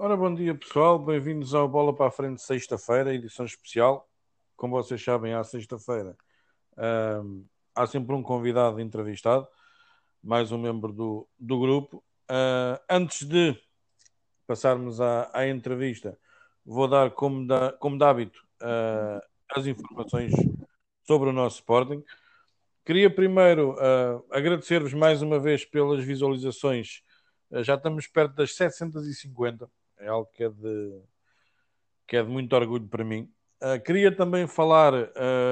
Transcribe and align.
Ora, 0.00 0.16
bom 0.16 0.32
dia 0.32 0.54
pessoal, 0.54 0.96
bem-vindos 0.96 1.54
ao 1.54 1.68
Bola 1.68 1.92
para 1.92 2.06
a 2.06 2.10
Frente, 2.12 2.40
sexta-feira, 2.40 3.12
edição 3.12 3.44
especial. 3.44 4.08
Como 4.56 4.80
vocês 4.80 5.02
sabem, 5.02 5.34
à 5.34 5.42
sexta-feira 5.42 6.16
um, 7.24 7.44
há 7.74 7.84
sempre 7.84 8.14
um 8.14 8.22
convidado 8.22 8.80
entrevistado, 8.80 9.48
mais 10.22 10.52
um 10.52 10.58
membro 10.58 10.92
do, 10.92 11.28
do 11.36 11.58
grupo. 11.58 11.96
Uh, 12.30 12.78
antes 12.88 13.26
de 13.26 13.60
passarmos 14.46 15.00
à, 15.00 15.32
à, 15.34 15.48
entrevista, 15.48 16.16
vou 16.64 16.86
dar, 16.86 17.10
como, 17.10 17.44
da, 17.44 17.72
como 17.72 17.98
de 17.98 18.04
hábito, 18.04 18.40
uh, 18.62 19.20
as 19.50 19.66
informações 19.66 20.32
sobre 21.08 21.30
o 21.30 21.32
nosso 21.32 21.56
Sporting. 21.56 22.04
Queria 22.84 23.12
primeiro 23.12 23.72
uh, 23.72 24.24
agradecer-vos 24.30 24.94
mais 24.94 25.22
uma 25.22 25.40
vez 25.40 25.64
pelas 25.64 26.04
visualizações. 26.04 27.02
Já 27.50 27.74
estamos 27.74 28.06
perto 28.06 28.36
das 28.36 28.54
750, 28.54 29.68
é 29.98 30.08
algo 30.08 30.30
que 30.32 30.44
é 30.44 30.48
de, 30.48 31.02
que 32.06 32.16
é 32.16 32.22
de 32.22 32.28
muito 32.28 32.54
orgulho 32.54 32.86
para 32.88 33.04
mim. 33.04 33.30
Uh, 33.62 33.82
queria 33.84 34.14
também 34.14 34.46
falar 34.46 34.92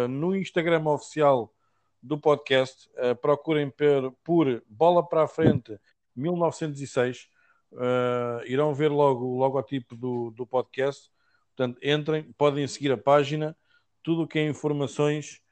no 0.09 0.35
Instagram 0.37 0.85
oficial 0.85 1.53
do 2.01 2.19
podcast. 2.19 2.89
procurem 3.21 3.69
per, 3.69 4.11
por 4.23 4.63
Bola 4.69 5.07
para 5.07 5.25
a 5.25 5.29
Frente 5.29 5.77
1906. 6.15 7.29
irão 8.47 8.73
ver 8.73 8.91
logo 8.91 9.25
o 9.25 9.39
logotipo 9.39 9.97
do, 9.97 10.31
do 10.31 10.47
podcast. 10.47 11.11
Portanto, 11.57 11.81
entrem, 11.83 12.33
podem 12.39 12.67
seguir 12.69 12.93
a 12.93 12.99
página. 12.99 13.57
Tudo 14.05 14.23
o 14.23 14.27
que 14.29 14.39
é 14.39 14.47
informações 14.47 15.43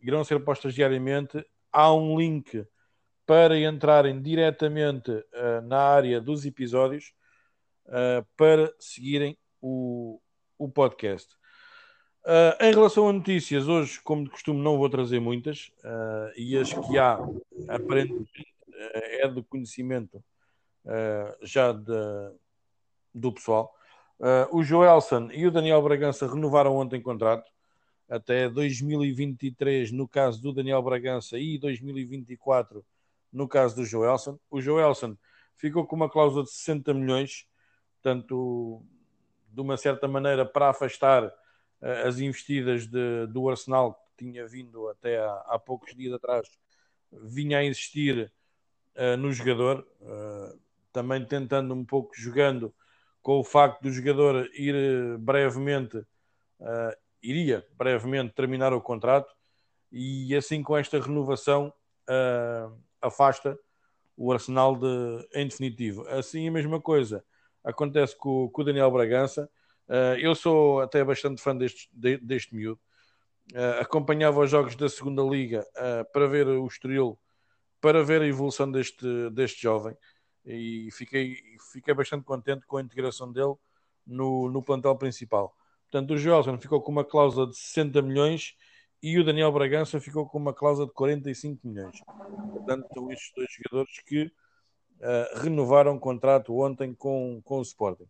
irão 0.00 0.22
ser 0.22 0.38
postas 0.44 0.74
diariamente. 0.74 1.44
Há 1.72 1.92
um 1.92 2.18
link 2.18 2.64
para 3.28 3.58
entrarem 3.58 4.22
diretamente 4.22 5.10
uh, 5.10 5.60
na 5.64 5.78
área 5.78 6.18
dos 6.18 6.46
episódios 6.46 7.12
uh, 7.88 8.26
para 8.36 8.72
seguirem 8.78 9.36
o, 9.60 10.20
o 10.58 10.68
podcast. 10.68 11.34
Uh, 12.24 12.62
em 12.62 12.72
relação 12.72 13.08
a 13.08 13.12
notícias, 13.12 13.68
hoje, 13.68 14.00
como 14.02 14.24
de 14.24 14.30
costume, 14.30 14.62
não 14.62 14.76
vou 14.76 14.88
trazer 14.88 15.20
muitas, 15.20 15.70
e 16.36 16.56
as 16.56 16.72
que 16.72 16.98
há, 16.98 17.18
aparentemente, 17.68 18.46
é 18.92 19.26
do 19.26 19.42
conhecimento 19.42 20.22
já 21.42 21.72
de, 21.72 21.92
do 23.14 23.32
pessoal. 23.32 23.74
o 24.52 24.62
Joelson 24.62 25.30
e 25.32 25.46
o 25.46 25.50
Daniel 25.50 25.82
Bragança 25.82 26.28
renovaram 26.28 26.76
ontem 26.76 27.00
contrato 27.00 27.50
até 28.08 28.48
2023 28.48 29.92
no 29.92 30.08
caso 30.08 30.40
do 30.40 30.52
Daniel 30.52 30.82
Bragança 30.82 31.38
e 31.38 31.58
2024 31.58 32.84
no 33.32 33.46
caso 33.46 33.76
do 33.76 33.84
Joelson. 33.84 34.38
O 34.50 34.60
Joelson 34.60 35.16
ficou 35.56 35.86
com 35.86 35.96
uma 35.96 36.08
cláusula 36.08 36.44
de 36.44 36.50
60 36.50 36.94
milhões, 36.94 37.46
portanto, 38.02 38.82
de 39.52 39.60
uma 39.60 39.76
certa 39.76 40.08
maneira, 40.08 40.44
para 40.44 40.70
afastar 40.70 41.24
uh, 41.24 42.06
as 42.06 42.18
investidas 42.18 42.86
de, 42.86 43.26
do 43.28 43.48
Arsenal, 43.48 43.94
que 43.94 44.24
tinha 44.24 44.46
vindo 44.46 44.88
até 44.88 45.18
há, 45.18 45.44
há 45.48 45.58
poucos 45.58 45.94
dias 45.94 46.14
atrás, 46.14 46.48
vinha 47.12 47.58
a 47.58 47.64
insistir 47.64 48.32
uh, 48.96 49.16
no 49.16 49.32
jogador, 49.32 49.86
uh, 50.00 50.58
também 50.92 51.24
tentando 51.24 51.74
um 51.74 51.84
pouco 51.84 52.14
jogando 52.16 52.74
com 53.22 53.38
o 53.38 53.44
facto 53.44 53.82
do 53.82 53.90
jogador 53.90 54.48
ir 54.54 55.18
brevemente 55.18 56.04
iria 57.22 57.66
brevemente 57.76 58.34
terminar 58.34 58.72
o 58.72 58.80
contrato 58.80 59.34
e 59.90 60.34
assim 60.34 60.62
com 60.62 60.76
esta 60.76 61.00
renovação 61.00 61.72
uh, 62.08 62.76
afasta 63.00 63.58
o 64.16 64.32
Arsenal 64.32 64.76
de, 64.76 65.28
em 65.34 65.46
definitivo. 65.46 66.06
Assim 66.08 66.48
a 66.48 66.50
mesma 66.50 66.80
coisa 66.80 67.24
acontece 67.68 68.16
com, 68.16 68.48
com 68.48 68.62
o 68.62 68.64
Daniel 68.64 68.90
Bragança. 68.90 69.48
Uh, 69.88 70.18
eu 70.18 70.34
sou 70.34 70.80
até 70.80 71.02
bastante 71.04 71.42
fã 71.42 71.56
deste, 71.56 71.88
de, 71.92 72.18
deste 72.18 72.54
miúdo. 72.54 72.80
Uh, 73.52 73.80
acompanhava 73.80 74.40
os 74.40 74.50
jogos 74.50 74.76
da 74.76 74.88
segunda 74.88 75.22
liga 75.22 75.66
para 76.12 76.26
ver 76.26 76.46
o 76.46 76.66
Estoril, 76.66 77.18
para 77.80 78.02
ver 78.02 78.22
a 78.22 78.26
evolução 78.26 78.70
deste, 78.70 79.30
deste 79.30 79.62
jovem 79.62 79.96
e 80.48 80.88
fiquei, 80.92 81.36
fiquei 81.72 81.94
bastante 81.94 82.24
contente 82.24 82.66
com 82.66 82.78
a 82.78 82.82
integração 82.82 83.30
dele 83.30 83.54
no, 84.06 84.50
no 84.50 84.62
plantel 84.62 84.96
principal. 84.96 85.54
Portanto, 85.90 86.14
o 86.14 86.18
Joelson 86.18 86.58
ficou 86.58 86.80
com 86.80 86.90
uma 86.90 87.04
cláusula 87.04 87.46
de 87.46 87.56
60 87.56 88.00
milhões 88.02 88.56
e 89.02 89.18
o 89.18 89.24
Daniel 89.24 89.52
Bragança 89.52 90.00
ficou 90.00 90.26
com 90.26 90.38
uma 90.38 90.54
cláusula 90.54 90.86
de 90.86 90.94
45 90.94 91.66
milhões. 91.66 92.00
Portanto, 92.50 92.86
são 92.92 93.10
estes 93.12 93.32
dois 93.34 93.48
jogadores 93.52 94.00
que 94.06 94.32
uh, 95.00 95.40
renovaram 95.40 95.96
o 95.96 96.00
contrato 96.00 96.56
ontem 96.58 96.94
com, 96.94 97.40
com 97.44 97.58
o 97.58 97.62
Sporting. 97.62 98.08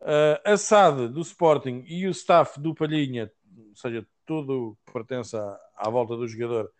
Uh, 0.00 0.40
a 0.44 0.56
SAD 0.56 1.08
do 1.08 1.20
Sporting 1.20 1.84
e 1.86 2.06
o 2.06 2.10
staff 2.10 2.58
do 2.58 2.74
Palhinha, 2.74 3.30
ou 3.68 3.76
seja, 3.76 4.06
tudo 4.24 4.78
que 4.86 4.92
pertence 4.92 5.36
à, 5.36 5.58
à 5.76 5.90
volta 5.90 6.16
do 6.16 6.26
jogador, 6.26 6.70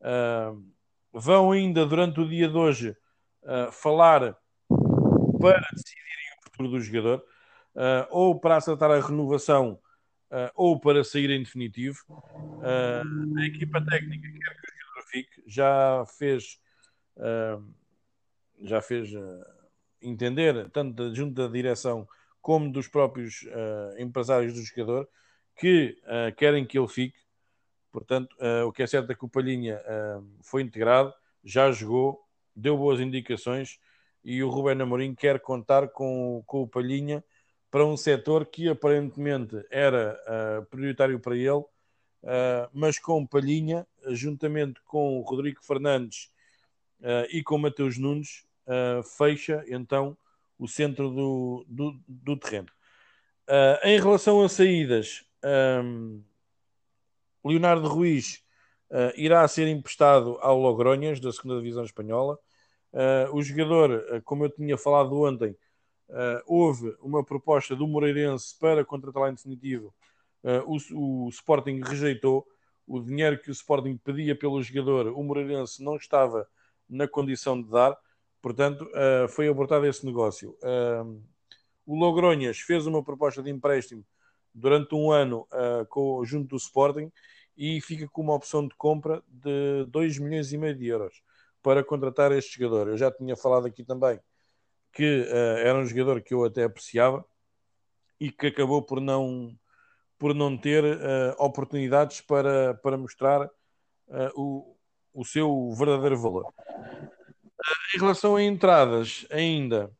uh, 0.00 0.64
vão 1.12 1.52
ainda 1.52 1.86
durante 1.86 2.20
o 2.20 2.28
dia 2.28 2.48
de 2.48 2.56
hoje 2.56 2.96
falar 3.72 4.34
para 5.38 5.60
decidirem 5.74 6.38
o 6.38 6.44
futuro 6.44 6.70
do 6.70 6.80
jogador 6.80 7.24
uh, 7.74 8.06
ou 8.10 8.38
para 8.38 8.56
acertar 8.56 8.90
a 8.90 9.00
renovação 9.00 9.78
uh, 10.30 10.50
ou 10.54 10.78
para 10.78 11.04
sair 11.04 11.30
em 11.30 11.42
definitivo. 11.42 11.98
Uh, 12.08 13.38
a 13.38 13.46
equipa 13.46 13.84
técnica 13.84 14.28
quer 14.28 14.54
que 14.54 14.66
o 14.66 14.80
jogador 14.80 15.08
fique, 15.10 15.42
já 15.46 16.04
fez, 16.18 16.58
já 18.64 18.80
fez 18.80 19.10
entender, 20.00 20.68
tanto 20.70 20.94
da 20.94 21.14
junta 21.14 21.46
da 21.46 21.52
direção 21.52 22.08
como 22.40 22.70
dos 22.70 22.88
próprios 22.88 23.46
empresários 23.98 24.54
do 24.54 24.62
jogador, 24.62 25.08
que 25.56 25.96
querem 26.36 26.66
que 26.66 26.78
ele 26.78 26.88
fique. 26.88 27.18
Portanto, 27.92 28.36
o 28.66 28.72
que 28.72 28.82
é 28.82 28.86
certo 28.86 29.12
é 29.12 29.14
que 29.14 29.24
o 29.24 29.28
Palhinha 29.28 29.80
foi 30.42 30.62
integrado, 30.62 31.14
já 31.42 31.70
jogou, 31.70 32.24
deu 32.54 32.76
boas 32.76 33.00
indicações 33.00 33.78
e 34.24 34.42
o 34.42 34.48
Rubén 34.48 34.80
Amorim 34.80 35.14
quer 35.14 35.38
contar 35.38 35.88
com, 35.88 36.42
com 36.46 36.62
o 36.62 36.68
Palhinha 36.68 37.22
para 37.70 37.84
um 37.84 37.96
setor 37.96 38.46
que 38.46 38.68
aparentemente 38.68 39.62
era 39.68 40.18
uh, 40.28 40.64
prioritário 40.66 41.18
para 41.18 41.36
ele, 41.36 41.50
uh, 41.50 42.70
mas 42.72 42.98
com 42.98 43.26
Palhinha, 43.26 43.86
juntamente 44.10 44.80
com 44.84 45.18
o 45.18 45.22
Rodrigo 45.22 45.60
Fernandes 45.62 46.30
uh, 47.00 47.26
e 47.30 47.42
com 47.42 47.58
Mateus 47.58 47.98
Nunes, 47.98 48.46
fecha 49.16 49.64
então 49.68 50.16
o 50.58 50.66
centro 50.66 51.10
do, 51.10 51.64
do, 51.68 52.00
do 52.06 52.36
terreno. 52.36 52.68
em 53.82 53.98
relação 54.00 54.42
a 54.42 54.48
saídas, 54.48 55.24
um, 55.84 56.22
Leonardo 57.44 57.88
Ruiz 57.88 58.42
irá 59.16 59.46
ser 59.48 59.68
emprestado 59.68 60.38
ao 60.40 60.58
Logronhas, 60.58 61.20
da 61.20 61.32
segunda 61.32 61.56
Divisão 61.56 61.84
Espanhola. 61.84 62.38
o 63.32 63.42
jogador, 63.42 64.22
como 64.24 64.44
eu 64.44 64.50
tinha 64.50 64.78
falado 64.78 65.20
ontem, 65.20 65.56
Uh, 66.08 66.42
houve 66.46 66.94
uma 67.00 67.24
proposta 67.24 67.74
do 67.74 67.86
Moreirense 67.86 68.56
para 68.58 68.84
contratá-la 68.84 69.30
em 69.30 69.34
definitivo. 69.34 69.94
Uh, 70.42 70.78
o, 70.92 71.26
o, 71.26 71.28
Sporting 71.30 71.80
rejeitou 71.82 72.46
o 72.86 73.00
dinheiro 73.00 73.38
que 73.38 73.48
o 73.48 73.52
Sporting 73.52 73.96
pedia 73.96 74.36
pelo 74.36 74.62
jogador. 74.62 75.08
O 75.08 75.22
Moreirense 75.22 75.82
não 75.82 75.96
estava 75.96 76.46
na 76.88 77.08
condição 77.08 77.60
de 77.60 77.70
dar, 77.70 77.96
portanto, 78.44 78.82
uh, 78.82 79.26
foi 79.26 79.48
abortado 79.48 79.86
esse 79.86 80.04
negócio. 80.04 80.54
o 81.86 81.96
Logronhas 81.96 82.58
fez 82.58 82.86
uma 82.86 83.02
proposta 83.02 83.42
de 83.42 83.50
empréstimo 83.50 84.04
durante 84.54 84.94
um 84.94 85.10
ano 85.10 85.48
com, 85.88 86.22
junto 86.26 86.48
do 86.48 86.56
Sporting 86.56 87.10
e 87.56 87.80
fica 87.80 88.06
com 88.06 88.20
uma 88.20 88.34
opção 88.34 88.68
de 88.68 88.74
compra 88.76 89.22
de 89.26 89.86
2 89.88 90.18
milhões 90.18 90.52
e 90.52 90.58
meio 90.58 90.74
de 90.76 90.86
euros 90.86 91.22
para 91.62 91.82
contratar 91.82 92.32
este 92.32 92.58
jogador. 92.58 92.88
Eu 92.88 92.98
já 92.98 93.10
tinha 93.10 93.34
falado 93.34 93.66
aqui 93.66 93.82
também 93.82 94.20
que 94.92 95.22
uh, 95.22 95.58
era 95.58 95.78
um 95.78 95.86
jogador 95.86 96.20
que 96.20 96.34
eu 96.34 96.44
até 96.44 96.64
apreciava 96.64 97.24
e 98.20 98.30
que 98.30 98.48
acabou 98.48 98.82
por 98.82 99.00
não, 99.00 99.58
por 100.18 100.34
não 100.34 100.56
ter 100.56 100.84
uh, 100.84 101.34
oportunidades 101.38 102.20
para, 102.20 102.74
para 102.74 102.98
mostrar 102.98 103.46
uh, 103.46 104.30
o, 104.36 104.76
o 105.14 105.24
seu 105.24 105.70
verdadeiro 105.72 106.20
valor. 106.20 106.52
Em 107.94 107.98
relação 107.98 108.36
a 108.36 108.42
entradas, 108.42 109.26
ainda, 109.30 109.90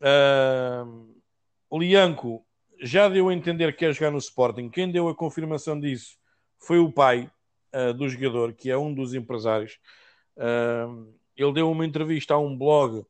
uh, 0.00 1.78
Lianco 1.78 2.44
já 2.80 3.08
deu 3.08 3.28
a 3.28 3.34
entender 3.34 3.72
que 3.72 3.78
quer 3.78 3.92
jogar 3.92 4.10
no 4.10 4.18
Sporting. 4.18 4.68
Quem 4.68 4.90
deu 4.90 5.08
a 5.08 5.14
confirmação 5.14 5.78
disso 5.78 6.16
foi 6.58 6.78
o 6.78 6.92
pai 6.92 7.30
do 7.96 8.06
jogador, 8.06 8.52
que 8.52 8.70
é 8.70 8.76
um 8.76 8.92
dos 8.92 9.14
empresários. 9.14 9.78
ele 11.34 11.52
deu 11.54 11.70
uma 11.70 11.86
entrevista 11.86 12.34
a 12.34 12.38
um 12.38 12.54
blog 12.54 13.02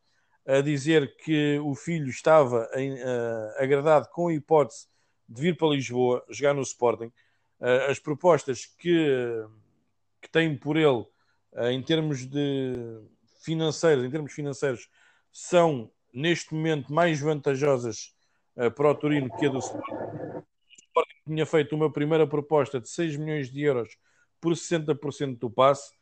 a 0.47 0.61
dizer 0.61 1.17
que 1.17 1.59
o 1.61 1.75
filho 1.75 2.09
estava 2.09 2.69
em, 2.75 2.95
uh, 2.95 3.53
agradado 3.59 4.09
com 4.09 4.29
a 4.29 4.35
hipótese 4.35 4.87
de 5.29 5.41
vir 5.41 5.57
para 5.57 5.69
Lisboa 5.69 6.25
jogar 6.29 6.55
no 6.55 6.63
Sporting. 6.63 7.13
Uh, 7.61 7.91
as 7.91 7.99
propostas 7.99 8.67
que, 8.67 9.47
que 10.21 10.29
tem 10.31 10.57
por 10.57 10.77
ele 10.77 11.07
uh, 11.53 11.69
em 11.71 11.83
termos 11.83 12.27
de 12.27 13.01
financeiros, 13.45 14.05
em 14.05 14.11
termos 14.11 14.33
financeiros, 14.33 14.89
são 15.31 15.91
neste 16.13 16.55
momento 16.55 16.93
mais 16.93 17.21
vantajosas 17.21 18.15
uh, 18.57 18.71
para 18.71 18.91
o 18.91 18.95
Turino 18.95 19.35
que 19.37 19.47
a 19.47 19.49
do 19.49 19.59
Sporting. 19.59 19.95
O 19.95 20.45
Sporting 20.87 21.21
tinha 21.27 21.47
feito 21.47 21.75
uma 21.75 21.91
primeira 21.91 22.27
proposta 22.27 22.81
de 22.81 22.89
6 22.89 23.17
milhões 23.17 23.51
de 23.51 23.63
euros 23.63 23.97
por 24.41 24.53
60% 24.53 25.39
do 25.39 25.51
passe. 25.51 25.93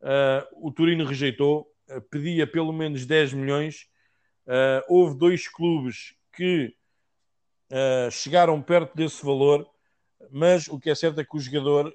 Uh, 0.00 0.68
o 0.68 0.72
Turino 0.72 1.04
rejeitou, 1.04 1.70
uh, 1.90 2.00
pedia 2.02 2.46
pelo 2.46 2.72
menos 2.72 3.04
10 3.04 3.34
milhões. 3.34 3.88
houve 4.88 5.16
dois 5.16 5.46
clubes 5.46 6.14
que 6.32 6.74
chegaram 8.10 8.60
perto 8.60 8.96
desse 8.96 9.24
valor, 9.24 9.64
mas 10.28 10.66
o 10.66 10.80
que 10.80 10.90
é 10.90 10.94
certo 10.94 11.20
é 11.20 11.24
que 11.24 11.36
o 11.36 11.38
jogador, 11.38 11.92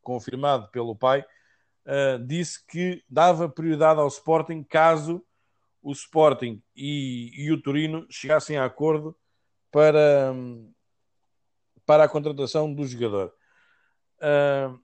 confirmado 0.00 0.70
pelo 0.70 0.96
pai, 0.96 1.22
disse 2.26 2.64
que 2.66 3.02
dava 3.08 3.48
prioridade 3.48 3.98
ao 3.98 4.06
Sporting 4.06 4.62
caso 4.62 5.24
o 5.82 5.90
Sporting 5.92 6.62
e, 6.76 7.32
e 7.34 7.50
o 7.50 7.60
Turino 7.60 8.06
chegassem 8.08 8.56
a 8.56 8.64
acordo 8.64 9.16
para, 9.70 10.32
para 11.84 12.04
a 12.04 12.08
contratação 12.08 12.72
do 12.72 12.86
jogador. 12.86 13.34
Uh, 14.18 14.78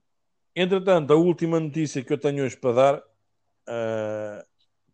entretanto, 0.53 1.13
a 1.13 1.15
última 1.15 1.59
notícia 1.59 2.03
que 2.03 2.11
eu 2.11 2.17
tenho 2.17 2.43
hoje 2.43 2.57
para 2.57 2.73
dar, 2.73 2.97
uh, 2.97 4.45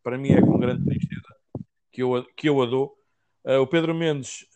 para 0.03 0.17
mim 0.17 0.29
é 0.29 0.41
com 0.41 0.59
grande 0.59 0.85
tristeza 0.85 1.35
que 1.91 2.03
eu, 2.03 2.23
que 2.35 2.47
eu 2.47 2.61
a 2.61 2.65
dou. 2.67 2.95
Uh, 3.43 3.61
o 3.61 3.67
Pedro 3.67 3.95
Mendes 3.95 4.47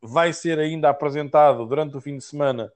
vai 0.00 0.32
ser 0.32 0.58
ainda 0.58 0.90
apresentado 0.90 1.66
durante 1.66 1.96
o 1.96 2.00
fim 2.00 2.18
de 2.18 2.24
semana, 2.24 2.70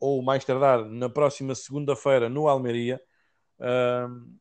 ou 0.00 0.22
mais 0.22 0.44
tardar, 0.44 0.84
na 0.84 1.08
próxima 1.08 1.54
segunda-feira, 1.54 2.28
no 2.28 2.48
Almeria. 2.48 3.00
Uh, 3.58 4.38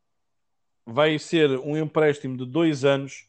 vai 0.85 1.19
ser 1.19 1.49
um 1.59 1.75
empréstimo 1.75 2.37
de 2.37 2.45
dois 2.45 2.85
anos 2.85 3.27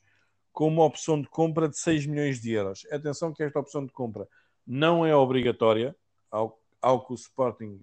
com 0.52 0.68
uma 0.68 0.84
opção 0.84 1.20
de 1.20 1.28
compra 1.28 1.68
de 1.68 1.78
6 1.78 2.06
milhões 2.06 2.40
de 2.40 2.52
euros. 2.52 2.86
Atenção 2.90 3.32
que 3.32 3.42
esta 3.42 3.58
opção 3.58 3.84
de 3.84 3.92
compra 3.92 4.28
não 4.66 5.04
é 5.04 5.14
obrigatória, 5.14 5.96
ao, 6.30 6.60
ao 6.80 7.04
que 7.04 7.12
o 7.12 7.14
Sporting, 7.14 7.80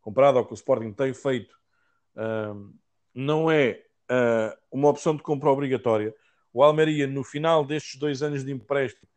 comparado 0.00 0.38
ao 0.38 0.46
que 0.46 0.52
o 0.52 0.54
Sporting 0.54 0.92
tem 0.92 1.12
feito, 1.12 1.54
uh, 2.16 2.72
não 3.14 3.50
é 3.50 3.82
uh, 4.10 4.56
uma 4.70 4.88
opção 4.88 5.16
de 5.16 5.22
compra 5.22 5.50
obrigatória. 5.50 6.14
O 6.52 6.62
Almeria, 6.62 7.06
no 7.06 7.24
final 7.24 7.64
destes 7.64 7.98
dois 7.98 8.22
anos 8.22 8.44
de 8.44 8.52
empréstimo, 8.52 9.08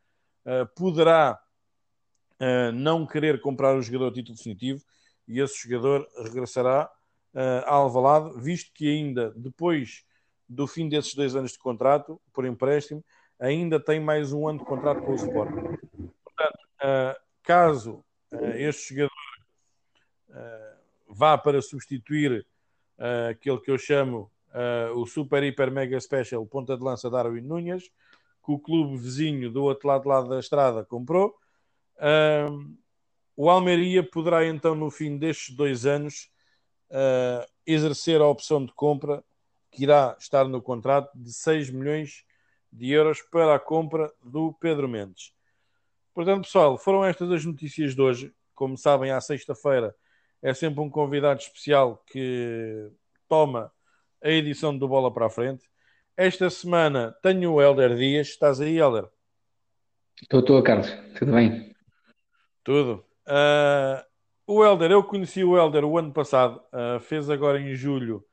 uh, 2.39 2.71
não 2.71 3.05
querer 3.05 3.41
comprar 3.41 3.75
o 3.75 3.81
jogador 3.81 4.07
a 4.07 4.13
título 4.13 4.37
definitivo 4.37 4.81
e 5.27 5.39
esse 5.39 5.67
jogador 5.67 6.07
regressará 6.23 6.89
uh, 7.33 7.65
a 7.65 7.73
Alvalade, 7.73 8.39
visto 8.41 8.71
que 8.73 8.89
ainda 8.89 9.31
depois 9.35 10.03
do 10.47 10.67
fim 10.67 10.87
desses 10.87 11.15
dois 11.15 11.35
anos 11.35 11.53
de 11.53 11.59
contrato, 11.59 12.21
por 12.31 12.45
empréstimo, 12.45 13.03
ainda 13.39 13.79
tem 13.79 13.99
mais 13.99 14.31
um 14.31 14.47
ano 14.47 14.59
de 14.59 14.65
contrato 14.65 15.01
com 15.01 15.11
o 15.11 15.15
Sporting. 15.15 15.77
Portanto, 16.23 16.59
uh, 16.83 17.19
caso 17.43 18.03
este 18.55 18.93
jogador 18.93 19.11
vá 21.07 21.37
para 21.37 21.61
substituir 21.61 22.45
aquele 23.29 23.59
que 23.61 23.71
eu 23.71 23.77
chamo 23.77 24.29
o 24.95 25.05
Super 25.05 25.41
Hiper 25.43 25.71
Mega 25.71 25.97
Special 26.01 26.45
ponta 26.45 26.75
de 26.75 26.83
lança 26.83 27.09
Darwin 27.09 27.41
Nunes, 27.41 27.83
que 28.45 28.51
o 28.51 28.59
clube 28.59 28.97
vizinho 28.97 29.49
do 29.49 29.63
outro 29.63 29.87
lado, 29.87 30.09
lado 30.09 30.27
da 30.27 30.39
estrada 30.39 30.83
comprou. 30.83 31.33
O 33.35 33.49
Almeria 33.49 34.03
poderá 34.03 34.45
então, 34.45 34.75
no 34.75 34.89
fim 34.89 35.17
destes 35.17 35.55
dois 35.55 35.85
anos, 35.85 36.29
uh, 36.89 37.45
exercer 37.65 38.21
a 38.21 38.27
opção 38.27 38.65
de 38.65 38.73
compra 38.73 39.23
que 39.71 39.83
irá 39.83 40.15
estar 40.19 40.45
no 40.45 40.61
contrato 40.61 41.11
de 41.17 41.33
6 41.33 41.69
milhões 41.69 42.23
de 42.71 42.91
euros 42.91 43.21
para 43.21 43.55
a 43.55 43.59
compra 43.59 44.11
do 44.23 44.53
Pedro 44.53 44.87
Mendes. 44.87 45.33
Portanto, 46.13 46.43
pessoal, 46.43 46.77
foram 46.77 47.03
estas 47.03 47.29
as 47.31 47.45
notícias 47.45 47.93
de 47.93 48.01
hoje. 48.01 48.33
Como 48.53 48.77
sabem, 48.77 49.11
à 49.11 49.19
sexta-feira 49.19 49.93
é 50.41 50.53
sempre 50.53 50.79
um 50.79 50.89
convidado 50.89 51.41
especial 51.41 52.01
que 52.07 52.89
toma 53.27 53.71
a 54.23 54.29
edição 54.29 54.77
do 54.77 54.87
Bola 54.87 55.13
para 55.13 55.25
a 55.25 55.29
Frente. 55.29 55.65
Esta 56.15 56.49
semana 56.49 57.13
tenho 57.21 57.53
o 57.53 57.61
Helder 57.61 57.95
Dias. 57.95 58.27
Estás 58.27 58.61
aí, 58.61 58.77
Helder? 58.77 59.09
Estou, 60.21 60.39
estou, 60.39 60.63
Carlos. 60.63 60.87
Tudo 61.17 61.33
bem? 61.33 61.74
Tudo. 62.65 63.05
Uh, 63.27 64.03
o 64.47 64.65
Helder, 64.65 64.91
eu 64.91 65.03
conheci 65.03 65.43
o 65.43 65.55
Helder 65.55 65.85
o 65.85 65.99
ano 65.99 66.11
passado, 66.11 66.59
uh, 66.73 66.99
fez 66.99 67.29
agora 67.29 67.61
em 67.61 67.75
julho 67.75 68.25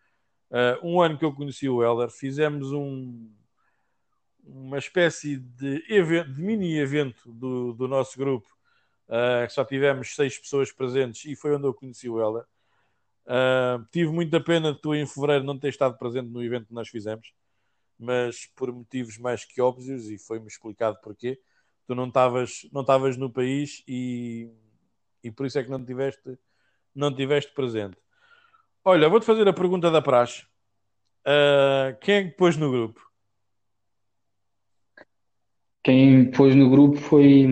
uh, 0.51 0.89
um 0.89 1.03
ano 1.03 1.19
que 1.19 1.25
eu 1.25 1.35
conheci 1.35 1.69
o 1.69 1.83
Helder. 1.85 2.09
Fizemos 2.11 2.73
um, 2.73 3.31
uma 4.43 4.79
espécie 4.79 5.37
de, 5.37 5.85
evento, 5.87 6.33
de 6.33 6.41
mini 6.41 6.79
evento 6.79 7.31
do, 7.31 7.75
do 7.75 7.87
nosso 7.87 8.17
grupo, 8.19 8.49
que 9.47 9.53
só 9.53 9.63
tivemos 9.63 10.15
seis 10.15 10.39
pessoas 10.39 10.73
presentes 10.73 11.27
e 11.27 11.37
foi 11.37 11.55
onde 11.55 11.67
eu 11.67 11.75
conheci 11.75 12.09
o 12.09 12.19
Helder. 12.19 12.47
tive 13.91 14.11
muita 14.11 14.43
pena 14.43 14.73
de 14.73 14.81
tu 14.81 14.95
em 14.95 15.07
fevereiro 15.07 15.45
não 15.45 15.59
ter 15.59 15.69
estado 15.69 15.99
presente 15.99 16.31
no 16.31 16.43
evento 16.43 16.69
que 16.69 16.75
nós 16.75 16.89
fizemos, 16.89 17.35
mas 17.99 18.47
por 18.57 18.73
motivos 18.73 19.19
mais 19.19 19.45
que 19.45 19.61
óbvios, 19.61 20.09
e 20.09 20.17
foi-me 20.17 20.47
explicado 20.47 20.99
porquê. 21.03 21.39
Tu 21.87 21.95
não 21.95 22.09
estavas 22.09 22.69
não 22.73 22.85
no 23.19 23.31
país 23.31 23.83
e 23.87 24.51
e 25.23 25.31
por 25.31 25.47
isso 25.47 25.59
é 25.59 25.63
que 25.63 25.71
não 25.71 25.85
tiveste, 25.85 26.39
não 26.95 27.15
tiveste 27.15 27.53
presente. 27.55 27.97
Olha, 28.85 29.09
vou-te 29.09 29.27
fazer 29.27 29.47
a 29.47 29.53
pergunta 29.53 29.91
da 29.91 30.03
praxe. 30.03 30.45
Uh, 31.25 31.97
quem 32.01 32.15
é 32.17 32.25
que 32.25 32.37
pôs 32.37 32.57
no 32.57 32.71
grupo? 32.71 33.01
Quem 35.85 36.31
pôs 36.33 36.55
no 36.55 36.69
grupo 36.69 36.97
foi. 36.97 37.47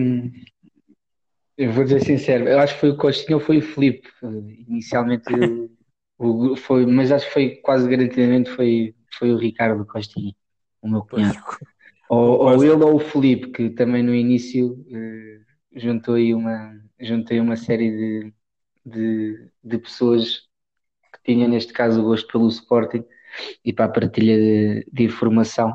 Eu 1.57 1.71
vou 1.71 1.83
dizer 1.83 2.01
sincero, 2.01 2.47
eu 2.47 2.59
acho 2.59 2.73
que 2.73 2.79
foi 2.81 2.89
o 2.89 2.97
Costinha 2.97 3.37
ou 3.37 3.43
foi 3.43 3.59
o 3.59 3.61
Felipe. 3.61 4.09
Inicialmente 4.67 5.31
o, 6.17 6.55
foi, 6.55 6.85
mas 6.85 7.11
acho 7.11 7.27
que 7.27 7.33
foi 7.33 7.55
quase 7.57 7.89
garantidamente 7.89 8.49
foi, 8.49 8.95
foi 9.17 9.31
o 9.31 9.37
Ricardo 9.37 9.85
Costinha, 9.85 10.33
o 10.81 10.89
meu 10.89 11.03
cunhado. 11.03 11.37
Ou, 12.11 12.39
ou 12.39 12.61
ele 12.61 12.83
ou 12.83 12.95
o 12.95 12.99
Felipe, 12.99 13.51
que 13.51 13.69
também 13.69 14.03
no 14.03 14.13
início 14.13 14.73
uh, 14.73 15.79
juntou 15.79 16.15
aí 16.15 16.33
uma, 16.33 16.77
juntei 16.99 17.39
uma 17.39 17.55
série 17.55 17.89
de, 17.89 18.33
de, 18.85 19.49
de 19.63 19.77
pessoas 19.77 20.39
que 21.13 21.23
tinham, 21.23 21.47
neste 21.47 21.71
caso, 21.71 22.01
o 22.01 22.03
gosto 22.03 22.29
pelo 22.29 22.49
Sporting 22.49 23.05
e 23.63 23.71
para 23.71 23.85
a 23.85 23.89
partilha 23.89 24.35
de, 24.35 24.85
de 24.91 25.03
informação 25.05 25.73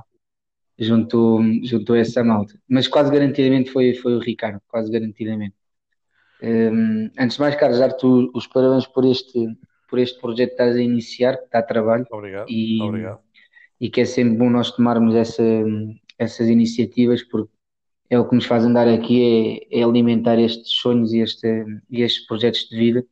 juntou, 0.78 1.40
juntou 1.62 1.96
essa 1.96 2.22
malta. 2.22 2.60
Mas 2.68 2.86
quase 2.86 3.10
garantidamente 3.10 3.70
foi, 3.70 3.94
foi 3.94 4.14
o 4.14 4.20
Ricardo, 4.20 4.60
quase 4.68 4.92
garantidamente. 4.92 5.56
Um, 6.42 7.10
antes 7.18 7.36
de 7.36 7.40
mais, 7.40 7.56
Carlos, 7.56 7.78
dar-te 7.78 8.04
os 8.04 8.46
parabéns 8.46 8.86
por 8.86 9.06
este, 9.06 9.56
por 9.88 9.98
este 9.98 10.20
projeto 10.20 10.48
que 10.48 10.54
estás 10.54 10.76
a 10.76 10.82
iniciar, 10.82 11.38
que 11.38 11.44
está 11.44 11.60
a 11.60 11.62
trabalho. 11.62 12.04
Obrigado. 12.10 12.46
E, 12.50 12.82
Obrigado. 12.82 13.20
e 13.80 13.88
que 13.88 14.02
é 14.02 14.04
sempre 14.04 14.36
bom 14.36 14.50
nós 14.50 14.70
tomarmos 14.70 15.14
essa, 15.14 15.42
essas 16.18 16.48
iniciativas, 16.48 17.22
porque 17.22 17.50
é 18.10 18.18
o 18.18 18.28
que 18.28 18.34
nos 18.34 18.46
faz 18.46 18.64
andar 18.64 18.88
aqui, 18.88 19.60
é, 19.70 19.80
é 19.80 19.82
alimentar 19.84 20.38
estes 20.38 20.72
sonhos 20.72 21.12
e, 21.12 21.20
este, 21.20 21.46
e 21.90 22.02
estes 22.02 22.26
projetos 22.26 22.68
de 22.68 22.76
vida 22.76 23.06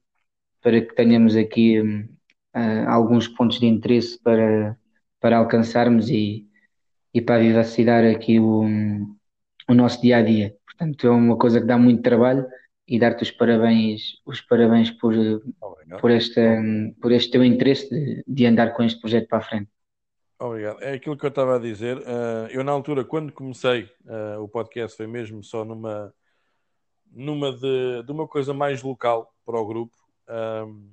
para 0.63 0.81
que 0.81 0.95
tenhamos 0.95 1.37
aqui 1.37 1.81
uh, 1.81 2.89
alguns 2.89 3.29
pontos 3.29 3.61
de 3.61 3.67
interesse 3.67 4.19
para, 4.23 4.79
para 5.21 5.39
alcançarmos 5.39 6.09
e, 6.09 6.49
e 7.13 7.21
para 7.21 7.41
vivacidar 7.41 8.05
aqui 8.05 8.41
o, 8.41 8.63
um, 8.63 9.17
o 9.69 9.75
nosso 9.75 10.01
dia 10.01 10.19
a 10.19 10.23
dia. 10.23 10.57
Portanto, 10.65 11.07
é 11.07 11.11
uma 11.11 11.37
coisa 11.37 11.61
que 11.61 11.67
dá 11.67 11.77
muito 11.77 12.03
trabalho 12.03 12.47
e 12.89 12.99
dar-te 12.99 13.23
os 13.23 13.31
parabéns, 13.31 14.21
os 14.25 14.41
parabéns 14.41 14.91
por, 14.91 15.15
por, 16.01 16.11
esta, 16.11 16.63
por 17.01 17.13
este 17.13 17.33
teu 17.33 17.45
interesse 17.45 17.89
de, 17.91 18.25
de 18.27 18.47
andar 18.47 18.73
com 18.75 18.83
este 18.83 19.01
projeto 19.01 19.29
para 19.29 19.39
a 19.39 19.43
frente. 19.43 19.74
Obrigado. 20.39 20.83
É 20.83 20.95
aquilo 20.95 21.17
que 21.17 21.25
eu 21.25 21.29
estava 21.29 21.57
a 21.57 21.59
dizer. 21.59 21.99
Uh, 21.99 22.49
eu, 22.51 22.65
na 22.65 22.73
altura, 22.73 23.05
quando 23.05 23.33
comecei 23.33 23.85
uh, 24.05 24.41
o 24.43 24.49
podcast, 24.49 24.97
foi 24.97 25.07
mesmo 25.07 25.43
só 25.43 25.65
numa, 25.65 26.13
numa 27.11 27.53
de, 27.53 28.03
de 28.03 28.13
uma 28.13 28.27
coisa 28.27 28.53
mais 28.53 28.83
local 28.83 29.33
para 29.45 29.59
o 29.59 29.67
grupo. 29.67 29.97
Um, 30.29 30.91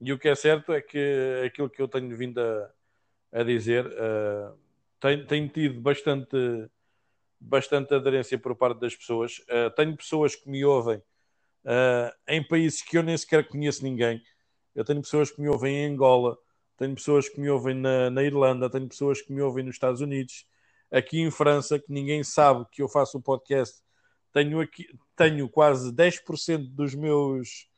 e 0.00 0.12
o 0.12 0.18
que 0.18 0.28
é 0.28 0.34
certo 0.34 0.72
é 0.72 0.80
que 0.80 1.42
aquilo 1.44 1.68
que 1.68 1.80
eu 1.80 1.88
tenho 1.88 2.14
vindo 2.16 2.40
a, 2.40 2.70
a 3.32 3.42
dizer 3.42 3.86
uh, 3.86 4.58
tem, 4.98 5.26
tem 5.26 5.48
tido 5.48 5.80
bastante, 5.80 6.36
bastante 7.38 7.94
aderência 7.94 8.38
por 8.38 8.54
parte 8.56 8.80
das 8.80 8.94
pessoas. 8.94 9.38
Uh, 9.40 9.70
tenho 9.76 9.96
pessoas 9.96 10.34
que 10.34 10.48
me 10.48 10.64
ouvem 10.64 10.98
uh, 10.98 12.12
em 12.28 12.46
países 12.46 12.82
que 12.82 12.96
eu 12.96 13.02
nem 13.02 13.16
sequer 13.16 13.48
conheço 13.48 13.84
ninguém. 13.84 14.22
Eu 14.74 14.84
tenho 14.84 15.00
pessoas 15.00 15.30
que 15.30 15.40
me 15.40 15.48
ouvem 15.48 15.76
em 15.76 15.92
Angola, 15.92 16.38
tenho 16.80 16.94
pessoas 16.94 17.28
que 17.28 17.38
me 17.38 17.50
ouvem 17.50 17.74
na, 17.74 18.08
na, 18.08 18.22
Irlanda, 18.22 18.70
tenho 18.70 18.88
pessoas 18.88 19.20
que 19.20 19.30
me 19.30 19.42
ouvem 19.42 19.62
nos 19.62 19.74
Estados 19.74 20.00
Unidos, 20.00 20.46
aqui 20.90 21.20
em 21.20 21.30
França, 21.30 21.78
que 21.78 21.92
ninguém 21.92 22.24
sabe 22.24 22.64
que 22.72 22.80
eu 22.80 22.88
faço 22.88 23.18
um 23.18 23.20
podcast. 23.20 23.82
Tenho, 24.32 24.62
aqui, 24.62 24.88
tenho 25.14 25.46
quase 25.46 25.92
10% 25.92 26.70
dos 26.70 26.94
meus, 26.94 27.68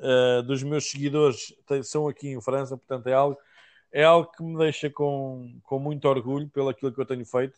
uh, 0.00 0.42
dos 0.42 0.64
meus 0.64 0.90
seguidores 0.90 1.54
são 1.84 2.08
aqui 2.08 2.26
em 2.30 2.40
França, 2.40 2.76
portanto 2.76 3.06
é 3.06 3.12
algo, 3.12 3.38
é 3.92 4.02
algo 4.02 4.28
que 4.32 4.42
me 4.42 4.58
deixa 4.58 4.90
com, 4.90 5.60
com 5.62 5.78
muito 5.78 6.08
orgulho 6.08 6.48
pelo 6.48 6.68
aquilo 6.68 6.92
que 6.92 7.00
eu 7.00 7.06
tenho 7.06 7.24
feito. 7.24 7.56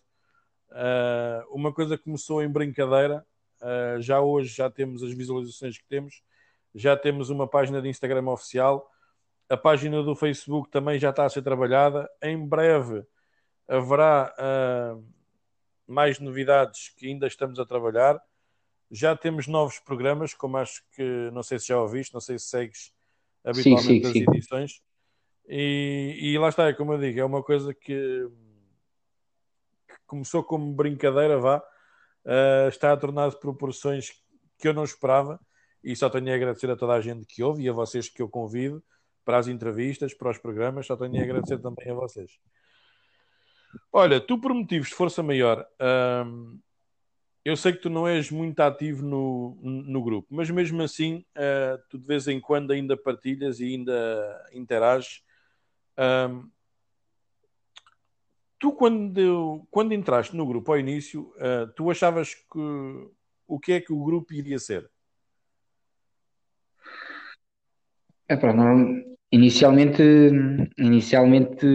Uh, 0.70 1.48
uma 1.50 1.72
coisa 1.72 1.96
começou 1.96 2.42
em 2.42 2.48
brincadeira, 2.48 3.24
uh, 3.62 4.02
já 4.02 4.20
hoje 4.20 4.54
já 4.54 4.68
temos 4.68 5.02
as 5.02 5.14
visualizações 5.14 5.78
que 5.78 5.86
temos, 5.88 6.22
já 6.74 6.94
temos 6.94 7.30
uma 7.30 7.48
página 7.48 7.80
de 7.80 7.88
Instagram 7.88 8.28
oficial, 8.28 8.86
a 9.48 9.56
página 9.56 10.02
do 10.02 10.14
Facebook 10.14 10.70
também 10.70 10.98
já 10.98 11.10
está 11.10 11.24
a 11.24 11.28
ser 11.28 11.42
trabalhada. 11.42 12.08
Em 12.22 12.46
breve 12.46 13.04
haverá 13.66 14.34
uh, 14.38 15.04
mais 15.86 16.18
novidades 16.18 16.90
que 16.96 17.06
ainda 17.06 17.26
estamos 17.26 17.58
a 17.58 17.64
trabalhar. 17.64 18.20
Já 18.90 19.16
temos 19.16 19.46
novos 19.46 19.78
programas, 19.78 20.34
como 20.34 20.56
acho 20.56 20.82
que 20.94 21.30
não 21.32 21.42
sei 21.42 21.58
se 21.58 21.68
já 21.68 21.80
ouviste, 21.80 22.12
não 22.14 22.20
sei 22.20 22.38
se 22.38 22.46
segues 22.46 22.92
habitualmente 23.44 24.06
sim, 24.06 24.12
sim, 24.12 24.22
as 24.22 24.34
edições. 24.34 24.82
E, 25.46 26.18
e, 26.20 26.38
lá 26.38 26.50
está, 26.50 26.68
é 26.68 26.74
como 26.74 26.92
eu 26.92 26.98
digo, 26.98 27.20
é 27.20 27.24
uma 27.24 27.42
coisa 27.42 27.72
que, 27.72 28.28
que 29.88 29.94
começou 30.06 30.44
como 30.44 30.74
brincadeira, 30.74 31.38
vá, 31.38 31.58
uh, 31.58 32.68
está 32.68 32.92
a 32.92 32.96
tornar-se 32.96 33.40
proporções 33.40 34.12
que 34.58 34.68
eu 34.68 34.74
não 34.74 34.84
esperava 34.84 35.40
e 35.82 35.96
só 35.96 36.10
tenho 36.10 36.30
a 36.30 36.34
agradecer 36.34 36.70
a 36.70 36.76
toda 36.76 36.94
a 36.94 37.00
gente 37.00 37.26
que 37.26 37.42
ouve 37.42 37.62
e 37.62 37.68
a 37.68 37.72
vocês 37.72 38.10
que 38.10 38.20
eu 38.20 38.28
convido 38.28 38.82
para 39.28 39.36
as 39.36 39.46
entrevistas, 39.46 40.14
para 40.14 40.30
os 40.30 40.38
programas, 40.38 40.86
só 40.86 40.96
tenho 40.96 41.20
a 41.20 41.22
agradecer 41.22 41.58
também 41.58 41.90
a 41.90 41.94
vocês. 41.94 42.40
Olha, 43.92 44.18
tu 44.18 44.40
por 44.40 44.54
motivos 44.54 44.88
de 44.88 44.94
força 44.94 45.22
maior, 45.22 45.68
hum, 46.24 46.58
eu 47.44 47.54
sei 47.54 47.74
que 47.74 47.82
tu 47.82 47.90
não 47.90 48.08
és 48.08 48.30
muito 48.30 48.58
ativo 48.60 49.04
no, 49.04 49.58
no 49.62 50.02
grupo, 50.02 50.28
mas 50.30 50.48
mesmo 50.48 50.80
assim, 50.80 51.26
uh, 51.36 51.78
tu 51.90 51.98
de 51.98 52.06
vez 52.06 52.26
em 52.26 52.40
quando 52.40 52.70
ainda 52.70 52.96
partilhas 52.96 53.60
e 53.60 53.66
ainda 53.66 54.48
interages. 54.54 55.22
Um, 55.98 56.50
tu, 58.58 58.72
quando, 58.72 59.68
quando 59.70 59.92
entraste 59.92 60.34
no 60.34 60.46
grupo 60.46 60.72
ao 60.72 60.78
início, 60.78 61.34
uh, 61.36 61.70
tu 61.76 61.90
achavas 61.90 62.32
que 62.32 63.10
o 63.46 63.60
que 63.60 63.72
é 63.72 63.80
que 63.82 63.92
o 63.92 64.02
grupo 64.02 64.32
iria 64.32 64.58
ser? 64.58 64.90
É 68.26 68.34
para 68.36 68.54
inicialmente, 69.30 70.02
inicialmente 70.78 71.66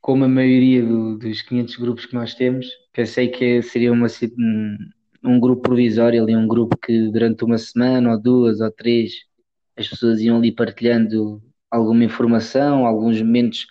como 0.00 0.24
a 0.24 0.28
maioria 0.28 0.84
do, 0.84 1.16
dos 1.18 1.42
500 1.42 1.76
grupos 1.76 2.06
que 2.06 2.14
nós 2.14 2.34
temos, 2.34 2.66
pensei 2.92 3.28
que 3.28 3.62
seria 3.62 3.92
uma, 3.92 4.06
um, 5.24 5.40
grupo 5.40 5.62
provisório, 5.62 6.22
ali 6.22 6.36
um 6.36 6.46
grupo 6.46 6.76
que 6.76 7.10
durante 7.10 7.44
uma 7.44 7.56
semana 7.58 8.12
ou 8.12 8.20
duas 8.20 8.60
ou 8.60 8.70
três 8.70 9.12
as 9.76 9.88
pessoas 9.88 10.20
iam 10.20 10.36
ali 10.36 10.52
partilhando 10.52 11.42
alguma 11.70 12.04
informação, 12.04 12.86
alguns 12.86 13.20
momentos 13.20 13.66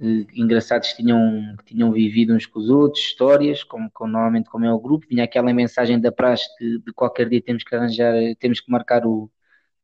eh, 0.00 0.26
engraçados 0.34 0.92
que 0.92 1.02
tinham, 1.02 1.54
que 1.58 1.74
tinham 1.74 1.92
vivido 1.92 2.34
uns 2.34 2.46
com 2.46 2.58
os 2.58 2.70
outros, 2.70 3.04
histórias, 3.04 3.62
como, 3.62 3.90
como, 3.92 4.12
normalmente 4.12 4.48
como 4.50 4.64
é 4.64 4.72
o 4.72 4.80
grupo, 4.80 5.06
vinha 5.08 5.24
aquela 5.24 5.52
mensagem 5.52 6.00
da 6.00 6.10
praxe 6.10 6.48
de 6.58 6.92
qualquer 6.94 7.28
dia 7.28 7.42
temos 7.42 7.62
que 7.62 7.74
arranjar, 7.74 8.14
temos 8.38 8.60
que 8.60 8.70
marcar 8.70 9.06
o, 9.06 9.30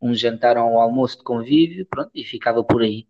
um 0.01 0.15
jantar 0.15 0.57
ou 0.59 0.73
um 0.73 0.79
almoço 0.81 1.19
de 1.19 1.25
convívio, 1.25 1.87
pronto, 1.87 2.11
e 2.15 2.25
ficava 2.25 2.63
por 2.65 2.83
aí. 2.83 3.07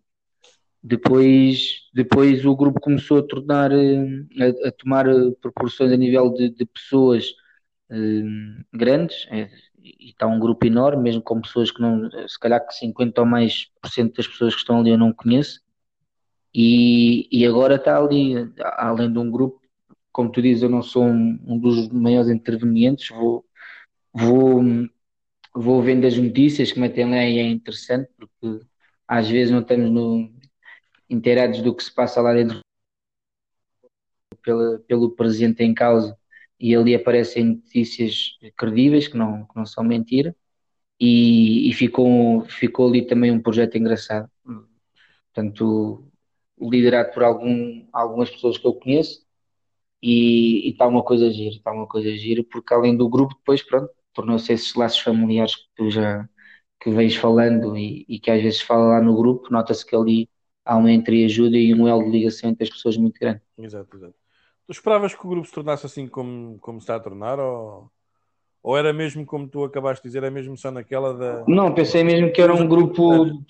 Depois, 0.81 1.81
depois 1.93 2.45
o 2.45 2.55
grupo 2.55 2.79
começou 2.79 3.19
a 3.19 3.23
tornar, 3.23 3.71
eh, 3.71 4.25
a, 4.63 4.69
a 4.69 4.71
tomar 4.71 5.07
eh, 5.07 5.31
proporções 5.41 5.91
a 5.91 5.97
nível 5.97 6.31
de, 6.33 6.49
de 6.49 6.65
pessoas 6.65 7.31
uh, 7.91 8.63
grandes, 8.73 9.27
é, 9.31 9.49
e 9.83 10.09
está 10.09 10.27
um 10.27 10.39
grupo 10.39 10.65
enorme, 10.65 11.03
mesmo 11.03 11.21
com 11.21 11.41
pessoas 11.41 11.71
que 11.71 11.81
não, 11.81 12.09
se 12.27 12.39
calhar 12.39 12.65
que 12.65 12.73
50 12.75 13.21
ou 13.21 13.27
mais 13.27 13.65
por 13.81 13.89
cento 13.89 14.15
das 14.17 14.27
pessoas 14.27 14.53
que 14.53 14.61
estão 14.61 14.79
ali 14.79 14.91
eu 14.91 14.97
não 14.97 15.13
conheço, 15.13 15.61
e, 16.53 17.27
e 17.31 17.45
agora 17.45 17.75
está 17.75 17.97
ali, 17.97 18.33
além 18.77 19.11
de 19.11 19.19
um 19.19 19.29
grupo, 19.29 19.61
como 20.11 20.31
tu 20.31 20.41
dizes, 20.41 20.63
eu 20.63 20.69
não 20.69 20.81
sou 20.81 21.03
um, 21.03 21.39
um 21.45 21.59
dos 21.59 21.89
maiores 21.89 22.29
intervenientes, 22.29 23.09
vou, 23.09 23.45
vou, 24.13 24.63
vou 25.59 25.81
vendo 25.81 26.05
as 26.05 26.17
notícias 26.17 26.71
que 26.71 26.79
metem 26.79 27.09
lá 27.09 27.25
e 27.25 27.39
é 27.39 27.43
interessante, 27.43 28.09
porque 28.17 28.65
às 29.07 29.29
vezes 29.29 29.51
não 29.51 29.61
estamos 29.61 29.91
no, 29.91 30.31
inteirados 31.09 31.61
do 31.61 31.75
que 31.75 31.83
se 31.83 31.93
passa 31.93 32.21
lá 32.21 32.33
dentro 32.33 32.59
pela, 34.43 34.79
pelo 34.79 35.15
presidente 35.15 35.63
em 35.63 35.73
causa. 35.73 36.17
E 36.59 36.75
ali 36.75 36.95
aparecem 36.95 37.43
notícias 37.45 38.37
credíveis 38.57 39.07
que 39.07 39.17
não, 39.17 39.45
que 39.45 39.55
não 39.55 39.65
são 39.65 39.83
mentira. 39.83 40.35
E, 40.99 41.69
e, 41.69 41.73
ficou, 41.73 42.41
ficou 42.45 42.89
ali 42.89 43.05
também 43.05 43.31
um 43.31 43.41
projeto 43.41 43.77
engraçado. 43.77 44.29
Portanto 45.33 46.03
liderado 46.59 47.13
por 47.13 47.23
algum, 47.23 47.87
algumas 47.93 48.29
pessoas 48.29 48.57
que 48.57 48.65
eu 48.65 48.73
conheço. 48.73 49.25
E 50.01 50.69
está 50.69 50.87
uma 50.87 51.03
coisa 51.03 51.29
gira, 51.31 51.55
está 51.55 51.71
uma 51.71 51.87
coisa 51.87 52.11
gira 52.17 52.43
porque 52.43 52.73
além 52.73 52.95
do 52.95 53.09
grupo 53.09 53.35
depois 53.35 53.63
pronto, 53.63 53.91
tornou-se 54.17 54.51
esses 54.51 54.73
laços 54.73 54.99
familiares 54.99 55.55
que 55.55 55.67
tu 55.75 55.91
já 55.91 56.27
que 56.79 56.89
vens 56.91 57.15
falando 57.15 57.77
e, 57.77 58.05
e 58.09 58.19
que 58.19 58.31
às 58.31 58.41
vezes 58.41 58.61
fala 58.61 58.95
lá 58.97 59.01
no 59.01 59.15
grupo, 59.15 59.51
nota-se 59.51 59.85
que 59.85 59.95
ali 59.95 60.29
há 60.65 60.75
uma 60.75 60.91
entreajuda 60.91 61.57
e 61.57 61.73
um 61.73 61.87
elo 61.87 62.03
de 62.03 62.09
ligação 62.09 62.49
entre 62.49 62.63
as 62.63 62.69
pessoas 62.69 62.97
muito 62.97 63.19
grande. 63.19 63.41
Exato, 63.57 63.95
exato. 63.95 64.15
Tu 64.65 64.71
esperavas 64.71 65.15
que 65.15 65.25
o 65.25 65.29
grupo 65.29 65.47
se 65.47 65.53
tornasse 65.53 65.85
assim 65.85 66.07
como, 66.07 66.57
como 66.59 66.79
está 66.79 66.95
a 66.95 66.99
tornar 66.99 67.39
ou, 67.39 67.89
ou 68.61 68.77
era 68.77 68.91
mesmo 68.91 69.25
como 69.25 69.47
tu 69.47 69.63
acabaste 69.63 70.03
de 70.03 70.09
dizer, 70.09 70.23
é 70.23 70.29
mesmo 70.29 70.57
só 70.57 70.71
naquela 70.71 71.13
da. 71.13 71.45
Não, 71.47 71.73
pensei 71.73 72.03
mesmo 72.03 72.31
que 72.31 72.41
era 72.41 72.53
um 72.53 72.67
grupo 72.67 73.43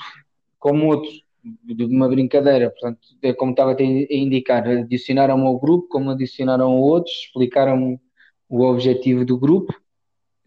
como 0.59 0.87
outros, 0.87 1.23
de 1.43 1.85
uma 1.85 2.07
brincadeira. 2.07 2.69
Portanto, 2.69 2.99
é 3.21 3.33
como 3.33 3.51
estava 3.51 3.71
a 3.71 3.83
indicar, 3.83 4.67
adicionaram 4.67 5.45
ao 5.45 5.59
grupo, 5.59 5.87
como 5.89 6.11
adicionaram 6.11 6.71
a 6.71 6.75
outros, 6.75 7.15
explicaram 7.25 7.99
o 8.47 8.63
objetivo 8.63 9.25
do 9.25 9.37
grupo. 9.37 9.73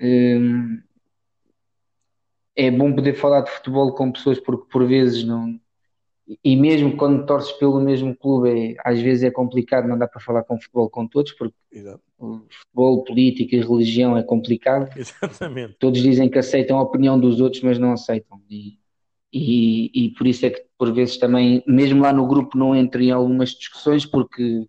Hum, 0.00 0.80
é 2.56 2.70
bom 2.70 2.94
poder 2.94 3.14
falar 3.14 3.42
de 3.42 3.50
futebol 3.50 3.94
com 3.94 4.12
pessoas 4.12 4.40
porque 4.40 4.66
por 4.70 4.86
vezes 4.86 5.24
não, 5.24 5.60
e 6.44 6.56
mesmo 6.56 6.96
quando 6.96 7.26
torces 7.26 7.52
pelo 7.52 7.80
mesmo 7.80 8.16
clube, 8.16 8.50
é, 8.50 8.76
às 8.84 9.00
vezes 9.00 9.24
é 9.24 9.30
complicado, 9.30 9.88
não 9.88 9.98
dá 9.98 10.06
para 10.06 10.20
falar 10.20 10.44
com 10.44 10.60
futebol 10.60 10.88
com 10.88 11.06
todos, 11.06 11.32
porque 11.32 11.54
Exato. 11.72 12.02
futebol, 12.18 13.04
política 13.04 13.56
e 13.56 13.60
religião 13.60 14.16
é 14.16 14.22
complicado. 14.22 14.90
Exatamente. 14.96 15.76
Todos 15.78 16.00
dizem 16.00 16.28
que 16.28 16.38
aceitam 16.38 16.78
a 16.78 16.82
opinião 16.82 17.18
dos 17.18 17.40
outros, 17.40 17.62
mas 17.62 17.78
não 17.78 17.92
aceitam. 17.92 18.40
E, 18.48 18.78
e, 19.32 19.90
e 20.06 20.10
por 20.10 20.26
isso 20.26 20.46
é 20.46 20.50
que, 20.50 20.64
por 20.78 20.92
vezes, 20.92 21.16
também, 21.16 21.62
mesmo 21.66 22.02
lá 22.02 22.12
no 22.12 22.26
grupo, 22.26 22.56
não 22.56 22.76
entro 22.76 23.02
em 23.02 23.10
algumas 23.10 23.50
discussões, 23.50 24.06
porque, 24.06 24.68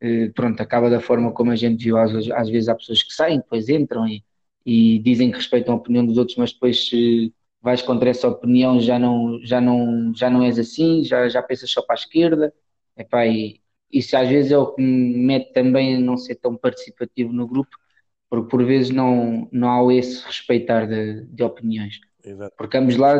eh, 0.00 0.30
pronto, 0.34 0.60
acaba 0.60 0.90
da 0.90 1.00
forma 1.00 1.32
como 1.32 1.50
a 1.52 1.56
gente 1.56 1.84
viu. 1.84 1.96
Às, 1.96 2.12
às 2.30 2.48
vezes 2.50 2.68
há 2.68 2.74
pessoas 2.74 3.02
que 3.02 3.12
saem, 3.12 3.38
depois 3.38 3.68
entram 3.68 4.06
e, 4.06 4.24
e 4.70 4.98
dizem 4.98 5.30
que 5.30 5.38
respeitam 5.38 5.72
a 5.72 5.78
opinião 5.78 6.04
dos 6.04 6.18
outros, 6.18 6.36
mas 6.36 6.52
depois 6.52 6.90
se 6.90 7.32
vais 7.62 7.80
contra 7.80 8.10
essa 8.10 8.28
opinião, 8.28 8.78
já 8.78 8.98
não, 8.98 9.40
já 9.42 9.62
não, 9.62 10.12
já 10.14 10.28
não 10.28 10.42
és 10.42 10.58
assim, 10.58 11.02
já, 11.02 11.26
já 11.26 11.42
pensas 11.42 11.70
só 11.70 11.80
para 11.80 11.94
a 11.94 12.00
esquerda. 12.00 12.52
Epá, 12.94 13.26
e 13.26 13.62
isso 13.90 14.14
às 14.14 14.28
vezes 14.28 14.52
é 14.52 14.58
o 14.58 14.66
que 14.66 14.82
me 14.82 15.16
mete 15.24 15.54
também 15.54 15.96
a 15.96 16.00
não 16.00 16.18
ser 16.18 16.34
tão 16.34 16.54
participativo 16.54 17.32
no 17.32 17.48
grupo, 17.48 17.74
porque 18.28 18.50
por 18.50 18.62
vezes 18.62 18.90
não, 18.90 19.48
não 19.50 19.88
há 19.88 19.94
esse 19.94 20.22
respeitar 20.26 20.86
de, 20.86 21.24
de 21.24 21.42
opiniões. 21.42 21.98
Exato. 22.22 22.54
Porque 22.58 22.76
ambos 22.76 22.96
lá, 22.96 23.14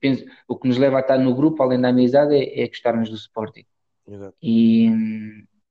penso, 0.00 0.24
o 0.48 0.56
que 0.56 0.68
nos 0.68 0.78
leva 0.78 0.96
a 0.96 1.00
estar 1.00 1.18
no 1.18 1.34
grupo, 1.34 1.62
além 1.62 1.82
da 1.82 1.88
amizade, 1.88 2.34
é, 2.34 2.62
é 2.62 2.66
gostarmos 2.66 3.10
do 3.10 3.16
Sporting. 3.16 3.66
Exato. 4.08 4.34
E, 4.42 4.88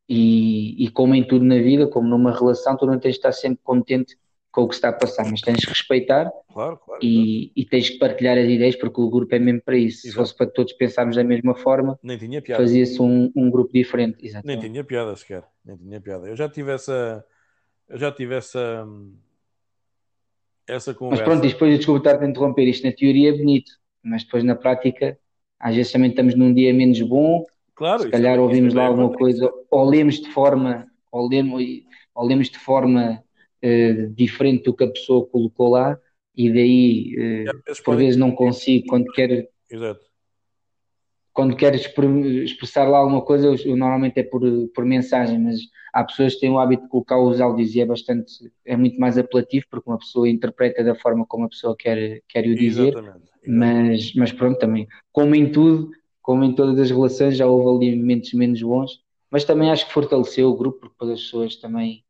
e, 0.07 0.85
e 0.85 0.89
como 0.91 1.15
em 1.15 1.25
tudo 1.25 1.43
na 1.43 1.57
vida, 1.57 1.87
como 1.87 2.07
numa 2.07 2.37
relação, 2.37 2.77
tu 2.77 2.85
não 2.85 2.99
tens 2.99 3.13
de 3.13 3.17
estar 3.17 3.31
sempre 3.31 3.61
contente 3.63 4.15
com 4.53 4.61
o 4.61 4.67
que 4.67 4.75
está 4.75 4.89
a 4.89 4.93
passar, 4.93 5.29
mas 5.29 5.41
tens 5.41 5.65
que 5.65 5.69
respeitar 5.69 6.31
claro, 6.53 6.77
claro, 6.77 7.03
e, 7.03 7.51
e, 7.55 7.65
tens 7.65 7.89
que 7.89 7.97
partilhar 7.97 8.37
as 8.37 8.45
ideias 8.45 8.75
porque 8.75 9.01
o 9.01 9.09
grupo 9.09 9.33
é 9.33 9.39
mesmo 9.39 9.61
para 9.61 9.75
isso. 9.75 10.05
Exato. 10.05 10.11
Se 10.11 10.13
fosse 10.13 10.37
para 10.37 10.45
todos 10.45 10.73
pensarmos 10.73 11.15
da 11.15 11.23
mesma 11.23 11.55
forma, 11.55 11.99
fazia-se 12.55 13.01
um, 13.01 13.31
um, 13.35 13.49
grupo 13.49 13.73
diferente. 13.73 14.23
Exatamente. 14.23 14.61
Nem 14.61 14.71
tinha 14.71 14.83
piada 14.83 15.15
sequer, 15.15 15.43
nem 15.65 15.75
tinha 15.75 15.99
piada. 15.99 16.27
Eu 16.27 16.35
já 16.35 16.47
tive 16.47 16.71
essa, 16.71 17.25
eu 17.89 17.97
já 17.97 18.11
tive 18.11 18.35
essa, 18.35 18.87
essa 20.67 20.93
conversa. 20.93 21.23
Mas 21.23 21.33
pronto, 21.33 21.47
depois 21.51 21.75
desculpa 21.75 22.07
estar 22.07 22.23
a 22.23 22.29
interromper, 22.29 22.67
isto 22.67 22.85
na 22.85 22.93
teoria 22.93 23.29
é 23.29 23.33
bonito, 23.33 23.71
mas 24.03 24.23
depois 24.23 24.43
na 24.43 24.55
prática, 24.55 25.17
às 25.59 25.75
vezes 25.75 25.91
também 25.91 26.11
estamos 26.11 26.35
num 26.35 26.53
dia 26.53 26.71
menos 26.71 27.01
bom, 27.01 27.43
claro, 27.73 28.03
se 28.03 28.09
calhar 28.09 28.39
ouvimos 28.39 28.75
lá 28.75 28.85
alguma 28.85 29.11
coisa, 29.11 29.51
ou 29.71 29.83
lemos 29.83 30.21
de 30.21 30.29
forma, 30.29 30.85
ou 31.11 31.27
lemos, 31.27 31.59
ou 32.13 32.23
lemos 32.23 32.51
de 32.51 32.59
forma 32.59 33.23
uh, 33.63 34.09
diferente 34.13 34.65
do 34.65 34.73
que 34.73 34.83
a 34.83 34.91
pessoa 34.91 35.25
colocou 35.25 35.69
lá 35.69 35.97
e 36.35 36.51
daí 36.51 37.47
uh, 37.47 37.83
por 37.83 37.95
vezes 37.95 38.17
não 38.17 38.31
consigo 38.31 38.87
quando 38.87 39.11
quero 39.11 39.47
Exato. 39.69 40.01
quando 41.31 41.55
quero 41.55 41.75
expressar 41.75 42.87
lá 42.87 42.97
alguma 42.97 43.21
coisa 43.21 43.47
eu, 43.47 43.55
eu, 43.55 43.75
normalmente 43.75 44.19
é 44.19 44.23
por, 44.23 44.41
por 44.73 44.85
mensagem 44.85 45.39
mas 45.39 45.59
há 45.93 46.03
pessoas 46.03 46.35
que 46.35 46.41
têm 46.41 46.49
o 46.49 46.59
hábito 46.59 46.83
de 46.83 46.89
colocar 46.89 47.19
os 47.19 47.39
áudios 47.39 47.75
e 47.75 47.81
é 47.81 47.85
bastante 47.85 48.51
é 48.65 48.75
muito 48.75 48.99
mais 48.99 49.17
apelativo 49.17 49.65
porque 49.69 49.89
uma 49.89 49.99
pessoa 49.99 50.29
interpreta 50.29 50.83
da 50.83 50.95
forma 50.95 51.25
como 51.25 51.45
a 51.45 51.49
pessoa 51.49 51.75
quer, 51.77 52.21
quer 52.27 52.45
o 52.45 52.55
dizer 52.55 52.89
Exatamente. 52.89 53.29
Exatamente. 53.43 53.47
mas 53.47 54.13
mas 54.15 54.31
pronto 54.31 54.57
também 54.59 54.87
como 55.11 55.35
em 55.35 55.51
tudo 55.51 55.91
como 56.23 56.43
em 56.45 56.55
todas 56.55 56.79
as 56.79 56.89
relações, 56.89 57.35
já 57.35 57.45
houve 57.45 57.85
ali 57.85 57.99
momentos 57.99 58.33
menos 58.33 58.61
bons, 58.61 59.01
mas 59.29 59.43
também 59.43 59.69
acho 59.69 59.85
que 59.85 59.93
fortaleceu 59.93 60.49
o 60.49 60.55
grupo, 60.55 60.89
porque 60.97 61.13
as 61.13 61.21
pessoas 61.21 61.57
também, 61.57 62.03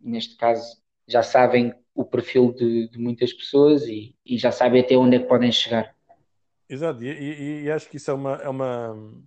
neste 0.00 0.36
caso, 0.36 0.82
já 1.06 1.22
sabem 1.22 1.74
o 1.94 2.04
perfil 2.04 2.52
de, 2.52 2.88
de 2.88 2.98
muitas 2.98 3.32
pessoas 3.32 3.82
e, 3.86 4.14
e, 4.24 4.36
já 4.36 4.50
sabem 4.50 4.80
até 4.80 4.96
onde 4.96 5.16
é 5.16 5.18
que 5.20 5.28
podem 5.28 5.52
chegar. 5.52 5.94
Exato, 6.68 7.04
e, 7.04 7.08
e, 7.08 7.62
e 7.62 7.70
acho 7.70 7.88
que 7.88 7.96
isso 7.96 8.10
é 8.10 8.14
uma, 8.14 8.34
é 8.36 8.48
uma 8.48 9.24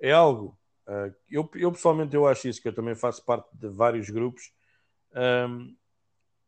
é 0.00 0.10
algo. 0.10 0.58
Uh, 0.86 1.14
eu, 1.30 1.48
eu 1.54 1.72
pessoalmente 1.72 2.14
eu 2.14 2.26
acho 2.26 2.48
isso, 2.48 2.60
que 2.60 2.68
eu 2.68 2.74
também 2.74 2.94
faço 2.94 3.24
parte 3.24 3.48
de 3.56 3.68
vários 3.68 4.10
grupos, 4.10 4.52
um, 5.48 5.74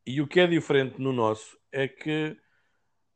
e 0.05 0.21
o 0.21 0.27
que 0.27 0.41
é 0.41 0.47
diferente 0.47 1.01
no 1.01 1.13
nosso 1.13 1.57
é 1.71 1.87
que 1.87 2.37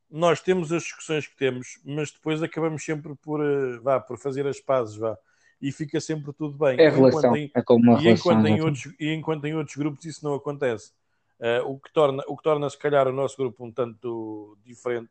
nós 0.08 0.40
temos 0.40 0.72
as 0.72 0.84
discussões 0.84 1.26
que 1.26 1.36
temos, 1.36 1.80
mas 1.84 2.10
depois 2.10 2.42
acabamos 2.42 2.84
sempre 2.84 3.14
por, 3.16 3.40
uh, 3.40 3.82
vá, 3.82 4.00
por 4.00 4.16
fazer 4.16 4.46
as 4.46 4.60
pazes, 4.60 4.96
vá, 4.96 5.18
e 5.60 5.72
fica 5.72 6.00
sempre 6.00 6.32
tudo 6.32 6.56
bem. 6.56 6.78
É 6.78 6.88
relação, 6.88 7.36
em, 7.36 7.50
é 7.54 7.62
como 7.62 7.82
uma 7.82 8.00
e 8.00 8.04
relação. 8.04 8.32
Enquanto 8.32 8.46
em 8.46 8.60
outros, 8.60 8.94
e 8.98 9.12
enquanto 9.12 9.44
em 9.44 9.54
outros 9.54 9.76
grupos 9.76 10.04
isso 10.04 10.24
não 10.24 10.34
acontece. 10.34 10.92
Uh, 11.40 11.68
o, 11.68 11.78
que 11.78 11.92
torna, 11.92 12.22
o 12.26 12.36
que 12.36 12.42
torna, 12.42 12.68
se 12.68 12.78
calhar, 12.78 13.06
o 13.06 13.12
nosso 13.12 13.36
grupo 13.36 13.64
um 13.64 13.70
tanto 13.70 14.56
diferente, 14.64 15.10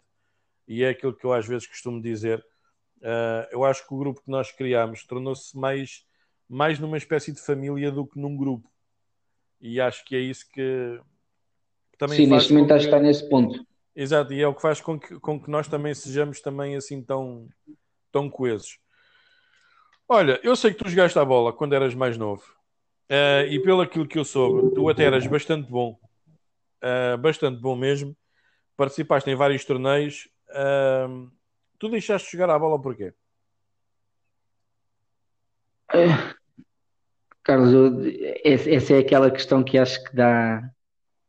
e 0.68 0.84
é 0.84 0.89
aquilo 0.89 1.13
que 1.13 1.25
eu 1.25 1.34
às 1.34 1.46
vezes 1.46 1.68
costumo 1.68 2.01
dizer. 2.01 2.44
Uh, 2.98 3.48
eu 3.51 3.63
acho 3.63 3.88
que 3.88 3.94
o 3.94 3.98
grupo 3.98 4.22
que 4.22 4.32
nós 4.32 4.51
criámos 4.51 5.06
tornou-se 5.06 5.58
mais, 5.58 6.06
mais 6.50 6.80
numa 6.80 6.98
espécie 6.98 7.32
de 7.32 7.39
família 7.39 7.92
do 7.92 8.06
que 8.06 8.20
num 8.20 8.36
grupo, 8.36 8.70
e 9.62 9.80
acho 9.80 10.04
que 10.06 10.16
é 10.16 10.20
isso 10.20 10.50
que 10.51 11.00
também 11.98 12.18
Sim, 12.18 12.27
neste 12.27 12.54
momento 12.54 12.74
que... 12.74 12.84
está 12.84 13.00
nesse 13.00 13.27
ponto. 13.27 13.66
Exato, 13.96 14.32
e 14.32 14.42
é 14.42 14.48
o 14.48 14.54
que 14.54 14.62
faz 14.62 14.80
com 14.80 15.00
que, 15.00 15.20
com 15.20 15.42
que 15.42 15.50
nós 15.50 15.68
também 15.68 15.94
sejamos 15.94 16.39
também 16.39 16.75
assim 16.75 17.01
tão, 17.01 17.48
tão 18.12 18.30
coesos. 18.30 18.80
Olha, 20.10 20.40
eu 20.44 20.56
sei 20.56 20.72
que 20.72 20.84
tu 20.84 20.90
jogaste 20.90 21.20
a 21.20 21.26
bola 21.26 21.52
quando 21.52 21.74
eras 21.74 21.94
mais 21.94 22.18
novo. 22.18 22.44
Uh, 23.10 23.48
e 23.50 23.62
pelo 23.62 23.82
aquilo 23.82 24.08
que 24.08 24.20
eu 24.20 24.26
soube, 24.26 24.74
tu 24.74 24.90
até 24.90 25.04
eras 25.04 25.26
bastante 25.28 25.70
bom 25.70 25.98
uh, 26.84 27.18
bastante 27.18 27.60
bom 27.60 27.76
mesmo. 27.76 28.16
Participaste 28.76 29.30
em 29.30 29.36
vários 29.36 29.66
torneios. 29.66 30.30
Uh, 30.50 31.32
tu 31.80 31.90
deixaste 31.90 32.28
de 32.28 32.38
jogar 32.38 32.54
a 32.54 32.60
bola 32.60 32.82
porquê? 32.82 33.14
Carlos, 37.44 37.74
eu, 37.74 37.92
essa 38.44 38.94
é 38.94 39.00
aquela 39.00 39.32
questão 39.32 39.64
que 39.64 39.78
acho 39.78 40.04
que 40.04 40.16
dá, 40.16 40.70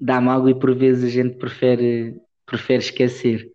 dá 0.01 0.21
mal 0.21 0.49
e 0.49 0.55
por 0.55 0.75
vezes 0.75 1.05
a 1.05 1.09
gente 1.09 1.37
prefere, 1.39 2.21
prefere 2.45 2.83
esquecer. 2.83 3.53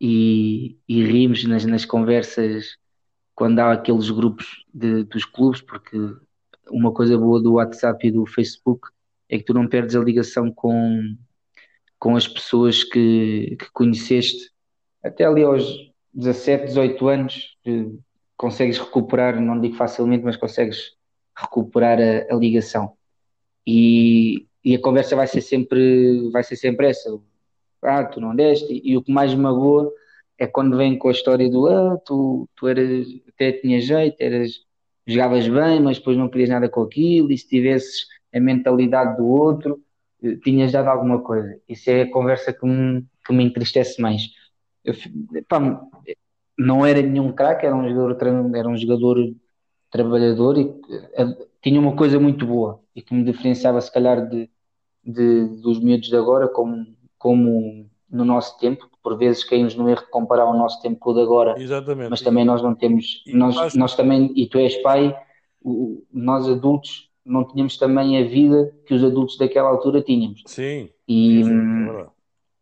E, 0.00 0.78
e 0.88 1.04
rimos 1.04 1.44
nas, 1.44 1.64
nas 1.66 1.84
conversas 1.84 2.78
quando 3.40 3.58
há 3.58 3.72
aqueles 3.72 4.10
grupos 4.10 4.66
de, 4.74 5.02
dos 5.04 5.24
clubes, 5.24 5.62
porque 5.62 5.96
uma 6.70 6.92
coisa 6.92 7.16
boa 7.16 7.40
do 7.40 7.54
WhatsApp 7.54 8.06
e 8.06 8.10
do 8.10 8.26
Facebook 8.26 8.90
é 9.30 9.38
que 9.38 9.44
tu 9.44 9.54
não 9.54 9.66
perdes 9.66 9.96
a 9.96 10.00
ligação 10.00 10.52
com, 10.52 11.16
com 11.98 12.16
as 12.16 12.28
pessoas 12.28 12.84
que, 12.84 13.56
que 13.58 13.70
conheceste 13.72 14.50
até 15.02 15.24
ali 15.24 15.42
aos 15.42 15.64
17, 16.12 16.66
18 16.66 17.08
anos, 17.08 17.56
consegues 18.36 18.76
recuperar, 18.76 19.40
não 19.40 19.58
digo 19.58 19.74
facilmente, 19.74 20.22
mas 20.22 20.36
consegues 20.36 20.94
recuperar 21.34 21.98
a, 21.98 22.34
a 22.34 22.36
ligação. 22.36 22.92
E, 23.66 24.46
e, 24.62 24.74
a 24.74 24.82
conversa 24.82 25.16
vai 25.16 25.26
ser 25.26 25.40
sempre, 25.40 26.28
vai 26.30 26.44
ser 26.44 26.56
sempre 26.56 26.90
essa. 26.90 27.18
Ah, 27.80 28.04
tu 28.04 28.20
não 28.20 28.36
deste. 28.36 28.70
E, 28.70 28.90
e 28.90 28.96
o 28.98 29.02
que 29.02 29.10
mais 29.10 29.32
me 29.32 29.40
magoa 29.40 29.90
é 30.40 30.46
quando 30.46 30.76
vem 30.76 30.98
com 30.98 31.08
a 31.08 31.12
história 31.12 31.50
do 31.50 31.66
ah, 31.68 31.98
tu, 31.98 32.48
tu 32.56 32.66
eras, 32.66 33.06
até 33.28 33.52
tinha 33.52 33.78
jeito, 33.80 34.16
eras, 34.18 34.52
jogavas 35.06 35.46
bem, 35.46 35.80
mas 35.80 35.98
depois 35.98 36.16
não 36.16 36.30
querias 36.30 36.48
nada 36.48 36.68
com 36.68 36.82
aquilo, 36.82 37.30
e 37.30 37.36
se 37.36 37.46
tivesses 37.46 38.06
a 38.34 38.40
mentalidade 38.40 39.18
do 39.18 39.26
outro, 39.26 39.82
tinhas 40.42 40.72
dado 40.72 40.88
alguma 40.88 41.20
coisa. 41.20 41.60
Isso 41.68 41.90
é 41.90 42.02
a 42.02 42.10
conversa 42.10 42.52
que 42.54 42.66
me, 42.66 43.04
que 43.24 43.32
me 43.34 43.44
entristece 43.44 44.00
mais. 44.00 44.30
Eu, 44.82 44.94
pá, 45.46 45.60
não 46.58 46.86
era 46.86 47.02
nenhum 47.02 47.32
craque, 47.32 47.66
era 47.66 47.76
um 47.76 47.88
jogador, 47.88 48.56
era 48.56 48.68
um 48.68 48.76
jogador 48.76 49.34
trabalhador 49.90 50.56
e 50.58 50.64
uh, 50.64 51.48
tinha 51.62 51.80
uma 51.80 51.96
coisa 51.96 52.18
muito 52.18 52.46
boa 52.46 52.80
e 52.94 53.02
que 53.02 53.14
me 53.14 53.24
diferenciava 53.24 53.80
se 53.80 53.92
calhar 53.92 54.26
de, 54.26 54.50
de, 55.04 55.46
dos 55.60 55.80
miúdos 55.80 56.08
de 56.08 56.16
agora 56.16 56.48
como, 56.48 56.86
como 57.18 57.90
no 58.08 58.24
nosso 58.24 58.58
tempo, 58.58 58.89
por 59.02 59.16
vezes 59.16 59.44
caímos 59.44 59.74
no 59.74 59.88
erro 59.88 60.02
de 60.02 60.10
comparar 60.10 60.46
o 60.46 60.56
nosso 60.56 60.80
tempo 60.82 60.98
com 60.98 61.10
o 61.10 61.14
de 61.14 61.20
agora, 61.22 61.60
Exatamente. 61.60 62.10
mas 62.10 62.20
também 62.20 62.44
nós 62.44 62.62
não 62.62 62.74
temos, 62.74 63.22
nós, 63.26 63.74
nós 63.74 63.94
também, 63.94 64.32
e 64.36 64.46
tu 64.46 64.58
és 64.58 64.76
pai, 64.82 65.16
nós 66.12 66.48
adultos 66.48 67.10
não 67.24 67.44
tínhamos 67.44 67.76
também 67.76 68.18
a 68.18 68.26
vida 68.26 68.74
que 68.86 68.94
os 68.94 69.04
adultos 69.04 69.36
daquela 69.36 69.68
altura 69.68 70.02
tínhamos. 70.02 70.42
Sim. 70.46 70.88
E, 71.06 71.42
é 71.42 72.06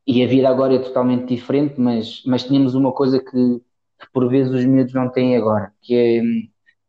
e 0.06 0.24
a 0.24 0.26
vida 0.26 0.48
agora 0.48 0.74
é 0.74 0.78
totalmente 0.78 1.34
diferente, 1.34 1.74
mas, 1.78 2.22
mas 2.26 2.44
tínhamos 2.44 2.74
uma 2.74 2.92
coisa 2.92 3.18
que, 3.18 3.30
que, 3.30 4.10
por 4.12 4.28
vezes 4.28 4.52
os 4.52 4.64
miúdos 4.64 4.94
não 4.94 5.08
têm 5.08 5.36
agora, 5.36 5.72
que 5.80 5.94
é, 5.94 6.22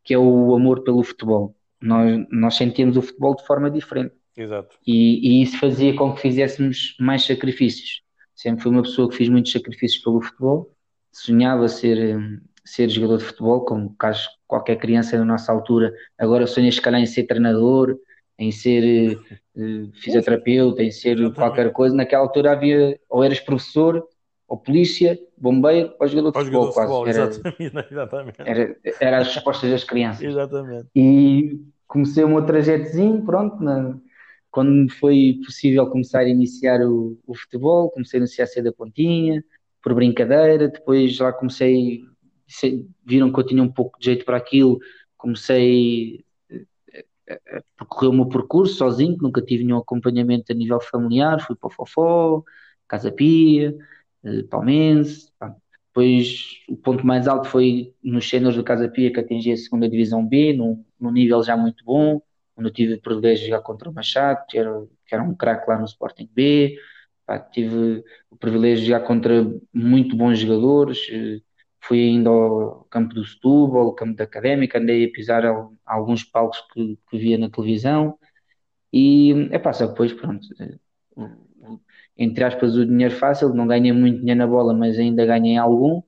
que 0.03 0.13
é 0.13 0.17
o 0.17 0.55
amor 0.55 0.83
pelo 0.83 1.03
futebol. 1.03 1.55
Nós, 1.81 2.25
nós 2.31 2.55
sentíamos 2.55 2.97
o 2.97 3.01
futebol 3.01 3.35
de 3.35 3.45
forma 3.45 3.69
diferente. 3.69 4.13
Exato. 4.35 4.77
E, 4.85 5.39
e 5.39 5.41
isso 5.41 5.57
fazia 5.59 5.95
com 5.95 6.13
que 6.13 6.21
fizéssemos 6.21 6.95
mais 6.99 7.25
sacrifícios. 7.25 8.01
Sempre 8.39 8.63
fui 8.63 8.71
uma 8.71 8.83
pessoa 8.83 9.09
que 9.09 9.17
fiz 9.17 9.27
muitos 9.27 9.51
sacrifícios 9.51 10.01
pelo 10.01 10.21
futebol, 10.21 10.71
sonhava 11.11 11.67
ser, 11.67 12.17
ser 12.63 12.87
jogador 12.87 13.17
de 13.17 13.25
futebol, 13.25 13.65
como 13.65 13.93
caso 13.95 14.29
qualquer 14.47 14.77
criança 14.77 15.17
da 15.17 15.25
nossa 15.25 15.51
altura 15.51 15.93
agora 16.17 16.47
sonha 16.47 16.71
se 16.71 16.79
calhar 16.79 17.01
em 17.01 17.05
ser 17.05 17.23
treinador, 17.23 17.99
em 18.37 18.49
ser 18.49 19.17
uh, 19.57 19.91
fisioterapeuta, 19.93 20.81
em 20.81 20.89
ser 20.89 21.17
Exatamente. 21.17 21.35
qualquer 21.35 21.73
coisa. 21.73 21.93
Naquela 21.93 22.23
altura 22.23 22.53
havia, 22.53 22.97
ou 23.09 23.25
eras 23.25 23.41
professor, 23.41 24.07
ou 24.47 24.57
polícia, 24.57 25.19
bombeiro, 25.37 25.93
ou 25.99 26.07
jogador 26.07 26.31
de 26.31 26.39
futebol, 26.39 26.71
quase. 26.71 27.41
Era, 27.59 27.85
exatamente. 27.91 28.35
Era, 28.39 28.77
era 29.01 29.17
as 29.17 29.35
respostas 29.35 29.69
das 29.69 29.83
crianças. 29.83 30.23
Exatamente. 30.23 30.87
E 30.95 31.59
comecei 31.85 32.23
o 32.23 32.29
meu 32.29 32.45
trajetozinho, 32.45 33.21
pronto, 33.25 33.61
na, 33.61 33.99
quando 34.51 34.91
foi 34.93 35.39
possível 35.45 35.87
começar 35.87 36.19
a 36.19 36.29
iniciar 36.29 36.81
o, 36.81 37.17
o 37.25 37.35
futebol, 37.35 37.89
comecei 37.91 38.19
a 38.19 38.21
iniciar 38.21 38.47
cedo 38.47 38.69
a 38.69 38.73
pontinha, 38.73 39.43
por 39.81 39.93
brincadeira, 39.93 40.67
depois 40.67 41.17
lá 41.19 41.31
comecei 41.31 42.01
viram 43.05 43.31
que 43.31 43.39
eu 43.39 43.45
tinha 43.45 43.61
um 43.61 43.71
pouco 43.71 43.99
de 43.99 44.05
jeito 44.05 44.25
para 44.25 44.37
aquilo, 44.37 44.79
comecei 45.15 46.25
a 47.29 47.61
percorrer 47.77 48.09
o 48.09 48.13
meu 48.13 48.27
percurso 48.27 48.75
sozinho, 48.75 49.17
nunca 49.21 49.41
tive 49.41 49.63
nenhum 49.63 49.77
acompanhamento 49.77 50.51
a 50.51 50.55
nível 50.55 50.79
familiar, 50.81 51.39
fui 51.45 51.55
para 51.55 51.67
o 51.67 51.71
Fofó, 51.71 52.43
Casa 52.87 53.11
Pia, 53.11 53.75
eh, 54.23 54.43
Palmense, 54.43 55.31
depois 55.87 56.63
o 56.67 56.75
ponto 56.75 57.05
mais 57.05 57.27
alto 57.27 57.47
foi 57.47 57.93
nos 58.03 58.27
cenas 58.27 58.55
do 58.55 58.63
Casa 58.63 58.89
Pia 58.89 59.11
que 59.13 59.19
atingi 59.19 59.51
a 59.51 59.57
segunda 59.57 59.87
divisão 59.87 60.25
B, 60.25 60.53
num, 60.53 60.83
num 60.99 61.11
nível 61.11 61.43
já 61.43 61.55
muito 61.55 61.83
bom, 61.85 62.21
onde 62.59 62.69
eu 62.69 62.73
tive 62.73 62.93
o 62.95 63.01
privilégio 63.01 63.45
de 63.45 63.51
jogar 63.51 63.63
contra 63.63 63.89
o 63.89 63.93
Machado, 63.93 64.45
que 64.49 64.57
era, 64.57 64.85
que 65.05 65.15
era 65.15 65.23
um 65.23 65.35
craque 65.35 65.69
lá 65.69 65.77
no 65.79 65.85
Sporting 65.85 66.29
B, 66.33 66.77
Pá, 67.25 67.39
tive 67.39 68.03
o 68.31 68.35
privilégio 68.37 68.83
de 68.83 68.89
jogar 68.89 69.05
contra 69.05 69.45
muito 69.73 70.15
bons 70.15 70.39
jogadores, 70.39 70.99
fui 71.81 71.99
ainda 71.99 72.29
ao 72.29 72.85
campo 72.85 73.13
do 73.13 73.23
Setúbal, 73.23 73.87
ao 73.87 73.93
campo 73.95 74.15
da 74.15 74.23
Académica, 74.23 74.79
andei 74.79 75.05
a 75.05 75.11
pisar 75.11 75.43
alguns 75.85 76.23
palcos 76.23 76.59
que, 76.73 76.97
que 77.09 77.17
via 77.19 77.37
na 77.37 77.49
televisão. 77.49 78.17
E 78.93 79.49
é 79.51 79.59
pá, 79.59 79.73
só 79.73 79.87
depois 79.87 80.13
pronto, 80.13 80.47
entre 82.17 82.43
aspas 82.43 82.75
o 82.75 82.85
dinheiro 82.85 83.15
fácil, 83.15 83.53
não 83.53 83.67
ganhei 83.67 83.91
muito 83.93 84.19
dinheiro 84.19 84.39
na 84.39 84.47
bola, 84.47 84.73
mas 84.73 84.97
ainda 84.99 85.25
ganhei 85.25 85.57
algum. 85.57 86.01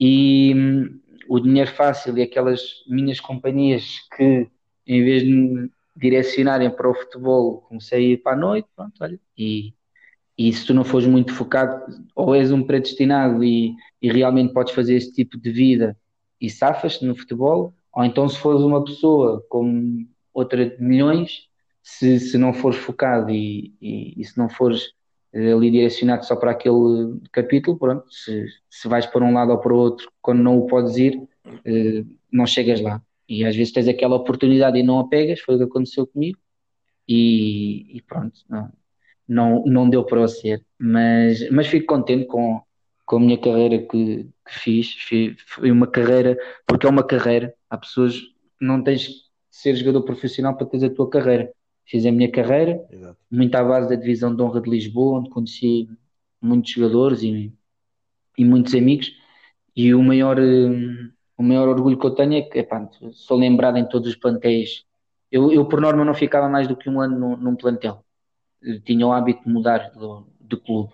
E 0.00 0.54
hum, 0.54 1.00
o 1.28 1.40
dinheiro 1.40 1.70
fácil 1.70 2.16
e 2.18 2.22
aquelas 2.22 2.84
minhas 2.88 3.20
companhias 3.20 4.00
que 4.16 4.48
em 4.86 5.04
vez 5.04 5.22
de 5.22 5.70
direcionarem 5.96 6.70
para 6.70 6.90
o 6.90 6.94
futebol 6.94 7.62
comecei 7.62 7.98
a 7.98 8.12
ir 8.12 8.16
para 8.18 8.32
a 8.32 8.36
noite, 8.36 8.68
pronto, 8.76 8.94
olha, 9.00 9.18
e 9.36 9.74
e 10.38 10.52
se 10.52 10.66
tu 10.66 10.74
não 10.74 10.84
fores 10.84 11.06
muito 11.06 11.32
focado, 11.32 11.82
ou 12.14 12.34
és 12.34 12.52
um 12.52 12.62
predestinado 12.62 13.42
e, 13.42 13.74
e 14.02 14.10
realmente 14.12 14.52
podes 14.52 14.74
fazer 14.74 14.96
esse 14.96 15.12
tipo 15.12 15.38
de 15.38 15.50
vida 15.50 15.96
e 16.40 16.50
safas 16.50 17.00
no 17.00 17.16
futebol, 17.16 17.74
ou 17.92 18.04
então 18.04 18.28
se 18.28 18.38
fores 18.38 18.60
uma 18.60 18.84
pessoa 18.84 19.44
como 19.48 20.06
outra 20.34 20.68
de 20.68 20.82
milhões, 20.82 21.48
se, 21.82 22.20
se 22.20 22.36
não 22.36 22.52
fores 22.52 22.78
focado 22.78 23.30
e, 23.30 23.74
e, 23.80 24.20
e 24.20 24.24
se 24.24 24.36
não 24.36 24.48
fores 24.48 24.92
eh, 25.32 25.52
ali 25.52 25.70
direcionado 25.70 26.26
só 26.26 26.36
para 26.36 26.50
aquele 26.50 27.18
capítulo, 27.32 27.78
pronto, 27.78 28.04
se, 28.12 28.46
se 28.68 28.88
vais 28.88 29.06
para 29.06 29.24
um 29.24 29.32
lado 29.32 29.52
ou 29.52 29.58
para 29.58 29.72
o 29.72 29.76
outro, 29.76 30.10
quando 30.20 30.42
não 30.42 30.58
o 30.58 30.66
podes 30.66 30.96
ir, 30.98 31.18
eh, 31.64 32.04
não 32.30 32.46
chegas 32.46 32.80
lá. 32.82 33.00
E 33.28 33.44
às 33.44 33.56
vezes 33.56 33.72
tens 33.72 33.88
aquela 33.88 34.16
oportunidade 34.16 34.78
e 34.78 34.82
não 34.82 34.98
a 35.00 35.08
pegas, 35.08 35.40
foi 35.40 35.56
o 35.56 35.58
que 35.58 35.64
aconteceu 35.64 36.06
comigo, 36.06 36.38
e, 37.08 37.96
e 37.96 38.02
pronto, 38.02 38.40
não, 38.48 38.72
não, 39.28 39.64
não 39.64 39.90
deu 39.90 40.04
para 40.04 40.26
ser, 40.28 40.64
mas, 40.78 41.48
mas 41.50 41.66
fico 41.66 41.86
contente 41.86 42.26
com, 42.26 42.60
com 43.04 43.16
a 43.16 43.20
minha 43.20 43.38
carreira 43.38 43.78
que, 43.78 44.28
que 44.44 44.58
fiz. 44.58 44.96
Foi 45.46 45.70
uma 45.70 45.86
carreira, 45.86 46.36
porque 46.66 46.86
é 46.86 46.90
uma 46.90 47.04
carreira. 47.04 47.54
Há 47.70 47.78
pessoas 47.78 48.18
que 48.18 48.64
não 48.64 48.82
tens 48.82 49.02
de 49.02 49.14
ser 49.50 49.76
jogador 49.76 50.02
profissional 50.02 50.56
para 50.56 50.66
teres 50.66 50.84
a 50.84 50.90
tua 50.90 51.08
carreira. 51.08 51.52
Fiz 51.84 52.04
a 52.04 52.10
minha 52.10 52.30
carreira, 52.30 52.84
Exato. 52.90 53.16
muito 53.30 53.54
à 53.54 53.62
base 53.62 53.88
da 53.88 53.94
divisão 53.94 54.34
de 54.34 54.42
honra 54.42 54.60
de 54.60 54.68
Lisboa, 54.68 55.20
onde 55.20 55.30
conheci 55.30 55.88
muitos 56.42 56.72
jogadores 56.72 57.22
e, 57.22 57.52
e 58.36 58.44
muitos 58.44 58.74
amigos. 58.74 59.12
E 59.74 59.94
o 59.94 60.02
maior, 60.02 60.38
hum, 60.40 61.12
o 61.36 61.42
maior 61.42 61.68
orgulho 61.68 61.98
que 61.98 62.06
eu 62.06 62.14
tenho 62.14 62.34
é 62.34 62.42
que 62.42 62.58
epá, 62.58 62.88
sou 63.12 63.36
lembrado 63.36 63.76
em 63.76 63.86
todos 63.86 64.08
os 64.08 64.16
plantéis. 64.16 64.84
Eu, 65.30 65.52
eu, 65.52 65.66
por 65.66 65.80
norma, 65.80 66.04
não 66.04 66.14
ficava 66.14 66.48
mais 66.48 66.66
do 66.68 66.76
que 66.76 66.88
um 66.88 67.00
ano 67.00 67.18
num, 67.18 67.36
num 67.36 67.56
plantel. 67.56 68.04
Eu 68.62 68.80
tinha 68.82 69.06
o 69.06 69.12
hábito 69.12 69.44
de 69.44 69.50
mudar 69.50 69.92
de, 70.40 70.56
clube. 70.56 70.92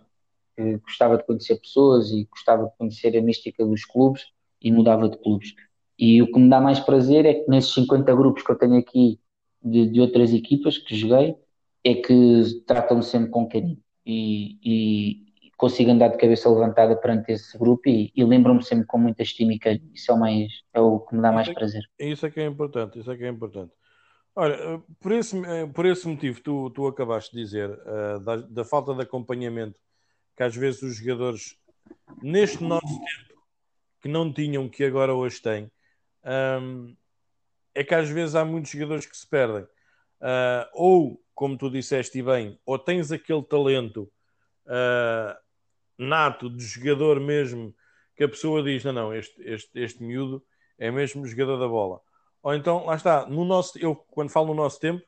Eu 0.57 0.81
gostava 0.81 1.17
de 1.17 1.25
conhecer 1.25 1.61
pessoas 1.61 2.11
e 2.11 2.25
gostava 2.25 2.67
de 2.67 2.77
conhecer 2.77 3.17
a 3.17 3.23
mística 3.23 3.65
dos 3.65 3.85
clubes 3.85 4.27
e 4.61 4.73
mudava 4.73 5.09
de 5.09 5.19
clubes. 5.19 5.55
E 5.99 6.21
o 6.23 6.27
que 6.33 6.39
me 6.39 6.49
dá 6.49 6.61
mais 6.61 6.81
prazer 6.81 7.25
é 7.27 7.35
que 7.35 7.49
nesses 7.49 7.73
50 7.75 8.15
grupos 8.15 8.43
que 8.43 8.51
eu 8.51 8.59
tenho 8.59 8.77
aqui 8.77 9.21
de, 9.63 9.87
de 9.89 10.01
outras 10.01 10.33
equipas 10.33 10.79
que 10.79 10.97
joguei, 10.97 11.37
é 11.85 11.95
que 11.95 12.63
tratam-me 12.67 13.03
sempre 13.03 13.31
com 13.31 13.49
carinho. 13.49 13.79
E, 14.05 14.59
e, 14.65 15.32
consigo 15.63 15.93
andar 15.93 16.09
de 16.09 16.19
cabeça 16.19 16.51
levantada 16.51 16.97
perante 16.97 17.31
esse 17.31 17.57
grupo 17.57 17.89
e, 17.89 18.13
e 18.17 18.25
lembram-me 18.25 18.65
sempre 18.65 18.85
com 18.85 18.99
muita 18.99 19.23
estima 19.23 19.53
e. 19.53 19.61
Isso 19.95 20.11
é 20.11 20.15
o, 20.15 20.19
mais, 20.19 20.53
é 20.75 20.81
o 20.81 20.99
que 20.99 21.15
me 21.15 21.23
dá 21.23 21.31
mais 21.31 21.47
é, 21.47 21.53
prazer. 21.55 21.85
Isso 22.01 22.27
é 22.27 22.31
que 22.33 22.41
é 22.41 22.47
importante, 22.47 22.99
isso 22.99 23.09
é 23.09 23.17
que 23.17 23.23
é 23.23 23.29
importante. 23.29 23.73
Olha, 24.35 24.83
por 24.99 25.13
esse, 25.13 25.37
por 25.73 25.87
esse 25.87 26.09
motivo, 26.09 26.41
tu, 26.43 26.69
tu 26.71 26.89
acabaste 26.89 27.37
de 27.37 27.41
dizer 27.45 27.71
uh, 27.71 28.19
da, 28.19 28.37
da, 28.39 28.65
falta 28.65 28.93
de 28.93 29.03
acompanhamento 29.03 29.79
que 30.37 30.43
às 30.43 30.57
vezes 30.57 30.83
os 30.83 30.97
jogadores, 30.97 31.57
neste 32.21 32.65
nosso 32.65 32.87
tempo, 32.87 33.41
que 34.01 34.09
não 34.09 34.33
tinham, 34.33 34.69
que 34.69 34.83
agora 34.83 35.15
hoje 35.15 35.41
têm, 35.41 35.71
um, 36.25 36.89
ehm, 36.89 36.97
é 37.73 37.85
que 37.85 37.95
às 37.95 38.09
vezes 38.09 38.35
há 38.35 38.45
muitos 38.45 38.73
jogadores 38.73 39.07
que 39.07 39.17
se 39.17 39.29
perdem. 39.29 39.63
Uh, 39.63 40.67
ou, 40.73 41.23
como 41.35 41.57
tu 41.57 41.71
disseste 41.71 42.21
bem, 42.21 42.59
ou 42.67 42.79
tens 42.81 43.13
aquele 43.13 43.45
talento 43.45 44.11
uh, 44.67 45.42
nato 46.03 46.51
de 46.51 46.65
jogador 46.65 47.21
mesmo 47.21 47.75
que 48.17 48.25
a 48.25 48.29
pessoa 48.29 48.63
diz: 48.63 48.85
não, 48.85 48.93
não, 48.93 49.15
este, 49.15 49.41
este, 49.43 49.71
este 49.79 50.03
miúdo 50.03 50.45
é 50.79 50.91
mesmo 50.91 51.27
jogador 51.27 51.59
da 51.59 51.69
bola. 51.69 52.01
Ou 52.43 52.55
então, 52.55 52.85
lá 52.87 52.97
está, 52.97 53.27
no 53.27 53.45
nosso, 53.45 53.79
eu 53.79 53.95
quando 53.95 54.31
falo 54.31 54.49
no 54.49 54.55
nosso 54.55 54.81
tempo, 54.81 55.03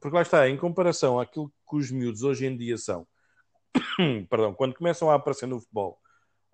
porque 0.00 0.16
lá 0.16 0.22
está, 0.22 0.48
em 0.48 0.56
comparação 0.56 1.20
àquilo 1.20 1.52
que 1.68 1.76
os 1.76 1.90
miúdos 1.90 2.22
hoje 2.22 2.46
em 2.46 2.56
dia 2.56 2.78
são, 2.78 3.06
perdão, 4.28 4.54
quando 4.54 4.74
começam 4.74 5.10
a 5.10 5.14
aparecer 5.14 5.46
no 5.46 5.60
futebol 5.60 5.98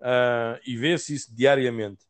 uh, 0.01 0.59
e 0.67 0.77
vê-se 0.77 1.15
isso 1.15 1.35
diariamente, 1.35 2.05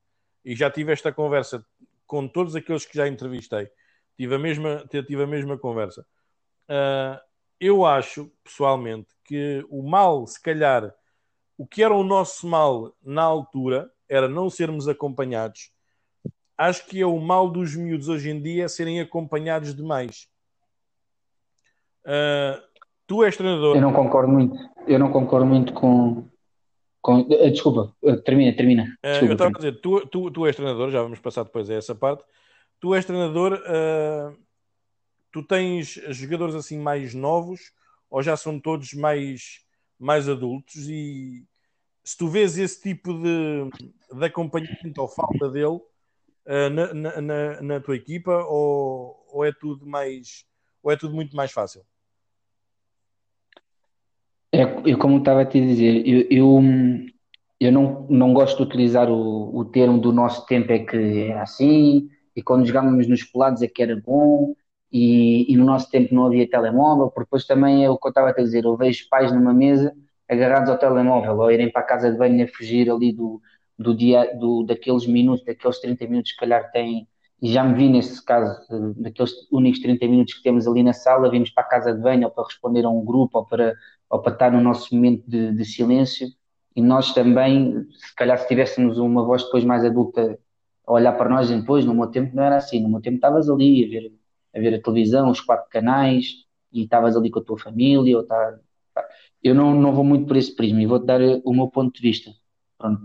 e 0.45 0.57
já 0.57 0.71
tive 0.71 0.93
esta 0.93 1.13
conversa 1.13 1.65
com 2.07 2.27
todos 2.27 2.57
aqueles 2.57 2.87
que 2.87 2.97
já 2.97 3.07
entrevistei, 3.07 3.71
tive 4.17 4.35
a 4.35 4.39
mesma, 4.39 4.85
tive 4.89 5.23
a 5.23 5.27
mesma 5.27 5.59
conversa. 5.59 6.07
Uh, 6.69 7.28
eu 7.61 7.85
acho, 7.85 8.31
pessoalmente, 8.45 9.09
que 9.25 9.65
o 9.69 9.83
mal, 9.83 10.27
se 10.27 10.41
calhar, 10.41 10.95
o 11.57 11.67
que 11.67 11.83
era 11.83 11.95
o 11.95 12.05
nosso 12.05 12.47
mal 12.47 12.95
na 13.05 13.23
altura 13.23 13.91
era 14.09 14.29
não 14.29 14.49
sermos 14.49 14.89
acompanhados. 14.89 15.71
Acho 16.57 16.87
que 16.87 17.01
é 17.01 17.07
o 17.07 17.19
mal 17.21 17.49
dos 17.49 17.77
miúdos 17.77 18.09
hoje 18.09 18.31
em 18.31 18.41
dia 18.41 18.69
serem 18.69 19.01
acompanhados 19.01 19.75
demais. 19.75 20.29
Uh, 22.05 22.61
tu 23.07 23.23
és 23.23 23.37
treinador. 23.37 23.77
Eu 23.77 23.83
não 23.83 23.93
concordo 23.93 24.33
muito. 24.33 24.57
Eu 24.87 24.99
não 24.99 25.13
concordo 25.13 25.47
muito 25.47 25.73
com. 25.73 26.25
com... 27.03 27.21
Uh, 27.21 27.51
desculpa, 27.51 27.95
uh, 28.03 28.17
termina, 28.23 28.57
termina. 28.57 28.99
Desculpa, 29.03 29.27
eu 29.27 29.33
estava 29.33 29.51
a 29.51 29.59
dizer, 29.59 29.81
tu, 29.81 30.07
tu, 30.07 30.31
tu 30.31 30.47
és 30.47 30.57
treinador, 30.57 30.91
já 30.91 31.03
vamos 31.03 31.21
passar 31.21 31.45
depois 31.45 31.69
a 31.71 31.75
essa 31.75 31.95
parte. 31.95 32.25
Tu 32.81 32.95
és 32.95 33.05
treinador 33.05 33.61
tu 35.33 35.43
tens 35.43 36.01
jogadores 36.11 36.55
assim 36.55 36.79
mais 36.79 37.15
novos 37.15 37.73
ou 38.11 38.23
já 38.23 38.37
são 38.37 38.59
todos 38.59 38.95
mais, 38.95 39.65
mais 39.99 40.29
adultos 40.29 40.89
e 40.89 41.47
se 42.03 42.17
tu 42.17 42.29
vês 42.29 42.57
esse 42.57 42.81
tipo 42.81 43.13
de, 43.13 43.69
de 44.19 44.25
acompanhamento 44.25 45.01
ou 45.01 45.09
falta 45.09 45.51
dele 45.51 45.67
uh, 45.67 46.71
na, 46.73 47.21
na, 47.21 47.63
na, 47.63 47.81
tua 47.81 47.97
equipa 47.97 48.45
ou, 48.45 49.27
ou 49.31 49.45
é 49.45 49.53
tudo 49.53 49.87
mais 49.87 50.47
ou 50.83 50.91
é 50.91 50.97
tudo 50.97 51.15
muito 51.15 51.37
mais 51.37 51.53
fácil? 51.53 51.83
É, 54.51 54.63
eu 54.87 54.99
como 54.99 55.19
estava 55.19 55.43
a 55.43 55.47
te 55.47 55.61
dizer, 55.61 56.07
eu, 56.09 56.27
eu, 56.31 56.61
eu, 57.61 57.73
não, 57.73 58.07
não 58.09 58.33
gosto 58.33 58.57
de 58.57 58.63
utilizar 58.63 59.11
o, 59.11 59.55
o 59.55 59.65
termo 59.67 60.01
do 60.01 60.11
nosso 60.11 60.47
tempo 60.47 60.73
é 60.73 60.79
que 60.79 61.25
era 61.25 61.43
assim, 61.43 62.09
e 62.35 62.43
quando 62.43 62.65
jogávamos 62.65 63.07
nos 63.07 63.23
pelados 63.23 63.61
é 63.61 63.69
que 63.69 63.83
era 63.83 63.95
bom, 64.01 64.55
e, 64.91 65.53
e, 65.53 65.57
no 65.57 65.65
nosso 65.65 65.91
tempo 65.91 66.15
não 66.15 66.27
havia 66.27 66.49
telemóvel, 66.49 67.11
porque 67.11 67.27
depois 67.27 67.47
também 67.47 67.85
é 67.85 67.91
o 67.91 67.99
que 67.99 68.07
eu 68.07 68.11
estava 68.11 68.31
a 68.31 68.33
dizer, 68.33 68.65
eu 68.65 68.77
vejo 68.77 69.09
pais 69.11 69.33
numa 69.33 69.53
mesa 69.53 69.95
agarrados 70.29 70.71
ao 70.71 70.79
telemóvel, 70.79 71.39
ou 71.39 71.51
irem 71.51 71.71
para 71.71 71.83
a 71.83 71.85
casa 71.85 72.11
de 72.11 72.19
banho 72.19 72.45
a 72.45 72.49
fugir 72.49 72.91
ali 72.91 73.13
do, 73.13 73.41
do 73.79 73.95
dia, 73.95 74.35
do, 74.37 74.65
daqueles 74.65 75.07
minutos, 75.07 75.45
daqueles 75.45 75.79
30 75.81 76.07
minutos 76.07 76.33
que 76.33 76.39
calhar 76.39 76.71
têm, 76.73 77.07
e 77.41 77.53
já 77.53 77.63
me 77.65 77.75
vi 77.75 77.89
nesse 77.89 78.25
caso, 78.25 78.61
daqueles 78.97 79.33
únicos 79.51 79.81
30 79.81 80.07
minutos 80.09 80.35
que 80.35 80.43
temos 80.43 80.67
ali 80.67 80.83
na 80.83 80.93
sala, 80.93 81.31
vimos 81.31 81.51
para 81.51 81.65
a 81.65 81.69
casa 81.69 81.95
de 81.95 82.01
banho, 82.01 82.25
ou 82.25 82.31
para 82.31 82.45
responder 82.45 82.85
a 82.85 82.91
um 82.91 83.05
grupo, 83.05 83.39
ou 83.39 83.47
para, 83.47 83.75
ou 84.11 84.21
para 84.21 84.33
estar 84.33 84.51
no 84.53 84.61
nosso 84.61 84.95
momento 84.95 85.25
de, 85.29 85.53
de 85.53 85.65
silêncio, 85.65 86.29
e 86.75 86.83
nós 86.83 87.13
também, 87.15 87.87
se 87.93 88.15
calhar 88.15 88.39
se 88.39 88.49
tivéssemos 88.49 88.99
uma 88.99 89.25
voz 89.25 89.45
depois 89.45 89.65
mais 89.65 89.85
adulta 89.85 90.39
a 90.87 90.93
olhar 90.93 91.13
para 91.13 91.29
nós 91.29 91.51
depois, 91.51 91.85
no 91.85 91.95
meu 91.95 92.07
tempo 92.09 92.35
não 92.35 92.43
era 92.43 92.57
assim, 92.57 92.81
no 92.81 92.89
meu 92.89 93.01
tempo 93.01 93.17
estavas 93.17 93.49
ali 93.51 93.85
a 93.85 93.89
ver 93.89 94.18
a 94.59 94.61
ver 94.61 94.75
a 94.75 94.83
televisão, 94.83 95.31
os 95.31 95.41
quatro 95.41 95.69
canais, 95.71 96.45
e 96.73 96.83
estavas 96.83 97.17
ali 97.17 97.31
com 97.31 97.39
a 97.39 97.45
tua 97.45 97.59
família, 97.59 98.17
ou 98.17 98.25
tá, 98.25 98.59
eu 99.43 99.55
não, 99.55 99.75
não 99.75 99.93
vou 99.93 100.05
muito 100.05 100.27
por 100.27 100.37
esse 100.37 100.55
prisma 100.55 100.83
e 100.83 100.87
vou-te 100.87 101.07
dar 101.07 101.21
o 101.45 101.53
meu 101.53 101.69
ponto 101.69 101.95
de 101.95 102.03
vista. 102.03 102.31
Pronto. 102.77 103.01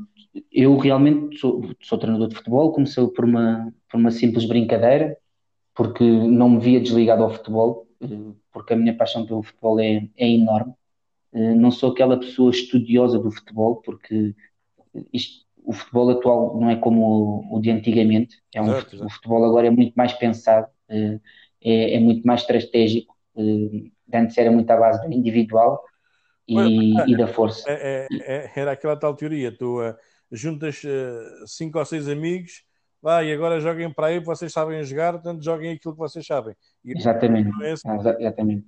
Eu 0.51 0.77
realmente 0.77 1.37
sou, 1.37 1.63
sou 1.81 1.97
treinador 1.97 2.27
de 2.27 2.35
futebol, 2.35 2.71
comecei 2.71 3.05
por 3.07 3.25
uma, 3.25 3.71
por 3.89 3.97
uma 3.97 4.11
simples 4.11 4.45
brincadeira, 4.45 5.15
porque 5.75 6.03
não 6.03 6.49
me 6.49 6.59
via 6.59 6.79
desligado 6.79 7.23
ao 7.23 7.29
futebol, 7.29 7.87
eh, 8.01 8.33
porque 8.51 8.73
a 8.73 8.75
minha 8.75 8.95
paixão 8.95 9.25
pelo 9.25 9.43
futebol 9.43 9.79
é, 9.79 10.07
é 10.17 10.29
enorme. 10.29 10.73
Eh, 11.33 11.53
não 11.55 11.71
sou 11.71 11.91
aquela 11.91 12.17
pessoa 12.17 12.51
estudiosa 12.51 13.19
do 13.19 13.31
futebol, 13.31 13.77
porque 13.77 14.35
isto, 15.11 15.45
o 15.63 15.73
futebol 15.73 16.09
atual 16.09 16.59
não 16.59 16.69
é 16.69 16.75
como 16.75 17.01
o, 17.51 17.57
o 17.57 17.61
de 17.61 17.71
antigamente. 17.71 18.41
É 18.53 18.61
um, 18.61 18.69
exato. 18.69 19.05
O 19.05 19.09
futebol 19.09 19.43
agora 19.45 19.67
é 19.67 19.71
muito 19.71 19.93
mais 19.93 20.13
pensado, 20.13 20.67
eh, 20.89 21.19
é, 21.63 21.95
é 21.95 21.99
muito 21.99 22.25
mais 22.25 22.41
estratégico. 22.41 23.15
Eh, 23.37 23.89
antes 24.13 24.37
era 24.37 24.51
muito 24.51 24.69
à 24.69 24.77
base 24.77 25.01
do 25.01 25.13
individual 25.13 25.83
e, 26.47 26.93
e 27.07 27.17
da 27.17 27.27
força. 27.27 27.69
É, 27.69 28.07
é, 28.11 28.35
é, 28.35 28.51
era 28.55 28.71
aquela 28.71 28.95
tal 28.95 29.15
teoria: 29.15 29.51
tu 29.51 29.81
uh, 29.81 29.95
juntas 30.31 30.83
uh, 30.83 31.47
cinco 31.47 31.79
ou 31.79 31.85
seis 31.85 32.07
amigos, 32.07 32.63
vai, 33.01 33.29
e 33.29 33.33
agora 33.33 33.59
joguem 33.59 33.91
para 33.91 34.07
aí, 34.07 34.19
vocês 34.19 34.51
sabem 34.51 34.83
jogar, 34.83 35.13
portanto 35.13 35.43
joguem 35.43 35.71
aquilo 35.71 35.93
que 35.93 35.99
vocês 35.99 36.25
sabem. 36.25 36.55
E 36.83 36.97
exatamente. 36.97 37.49
É 37.63 37.71
assim. 37.71 37.89
exatamente. 38.19 38.67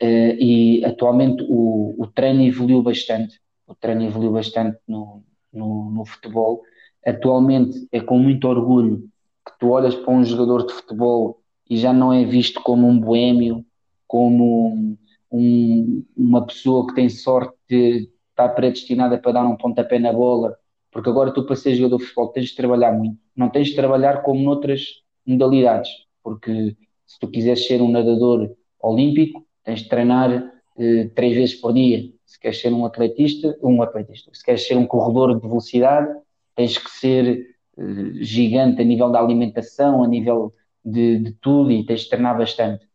Uh, 0.00 0.34
e 0.38 0.84
atualmente 0.84 1.44
o, 1.48 1.94
o 1.98 2.06
treino 2.06 2.42
evoluiu 2.42 2.82
bastante. 2.82 3.40
O 3.66 3.74
treino 3.74 4.02
evoluiu 4.04 4.32
bastante 4.32 4.78
no, 4.86 5.24
no, 5.52 5.90
no 5.90 6.04
futebol. 6.04 6.62
Atualmente 7.04 7.88
é 7.90 8.00
com 8.00 8.18
muito 8.18 8.46
orgulho 8.48 9.08
que 9.44 9.58
tu 9.58 9.70
olhas 9.70 9.94
para 9.94 10.12
um 10.12 10.24
jogador 10.24 10.66
de 10.66 10.72
futebol 10.72 11.41
e 11.68 11.76
já 11.76 11.92
não 11.92 12.12
é 12.12 12.24
visto 12.24 12.60
como 12.62 12.86
um 12.86 12.98
boêmio, 12.98 13.64
como 14.06 14.96
um, 15.30 16.04
uma 16.16 16.46
pessoa 16.46 16.86
que 16.86 16.94
tem 16.94 17.08
sorte 17.08 17.56
de 17.68 18.10
estar 18.30 18.48
predestinada 18.50 19.18
para 19.18 19.32
dar 19.32 19.46
um 19.46 19.56
pontapé 19.56 19.98
na 19.98 20.12
bola, 20.12 20.56
porque 20.90 21.08
agora 21.08 21.32
tu 21.32 21.44
para 21.44 21.56
ser 21.56 21.74
jogador 21.74 21.98
de 21.98 22.04
futebol 22.04 22.28
tens 22.28 22.50
de 22.50 22.56
trabalhar 22.56 22.92
muito, 22.92 23.18
não 23.34 23.48
tens 23.48 23.68
de 23.68 23.74
trabalhar 23.74 24.22
como 24.22 24.42
noutras 24.42 25.02
modalidades, 25.26 25.90
porque 26.22 26.76
se 27.06 27.18
tu 27.18 27.28
quiseres 27.28 27.66
ser 27.66 27.80
um 27.80 27.90
nadador 27.90 28.54
olímpico, 28.80 29.46
tens 29.64 29.80
de 29.80 29.88
treinar 29.88 30.52
eh, 30.78 31.10
três 31.14 31.34
vezes 31.34 31.54
por 31.54 31.72
dia. 31.72 32.10
Se 32.24 32.38
queres 32.40 32.60
ser 32.60 32.72
um 32.72 32.84
atletista, 32.84 33.56
um 33.62 33.82
atletista, 33.82 34.30
se 34.32 34.42
queres 34.44 34.66
ser 34.66 34.76
um 34.76 34.86
corredor 34.86 35.34
de 35.34 35.46
velocidade, 35.46 36.08
tens 36.54 36.78
que 36.78 36.90
ser 36.90 37.56
eh, 37.78 38.12
gigante 38.14 38.82
a 38.82 38.84
nível 38.84 39.10
da 39.10 39.20
alimentação, 39.20 40.02
a 40.02 40.08
nível 40.08 40.52
de, 40.84 41.18
de 41.18 41.32
tudo 41.32 41.70
e 41.70 41.84
tens 41.84 42.00
de 42.02 42.08
treinar 42.08 42.36
bastante. 42.36 42.86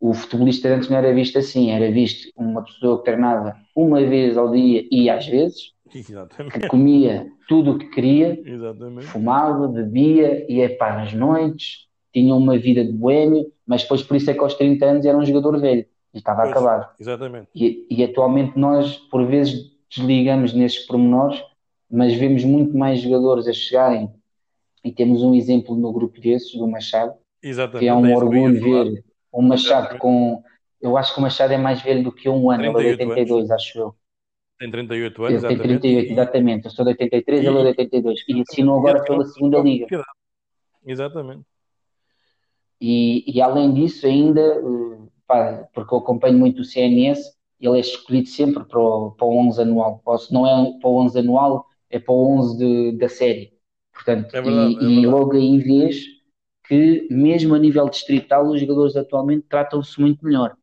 O 0.00 0.12
futebolista 0.12 0.68
antes 0.68 0.88
não 0.88 0.98
era 0.98 1.14
visto 1.14 1.38
assim, 1.38 1.70
era 1.70 1.90
visto 1.90 2.30
uma 2.36 2.62
pessoa 2.62 2.98
que 2.98 3.04
treinava 3.04 3.56
uma 3.74 4.04
vez 4.04 4.36
ao 4.36 4.50
dia 4.50 4.86
e 4.90 5.08
às 5.08 5.26
vezes, 5.26 5.72
Exatamente. 5.94 6.58
que 6.58 6.66
comia 6.68 7.26
tudo 7.48 7.72
o 7.72 7.78
que 7.78 7.86
queria, 7.86 8.40
Exatamente. 8.44 9.06
fumava, 9.06 9.68
bebia, 9.68 10.50
ia 10.50 10.76
para 10.76 11.02
as 11.02 11.12
noites, 11.12 11.86
tinha 12.12 12.34
uma 12.34 12.56
vida 12.58 12.84
de 12.84 12.92
boêmio, 12.92 13.50
mas 13.66 13.82
depois 13.82 14.02
por 14.02 14.16
isso 14.16 14.30
é 14.30 14.34
que 14.34 14.40
aos 14.40 14.54
30 14.54 14.84
anos 14.84 15.06
era 15.06 15.16
um 15.16 15.24
jogador 15.24 15.58
velho 15.60 15.86
e 16.14 16.18
estava 16.18 16.42
pois, 16.42 16.52
acabado. 16.52 16.88
Exatamente. 16.98 17.48
E, 17.54 17.86
e, 17.90 18.04
atualmente 18.04 18.58
nós, 18.58 18.96
por 18.96 19.26
vezes, 19.26 19.72
desligamos 19.90 20.54
nesses 20.54 20.86
pormenores, 20.86 21.42
mas 21.90 22.14
vemos 22.14 22.44
muito 22.44 22.76
mais 22.76 23.00
jogadores 23.00 23.48
a 23.48 23.52
chegarem, 23.52 24.08
e 24.84 24.92
temos 24.92 25.22
um 25.22 25.34
exemplo 25.34 25.74
no 25.74 25.92
grupo 25.92 26.20
desses, 26.20 26.54
do 26.54 26.68
Machado, 26.68 27.14
Exatamente, 27.44 27.80
que 27.80 27.88
é 27.88 27.94
um 27.94 28.06
é 28.06 28.16
orgulho 28.16 28.60
ver 28.60 29.04
o 29.32 29.42
Machado 29.42 29.98
com. 29.98 30.42
Eu 30.80 30.96
acho 30.96 31.12
que 31.14 31.18
o 31.18 31.22
Machado 31.22 31.52
é 31.52 31.58
mais 31.58 31.80
velho 31.82 32.02
do 32.04 32.12
que 32.12 32.28
um 32.28 32.50
ano, 32.50 32.64
ele 32.64 32.88
é 32.88 32.92
de 32.92 32.96
38 32.98 33.10
82, 33.34 33.50
acho 33.50 33.78
eu. 33.78 33.94
Tem 34.58 34.70
38 34.70 35.24
anos, 35.24 35.44
Ele 35.44 35.56
tem 35.56 35.56
exatamente. 35.56 35.80
38, 35.80 36.08
e- 36.08 36.12
exatamente. 36.12 36.64
Eu 36.66 36.70
sou 36.70 36.84
de 36.84 36.90
83, 36.90 37.44
ele 37.44 37.58
é 37.58 37.62
de 37.62 37.68
82. 37.68 38.20
E 38.28 38.42
assinou 38.42 38.76
e 38.76 38.78
agora 38.80 38.98
é 38.98 39.02
pela 39.04 39.24
segunda 39.26 39.58
liga. 39.58 39.86
Exatamente. 40.86 41.44
E, 42.80 43.24
e 43.30 43.40
além 43.40 43.72
disso, 43.72 44.06
ainda, 44.06 44.40
eh, 44.40 44.98
pá, 45.26 45.68
porque 45.72 45.94
eu 45.94 45.98
acompanho 45.98 46.38
muito 46.38 46.60
o 46.60 46.64
CNS, 46.64 47.32
ele 47.60 47.76
é 47.76 47.80
escolhido 47.80 48.28
sempre 48.28 48.64
para 48.64 48.78
o, 48.78 49.12
para 49.12 49.26
o 49.26 49.36
11 49.38 49.62
anual. 49.62 50.02
Ou 50.04 50.18
se 50.18 50.32
não 50.32 50.46
é 50.46 50.78
para 50.80 50.88
o 50.88 50.96
11 51.00 51.18
anual, 51.18 51.66
é 51.88 51.98
para 51.98 52.12
o 52.12 52.36
11 52.38 52.58
de- 52.58 52.98
da 52.98 53.08
série. 53.08 53.52
Portanto, 53.92 54.34
É 54.34 54.42
verdade, 54.42 54.74
e, 54.74 54.98
é 54.98 55.00
e 55.02 55.06
logo 55.06 55.32
aí 55.32 55.58
vês 55.58 56.04
que, 56.66 57.06
mesmo 57.10 57.54
a 57.54 57.58
nível 57.58 57.88
distrital, 57.88 58.48
os 58.48 58.60
jogadores 58.60 58.96
atualmente 58.96 59.46
tratam-se 59.48 60.00
muito 60.00 60.24
melhor. 60.24 60.56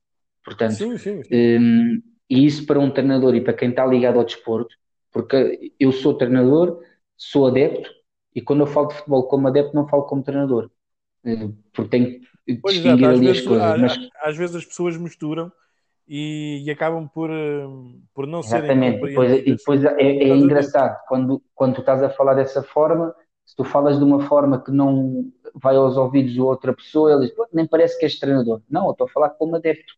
Portanto, 0.44 0.80
Sim, 0.80 0.98
sim, 0.98 1.24
sim. 1.24 1.48
Hum, 1.60 2.02
e 2.30 2.46
isso 2.46 2.66
para 2.66 2.80
um 2.80 2.92
treinador 2.92 3.36
e 3.36 3.42
para 3.42 3.54
quem 3.54 3.70
está 3.70 3.86
ligado 3.86 4.20
ao 4.20 4.26
desporto, 4.26 4.76
porque 5.12 5.74
eu 5.80 5.92
sou 5.92 6.14
treinador, 6.18 6.82
sou 7.18 7.48
adepto, 7.48 7.90
e 8.36 8.42
quando 8.42 8.62
eu 8.62 8.68
falo 8.68 8.88
de 8.88 8.96
futebol 8.96 9.28
como 9.28 9.48
adepto, 9.48 9.76
não 9.76 9.88
falo 9.88 10.04
como 10.04 10.24
treinador, 10.24 10.70
Hum, 11.24 11.56
porque 11.74 11.90
tenho 11.92 12.20
que 12.46 12.56
Pois 12.62 12.78
distinguir 12.78 13.10
às 13.10 13.20
ali 13.20 13.30
as 13.30 13.40
vezes, 13.40 13.42
coisas. 13.42 13.76
há- 13.76 13.76
Mas, 13.76 13.98
às 14.24 14.38
vezes 14.38 14.56
as 14.56 14.66
pessoas 14.66 14.98
misturam 14.98 15.52
e, 16.08 16.64
e 16.66 16.72
acabam 16.72 17.08
por, 17.08 17.30
eh, 17.32 17.64
por 18.14 18.28
não 18.28 18.44
serem 18.44 18.74
exatamente, 18.74 19.04
depois, 19.06 19.32
e 19.46 19.54
depois 19.54 19.84
é, 19.84 19.92
é 20.02 20.36
engraçado 20.36 21.00
quando, 21.08 21.44
quando 21.54 21.76
tu 21.76 21.82
estás 21.82 22.02
a 22.04 22.10
falar 22.10 22.34
dessa 22.34 22.64
forma, 22.64 23.14
se 23.46 23.56
tu 23.56 23.64
falas 23.64 23.98
de 23.98 24.04
uma 24.04 24.22
forma 24.28 24.62
que 24.64 24.72
não 24.72 25.32
vai 25.56 25.76
aos 25.76 25.98
ouvidos 25.98 26.34
de 26.34 26.42
outra 26.42 26.74
pessoa, 26.74 27.12
ele 27.12 27.22
diz, 27.28 27.36
"Pô, 27.36 27.48
nem 27.54 27.68
parece 27.68 27.98
que 28.00 28.06
és 28.06 28.18
treinador. 28.20 28.62
Não, 28.70 28.86
eu 28.88 28.92
estou 28.92 29.08
a 29.08 29.10
falar 29.10 29.30
como 29.32 29.56
adepto. 29.56 29.94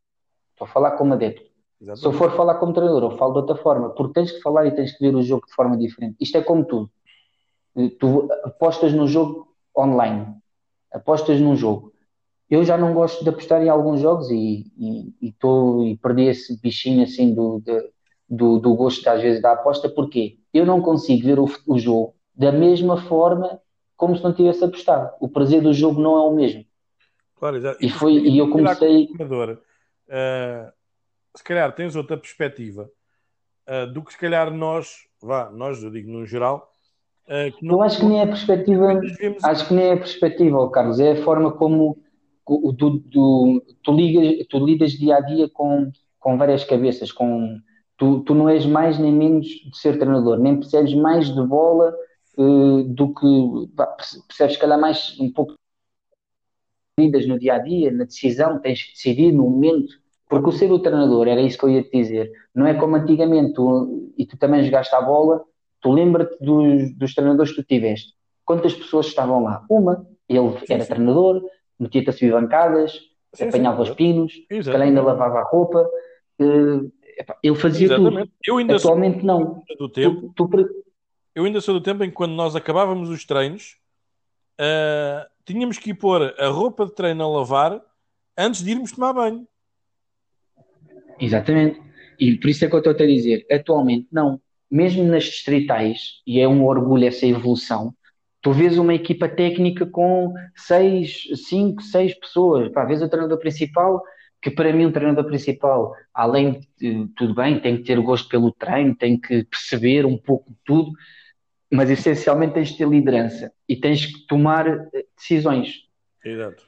Estou 0.54 0.66
a 0.66 0.70
falar 0.70 0.92
como 0.92 1.14
adepto. 1.14 1.44
Se 1.44 2.06
eu 2.08 2.12
Exatamente. 2.12 2.18
for 2.20 2.32
falar 2.36 2.56
como 2.56 2.74
treinador, 2.74 3.04
eu 3.12 3.18
falo 3.18 3.34
de 3.34 3.40
outra 3.40 3.56
forma, 3.58 3.90
porque 3.92 4.14
tens 4.14 4.32
que 4.32 4.42
falar 4.42 4.66
e 4.68 4.72
tens 4.76 4.94
que 4.98 5.06
ver 5.06 5.16
o 5.16 5.22
jogo 5.24 5.46
de 5.48 5.54
forma 5.54 5.78
diferente. 5.78 6.16
Isto 6.20 6.38
é 6.38 6.44
como 6.44 6.66
tudo. 6.66 6.90
Tu 8.00 8.28
apostas 8.44 8.94
no 8.94 9.08
jogo 9.08 9.48
online, 9.76 10.28
apostas 10.94 11.40
num 11.40 11.56
jogo. 11.56 11.92
Eu 12.50 12.64
já 12.64 12.78
não 12.78 12.94
gosto 12.94 13.24
de 13.24 13.30
apostar 13.30 13.64
em 13.64 13.70
alguns 13.70 14.02
jogos 14.02 14.30
e, 14.32 14.72
e, 14.78 15.14
e, 15.22 15.32
tô, 15.34 15.84
e 15.84 15.98
perdi 15.98 16.24
esse 16.24 16.60
bichinho 16.62 17.04
assim 17.04 17.34
do, 17.34 17.62
de- 17.62 17.90
do, 18.30 18.60
do 18.60 18.76
gosto 18.76 19.08
às 19.10 19.22
vezes 19.22 19.42
da 19.42 19.54
aposta, 19.54 19.90
porque 19.90 20.40
eu 20.54 20.66
não 20.66 20.82
consigo 20.82 21.26
ver 21.26 21.40
o, 21.40 21.48
o 21.68 21.80
jogo 21.80 22.16
da 22.36 22.52
mesma 22.52 22.98
forma 23.04 23.60
como 23.96 24.16
se 24.18 24.24
não 24.24 24.34
tivesse 24.34 24.64
apostado. 24.64 25.12
O 25.20 25.30
prazer 25.30 25.62
do 25.62 25.74
jogo 25.74 26.02
não 26.02 26.18
é 26.18 26.22
o 26.22 26.34
mesmo. 26.34 26.66
Claro, 27.38 27.58
exato. 27.58 27.78
E 27.84 27.88
tu, 27.90 27.96
foi- 27.96 28.18
e 28.18 28.38
eu 28.38 28.50
comecei- 28.50 29.10
eh, 30.10 30.72
se 31.36 31.44
calhar 31.44 31.74
tens 31.74 31.96
outra 31.96 32.18
perspectiva 32.18 32.90
eh, 33.68 33.86
do 33.88 34.02
que 34.04 34.12
se 34.14 34.20
calhar 34.20 34.52
nós, 34.54 35.08
vá, 35.22 35.50
nós, 35.52 35.82
eu 35.84 35.90
digo 35.92 36.12
no 36.12 36.26
geral, 36.26 36.72
que 37.26 37.66
não 37.66 37.76
Eu 37.76 37.82
acho 37.84 38.00
que 38.00 38.06
nem 38.06 38.20
é 38.20 38.24
a 38.24 38.28
perspectiva, 38.28 39.00
vemos 39.18 39.44
acho 39.44 39.68
que 39.68 39.74
nem 39.74 39.86
é 39.86 39.94
a 39.94 39.98
perspectiva, 39.98 40.70
Carlos, 40.72 41.00
é 41.00 41.14
a 41.14 41.24
forma 41.24 41.52
como 41.52 41.98
do, 42.46 42.90
do- 43.00 43.64
tu, 43.82 43.94
ligas, 43.94 44.46
tu 44.48 44.66
lidas 44.66 44.92
dia 44.92 45.16
a 45.18 45.22
dia 45.22 45.50
com, 45.50 45.90
com 46.20 46.38
várias 46.38 46.66
cabeças, 46.66 47.12
com, 47.12 47.58
tu, 47.98 48.20
tu 48.22 48.36
não 48.36 48.50
és 48.50 48.66
mais 48.66 49.00
nem 49.00 49.14
menos 49.14 49.48
de 49.48 49.78
ser 49.78 49.98
treinador, 49.98 50.38
nem 50.38 50.60
percebes 50.60 50.94
mais 50.94 51.34
de 51.34 51.42
bola 51.42 51.96
eh, 52.38 52.84
do 52.88 53.14
que 53.14 53.70
percebes, 54.28 54.56
se 54.56 54.60
calhar, 54.60 54.80
mais 54.80 55.18
um 55.20 55.32
pouco 55.32 55.54
lidas 57.00 57.28
no 57.28 57.40
dia 57.40 57.56
a 57.56 57.60
dia, 57.60 57.92
na 57.92 58.04
decisão, 58.06 58.60
tens 58.60 58.84
que 58.84 58.94
decidir 58.94 59.32
no 59.32 59.44
momento, 59.50 59.94
porque 60.30 60.50
o 60.50 60.52
ser 60.52 60.72
o 60.72 60.80
treinador, 60.80 61.28
era 61.28 61.42
isso 61.42 61.58
que 61.58 61.66
eu 61.66 61.70
ia 61.70 61.84
te 61.84 61.92
dizer, 61.92 62.32
não 62.54 62.68
é 62.68 62.74
como 62.74 62.96
antigamente, 62.96 63.54
tu- 63.54 64.14
e 64.18 64.26
tu 64.26 64.38
também 64.38 64.64
jogaste 64.64 64.94
a 64.96 65.02
bola, 65.02 65.44
tu 65.82 65.92
lembra-te 65.92 66.38
dos, 66.44 66.96
dos 66.96 67.14
treinadores 67.14 67.52
que 67.52 67.62
tu 67.62 67.68
tiveste. 67.68 68.14
Quantas 68.46 68.74
pessoas 68.74 69.08
estavam 69.08 69.44
lá? 69.44 69.66
Uma, 69.70 70.06
ele 70.30 70.52
Sim, 70.60 70.66
era 70.70 70.84
sim. 70.84 70.94
treinador, 70.94 71.44
metia-te 71.80 72.10
a 72.10 72.14
subir 72.14 72.32
bancadas, 72.32 73.00
Sim, 73.34 73.48
apanhava 73.48 73.82
os 73.82 73.90
pinos, 73.90 74.34
calhar 74.66 74.82
ainda 74.88 75.02
lavava 75.02 75.40
a 75.40 75.44
roupa, 75.44 75.90
epá, 76.40 77.38
ele 77.42 77.56
fazia 77.56 77.88
Exatamente. 77.88 78.32
Eu 78.46 78.54
tudo. 78.56 78.60
ainda 78.60 78.80
sou 78.80 78.92
Atualmente 78.92 79.26
não. 79.26 79.64
do 79.80 79.90
tempo, 79.90 80.34
Tu, 80.36 80.48
tu 80.48 80.68
eu 81.36 81.46
ainda 81.46 81.62
sou 81.62 81.74
do 81.74 81.82
tempo 81.82 82.04
em 82.04 82.10
que 82.10 82.16
quando 82.16 82.34
nós 82.34 82.56
acabávamos 82.56 83.10
os 83.10 83.26
treinos, 83.26 83.78
eh, 84.60 85.28
tínhamos 85.46 85.78
que 85.78 85.92
ir 85.92 85.96
pôr 85.96 86.34
a 86.40 86.48
roupa 86.48 86.86
de 86.86 86.94
treino 86.94 87.24
a 87.24 87.28
lavar 87.28 87.82
antes 88.38 88.64
de 88.64 88.72
irmos 88.72 88.92
tomar 88.92 89.14
banho. 89.14 89.48
Exatamente. 91.20 91.82
E 92.20 92.38
por 92.38 92.50
isso 92.50 92.66
é 92.66 92.70
que 92.70 92.76
eu 92.76 92.80
estou 92.80 92.94
a 92.94 93.08
dizer, 93.08 93.46
atualmente 93.52 94.08
não. 94.12 94.40
Mesmo 94.70 95.04
nas 95.04 95.26
distritais, 95.26 96.22
e 96.26 96.40
é 96.40 96.48
um 96.48 96.66
orgulho 96.66 97.06
essa 97.06 97.26
evolução, 97.26 97.94
tu 98.42 98.52
vês 98.52 98.78
uma 98.78 98.94
equipa 98.94 99.28
técnica 99.28 99.86
com 99.86 100.34
seis, 100.56 101.24
cinco, 101.48 101.82
seis 101.82 102.14
pessoas. 102.14 102.72
Pá, 102.72 102.86
vês 102.86 103.02
o 103.02 103.10
treinador 103.10 103.38
principal, 103.40 104.02
que 104.42 104.52
para 104.52 104.74
mim 104.74 104.86
o 104.86 104.92
treinador 104.92 105.26
principal, 105.26 105.94
além 106.14 106.60
de 106.78 107.08
tudo 107.16 107.34
bem, 107.34 107.60
tem 107.60 107.78
que 107.78 107.84
ter 107.84 108.00
gosto 108.00 108.28
pelo 108.28 108.52
treino, 108.52 108.96
tem 108.96 109.20
que 109.20 109.44
perceber 109.46 110.06
um 110.06 110.18
pouco 110.18 110.52
de 110.52 110.58
tudo, 110.66 110.92
mas 111.74 111.90
essencialmente 111.90 112.54
tens 112.54 112.70
de 112.70 112.78
ter 112.78 112.88
liderança 112.88 113.52
e 113.68 113.76
tens 113.76 114.06
que 114.06 114.28
tomar 114.28 114.68
eh, 114.68 115.06
decisões. 115.18 115.84
Exato. 116.24 116.64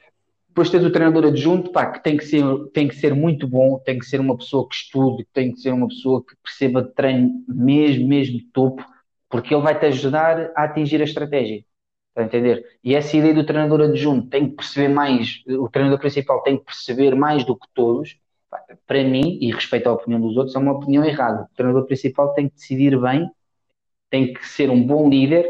Depois 0.48 0.68
tens 0.68 0.84
o 0.84 0.90
treinador 0.90 1.26
adjunto, 1.26 1.70
pá, 1.70 1.86
que 1.86 2.02
tem 2.02 2.16
que 2.16 2.24
ser, 2.24 2.42
tem 2.72 2.88
que 2.88 2.96
ser 2.96 3.14
muito 3.14 3.46
bom, 3.46 3.78
tem 3.78 3.98
que 3.98 4.06
ser 4.06 4.20
uma 4.20 4.36
pessoa 4.36 4.68
que 4.68 4.74
estude, 4.74 5.24
tem 5.32 5.52
que 5.52 5.60
ser 5.60 5.70
uma 5.70 5.86
pessoa 5.86 6.24
que 6.24 6.34
perceba 6.42 6.82
de 6.82 6.92
treino 6.92 7.44
mesmo, 7.46 8.08
mesmo 8.08 8.40
topo, 8.52 8.84
porque 9.28 9.54
ele 9.54 9.62
vai 9.62 9.78
te 9.78 9.86
ajudar 9.86 10.50
a 10.56 10.64
atingir 10.64 11.00
a 11.00 11.04
estratégia. 11.04 11.64
Está 12.08 12.22
a 12.22 12.24
entender? 12.24 12.64
E 12.82 12.94
essa 12.94 13.16
ideia 13.16 13.34
do 13.34 13.44
treinador 13.44 13.82
adjunto 13.82 14.28
tem 14.28 14.48
que 14.48 14.56
perceber 14.56 14.88
mais, 14.88 15.42
o 15.46 15.68
treinador 15.68 16.00
principal 16.00 16.42
tem 16.42 16.58
que 16.58 16.64
perceber 16.64 17.14
mais 17.14 17.44
do 17.44 17.54
que 17.54 17.66
todos. 17.74 18.18
Pá, 18.50 18.60
Para 18.86 19.04
mim, 19.04 19.38
e 19.40 19.52
respeito 19.52 19.88
à 19.88 19.92
opinião 19.92 20.20
dos 20.20 20.36
outros, 20.36 20.56
é 20.56 20.58
uma 20.58 20.72
opinião 20.72 21.04
errada. 21.04 21.42
O 21.52 21.56
treinador 21.56 21.84
principal 21.84 22.32
tem 22.32 22.48
que 22.48 22.56
decidir 22.56 22.98
bem, 22.98 23.30
tem 24.10 24.32
que 24.32 24.46
ser 24.46 24.70
um 24.70 24.82
bom 24.84 25.08
líder 25.08 25.46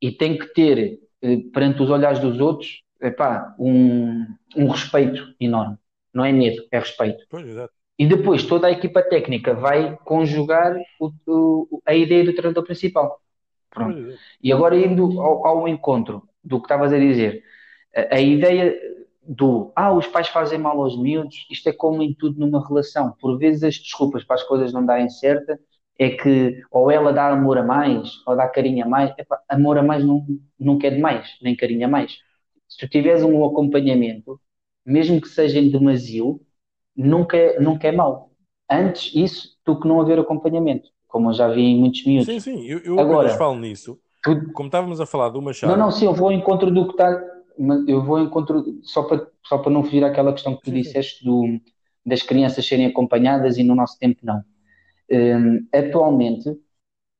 e 0.00 0.12
tem 0.12 0.38
que 0.38 0.46
ter, 0.54 0.98
eh, 1.22 1.38
perante 1.52 1.82
os 1.82 1.90
olhares 1.90 2.18
dos 2.20 2.40
outros, 2.40 2.82
epá, 3.00 3.54
um, 3.58 4.26
um 4.56 4.68
respeito 4.68 5.34
enorme. 5.40 5.76
Não 6.12 6.24
é 6.24 6.32
medo, 6.32 6.62
é 6.70 6.78
respeito. 6.78 7.24
Pois, 7.30 7.46
exato. 7.46 7.72
E 7.98 8.06
depois 8.06 8.44
toda 8.44 8.68
a 8.68 8.70
equipa 8.70 9.02
técnica 9.02 9.54
vai 9.54 9.96
conjugar 10.04 10.76
o- 11.00 11.12
o- 11.26 11.82
a 11.84 11.94
ideia 11.94 12.24
do 12.24 12.32
treinador 12.34 12.64
principal. 12.64 13.20
Pronto. 13.70 13.98
E 14.42 14.52
agora 14.52 14.76
indo 14.76 15.20
ao, 15.20 15.46
ao 15.46 15.68
encontro 15.68 16.22
do 16.42 16.58
que 16.58 16.64
estavas 16.66 16.92
a 16.92 16.98
dizer, 16.98 17.42
a, 17.94 18.16
a 18.16 18.20
ideia 18.20 18.78
do 19.22 19.72
ah, 19.76 19.92
os 19.92 20.06
pais 20.06 20.28
fazem 20.28 20.58
mal 20.58 20.80
aos 20.80 20.96
miúdos, 20.98 21.46
isto 21.50 21.68
é 21.68 21.72
como 21.72 22.02
em 22.02 22.14
tudo 22.14 22.38
numa 22.40 22.66
relação. 22.66 23.12
Por 23.20 23.38
vezes 23.38 23.62
as 23.62 23.76
desculpas 23.78 24.24
para 24.24 24.36
as 24.36 24.42
coisas 24.42 24.72
não 24.72 24.84
darem 24.84 25.08
certo 25.10 25.58
é 25.98 26.10
que 26.10 26.62
ou 26.70 26.90
ela 26.90 27.12
dá 27.12 27.28
amor 27.30 27.58
a 27.58 27.62
mais, 27.62 28.10
ou 28.26 28.36
dá 28.36 28.48
carinho 28.48 28.84
a 28.84 28.88
mais. 28.88 29.12
Epá, 29.18 29.40
amor 29.48 29.78
a 29.78 29.82
mais 29.82 30.04
não, 30.04 30.24
nunca 30.58 30.86
é 30.86 30.90
demais, 30.90 31.28
nem 31.42 31.56
carinho 31.56 31.86
a 31.86 31.88
mais. 31.88 32.18
Se 32.68 32.78
tu 32.78 32.88
tiveres 32.88 33.22
um 33.22 33.44
acompanhamento, 33.44 34.40
mesmo 34.86 35.20
que 35.20 35.28
seja 35.28 35.58
em 35.58 35.70
demasia, 35.70 36.22
nunca 36.96 37.36
é, 37.36 37.60
nunca 37.60 37.88
é 37.88 37.92
mau. 37.92 38.30
Antes 38.70 39.14
isso 39.14 39.56
do 39.64 39.78
que 39.80 39.88
não 39.88 40.00
haver 40.00 40.18
acompanhamento, 40.18 40.88
como 41.06 41.30
eu 41.30 41.34
já 41.34 41.48
vi 41.48 41.62
em 41.62 41.78
muitos 41.80 42.04
miúdos. 42.04 42.26
Sim, 42.26 42.40
sim. 42.40 42.64
Eu, 42.66 42.78
eu 42.80 43.00
Agora- 43.00 43.30
falo 43.30 43.58
nisso. 43.58 43.98
Tu- 44.22 44.52
Como 44.52 44.66
estávamos 44.68 45.00
a 45.00 45.06
falar 45.06 45.28
do 45.30 45.40
Machado. 45.40 45.70
Não, 45.70 45.78
não, 45.78 45.90
sim, 45.90 46.04
eu 46.06 46.12
vou 46.14 46.28
ao 46.28 46.32
encontro 46.34 46.70
do 46.70 46.86
que 46.86 46.92
está. 46.92 47.08
Eu 47.86 48.04
vou 48.04 48.18
ao 48.18 48.24
encontro, 48.24 48.64
só 48.82 49.02
para, 49.02 49.26
só 49.46 49.58
para 49.58 49.70
não 49.72 49.82
fugir 49.82 50.04
àquela 50.04 50.32
questão 50.32 50.54
que 50.56 50.62
tu 50.62 50.70
sim. 50.70 50.76
disseste 50.76 51.24
do, 51.24 51.58
das 52.04 52.22
crianças 52.22 52.66
serem 52.66 52.86
acompanhadas 52.86 53.58
e 53.58 53.64
no 53.64 53.74
nosso 53.74 53.98
tempo 53.98 54.18
não. 54.22 54.42
Hum, 55.10 55.66
atualmente, 55.72 56.50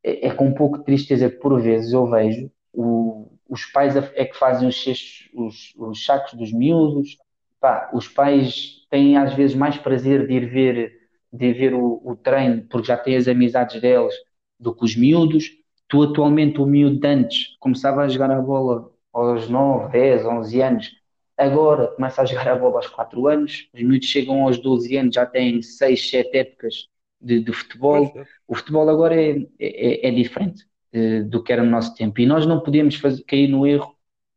é, 0.05 0.29
é 0.29 0.35
com 0.35 0.47
um 0.49 0.55
pouco 0.55 0.79
de 0.79 0.85
tristeza 0.85 1.31
que 1.31 1.39
por 1.39 1.61
vezes 1.61 1.93
eu 1.93 2.07
vejo 2.11 2.51
o- 2.73 3.31
os 3.49 3.65
pais 3.67 3.97
é 3.97 4.25
que 4.27 4.37
fazem 4.39 4.69
os, 4.69 4.83
cestos, 4.83 5.31
os, 5.35 5.75
os 5.79 6.05
sacos 6.07 6.35
dos 6.35 6.53
miúdos. 6.53 7.19
Pá, 7.61 7.91
os 7.95 8.09
pais 8.09 8.87
têm 8.91 9.17
às 9.19 9.35
vezes 9.35 9.57
mais 9.57 9.79
prazer 9.79 10.27
de 10.29 10.35
ir 10.35 10.47
ver, 10.51 10.93
de 11.33 11.53
ver 11.55 11.75
o, 11.75 12.03
o 12.05 12.17
treino 12.17 12.65
porque 12.71 12.89
já 12.89 12.97
têm 12.99 13.17
as 13.17 13.29
amizades 13.29 13.81
deles 13.81 14.15
do 14.61 14.75
que 14.75 14.85
os 14.85 14.97
miúdos. 14.97 15.51
Tu 15.89 16.03
atualmente, 16.03 16.61
o 16.61 16.67
miúdo 16.67 17.01
de 17.01 17.07
antes 17.09 17.57
começava 17.61 18.03
a 18.03 18.09
jogar 18.09 18.31
a 18.31 18.41
bola 18.41 18.91
aos 19.13 19.49
9, 19.49 19.91
10, 19.93 20.25
11 20.27 20.61
anos, 20.63 20.91
agora 21.37 21.89
começa 21.89 22.23
a 22.23 22.25
jogar 22.27 22.49
a 22.49 22.57
bola 22.57 22.77
aos 22.77 22.89
4 22.89 23.27
anos. 23.29 23.69
Os 23.75 23.83
miúdos 23.83 24.09
chegam 24.09 24.43
aos 24.45 24.59
12 24.59 24.97
anos, 24.97 25.15
já 25.15 25.27
têm 25.27 25.63
6, 25.63 26.09
7 26.11 26.37
épocas 26.39 26.89
de, 27.21 27.41
de 27.41 27.53
futebol. 27.53 28.13
É. 28.15 28.25
O 28.47 28.55
futebol 28.55 28.89
agora 28.89 29.15
é, 29.21 29.47
é, 29.59 30.09
é 30.09 30.11
diferente 30.11 30.65
uh, 30.95 31.25
do 31.25 31.43
que 31.43 31.53
era 31.53 31.63
no 31.63 31.71
nosso 31.71 31.95
tempo. 31.95 32.21
E 32.21 32.27
nós 32.27 32.47
não 32.47 32.61
podemos 32.61 32.97
fazer, 32.97 33.23
cair 33.25 33.49
no 33.49 33.67
erro 33.67 33.95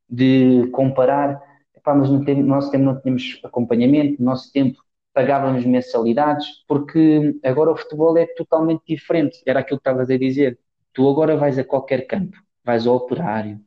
de 0.10 0.68
comparar. 0.72 1.42
Epá, 1.76 1.96
mas 1.96 2.10
no, 2.10 2.24
tempo, 2.26 2.42
no 2.42 2.48
nosso 2.48 2.72
tempo 2.72 2.86
não 2.86 3.00
tínhamos 3.00 3.40
acompanhamento, 3.44 4.20
no 4.20 4.26
nosso 4.26 4.52
tempo 4.52 4.84
pagávamos 5.14 5.66
mensalidades, 5.66 6.48
porque 6.68 7.38
agora 7.44 7.72
o 7.72 7.76
futebol 7.76 8.18
é 8.18 8.26
totalmente 8.26 8.82
diferente. 8.88 9.42
Era 9.46 9.60
aquilo 9.60 9.78
que 9.78 9.90
estavas 9.90 10.10
a 10.10 10.18
dizer. 10.18 10.58
Tu 10.94 11.08
agora 11.08 11.38
vais 11.38 11.58
a 11.58 11.64
qualquer 11.64 12.06
campo, 12.08 12.38
vais 12.64 12.86
ao 12.86 12.96
operário, 12.96 13.60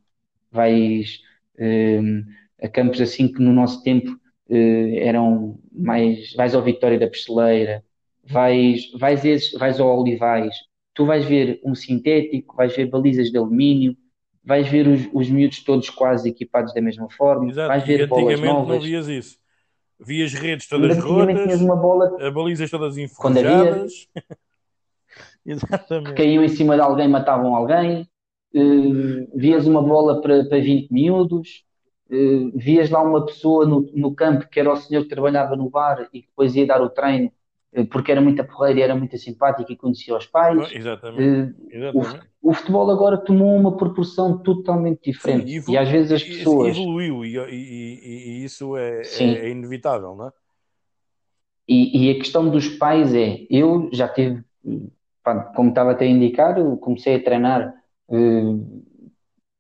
vais 0.51 1.21
uh, 1.59 2.25
a 2.63 2.69
campos 2.69 3.01
assim 3.01 3.29
que 3.29 3.43
no 3.43 3.53
nosso 3.53 3.83
tempo 3.83 4.11
uh, 4.11 4.99
eram 4.99 5.59
mais. 5.73 6.35
vais 6.35 6.55
ao 6.55 6.63
Vitória 6.63 6.99
da 6.99 7.09
Pesteleira, 7.09 7.83
vais, 8.27 8.91
vais, 8.99 9.25
esses, 9.25 9.53
vais 9.53 9.81
ao 9.81 10.01
Olivais, 10.01 10.55
tu 10.95 11.05
vais 11.05 11.25
ver 11.25 11.61
um 11.65 11.75
sintético, 11.75 12.57
vais 12.57 12.75
ver 12.75 12.87
balizas 12.87 13.31
de 13.31 13.39
alumínio, 13.39 13.97
vais 14.43 14.69
ver 14.69 14.87
os, 14.87 15.09
os 15.13 15.29
miúdos 15.29 15.63
todos 15.63 15.91
quase 15.91 16.29
equipados 16.29 16.73
da 16.73 16.81
mesma 16.81 17.09
forma, 17.11 17.51
Exato. 17.51 17.69
vais 17.69 17.85
ver 17.85 18.07
bolas 18.07 18.41
novas. 18.41 18.69
não 18.69 18.81
vias 18.81 19.09
isso. 19.09 19.39
Vias 19.99 20.33
redes 20.33 20.69
todas 20.69 20.99
rotas, 20.99 21.63
bola... 21.63 22.31
balizas 22.31 22.71
todas 22.71 22.99
enferrujadas. 22.99 24.09
Exatamente. 25.47 26.15
Caíam 26.15 26.43
em 26.43 26.49
cima 26.49 26.75
de 26.75 26.83
alguém, 26.83 27.09
matavam 27.09 27.55
alguém. 27.55 28.09
Uh, 28.55 29.27
vias 29.35 29.67
uma 29.67 29.83
bola 29.83 30.21
para, 30.21 30.45
para 30.47 30.59
20 30.59 30.93
miúdos. 30.93 31.65
Uh, 32.11 32.51
vias 32.55 32.91
lá 32.91 33.03
uma 33.03 33.25
pessoa 33.25 33.67
no, 33.67 33.89
no 33.95 34.15
campo 34.15 34.49
que 34.49 34.61
era 34.61 34.73
o 34.73 34.77
senhor 34.77 35.03
que 35.03 35.09
trabalhava 35.09 35.57
no 35.57 35.71
bar 35.71 36.09
e 36.13 36.23
que 36.23 36.29
depois 36.29 36.55
ia 36.55 36.67
dar 36.67 36.83
o 36.83 36.91
treino 36.91 37.27
eh, 37.27 37.33
porque 37.91 38.13
era 38.13 38.21
muito 38.21 38.45
porreira 38.45 38.79
e 38.79 38.83
era 38.83 38.95
muito 38.95 39.19
simpática 39.19 39.73
e 39.73 39.77
conhecia 39.77 40.17
os 40.17 40.27
pais. 40.27 40.71
Exatamente. 40.73 41.57
Exatamente. 41.71 42.21
O, 42.41 42.53
futebol 42.53 42.89
agora 42.91 43.19
tomou 43.19 43.57
uma 43.57 43.77
proporção 43.77 44.39
totalmente 44.39 45.11
diferente. 45.11 45.61
Sim, 45.61 45.73
e 45.73 45.77
às 45.77 45.89
vezes 45.89 46.13
as 46.13 46.23
pessoas. 46.23 46.77
Evoluiu 46.77 47.25
e, 47.25 47.37
e, 47.37 48.41
e 48.41 48.45
isso 48.45 48.77
é, 48.77 49.03
é, 49.03 49.51
inevitável, 49.51 50.15
não 50.15 50.29
é? 50.29 50.33
E, 51.67 52.07
e, 52.07 52.11
a 52.11 52.15
questão 52.15 52.49
dos 52.49 52.69
pais 52.69 53.15
é: 53.15 53.47
eu 53.51 53.89
já 53.93 54.07
tive, 54.07 54.45
como 55.57 55.71
estava 55.71 55.93
até 55.93 56.05
a 56.05 56.09
indicar, 56.09 56.55
comecei 56.77 57.17
a 57.17 57.25
treinar 57.25 57.75
uh, 58.09 58.85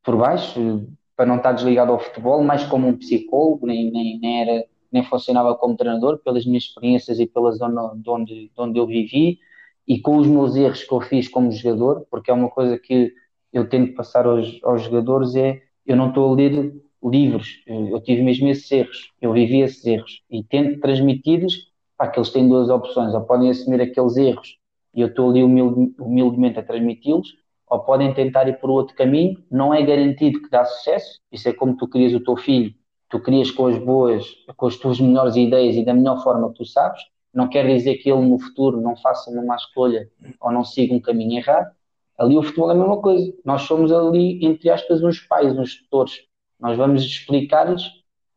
por 0.05 0.16
baixo, 0.18 0.87
para 1.16 1.27
não 1.27 1.37
estar 1.37 1.53
desligado 1.53 1.90
ao 1.90 1.98
futebol, 1.98 2.44
mais 2.44 2.64
como 2.64 2.87
um 2.87 2.96
psicólogo, 2.96 3.66
nem, 3.66 3.90
nem, 3.90 4.20
nem 4.20 4.42
era 4.42 4.66
nem 4.94 5.02
funcionava 5.02 5.57
como 5.57 5.76
treinador, 5.76 6.18
pelas 6.18 6.46
minhas 6.46 6.62
experiências 6.62 7.18
e 7.18 7.26
pela 7.26 7.50
zona 7.50 7.92
de 7.96 8.09
onde, 8.09 8.35
de 8.48 8.52
onde 8.57 8.78
eu 8.78 8.87
vivi 8.87 9.40
e 9.88 10.00
com 10.00 10.18
os 10.18 10.26
meus 10.28 10.54
erros 10.54 10.85
que 10.85 10.92
eu 10.92 11.00
fiz 11.00 11.28
como 11.28 11.50
jogador, 11.50 12.07
porque 12.09 12.30
é 12.30 12.35
uma 12.35 12.48
coisa 12.48 12.78
que 12.78 13.12
eu 13.52 13.68
tento 13.68 13.92
passar 13.94 14.24
aos, 14.24 14.61
aos 14.62 14.83
jogadores 14.83 15.35
é 15.35 15.61
eu 15.85 15.96
não 15.96 16.11
estou 16.11 16.33
a 16.33 16.37
ler 16.37 16.72
livros, 17.02 17.62
eu 17.66 18.00
tive 18.00 18.22
mesmo 18.22 18.48
esses 18.48 18.70
erros, 18.70 19.12
eu 19.20 19.33
vivi 19.33 19.61
esses 19.61 19.85
erros 19.85 20.22
e 20.30 20.44
tento 20.44 20.80
transmitir-lhes 20.80 21.72
que 22.12 22.18
eles 22.18 22.30
têm 22.30 22.48
duas 22.48 22.68
opções, 22.68 23.14
ou 23.14 23.22
podem 23.22 23.50
assumir 23.50 23.80
aqueles 23.80 24.16
erros 24.16 24.59
e 24.94 25.00
eu 25.00 25.09
estou 25.09 25.30
ali 25.30 25.42
humilde, 25.42 25.92
humildemente 25.98 26.59
a 26.59 26.62
transmiti-los, 26.62 27.35
ou 27.66 27.80
podem 27.80 28.14
tentar 28.14 28.46
ir 28.46 28.61
por 28.61 28.70
outro 28.70 28.94
caminho, 28.94 29.42
não 29.50 29.74
é 29.74 29.83
garantido 29.83 30.40
que 30.40 30.50
dá 30.50 30.64
sucesso, 30.64 31.18
isso 31.33 31.48
é 31.48 31.52
como 31.52 31.76
tu 31.76 31.88
querias 31.88 32.14
o 32.14 32.22
teu 32.22 32.37
filho 32.37 32.72
tu 33.09 33.21
crias 33.21 33.51
com 33.51 33.67
as 33.67 33.79
boas, 33.79 34.27
com 34.57 34.67
as 34.67 34.77
tuas 34.77 35.01
melhores 35.01 35.37
ideias 35.37 35.77
e 35.77 35.85
da 35.85 35.95
melhor 35.95 36.23
forma 36.23 36.49
que 36.51 36.59
tu 36.59 36.64
sabes, 36.64 37.03
não 37.33 37.49
quer 37.49 37.67
dizer 37.67 37.97
que 37.97 38.11
ele 38.11 38.27
no 38.27 38.38
futuro 38.38 38.81
não 38.81 38.97
faça 38.97 39.31
uma 39.31 39.43
má 39.45 39.57
escolha 39.57 40.09
ou 40.40 40.53
não 40.53 40.64
siga 40.64 40.95
um 40.95 41.01
caminho 41.01 41.38
errado. 41.38 41.75
Ali 42.17 42.38
o 42.38 42.43
futebol 42.43 42.71
é 42.71 42.75
a 42.75 42.77
mesma 42.77 43.01
coisa. 43.01 43.33
Nós 43.45 43.62
somos 43.62 43.90
ali, 43.90 44.45
entre 44.45 44.71
aspas, 44.71 45.03
uns 45.03 45.19
pais, 45.21 45.57
uns 45.59 45.83
tutores. 45.83 46.21
Nós 46.61 46.77
vamos 46.77 47.03
explicar-lhes 47.03 47.83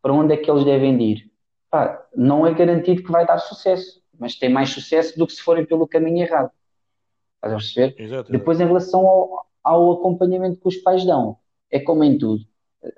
para 0.01 0.13
onde 0.13 0.33
é 0.33 0.37
que 0.37 0.49
eles 0.49 0.65
devem 0.65 0.99
ir. 1.01 1.31
Pá, 1.69 2.03
não 2.15 2.47
é 2.47 2.53
garantido 2.53 3.03
que 3.03 3.11
vai 3.11 3.25
dar 3.25 3.37
sucesso, 3.37 4.01
mas 4.19 4.35
tem 4.35 4.49
mais 4.49 4.69
sucesso 4.69 5.17
do 5.17 5.27
que 5.27 5.33
se 5.33 5.41
forem 5.41 5.65
pelo 5.65 5.87
caminho 5.87 6.23
errado. 6.23 6.49
Estás 7.35 7.53
a 7.53 7.57
perceber? 7.57 8.01
Exato, 8.01 8.31
Depois, 8.31 8.59
em 8.59 8.65
relação 8.65 9.05
ao, 9.05 9.45
ao 9.63 9.91
acompanhamento 9.93 10.59
que 10.59 10.67
os 10.67 10.77
pais 10.77 11.05
dão, 11.05 11.37
é 11.69 11.79
como 11.79 12.03
em 12.03 12.17
tudo. 12.17 12.43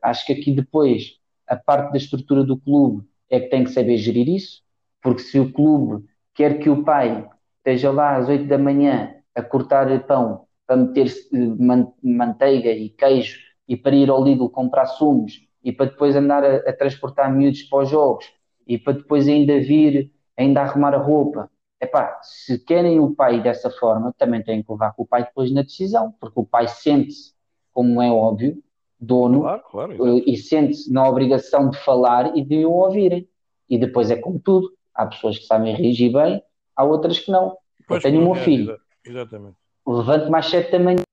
Acho 0.02 0.26
que 0.26 0.34
aqui 0.34 0.52
depois 0.52 1.19
a 1.50 1.56
parte 1.56 1.92
da 1.92 1.98
estrutura 1.98 2.44
do 2.44 2.58
clube 2.58 3.04
é 3.30 3.40
que 3.40 3.50
tem 3.50 3.64
que 3.64 3.72
saber 3.72 3.98
gerir 3.98 4.30
isso, 4.30 4.62
porque 5.02 5.22
se 5.22 5.40
o 5.40 5.52
clube 5.52 6.06
quer 6.34 6.60
que 6.60 6.70
o 6.70 6.84
pai 6.84 7.28
esteja 7.58 7.92
lá 7.92 8.16
às 8.16 8.30
8 8.30 8.46
da 8.46 8.58
manhã 8.58 9.16
a 9.36 9.42
cortar 9.42 9.88
pão 10.06 10.46
para 10.66 10.78
meter 10.78 11.08
eh, 11.08 11.88
manteiga 12.04 12.72
e 12.72 12.90
queijo 12.90 13.40
e 13.68 13.76
para 13.76 13.96
ir 13.96 14.10
ao 14.10 14.24
Lidl 14.24 14.50
comprar 14.50 14.86
sumos 14.86 15.42
e 15.64 15.72
para 15.72 15.88
depois 15.88 16.16
andar 16.16 16.44
a, 16.44 16.58
a 16.58 16.74
transportar 16.74 17.34
miúdos 17.34 17.64
para 17.64 17.84
os 17.84 17.90
jogos 17.90 18.26
e 18.68 18.78
para 18.78 18.94
depois 18.94 19.28
ainda 19.28 19.60
vir, 19.60 20.12
ainda 20.38 20.62
arrumar 20.62 20.94
a 20.94 20.98
roupa. 20.98 21.50
Epá, 21.82 22.20
se 22.22 22.60
querem 22.60 23.00
o 23.00 23.16
pai 23.16 23.42
dessa 23.42 23.70
forma, 23.72 24.14
também 24.18 24.44
têm 24.44 24.62
que 24.62 24.72
levar 24.72 24.94
com 24.94 25.04
o 25.04 25.08
pai 25.08 25.24
depois 25.24 25.52
na 25.52 25.62
decisão, 25.62 26.14
porque 26.20 26.40
o 26.40 26.46
pai 26.46 26.68
sente-se, 26.68 27.34
como 27.74 28.02
é 28.02 28.12
óbvio, 28.12 28.62
dono 29.00 29.42
claro, 29.42 29.64
claro, 29.70 30.18
e 30.26 30.36
sente-se 30.36 30.92
na 30.92 31.08
obrigação 31.08 31.70
de 31.70 31.78
falar 31.80 32.36
e 32.36 32.44
de 32.44 32.66
o 32.66 32.72
ouvirem. 32.72 33.28
E 33.70 33.78
depois 33.78 34.12
é 34.12 34.16
como 34.16 34.40
tudo. 34.40 34.72
Há 34.94 35.06
pessoas 35.06 35.38
que 35.38 35.46
sabem 35.46 35.74
reagir 35.74 36.12
bem, 36.12 36.44
há 36.76 36.84
outras 36.84 37.20
que 37.20 37.32
não. 37.32 37.56
Pois 37.88 38.04
eu 38.04 38.12
tenho 38.12 38.22
o 38.22 38.26
meu 38.26 38.36
é, 38.36 38.44
filho. 38.44 38.78
Exatamente. 39.06 39.56
Levanto 39.88 40.30
mais 40.30 40.48
sete 40.48 40.72
da 40.72 40.80
manhã. 40.80 41.04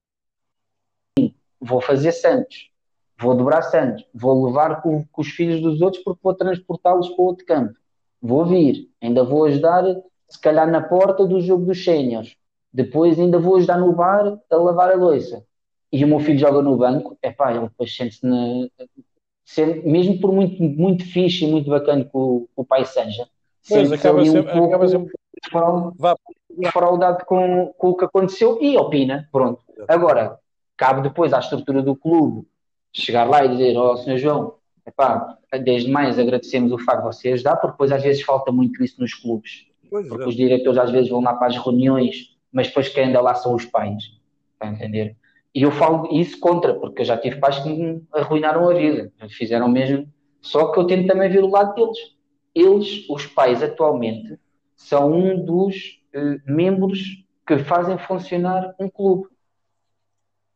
Vou 1.60 1.80
fazer 1.80 2.12
Santos. 2.12 2.70
Vou 3.18 3.34
dobrar 3.34 3.62
Santos. 3.62 4.04
Vou 4.12 4.46
levar 4.46 4.82
com, 4.82 5.04
com 5.06 5.22
os 5.22 5.28
filhos 5.28 5.60
dos 5.62 5.80
outros 5.80 6.02
porque 6.02 6.20
vou 6.22 6.34
transportá-los 6.34 7.08
para 7.10 7.24
outro 7.24 7.46
campo. 7.46 7.74
Vou 8.20 8.44
vir. 8.44 8.90
Ainda 9.00 9.22
vou 9.22 9.44
ajudar, 9.44 9.84
se 10.28 10.40
calhar, 10.40 10.68
na 10.70 10.82
porta 10.82 11.24
do 11.24 11.40
jogo 11.40 11.64
dos 11.64 11.82
séniores. 11.84 12.36
Depois 12.72 13.18
ainda 13.18 13.38
vou 13.38 13.56
ajudar 13.56 13.78
no 13.78 13.92
bar 13.92 14.38
a 14.50 14.56
lavar 14.56 14.90
a 14.90 14.96
louça 14.96 15.46
e 15.96 16.04
o 16.04 16.08
meu 16.08 16.20
filho 16.20 16.38
joga 16.38 16.60
no 16.60 16.76
banco, 16.76 17.16
é 17.22 17.30
pá, 17.30 17.50
ele 17.52 17.68
depois 17.68 17.94
sente-se 17.94 18.26
na. 18.26 18.68
Sente, 19.44 19.86
mesmo 19.86 20.20
por 20.20 20.32
muito, 20.32 20.60
muito 20.62 21.04
fixe 21.04 21.44
e 21.44 21.50
muito 21.50 21.70
bacana 21.70 22.04
que 22.04 22.10
o, 22.12 22.48
o 22.54 22.64
pai 22.64 22.84
seja, 22.84 23.28
sente-se 23.62 23.94
acaba 23.94 24.20
ali 24.20 24.30
um 24.30 24.42
pouco 24.42 24.66
acaba 24.66 24.88
sempre... 24.88 25.12
fraudado 26.72 27.24
com, 27.24 27.72
com 27.78 27.90
o 27.90 27.96
que 27.96 28.04
aconteceu 28.04 28.58
e 28.60 28.76
opina, 28.76 29.28
pronto. 29.30 29.62
Agora, 29.86 30.38
cabe 30.76 31.02
depois 31.02 31.32
à 31.32 31.38
estrutura 31.38 31.80
do 31.82 31.94
clube 31.94 32.46
chegar 32.92 33.24
lá 33.24 33.44
e 33.44 33.48
dizer, 33.50 33.76
ó 33.76 33.92
oh, 33.92 33.96
senhor 33.96 34.18
João, 34.18 34.54
epá, 34.86 35.38
desde 35.62 35.90
mais 35.90 36.18
agradecemos 36.18 36.72
o 36.72 36.78
facto 36.78 37.08
de 37.08 37.14
você 37.14 37.32
ajudar, 37.32 37.56
porque 37.56 37.72
depois 37.72 37.92
às 37.92 38.02
vezes 38.02 38.22
falta 38.22 38.50
muito 38.50 38.82
isso 38.82 39.00
nos 39.00 39.14
clubes. 39.14 39.66
Pois 39.88 40.08
porque 40.08 40.24
é. 40.24 40.28
os 40.28 40.34
diretores 40.34 40.78
às 40.78 40.90
vezes 40.90 41.08
vão 41.08 41.20
lá 41.20 41.34
para 41.34 41.48
as 41.48 41.56
reuniões, 41.56 42.36
mas 42.52 42.66
depois 42.68 42.88
quem 42.88 43.04
anda 43.04 43.20
lá 43.20 43.34
são 43.34 43.54
os 43.54 43.64
pais. 43.64 44.02
Está 44.54 44.68
a 44.68 44.72
entender? 44.72 45.16
E 45.56 45.62
eu 45.62 45.70
falo 45.70 46.06
isso 46.12 46.38
contra, 46.38 46.74
porque 46.74 47.00
eu 47.00 47.06
já 47.06 47.16
tive 47.16 47.40
pais 47.40 47.58
que 47.60 47.70
me 47.70 48.06
arruinaram 48.12 48.68
a 48.68 48.74
vida, 48.74 49.10
fizeram 49.30 49.66
mesmo. 49.66 50.06
Só 50.38 50.70
que 50.70 50.78
eu 50.78 50.86
tento 50.86 51.06
também 51.06 51.30
ver 51.30 51.42
o 51.42 51.48
lado 51.48 51.74
deles. 51.74 51.96
Eles, 52.54 53.08
os 53.08 53.24
pais, 53.24 53.62
atualmente, 53.62 54.38
são 54.76 55.10
um 55.10 55.42
dos 55.42 55.98
uh, 56.14 56.38
membros 56.44 57.24
que 57.46 57.56
fazem 57.56 57.96
funcionar 57.96 58.74
um 58.78 58.86
clube. 58.90 59.28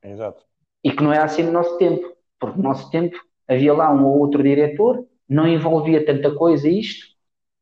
Exato. 0.05 0.45
E 0.85 0.93
que 0.93 1.03
não 1.03 1.15
é 1.15 1.19
assim 1.19 1.45
no 1.45 1.53
nosso 1.53 1.79
tempo, 1.79 2.15
porque 2.39 2.59
no 2.59 2.65
nosso 2.65 2.91
tempo 2.91 3.19
havia 3.49 3.73
lá 3.73 3.91
um 3.91 4.05
ou 4.05 4.19
outro 4.19 4.43
diretor, 4.43 5.07
não 5.27 5.49
envolvia 5.49 6.05
tanta 6.05 6.35
coisa 6.35 6.69
isto, 6.69 7.07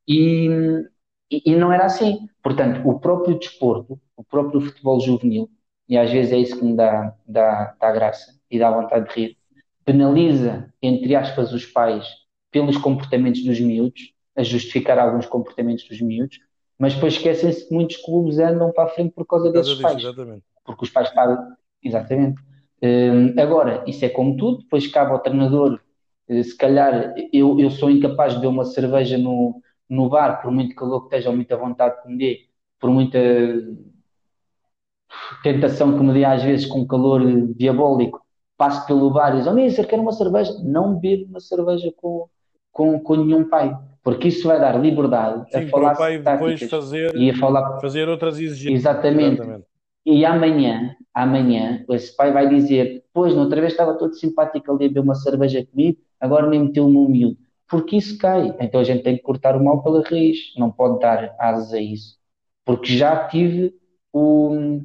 e, 0.08 0.48
e, 1.30 1.52
e 1.52 1.54
não 1.54 1.72
era 1.72 1.84
assim. 1.84 2.28
Portanto, 2.42 2.80
o 2.84 2.98
próprio 2.98 3.38
desporto, 3.38 3.96
o 4.16 4.24
próprio 4.24 4.60
futebol 4.60 4.98
juvenil, 4.98 5.48
e 5.88 5.96
às 5.96 6.10
vezes 6.10 6.32
é 6.32 6.38
isso 6.38 6.58
que 6.58 6.64
me 6.64 6.76
dá, 6.76 7.14
dá, 7.26 7.74
dá 7.80 7.92
graça 7.92 8.38
e 8.50 8.58
dá 8.58 8.70
vontade 8.70 9.08
de 9.08 9.14
rir, 9.14 9.36
penaliza, 9.84 10.72
entre 10.82 11.14
aspas, 11.14 11.52
os 11.52 11.64
pais 11.64 12.06
pelos 12.50 12.76
comportamentos 12.76 13.42
dos 13.44 13.58
miúdos, 13.60 14.12
a 14.36 14.42
justificar 14.42 14.98
alguns 14.98 15.26
comportamentos 15.26 15.84
dos 15.88 16.00
miúdos, 16.00 16.38
mas 16.78 16.94
depois 16.94 17.14
esquecem-se 17.14 17.66
que 17.66 17.74
muitos 17.74 17.96
clubes 17.96 18.38
andam 18.38 18.70
para 18.70 18.84
a 18.84 18.88
frente 18.88 19.12
por 19.12 19.26
causa 19.26 19.50
desses 19.50 19.70
disso, 19.70 19.82
pais. 19.82 19.98
Exatamente. 19.98 20.44
Porque 20.64 20.84
os 20.84 20.90
pais 20.90 21.10
pagam. 21.10 21.56
Exatamente. 21.82 22.40
Um, 22.82 23.40
agora, 23.40 23.82
isso 23.86 24.04
é 24.04 24.08
como 24.08 24.36
tudo, 24.36 24.58
depois 24.58 24.86
cabe 24.86 25.10
ao 25.10 25.18
treinador. 25.18 25.80
Uh, 26.28 26.44
se 26.44 26.56
calhar 26.56 27.14
eu, 27.32 27.58
eu 27.58 27.70
sou 27.70 27.90
incapaz 27.90 28.34
de 28.34 28.40
beber 28.40 28.52
uma 28.52 28.64
cerveja 28.64 29.18
no, 29.18 29.60
no 29.88 30.08
bar, 30.08 30.40
por 30.40 30.52
muito 30.52 30.74
calor 30.76 31.00
que 31.00 31.06
esteja 31.06 31.30
ou 31.30 31.36
muita 31.36 31.56
vontade 31.56 32.00
que 32.02 32.08
me 32.08 32.18
dê, 32.18 32.46
por 32.78 32.90
muita 32.90 33.18
tentação 35.42 35.96
que 35.96 36.04
me 36.04 36.12
dê 36.12 36.24
às 36.24 36.42
vezes 36.42 36.66
com 36.66 36.86
calor 36.86 37.22
diabólico, 37.54 38.20
passo 38.56 38.86
pelo 38.86 39.10
bar 39.10 39.34
e 39.34 39.38
diz, 39.38 39.46
oh 39.46 39.52
Mister, 39.52 39.86
quero 39.86 40.02
uma 40.02 40.12
cerveja. 40.12 40.52
Não 40.64 40.94
bebo 40.94 41.26
uma 41.26 41.40
cerveja 41.40 41.92
com, 41.96 42.28
com, 42.72 42.98
com 42.98 43.16
nenhum 43.16 43.48
pai. 43.48 43.76
porque 44.02 44.28
isso 44.28 44.46
vai 44.46 44.58
dar 44.60 44.80
liberdade 44.80 45.50
Sim, 45.50 45.58
a 45.58 45.68
falar 45.68 45.94
pai 45.94 46.18
depois 46.18 46.62
fazer, 46.64 47.14
e 47.14 47.30
a 47.30 47.36
falar 47.36 47.80
fazer 47.80 48.08
outras 48.08 48.38
exigências. 48.38 48.80
Exatamente. 48.80 49.40
Exatamente. 49.40 49.64
E 50.04 50.24
amanhã, 50.24 50.96
amanhã, 51.12 51.84
esse 51.90 52.16
pai 52.16 52.32
vai 52.32 52.48
dizer: 52.48 53.04
Pois, 53.12 53.34
na 53.34 53.42
outra 53.42 53.60
vez 53.60 53.72
estava 53.72 53.94
todo 53.94 54.14
simpático 54.14 54.72
ali 54.72 54.86
a 54.86 54.88
beber 54.88 55.00
uma 55.00 55.14
cerveja 55.14 55.66
comigo, 55.66 55.98
agora 56.18 56.48
nem 56.48 56.64
meteu-me 56.64 56.96
um 56.96 57.08
miúdo. 57.08 57.36
Porque 57.68 57.96
isso 57.96 58.16
cai. 58.16 58.56
Então 58.58 58.80
a 58.80 58.84
gente 58.84 59.02
tem 59.02 59.16
que 59.16 59.22
cortar 59.22 59.54
o 59.54 59.62
mal 59.62 59.82
pela 59.82 60.02
raiz. 60.02 60.54
Não 60.56 60.70
pode 60.70 61.00
dar 61.00 61.34
asas 61.38 61.74
a 61.74 61.80
isso. 61.80 62.16
Porque 62.64 62.96
já 62.96 63.28
tive 63.28 63.74
o, 64.10 64.80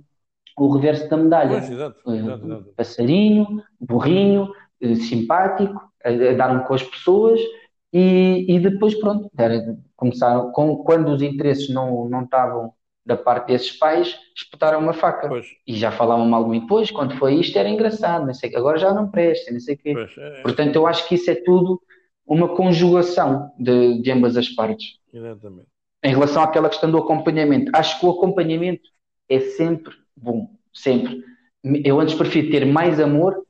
o 0.57 0.71
reverso 0.71 1.09
da 1.09 1.17
medalha. 1.17 1.59
Pois, 1.59 1.71
exato, 1.71 2.11
exato, 2.11 2.45
exato. 2.45 2.73
Passarinho, 2.75 3.63
burrinho, 3.79 4.53
eh, 4.81 4.95
simpático, 4.95 5.81
a, 6.03 6.09
a 6.09 6.33
dar-me 6.33 6.65
com 6.65 6.73
as 6.73 6.83
pessoas 6.83 7.39
e, 7.91 8.45
e 8.47 8.59
depois, 8.59 8.95
pronto, 8.95 9.29
começaram, 9.95 10.51
com, 10.51 10.77
quando 10.77 11.09
os 11.09 11.21
interesses 11.21 11.69
não, 11.69 12.09
não 12.09 12.23
estavam 12.23 12.73
da 13.05 13.17
parte 13.17 13.47
desses 13.47 13.71
pais, 13.71 14.17
espetaram 14.35 14.79
uma 14.79 14.93
faca. 14.93 15.27
Pois. 15.27 15.45
E 15.67 15.75
já 15.75 15.91
falavam 15.91 16.25
mal 16.25 16.43
de 16.45 16.49
mim. 16.49 16.65
Pois, 16.65 16.89
quando 16.89 17.15
foi 17.17 17.35
isto 17.35 17.57
era 17.57 17.69
engraçado, 17.69 18.25
não 18.25 18.33
sei, 18.33 18.55
agora 18.55 18.77
já 18.77 18.93
não 18.93 19.11
presta, 19.11 19.51
não 19.51 19.59
sei 19.59 19.75
o 19.75 19.77
quê. 19.77 19.93
Pois, 19.93 20.17
é, 20.17 20.39
é. 20.39 20.41
Portanto, 20.41 20.75
eu 20.75 20.87
acho 20.87 21.07
que 21.07 21.15
isso 21.15 21.29
é 21.29 21.35
tudo 21.35 21.81
uma 22.25 22.55
conjugação 22.55 23.51
de, 23.59 24.01
de 24.01 24.11
ambas 24.11 24.37
as 24.37 24.49
partes. 24.49 24.97
Exatamente. 25.13 25.67
Em 26.03 26.13
relação 26.13 26.41
àquela 26.41 26.69
questão 26.69 26.89
do 26.89 26.97
acompanhamento, 26.97 27.71
acho 27.75 27.99
que 27.99 28.05
o 28.05 28.11
acompanhamento 28.11 28.89
é 29.29 29.39
sempre 29.39 29.93
bom, 30.15 30.49
sempre. 30.73 31.23
Eu 31.63 31.99
antes 31.99 32.15
prefiro 32.15 32.51
ter 32.51 32.65
mais 32.65 32.99
amor, 32.99 33.45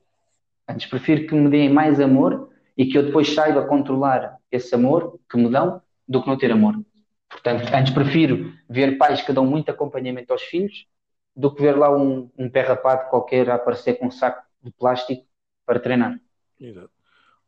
antes 0.68 0.88
prefiro 0.88 1.28
que 1.28 1.36
me 1.36 1.50
deem 1.50 1.70
mais 1.70 2.00
amor 2.00 2.50
e 2.78 2.86
que 2.86 2.98
eu 2.98 3.06
depois 3.06 3.34
saiba 3.34 3.66
controlar 3.66 4.38
esse 4.52 4.74
amor 4.76 5.20
que 5.30 5.38
me 5.38 5.50
dão 5.50 5.82
do 6.08 6.22
que 6.22 6.28
não 6.28 6.38
ter 6.38 6.52
amor. 6.52 6.76
Portanto, 7.30 7.64
antes 7.74 7.94
prefiro 7.94 8.54
ver 8.70 8.98
pais 8.98 9.22
que 9.22 9.34
dão 9.34 9.46
muito 9.46 9.70
acompanhamento 9.70 10.32
aos 10.32 10.44
filhos 10.44 10.86
do 11.36 11.54
que 11.54 11.62
ver 11.62 11.76
lá 11.76 11.96
um, 11.96 12.30
um 12.38 12.50
pé 12.50 12.62
rapado 12.62 13.10
qualquer 13.10 13.50
a 13.50 13.56
aparecer 13.56 13.98
com 13.98 14.08
um 14.08 14.12
saco 14.12 14.44
de 14.62 14.72
plástico 14.72 15.26
para 15.66 15.80
treinar. 15.80 16.20
Exato. 16.60 16.92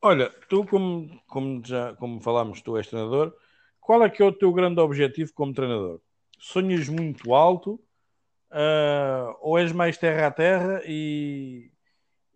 Olha, 0.02 0.30
tu 0.50 0.66
como, 0.66 1.10
como 1.28 1.62
já 1.66 1.94
como 1.96 2.20
falámos, 2.22 2.62
tu 2.62 2.78
és 2.78 2.88
treinador, 2.88 3.34
qual 3.80 4.04
é 4.04 4.10
que 4.10 4.22
é 4.22 4.26
o 4.26 4.32
teu 4.32 4.52
grande 4.52 4.80
objetivo 4.80 5.32
como 5.34 5.54
treinador? 5.54 6.02
Sonhas 6.40 6.90
muito 6.90 7.34
alto 7.34 7.80
uh, 8.56 9.36
ou 9.42 9.60
és 9.60 9.72
mais 9.74 9.98
terra 9.98 10.28
a 10.28 10.32
terra 10.32 10.82
e, 10.86 11.70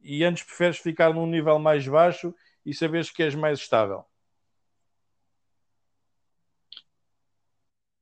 e 0.04 0.24
antes 0.24 0.44
preferes 0.44 0.78
ficar 0.78 1.14
num 1.14 1.26
nível 1.26 1.58
mais 1.58 1.88
baixo 1.88 2.36
e 2.66 2.74
saberes 2.74 3.10
que 3.10 3.24
és 3.24 3.34
mais 3.34 3.60
estável? 3.60 4.04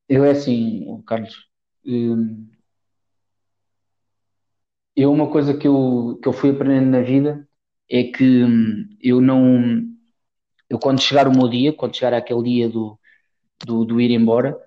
Eu 0.10 0.24
é 0.24 0.32
assim, 0.32 1.02
Carlos. 1.06 1.48
Hum, 1.86 2.50
eu 4.96 5.12
uma 5.12 5.30
coisa 5.30 5.56
que 5.56 5.68
eu, 5.68 6.20
que 6.22 6.28
eu 6.28 6.34
fui 6.34 6.50
aprendendo 6.50 6.90
na 6.90 7.02
vida 7.02 7.48
é 7.90 8.04
que 8.04 8.44
hum, 8.44 8.98
eu 9.02 9.22
não. 9.22 9.86
Eu 10.70 10.80
quando 10.80 11.02
chegar 11.02 11.28
o 11.28 11.32
meu 11.32 11.48
dia, 11.50 11.72
quando 11.72 11.96
chegar 11.96 12.14
aquele 12.14 12.44
dia 12.44 12.70
do, 12.70 13.00
do, 13.66 13.86
do 13.86 14.02
ir 14.02 14.12
embora, 14.12 14.58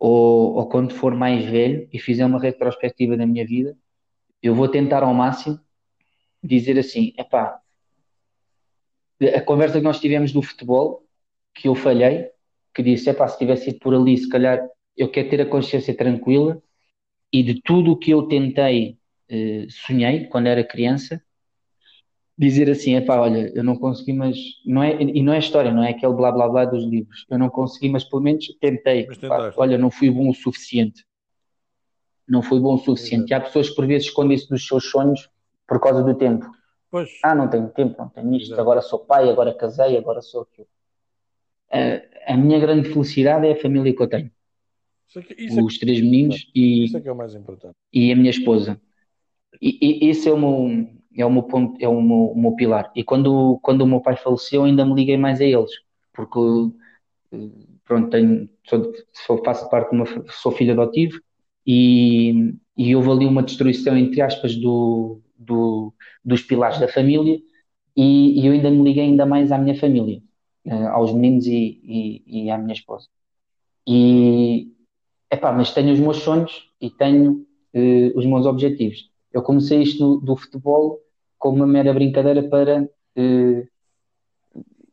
ou, 0.00 0.54
ou 0.54 0.68
quando 0.68 0.94
for 0.94 1.14
mais 1.14 1.44
velho 1.44 1.86
e 1.92 1.98
fizer 1.98 2.24
uma 2.24 2.40
retrospectiva 2.40 3.18
da 3.18 3.26
minha 3.26 3.46
vida, 3.46 3.76
eu 4.42 4.54
vou 4.54 4.66
tentar 4.66 5.02
ao 5.02 5.12
máximo 5.12 5.60
dizer 6.42 6.78
assim: 6.78 7.12
epá, 7.18 7.60
a 9.34 9.40
conversa 9.42 9.78
que 9.78 9.84
nós 9.84 10.00
tivemos 10.00 10.32
do 10.32 10.40
futebol, 10.40 11.04
que 11.54 11.68
eu 11.68 11.74
falhei, 11.74 12.30
que 12.74 12.82
disse: 12.82 13.10
epá, 13.10 13.28
se 13.28 13.38
tivesse 13.38 13.68
ido 13.70 13.78
por 13.80 13.94
ali, 13.94 14.16
se 14.16 14.28
calhar 14.28 14.66
eu 14.96 15.10
quero 15.10 15.28
ter 15.28 15.42
a 15.42 15.46
consciência 15.46 15.94
tranquila. 15.94 16.62
E 17.32 17.44
de 17.44 17.60
tudo 17.62 17.92
o 17.92 17.96
que 17.96 18.10
eu 18.10 18.24
tentei, 18.26 18.98
eh, 19.28 19.66
sonhei 19.68 20.26
quando 20.26 20.48
era 20.48 20.64
criança, 20.64 21.22
dizer 22.40 22.70
assim, 22.70 22.94
é 22.94 23.02
pá, 23.02 23.20
olha, 23.20 23.52
eu 23.54 23.62
não 23.62 23.76
consegui, 23.76 24.14
mas 24.14 24.36
não 24.64 24.82
é, 24.82 25.00
e 25.02 25.22
não 25.22 25.32
é 25.34 25.38
história, 25.38 25.70
não 25.70 25.84
é 25.84 25.90
aquele 25.90 26.14
blá 26.14 26.32
blá 26.32 26.48
blá 26.48 26.64
dos 26.64 26.84
livros. 26.84 27.26
Eu 27.28 27.38
não 27.38 27.50
consegui, 27.50 27.90
mas 27.90 28.02
pelo 28.02 28.22
menos 28.22 28.46
tentei. 28.58 29.06
Pá, 29.28 29.52
olha, 29.56 29.76
não 29.76 29.90
fui 29.90 30.10
bom 30.10 30.30
o 30.30 30.34
suficiente. 30.34 31.04
Não 32.26 32.42
fui 32.42 32.58
bom 32.58 32.74
o 32.74 32.78
suficiente. 32.78 33.30
E 33.30 33.34
há 33.34 33.40
pessoas 33.40 33.68
que 33.68 33.76
por 33.76 33.86
vezes 33.86 34.08
escondem-se 34.08 34.48
dos 34.48 34.66
seus 34.66 34.84
sonhos 34.86 35.28
por 35.68 35.78
causa 35.80 36.02
do 36.02 36.14
tempo. 36.14 36.50
Pois. 36.90 37.10
Ah, 37.22 37.34
não 37.34 37.46
tenho 37.48 37.68
tempo, 37.68 37.94
não 37.98 38.08
tenho 38.08 38.34
isto, 38.34 38.46
Exato. 38.46 38.60
agora 38.60 38.80
sou 38.80 38.98
pai, 39.00 39.28
agora 39.28 39.54
casei, 39.54 39.96
agora 39.96 40.22
sou 40.22 40.42
aquilo. 40.42 40.66
a 42.26 42.36
minha 42.36 42.58
grande 42.58 42.88
felicidade 42.88 43.46
é 43.46 43.52
a 43.52 43.56
família 43.60 43.94
que 43.94 44.02
eu 44.02 44.08
tenho. 44.08 44.30
Isso 45.08 45.18
aqui, 45.18 45.34
isso 45.38 45.64
Os 45.64 45.78
três 45.78 46.00
meninos 46.00 46.50
e, 46.54 46.84
isso 46.84 46.96
é, 46.96 47.02
é 47.04 47.12
o 47.12 47.16
mais 47.16 47.34
importante. 47.34 47.74
e 47.92 48.10
a 48.12 48.16
minha 48.16 48.30
esposa. 48.30 48.80
E, 49.60 50.06
e 50.06 50.08
esse 50.08 50.28
é 50.28 50.32
o 50.32 50.38
meu, 50.38 50.88
é 51.16 51.24
o 51.26 51.30
meu 51.30 51.42
ponto, 51.42 51.76
é 51.82 51.88
o 51.88 52.00
meu, 52.00 52.32
o 52.32 52.40
meu 52.40 52.52
pilar. 52.54 52.90
E 52.94 53.04
quando, 53.04 53.58
quando 53.62 53.82
o 53.82 53.86
meu 53.86 54.00
pai 54.00 54.16
faleceu, 54.16 54.64
ainda 54.64 54.84
me 54.84 54.94
liguei 54.94 55.16
mais 55.16 55.40
a 55.40 55.44
eles, 55.44 55.70
porque 56.12 56.38
pronto, 57.84 58.10
tenho, 58.10 58.48
sou, 58.66 59.42
faço 59.44 59.68
parte 59.70 59.90
de 59.90 59.96
uma, 59.96 60.06
sou 60.28 60.52
filho 60.52 60.72
adotivo 60.72 61.20
e, 61.66 62.54
e 62.76 62.94
houve 62.94 63.10
ali 63.10 63.26
uma 63.26 63.42
destruição, 63.42 63.96
entre 63.96 64.20
aspas, 64.22 64.56
do, 64.56 65.20
do, 65.36 65.92
dos 66.24 66.42
pilares 66.42 66.78
da 66.78 66.88
família 66.88 67.40
e, 67.96 68.40
e, 68.40 68.46
eu 68.46 68.52
ainda 68.52 68.70
me 68.70 68.82
liguei 68.82 69.04
ainda 69.04 69.26
mais 69.26 69.52
à 69.52 69.58
minha 69.58 69.74
família, 69.78 70.22
eh, 70.64 70.86
aos 70.86 71.12
meninos 71.12 71.46
e, 71.46 71.80
e, 71.84 72.44
e 72.44 72.50
à 72.50 72.56
minha 72.58 72.72
esposa. 72.72 73.08
E, 73.86 74.68
epá, 75.30 75.52
mas 75.52 75.72
tenho 75.72 75.92
os 75.92 75.98
meus 75.98 76.18
sonhos 76.18 76.70
e 76.80 76.90
tenho 76.90 77.46
uh, 77.74 78.18
os 78.18 78.24
meus 78.26 78.46
objetivos. 78.46 79.09
Eu 79.32 79.42
comecei 79.42 79.82
isto 79.82 80.04
no, 80.04 80.20
do 80.20 80.36
futebol 80.36 81.00
como 81.38 81.56
uma 81.56 81.66
mera 81.66 81.92
brincadeira 81.94 82.42
para 82.42 82.82
uh, 82.82 83.68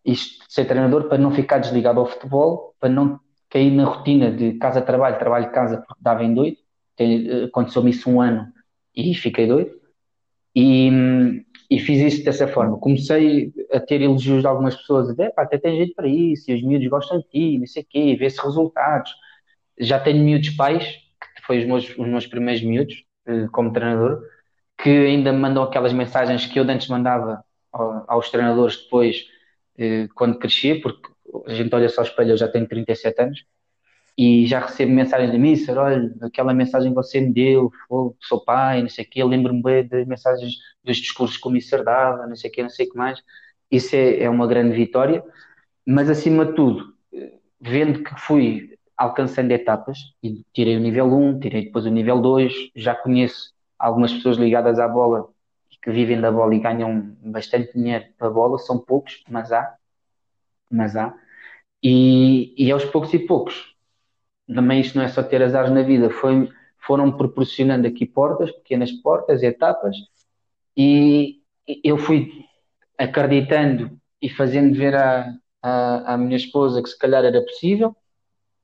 isto, 0.05 0.45
ser 0.47 0.65
treinador, 0.65 1.09
para 1.09 1.17
não 1.17 1.31
ficar 1.31 1.57
desligado 1.57 1.99
ao 1.99 2.05
futebol, 2.05 2.73
para 2.79 2.89
não 2.89 3.19
cair 3.49 3.71
na 3.71 3.83
rotina 3.83 4.31
de 4.31 4.53
casa-trabalho, 4.53 5.19
trabalho-casa, 5.19 5.83
porque 5.85 6.01
dava 6.01 6.23
em 6.23 6.33
doido. 6.33 6.57
Eh, 6.97 7.45
aconteceu-me 7.45 7.91
isso 7.91 8.09
um 8.09 8.21
ano 8.21 8.47
e 8.95 9.13
fiquei 9.13 9.45
doido. 9.47 9.71
E, 10.55 10.89
e 11.69 11.79
fiz 11.79 12.13
isso 12.13 12.23
dessa 12.23 12.47
forma. 12.47 12.79
Comecei 12.79 13.53
a 13.71 13.79
ter 13.79 14.01
elogios 14.01 14.41
de 14.41 14.47
algumas 14.47 14.75
pessoas, 14.75 15.13
de, 15.13 15.31
até 15.35 15.57
tem 15.57 15.77
jeito 15.77 15.93
para 15.93 16.07
isso, 16.07 16.49
e 16.49 16.55
os 16.55 16.63
miúdos 16.63 16.87
gostam 16.87 17.19
de 17.19 17.27
ti, 17.27 17.57
não 17.59 17.67
sei 17.67 17.83
o 17.83 17.85
quê, 17.87 18.15
vê-se 18.17 18.41
resultados. 18.41 19.11
Já 19.79 19.99
tenho 19.99 20.23
miúdos 20.23 20.49
pais, 20.51 20.83
que 21.35 21.45
foi 21.45 21.59
os 21.59 21.65
meus, 21.65 21.89
os 21.89 22.07
meus 22.07 22.25
primeiros 22.25 22.63
miúdos, 22.63 23.03
como 23.51 23.73
treinador, 23.73 24.21
que 24.77 24.89
ainda 24.89 25.31
me 25.33 25.39
mandam 25.39 25.63
aquelas 25.63 25.93
mensagens 25.93 26.45
que 26.45 26.59
eu 26.59 26.63
antes 26.63 26.87
mandava 26.87 27.43
aos 28.07 28.29
treinadores 28.29 28.77
depois, 28.83 29.25
eh, 29.77 30.07
quando 30.15 30.39
cresci, 30.39 30.75
porque 30.75 31.09
a 31.47 31.53
gente 31.53 31.73
olha 31.75 31.89
só 31.89 32.01
ao 32.01 32.07
espelho, 32.07 32.31
eu 32.31 32.37
já 32.37 32.47
tenho 32.47 32.67
37 32.67 33.21
anos, 33.21 33.45
e 34.17 34.47
já 34.47 34.59
recebo 34.59 34.91
mensagens 34.91 35.31
de 35.31 35.37
Mister, 35.37 35.77
olha, 35.77 36.11
aquela 36.21 36.53
mensagem 36.53 36.89
que 36.89 36.95
você 36.95 37.21
me 37.21 37.31
deu, 37.33 37.71
sou 38.21 38.43
pai, 38.43 38.81
não 38.81 38.89
sei 38.89 39.05
o 39.05 39.09
quê, 39.09 39.23
lembro-me 39.23 39.61
bem 39.61 39.87
de 39.87 40.05
mensagens 40.05 40.55
dos 40.83 40.97
discursos 40.97 41.37
que 41.37 41.47
o 41.47 41.51
Mister 41.51 41.83
dava, 41.83 42.25
não 42.27 42.35
sei 42.35 42.49
o 42.49 42.53
quê, 42.53 42.63
não 42.63 42.69
sei 42.69 42.87
o 42.87 42.91
que 42.91 42.97
mais. 42.97 43.21
Isso 43.71 43.95
é, 43.95 44.23
é 44.23 44.29
uma 44.29 44.47
grande 44.47 44.75
vitória, 44.75 45.23
mas 45.85 46.09
acima 46.09 46.45
de 46.45 46.53
tudo, 46.55 46.93
eh, 47.13 47.33
vendo 47.61 48.03
que 48.03 48.19
fui 48.19 48.76
alcançando 48.97 49.51
etapas, 49.51 49.99
e 50.23 50.43
tirei 50.53 50.75
o 50.75 50.79
nível 50.79 51.05
1, 51.13 51.39
tirei 51.39 51.65
depois 51.65 51.85
o 51.85 51.89
nível 51.89 52.19
2, 52.19 52.53
já 52.75 52.95
conheço 52.95 53.53
algumas 53.77 54.11
pessoas 54.13 54.37
ligadas 54.37 54.79
à 54.79 54.87
bola 54.87 55.29
que 55.81 55.91
vivem 55.91 56.19
da 56.19 56.31
bola 56.31 56.53
e 56.55 56.59
ganham 56.59 57.15
bastante 57.21 57.71
dinheiro 57.73 58.05
para 58.17 58.27
a 58.27 58.31
bola, 58.31 58.57
são 58.57 58.77
poucos, 58.77 59.23
mas 59.29 59.51
há. 59.51 59.75
Mas 60.69 60.95
há. 60.97 61.15
E, 61.81 62.53
e 62.57 62.71
aos 62.71 62.83
poucos 62.85 63.13
e 63.13 63.19
poucos, 63.19 63.75
também 64.47 64.81
isto 64.81 64.97
não 64.97 65.05
é 65.05 65.07
só 65.07 65.23
ter 65.23 65.41
azares 65.41 65.71
na 65.71 65.83
vida, 65.83 66.09
foi, 66.09 66.49
foram 66.79 67.15
proporcionando 67.15 67.87
aqui 67.87 68.05
portas, 68.05 68.51
pequenas 68.51 68.91
portas, 68.91 69.43
etapas, 69.43 69.95
e 70.75 71.41
eu 71.83 71.97
fui 71.97 72.31
acreditando 72.97 73.97
e 74.21 74.29
fazendo 74.29 74.75
ver 74.75 74.95
à, 74.95 75.33
à, 75.61 76.13
à 76.13 76.17
minha 76.17 76.35
esposa 76.35 76.81
que 76.81 76.89
se 76.89 76.97
calhar 76.97 77.23
era 77.23 77.41
possível, 77.41 77.95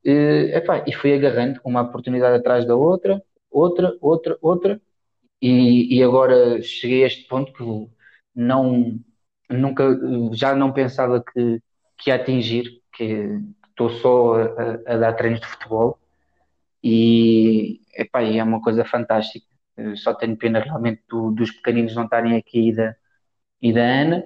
e, 0.03 0.51
epá, 0.55 0.83
e 0.87 0.93
fui 0.93 1.13
agarrando 1.13 1.59
uma 1.63 1.81
oportunidade 1.81 2.35
atrás 2.37 2.65
da 2.65 2.75
outra, 2.75 3.21
outra, 3.49 3.95
outra, 4.01 4.37
outra, 4.41 4.81
e, 5.41 5.97
e 5.97 6.03
agora 6.03 6.61
cheguei 6.61 7.03
a 7.03 7.07
este 7.07 7.27
ponto 7.27 7.53
que 7.53 7.63
não, 8.35 8.99
nunca, 9.49 9.83
já 10.33 10.55
não 10.55 10.71
pensava 10.73 11.23
que, 11.23 11.61
que 11.97 12.09
ia 12.09 12.15
atingir, 12.15 12.81
que 12.93 13.39
estou 13.69 13.89
só 13.89 14.35
a, 14.35 14.93
a, 14.93 14.97
dar 14.97 15.13
treinos 15.13 15.41
de 15.41 15.47
futebol 15.47 15.99
e 16.83 17.81
epá, 17.95 18.23
é 18.23 18.43
uma 18.43 18.61
coisa 18.61 18.85
fantástica. 18.85 19.45
Só 19.95 20.13
tenho 20.13 20.37
pena 20.37 20.59
realmente 20.59 21.01
do, 21.09 21.31
dos 21.31 21.51
pequeninos 21.51 21.95
não 21.95 22.03
estarem 22.05 22.37
aqui 22.37 22.69
e 22.69 22.75
da, 22.75 22.95
e 23.61 23.73
da 23.73 23.81
Ana, 23.81 24.25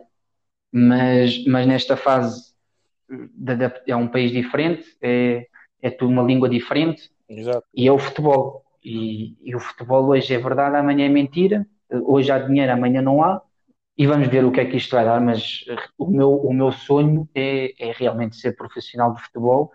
mas, 0.71 1.45
mas 1.45 1.67
nesta 1.67 1.95
fase 1.97 2.53
é 3.87 3.95
um 3.95 4.07
país 4.07 4.31
diferente, 4.31 4.85
é, 5.01 5.47
é 5.81 5.89
tudo 5.89 6.11
uma 6.11 6.23
língua 6.23 6.49
diferente 6.49 7.11
Exato. 7.29 7.65
e 7.73 7.87
é 7.87 7.91
o 7.91 7.97
futebol. 7.97 8.63
E, 8.83 9.35
e, 9.43 9.55
o 9.55 9.59
futebol 9.59 10.05
hoje 10.05 10.33
é 10.33 10.37
verdade, 10.37 10.77
amanhã 10.77 11.05
é 11.05 11.09
mentira, 11.09 11.67
hoje 11.89 12.31
há 12.31 12.39
dinheiro, 12.39 12.71
amanhã 12.71 13.01
não 13.01 13.21
há, 13.21 13.41
e 13.97 14.05
vamos 14.05 14.27
ver 14.27 14.45
o 14.45 14.51
que 14.51 14.61
é 14.61 14.65
que 14.65 14.77
isto 14.77 14.95
vai 14.95 15.03
dar. 15.03 15.19
Mas 15.19 15.65
o 15.97 16.07
meu, 16.07 16.35
o 16.35 16.53
meu 16.53 16.71
sonho 16.71 17.27
é, 17.35 17.73
é 17.79 17.91
realmente 17.91 18.37
ser 18.37 18.55
profissional 18.55 19.13
de 19.13 19.21
futebol, 19.21 19.71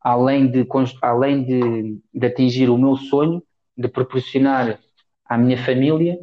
além 0.00 0.50
de, 0.50 0.66
além 1.00 1.44
de, 1.44 1.98
de 2.12 2.26
atingir 2.26 2.68
o 2.68 2.78
meu 2.78 2.96
sonho 2.96 3.42
de 3.76 3.88
proporcionar 3.88 4.78
à 5.24 5.38
minha 5.38 5.56
família 5.56 6.18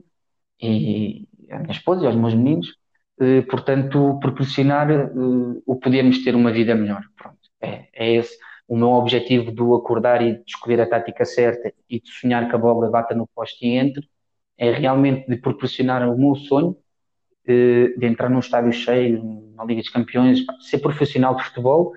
e 0.61 1.27
à 1.49 1.59
minha 1.59 1.71
esposa 1.71 2.03
e 2.03 2.07
aos 2.07 2.15
meus 2.15 2.33
meninos 2.33 2.77
eh, 3.19 3.41
portanto, 3.43 4.19
proporcionar 4.21 4.91
eh, 4.91 5.09
o 5.65 5.75
podermos 5.75 6.23
ter 6.23 6.35
uma 6.35 6.51
vida 6.51 6.75
melhor. 6.75 7.03
Pronto, 7.15 7.39
é, 7.61 7.87
é 7.93 8.13
esse 8.13 8.37
o 8.67 8.75
meu 8.75 8.89
objetivo 8.89 9.51
do 9.51 9.75
acordar 9.75 10.21
e 10.21 10.33
de 10.33 10.43
escolher 10.47 10.81
a 10.81 10.85
tática 10.85 11.23
certa 11.25 11.73
e 11.89 11.99
de 12.01 12.09
sonhar 12.09 12.49
que 12.49 12.55
a 12.55 12.57
bola 12.57 12.89
bata 12.89 13.15
no 13.15 13.27
poste 13.27 13.65
e 13.65 13.75
entre, 13.75 14.07
é 14.57 14.71
realmente 14.71 15.27
de 15.27 15.37
proporcionar 15.37 16.07
o 16.07 16.17
meu 16.17 16.35
sonho 16.35 16.75
eh, 17.47 17.93
de 17.97 18.05
entrar 18.05 18.29
num 18.29 18.39
estádio 18.39 18.73
cheio, 18.73 19.23
na 19.55 19.63
Liga 19.63 19.81
dos 19.81 19.89
Campeões, 19.89 20.39
ser 20.59 20.79
profissional 20.79 21.35
de 21.35 21.43
futebol 21.43 21.93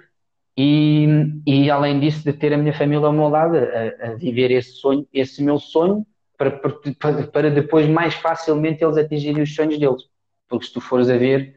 e, 0.57 1.07
e 1.47 1.71
além 1.71 1.99
disso 1.99 2.23
de 2.23 2.33
ter 2.33 2.53
a 2.53 2.59
minha 2.59 2.73
família 2.73 3.07
ao 3.07 3.12
meu 3.12 3.29
lado 3.29 3.57
a, 3.57 4.11
a 4.11 4.14
viver 4.14 4.51
esse 4.51 4.73
sonho, 4.73 5.07
esse 5.12 5.43
meu 5.43 5.59
sonho 5.59 6.07
para, 6.37 6.51
para, 6.51 7.27
para 7.27 7.51
depois 7.51 7.89
mais 7.89 8.14
facilmente 8.14 8.85
eles 8.85 8.97
atingirem 8.97 9.43
os 9.43 9.55
sonhos 9.55 9.79
deles. 9.79 10.03
Porque 10.49 10.66
se 10.66 10.73
tu 10.73 10.81
fores 10.81 11.09
a 11.09 11.16
ver, 11.16 11.55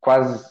quase 0.00 0.44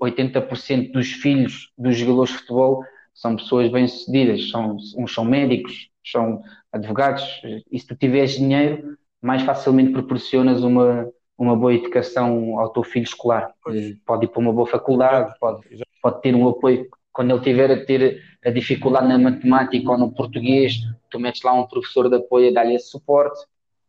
80% 0.00 0.92
dos 0.92 1.12
filhos 1.12 1.72
dos 1.76 1.96
jogadores 1.96 2.32
de 2.32 2.38
futebol 2.38 2.84
são 3.14 3.36
pessoas 3.36 3.70
bem-sucedidas, 3.70 4.50
são, 4.50 4.76
uns 4.96 5.14
são 5.14 5.24
médicos, 5.24 5.88
são 6.04 6.42
advogados, 6.72 7.40
e 7.70 7.78
se 7.78 7.86
tu 7.86 7.94
tiveres 7.94 8.32
dinheiro, 8.32 8.96
mais 9.20 9.42
facilmente 9.42 9.92
proporcionas 9.92 10.64
uma, 10.64 11.08
uma 11.38 11.56
boa 11.56 11.74
educação 11.74 12.58
ao 12.58 12.70
teu 12.70 12.82
filho 12.82 13.04
escolar. 13.04 13.52
Pois. 13.62 13.96
Pode 14.04 14.24
ir 14.24 14.28
para 14.28 14.40
uma 14.40 14.52
boa 14.52 14.66
faculdade, 14.66 15.34
pode, 15.38 15.62
pode 16.02 16.20
ter 16.22 16.34
um 16.34 16.48
apoio. 16.48 16.88
Quando 17.12 17.30
ele 17.30 17.40
tiver 17.40 17.70
a 17.70 17.84
ter 17.84 18.22
a 18.44 18.50
dificuldade 18.50 19.06
na 19.06 19.18
matemática 19.18 19.90
ou 19.90 19.98
no 19.98 20.12
português, 20.12 20.80
tu 21.10 21.20
metes 21.20 21.42
lá 21.42 21.52
um 21.52 21.66
professor 21.66 22.08
de 22.08 22.16
apoio 22.16 22.50
a 22.50 22.52
dar-lhe 22.52 22.74
esse 22.74 22.88
suporte 22.88 23.38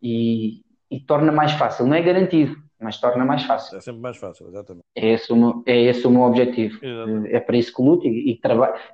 e, 0.01 0.61
e 0.91 0.99
torna 0.99 1.32
mais 1.32 1.53
fácil. 1.53 1.88
Não 1.88 1.95
é 1.95 2.01
garantido, 2.01 2.55
mas 2.84 2.99
torna 2.99 3.25
mais 3.25 3.43
fácil. 3.43 3.77
É 3.77 3.81
sempre 3.81 4.01
mais 4.01 4.17
fácil, 4.17 4.47
exatamente. 4.47 4.86
É 4.95 5.13
esse 5.13 5.31
o 5.31 5.36
meu, 5.36 5.63
é 5.65 5.81
esse 5.84 6.05
o 6.05 6.11
meu 6.11 6.21
objetivo. 6.21 6.77
Exatamente. 6.86 7.34
É 7.34 7.39
para 7.39 7.57
isso 7.57 7.73
que 7.73 7.81
luto 7.81 8.05
e, 8.05 8.31
e, 8.31 8.39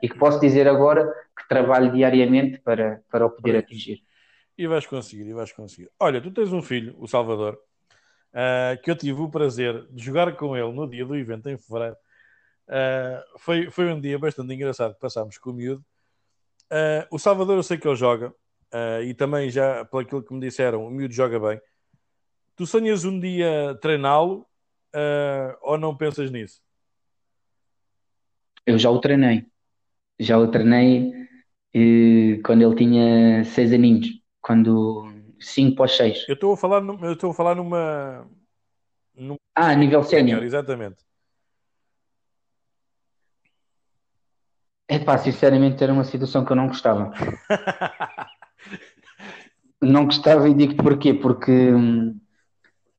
e 0.02 0.10
que 0.10 0.18
posso 0.18 0.40
dizer 0.40 0.68
agora 0.68 1.12
que 1.38 1.48
trabalho 1.48 1.92
diariamente 1.92 2.60
para, 2.60 3.02
para 3.10 3.26
o 3.26 3.30
poder 3.30 3.58
atingir. 3.58 4.04
E 4.58 4.68
vais 4.68 4.86
conseguir, 4.86 5.26
e 5.26 5.34
vais 5.34 5.52
conseguir. 5.52 5.90
Olha, 6.00 6.22
tu 6.22 6.32
tens 6.32 6.52
um 6.52 6.62
filho, 6.62 6.94
o 7.00 7.08
Salvador, 7.08 7.58
uh, 8.34 8.82
que 8.84 8.92
eu 8.92 8.96
tive 8.96 9.22
o 9.22 9.30
prazer 9.30 9.88
de 9.90 10.04
jogar 10.04 10.36
com 10.36 10.56
ele 10.56 10.72
no 10.74 10.86
dia 10.86 11.06
do 11.06 11.16
evento 11.16 11.50
em 11.50 11.58
fevereiro. 11.58 11.96
Uh, 12.68 13.40
foi, 13.40 13.72
foi 13.72 13.92
um 13.92 14.00
dia 14.00 14.20
bastante 14.20 14.54
engraçado 14.54 14.94
que 14.94 15.00
passámos 15.00 15.38
com 15.38 15.52
o 15.52 15.54
miúdo. 15.54 15.84
Uh, 16.72 17.08
o 17.10 17.18
Salvador 17.18 17.56
eu 17.56 17.64
sei 17.64 17.78
que 17.78 17.88
ele 17.88 17.96
joga, 17.96 18.34
e 19.04 19.16
também 19.16 19.50
já, 19.50 19.84
pelo 19.86 20.22
que 20.22 20.34
me 20.34 20.40
disseram, 20.40 20.86
o 20.86 20.92
miúdo 20.92 21.12
joga 21.14 21.40
bem. 21.40 21.60
Tu 22.60 22.68
sonhas 22.68 23.06
um 23.06 23.18
dia 23.18 23.80
treiná-lo 23.82 24.46
uh, 24.94 25.56
ou 25.62 25.78
não 25.78 25.96
pensas 25.96 26.30
nisso? 26.30 26.62
Eu 28.66 28.78
já 28.78 28.90
o 28.90 29.00
treinei. 29.00 29.46
Já 30.20 30.38
o 30.38 30.52
treinei 30.52 31.08
uh, 31.08 32.42
quando 32.44 32.62
ele 32.62 32.76
tinha 32.76 33.46
seis 33.46 33.72
aninhos. 33.72 34.08
Quando 34.42 35.10
cinco 35.40 35.78
para 35.78 35.88
seis. 35.88 36.28
Eu 36.28 36.34
estou 36.34 36.52
a 36.52 36.58
falar, 36.58 36.84
eu 36.84 37.14
estou 37.14 37.32
a 37.32 37.34
falar 37.34 37.56
numa, 37.56 38.30
numa... 39.16 39.38
Ah, 39.56 39.74
nível 39.74 40.04
sénior. 40.04 40.44
Exatamente. 40.44 40.98
É 44.86 45.00
pá, 45.00 45.18
sinceramente 45.18 45.82
era 45.82 45.94
uma 45.94 46.04
situação 46.04 46.44
que 46.44 46.52
eu 46.52 46.58
não 46.58 46.68
gostava. 46.68 47.14
não 49.82 50.04
gostava 50.04 50.50
e 50.50 50.54
digo 50.54 50.76
porquê, 50.76 51.14
porque 51.14 51.54
hum, 51.54 52.20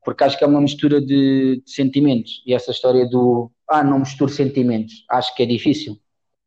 porque 0.04 0.24
acho 0.24 0.38
que 0.38 0.44
é 0.44 0.46
uma 0.46 0.60
mistura 0.60 1.00
de, 1.00 1.62
de, 1.64 1.70
sentimentos. 1.70 2.42
E 2.46 2.54
essa 2.54 2.70
história 2.70 3.08
do 3.08 3.50
ah, 3.68 3.84
não 3.84 4.00
misturo 4.00 4.30
sentimentos, 4.30 5.04
acho 5.08 5.34
que 5.34 5.42
é 5.42 5.46
difícil. 5.46 5.96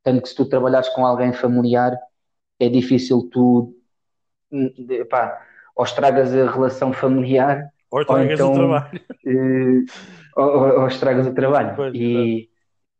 Tanto 0.03 0.21
que 0.21 0.29
se 0.29 0.35
tu 0.35 0.45
trabalhares 0.45 0.89
com 0.89 1.05
alguém 1.05 1.31
familiar, 1.31 1.97
é 2.59 2.67
difícil 2.67 3.29
tu 3.31 3.75
pá, 5.09 5.41
ou 5.75 5.85
estragas 5.85 6.33
a 6.33 6.51
relação 6.51 6.93
familiar 6.93 7.71
ou 7.89 8.01
estragas 8.01 8.39
então, 8.39 8.51
o 8.51 8.55
trabalho. 8.55 9.01
Eh, 9.25 9.85
ou, 10.35 10.81
ou, 10.81 10.87
estragas 10.87 11.27
o 11.27 11.33
trabalho. 11.33 11.75
Pois, 11.75 11.93
e 11.95 12.49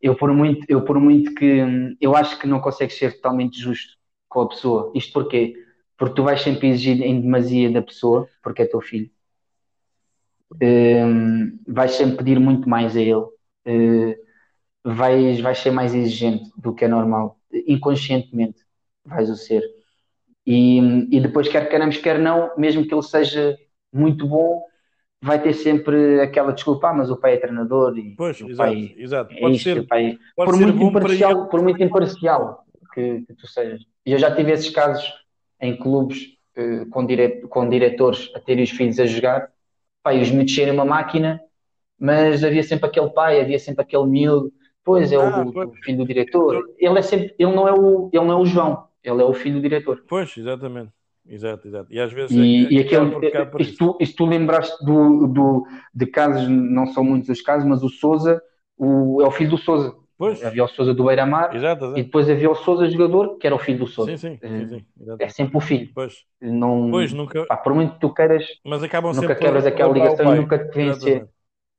eu 0.02 0.16
por, 0.16 0.32
muito, 0.32 0.66
eu 0.70 0.86
por 0.86 1.00
muito 1.00 1.34
que 1.34 1.98
eu 2.00 2.16
acho 2.16 2.38
que 2.40 2.48
não 2.48 2.60
consegues 2.60 2.98
ser 2.98 3.16
totalmente 3.16 3.60
justo 3.60 3.94
com 4.30 4.42
a 4.42 4.50
pessoa. 4.50 4.92
Isto 4.94 5.14
porquê? 5.14 5.56
Porque 5.98 6.14
tu 6.14 6.24
vais 6.24 6.42
sempre 6.42 6.70
exigir 6.70 7.02
em 7.02 7.20
demasia 7.20 7.72
da 7.72 7.82
pessoa, 7.82 8.28
porque 8.44 8.62
é 8.62 8.66
teu 8.66 8.82
filho 8.82 9.10
uh, 10.56 11.60
vais 11.68 11.92
sempre 11.92 12.18
pedir 12.18 12.40
muito 12.40 12.68
mais 12.70 12.96
a 12.96 13.02
ele, 13.02 13.14
uh, 13.16 14.16
vais, 14.84 15.40
vais 15.40 15.58
ser 15.58 15.72
mais 15.72 15.94
exigente 15.94 16.50
do 16.58 16.74
que 16.74 16.86
é 16.86 16.88
normal, 16.88 17.38
inconscientemente 17.68 18.62
vais 19.06 19.30
o 19.30 19.36
ser. 19.36 19.64
E, 20.46 20.80
e 21.10 21.22
depois, 21.22 21.48
quer 21.48 21.70
queiramos, 21.70 21.98
quer 21.98 22.20
não, 22.20 22.52
mesmo 22.58 22.86
que 22.86 22.94
ele 22.94 23.04
seja 23.04 23.58
muito 23.92 24.28
bom, 24.28 24.64
vai 25.22 25.42
ter 25.42 25.54
sempre 25.54 26.20
aquela 26.20 26.52
desculpa, 26.52 26.90
ah, 26.90 26.94
mas 26.94 27.10
o 27.10 27.16
pai 27.16 27.36
é 27.36 27.38
treinador 27.38 27.98
e 27.98 28.14
pois, 28.16 28.42
o 28.42 28.50
exato, 28.50 28.72
pai 28.72 28.96
exato. 28.98 29.34
É 29.34 29.40
pode 29.40 29.56
isto, 29.56 29.64
ser, 29.64 29.88
pai, 29.88 30.20
pode 30.36 30.52
por, 30.52 30.58
ser 30.58 30.66
muito 30.66 30.84
imparcial, 30.84 31.48
por 31.48 31.62
muito 31.62 31.82
imparcial 31.84 32.66
que, 32.94 33.22
que, 33.22 33.34
tu 33.34 33.48
sejas. 33.48 33.82
E 34.06 34.12
eu 34.12 34.20
já 34.20 34.36
tive 34.36 34.52
esses 34.52 34.70
casos 34.70 35.14
em 35.62 35.78
clubes 35.78 36.34
eh, 36.58 36.86
com, 36.92 37.06
dire, 37.06 37.48
com 37.48 37.70
diretores 37.70 38.30
a 38.36 38.40
terem 38.42 38.66
os 38.66 38.70
filhos 38.70 39.00
a 39.00 39.06
jogar 39.06 39.50
pai, 40.04 40.22
os 40.22 40.30
miúdos 40.30 40.54
serem 40.54 40.74
uma 40.74 40.86
máquina, 40.86 41.42
mas 41.98 42.44
havia 42.44 42.64
sempre 42.64 42.88
aquele 42.88 43.10
pai, 43.10 43.40
havia 43.40 43.58
sempre 43.58 43.82
aquele 43.82 44.06
miúdo, 44.06 44.52
pois 44.84 45.12
é 45.12 45.16
ah, 45.16 45.42
o, 45.42 45.52
pois. 45.52 45.70
o, 45.70 45.74
filho 45.84 46.00
do 46.00 46.06
diretor. 46.06 46.64
Ele 46.78 47.00
é 47.00 47.02
sempre, 47.02 47.34
ele 47.40 47.56
não 47.56 47.68
é 47.68 47.74
o, 47.74 48.10
ele 48.12 48.26
não 48.26 48.32
é 48.34 48.36
o 48.36 48.46
João, 48.46 48.88
ele 49.04 49.22
é 49.22 49.26
o 49.26 49.34
filho 49.34 49.56
do 49.56 49.62
diretor. 49.62 50.04
Pois, 50.08 50.36
exatamente. 50.38 50.92
Exato, 51.26 51.68
exato. 51.68 51.88
E 51.90 52.00
às 52.00 52.12
vezes 52.12 52.36
e, 52.36 52.66
é, 52.66 52.72
e 52.74 52.80
aquele, 52.80 53.46
por, 53.46 53.62
e, 53.62 53.72
tu, 53.78 53.98
e 54.00 54.08
tu 54.08 54.26
lembraste 54.26 54.84
do, 54.84 55.28
do, 55.28 55.66
de 55.94 56.06
casos, 56.06 56.50
não 56.50 56.86
são 56.88 57.04
muitos 57.04 57.30
os 57.30 57.42
casos, 57.42 57.68
mas 57.68 57.82
o 57.82 57.88
Souza 57.88 58.42
o, 58.78 59.22
é 59.22 59.26
o 59.26 59.32
filho 59.32 59.52
do 59.52 59.58
Souza. 59.58 59.96
Pois. 60.18 60.44
Havia 60.44 60.64
o 60.64 60.68
Souza 60.68 60.94
do 60.94 61.06
Beira-Mar 61.06 61.56
e 61.96 62.04
depois 62.04 62.30
havia 62.30 62.50
o 62.50 62.56
Souza 62.56 62.90
jogador, 62.90 63.38
que 63.38 63.48
era 63.48 63.56
o 63.56 63.60
filho 63.60 63.80
do 63.80 63.88
Souza. 63.88 64.16
Sim, 64.16 64.38
sim, 64.38 64.48
sim, 64.48 64.68
sim 64.68 64.86
é 65.20 65.30
sempre 65.30 65.58
o 65.58 65.60
filho. 65.60 65.90
Pois. 65.94 66.24
Não, 66.40 66.92
pois, 66.92 67.14
nunca... 67.14 67.46
Pá, 67.46 67.58
por 67.58 67.74
muito 67.74 67.96
que 67.96 68.00
tu 68.00 68.14
queiras, 68.14 68.46
Mas 68.64 68.84
acabam 68.84 69.14
nunca 69.14 69.36
quebras 69.36 69.66
aquela 69.66 69.92
ligação 69.92 70.36
e 70.36 70.40
nunca 70.40 70.60
te 70.60 70.76
vencer. 70.76 71.28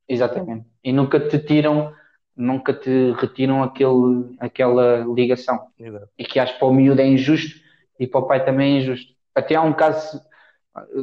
Exatamente. 0.07 0.67
E 0.83 0.91
nunca 0.91 1.19
te 1.19 1.39
tiram, 1.39 1.93
nunca 2.35 2.73
te 2.73 3.11
retiram 3.13 3.63
aquele, 3.63 4.35
aquela 4.39 5.05
ligação. 5.05 5.67
Exato. 5.79 6.09
E 6.17 6.25
que 6.25 6.39
acho 6.39 6.53
que 6.53 6.59
para 6.59 6.67
o 6.67 6.73
miúdo 6.73 7.01
é 7.01 7.07
injusto 7.07 7.59
e 7.99 8.05
para 8.05 8.19
o 8.19 8.27
pai 8.27 8.45
também 8.45 8.75
é 8.75 8.79
injusto. 8.81 9.13
Até 9.33 9.55
há 9.55 9.61
um 9.61 9.73
caso, 9.73 10.21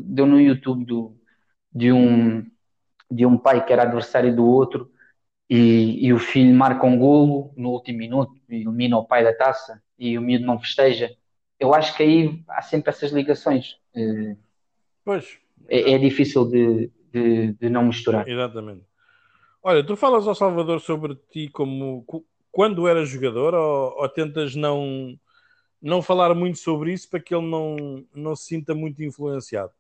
deu 0.03 0.26
no 0.26 0.41
YouTube 0.41 0.85
do, 0.85 1.16
de, 1.72 1.91
um, 1.91 2.47
de 3.11 3.26
um 3.26 3.37
pai 3.37 3.64
que 3.64 3.72
era 3.72 3.83
adversário 3.83 4.35
do 4.35 4.47
outro 4.47 4.91
e, 5.55 6.07
e, 6.07 6.12
o 6.14 6.18
filho 6.18 6.55
marca 6.55 6.86
um 6.86 6.98
golo 6.98 7.53
no 7.59 7.72
último 7.72 7.98
minuto, 7.98 8.40
ilumina 8.48 8.96
o 8.96 9.05
pai 9.05 9.22
da 9.22 9.34
taça 9.34 9.82
e 9.98 10.16
o 10.16 10.22
miúdo 10.22 10.46
não 10.46 10.59
festeja. 10.59 11.14
Eu 11.61 11.74
acho 11.74 11.94
que 11.94 12.03
aí 12.03 12.42
há 12.48 12.62
sempre 12.62 12.88
essas 12.88 13.12
ligações. 13.12 13.76
Eh, 13.94 14.34
pois. 15.05 15.38
É, 15.68 15.92
é 15.92 15.98
difícil 15.98 16.46
de, 16.48 16.90
de, 17.12 17.53
de, 17.53 17.68
não 17.68 17.84
misturar. 17.84 18.26
Exatamente. 18.26 18.80
Olha, 19.62 19.84
tu 19.84 19.94
falas 19.94 20.26
ao 20.26 20.34
Salvador 20.34 20.80
sobre 20.80 21.16
ti 21.30 21.48
como 21.48 22.03
quando 22.50 22.88
eras 22.88 23.11
jogador 23.11 23.53
ou, 23.53 23.94
ou 23.98 24.09
tentas 24.09 24.57
não, 24.57 25.14
não 25.82 26.00
falar 26.00 26.34
muito 26.34 26.61
sobre 26.61 26.94
isso 26.94 27.11
para 27.11 27.20
que 27.20 27.34
ele 27.34 27.46
não, 27.46 28.03
não 28.14 28.34
se 28.34 28.46
sinta 28.46 28.74
muito 28.74 29.03
influenciado? 29.03 29.72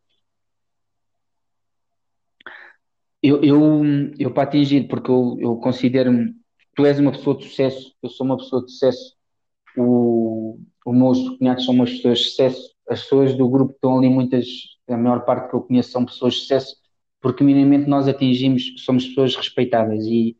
Eu, 3.22 3.42
eu, 3.42 3.82
eu 4.18 4.32
para 4.32 4.42
atingir, 4.44 4.88
porque 4.88 5.10
eu, 5.10 5.36
eu 5.40 5.56
considero-me, 5.56 6.34
tu 6.74 6.84
és 6.84 6.98
uma 6.98 7.12
pessoa 7.12 7.36
de 7.36 7.44
sucesso, 7.44 7.94
eu 8.02 8.08
sou 8.08 8.26
uma 8.26 8.36
pessoa 8.36 8.64
de 8.64 8.72
sucesso, 8.72 9.16
o, 9.76 10.58
os 10.84 10.94
meus 10.94 11.38
cunhados 11.38 11.64
são 11.64 11.74
umas 11.74 11.90
pessoas 11.90 12.18
de 12.18 12.24
sucesso, 12.24 12.74
as 12.88 13.02
pessoas 13.02 13.34
do 13.34 13.48
grupo 13.48 13.72
que 13.72 13.76
estão 13.76 13.96
ali, 13.96 14.08
muitas, 14.08 14.46
a 14.88 14.96
maior 14.96 15.24
parte 15.24 15.48
que 15.48 15.54
eu 15.54 15.62
conheço 15.62 15.92
são 15.92 16.04
pessoas 16.04 16.34
de 16.34 16.40
sucesso, 16.40 16.76
porque 17.20 17.44
minimamente 17.44 17.88
nós 17.88 18.08
atingimos, 18.08 18.74
somos 18.78 19.06
pessoas 19.06 19.36
respeitadas 19.36 20.04
e, 20.04 20.36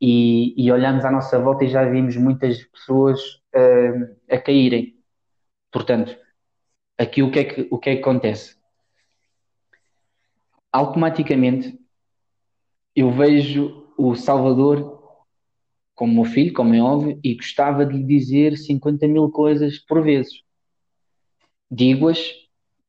e, 0.00 0.54
e 0.56 0.70
olhamos 0.70 1.04
à 1.04 1.10
nossa 1.10 1.38
volta 1.40 1.64
e 1.64 1.68
já 1.68 1.84
vimos 1.88 2.16
muitas 2.16 2.62
pessoas 2.66 3.20
uh, 3.54 4.16
a 4.30 4.38
caírem. 4.38 4.96
Portanto, 5.72 6.16
aqui 6.96 7.22
o 7.22 7.30
que, 7.32 7.38
é 7.40 7.44
que, 7.44 7.68
o 7.70 7.78
que 7.78 7.90
é 7.90 7.96
que 7.96 8.00
acontece? 8.00 8.56
Automaticamente 10.72 11.81
eu 12.94 13.10
vejo 13.10 13.86
o 13.96 14.14
Salvador 14.14 15.00
como 15.94 16.14
meu 16.14 16.24
filho, 16.24 16.52
como 16.52 16.74
é 16.74 16.82
óbvio, 16.82 17.18
e 17.22 17.34
gostava 17.34 17.86
de 17.86 17.96
lhe 17.96 18.04
dizer 18.04 18.56
50 18.56 19.06
mil 19.06 19.30
coisas 19.30 19.78
por 19.78 20.02
vezes. 20.02 20.42
Digo-as 21.70 22.18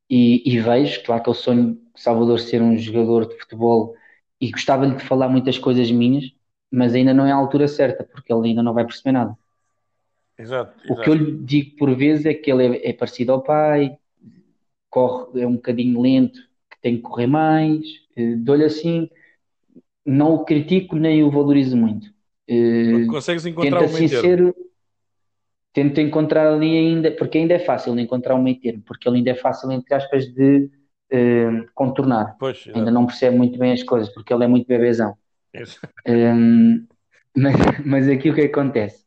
e, 0.08 0.42
e, 0.44 0.58
vejo, 0.60 1.02
claro 1.04 1.22
que 1.22 1.28
eu 1.28 1.34
sonho 1.34 1.80
Salvador 1.94 2.40
ser 2.40 2.60
um 2.60 2.76
jogador 2.76 3.28
de 3.28 3.38
futebol 3.38 3.94
e 4.40 4.50
gostava-lhe 4.50 4.96
de 4.96 5.04
falar 5.04 5.28
muitas 5.28 5.58
coisas 5.58 5.90
minhas, 5.90 6.32
mas 6.70 6.94
ainda 6.94 7.14
não 7.14 7.24
é 7.24 7.32
a 7.32 7.36
altura 7.36 7.68
certa, 7.68 8.04
porque 8.04 8.32
ele 8.32 8.48
ainda 8.48 8.62
não 8.62 8.74
vai 8.74 8.84
perceber 8.84 9.12
nada. 9.12 9.36
Exato, 10.36 10.76
exato. 10.84 10.92
O 10.92 11.02
que 11.02 11.08
eu 11.08 11.14
lhe 11.14 11.38
digo 11.38 11.76
por 11.76 11.94
vezes 11.94 12.26
é 12.26 12.34
que 12.34 12.50
ele 12.50 12.78
é, 12.78 12.90
é, 12.90 12.92
parecido 12.92 13.32
ao 13.32 13.42
pai, 13.42 13.96
corre, 14.90 15.40
é 15.40 15.46
um 15.46 15.54
bocadinho 15.54 16.00
lento, 16.00 16.40
que 16.70 16.80
tem 16.82 16.96
que 16.96 17.02
correr 17.02 17.26
mais, 17.26 17.84
eh, 18.16 18.34
dou-lhe 18.36 18.64
assim, 18.64 19.08
não 20.04 20.34
o 20.34 20.44
critico 20.44 20.96
nem 20.96 21.22
o 21.22 21.30
valorizo 21.30 21.76
muito. 21.76 22.12
Uh, 22.48 23.06
Consegues 23.06 23.46
encontrar 23.46 23.80
tenta, 23.80 23.90
um 23.90 23.98
meio 23.98 24.22
termo. 24.22 24.54
Tento 25.72 26.00
encontrar 26.00 26.52
ali 26.52 26.76
ainda, 26.76 27.10
porque 27.10 27.38
ainda 27.38 27.54
é 27.54 27.58
fácil 27.58 27.98
encontrar 27.98 28.34
um 28.34 28.42
meio 28.42 28.60
termo, 28.60 28.82
porque 28.86 29.08
ele 29.08 29.18
ainda 29.18 29.30
é 29.30 29.34
fácil, 29.34 29.72
entre 29.72 29.94
aspas, 29.94 30.26
de 30.26 30.70
uh, 31.12 31.66
contornar. 31.74 32.36
Pois, 32.38 32.68
ainda 32.72 32.90
não 32.90 33.06
percebe 33.06 33.36
muito 33.36 33.58
bem 33.58 33.72
as 33.72 33.82
coisas, 33.82 34.12
porque 34.12 34.32
ele 34.32 34.44
é 34.44 34.48
muito 34.48 34.66
bebezão. 34.66 35.16
Um, 36.06 36.86
mas, 37.36 37.54
mas 37.84 38.08
aqui 38.08 38.30
o 38.30 38.34
que 38.34 38.42
acontece? 38.42 39.04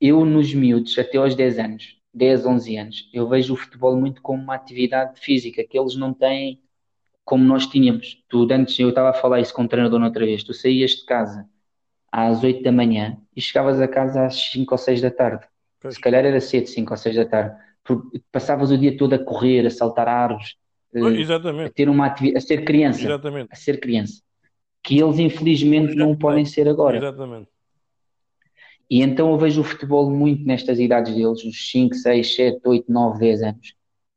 Eu, 0.00 0.24
nos 0.24 0.52
miúdos, 0.52 0.98
até 0.98 1.18
aos 1.18 1.34
10 1.34 1.58
anos, 1.58 1.98
10, 2.12 2.46
11 2.46 2.76
anos, 2.76 3.10
eu 3.12 3.28
vejo 3.28 3.54
o 3.54 3.56
futebol 3.56 3.96
muito 3.96 4.20
como 4.20 4.42
uma 4.42 4.54
atividade 4.54 5.20
física 5.20 5.64
que 5.64 5.78
eles 5.78 5.96
não 5.96 6.12
têm 6.12 6.60
como 7.28 7.44
nós 7.44 7.66
tínhamos. 7.66 8.24
Tu, 8.26 8.48
antes, 8.50 8.78
eu 8.78 8.88
estava 8.88 9.10
a 9.10 9.12
falar 9.12 9.38
isso 9.38 9.52
com 9.52 9.64
o 9.64 9.68
treinador 9.68 10.00
outra 10.00 10.24
vez, 10.24 10.42
tu 10.42 10.54
saías 10.54 10.92
de 10.92 11.04
casa 11.04 11.46
às 12.10 12.42
8 12.42 12.62
da 12.62 12.72
manhã 12.72 13.18
e 13.36 13.40
chegavas 13.42 13.78
a 13.82 13.86
casa 13.86 14.24
às 14.24 14.50
5 14.50 14.72
ou 14.72 14.78
6 14.78 15.02
da 15.02 15.10
tarde. 15.10 15.46
Pois. 15.78 15.96
Se 15.96 16.00
calhar 16.00 16.24
era 16.24 16.40
cedo, 16.40 16.66
5 16.66 16.90
ou 16.90 16.96
6 16.96 17.16
da 17.16 17.26
tarde. 17.26 17.54
Passavas 18.32 18.70
o 18.70 18.78
dia 18.78 18.96
todo 18.96 19.12
a 19.12 19.18
correr, 19.18 19.66
a 19.66 19.70
saltar 19.70 20.08
árvores, 20.08 20.54
pois, 20.90 21.30
a 21.30 21.68
ter 21.68 21.90
uma 21.90 22.06
atividade, 22.06 22.42
a 22.42 22.46
ser 22.46 22.64
criança. 22.64 23.04
Exatamente. 23.04 23.48
A 23.52 23.56
ser 23.56 23.78
criança. 23.78 24.22
Que 24.82 24.98
eles 24.98 25.18
infelizmente 25.18 25.94
não 25.94 26.16
podem 26.16 26.46
ser 26.46 26.66
agora. 26.66 26.96
Exatamente. 26.96 27.50
E 28.88 29.02
então 29.02 29.30
eu 29.32 29.36
vejo 29.36 29.60
o 29.60 29.64
futebol 29.64 30.10
muito 30.10 30.46
nestas 30.46 30.80
idades 30.80 31.14
deles, 31.14 31.44
os 31.44 31.70
5, 31.70 31.94
6, 31.94 32.34
7, 32.34 32.60
8, 32.64 32.90
9, 32.90 33.18
10 33.18 33.42
anos, 33.42 33.74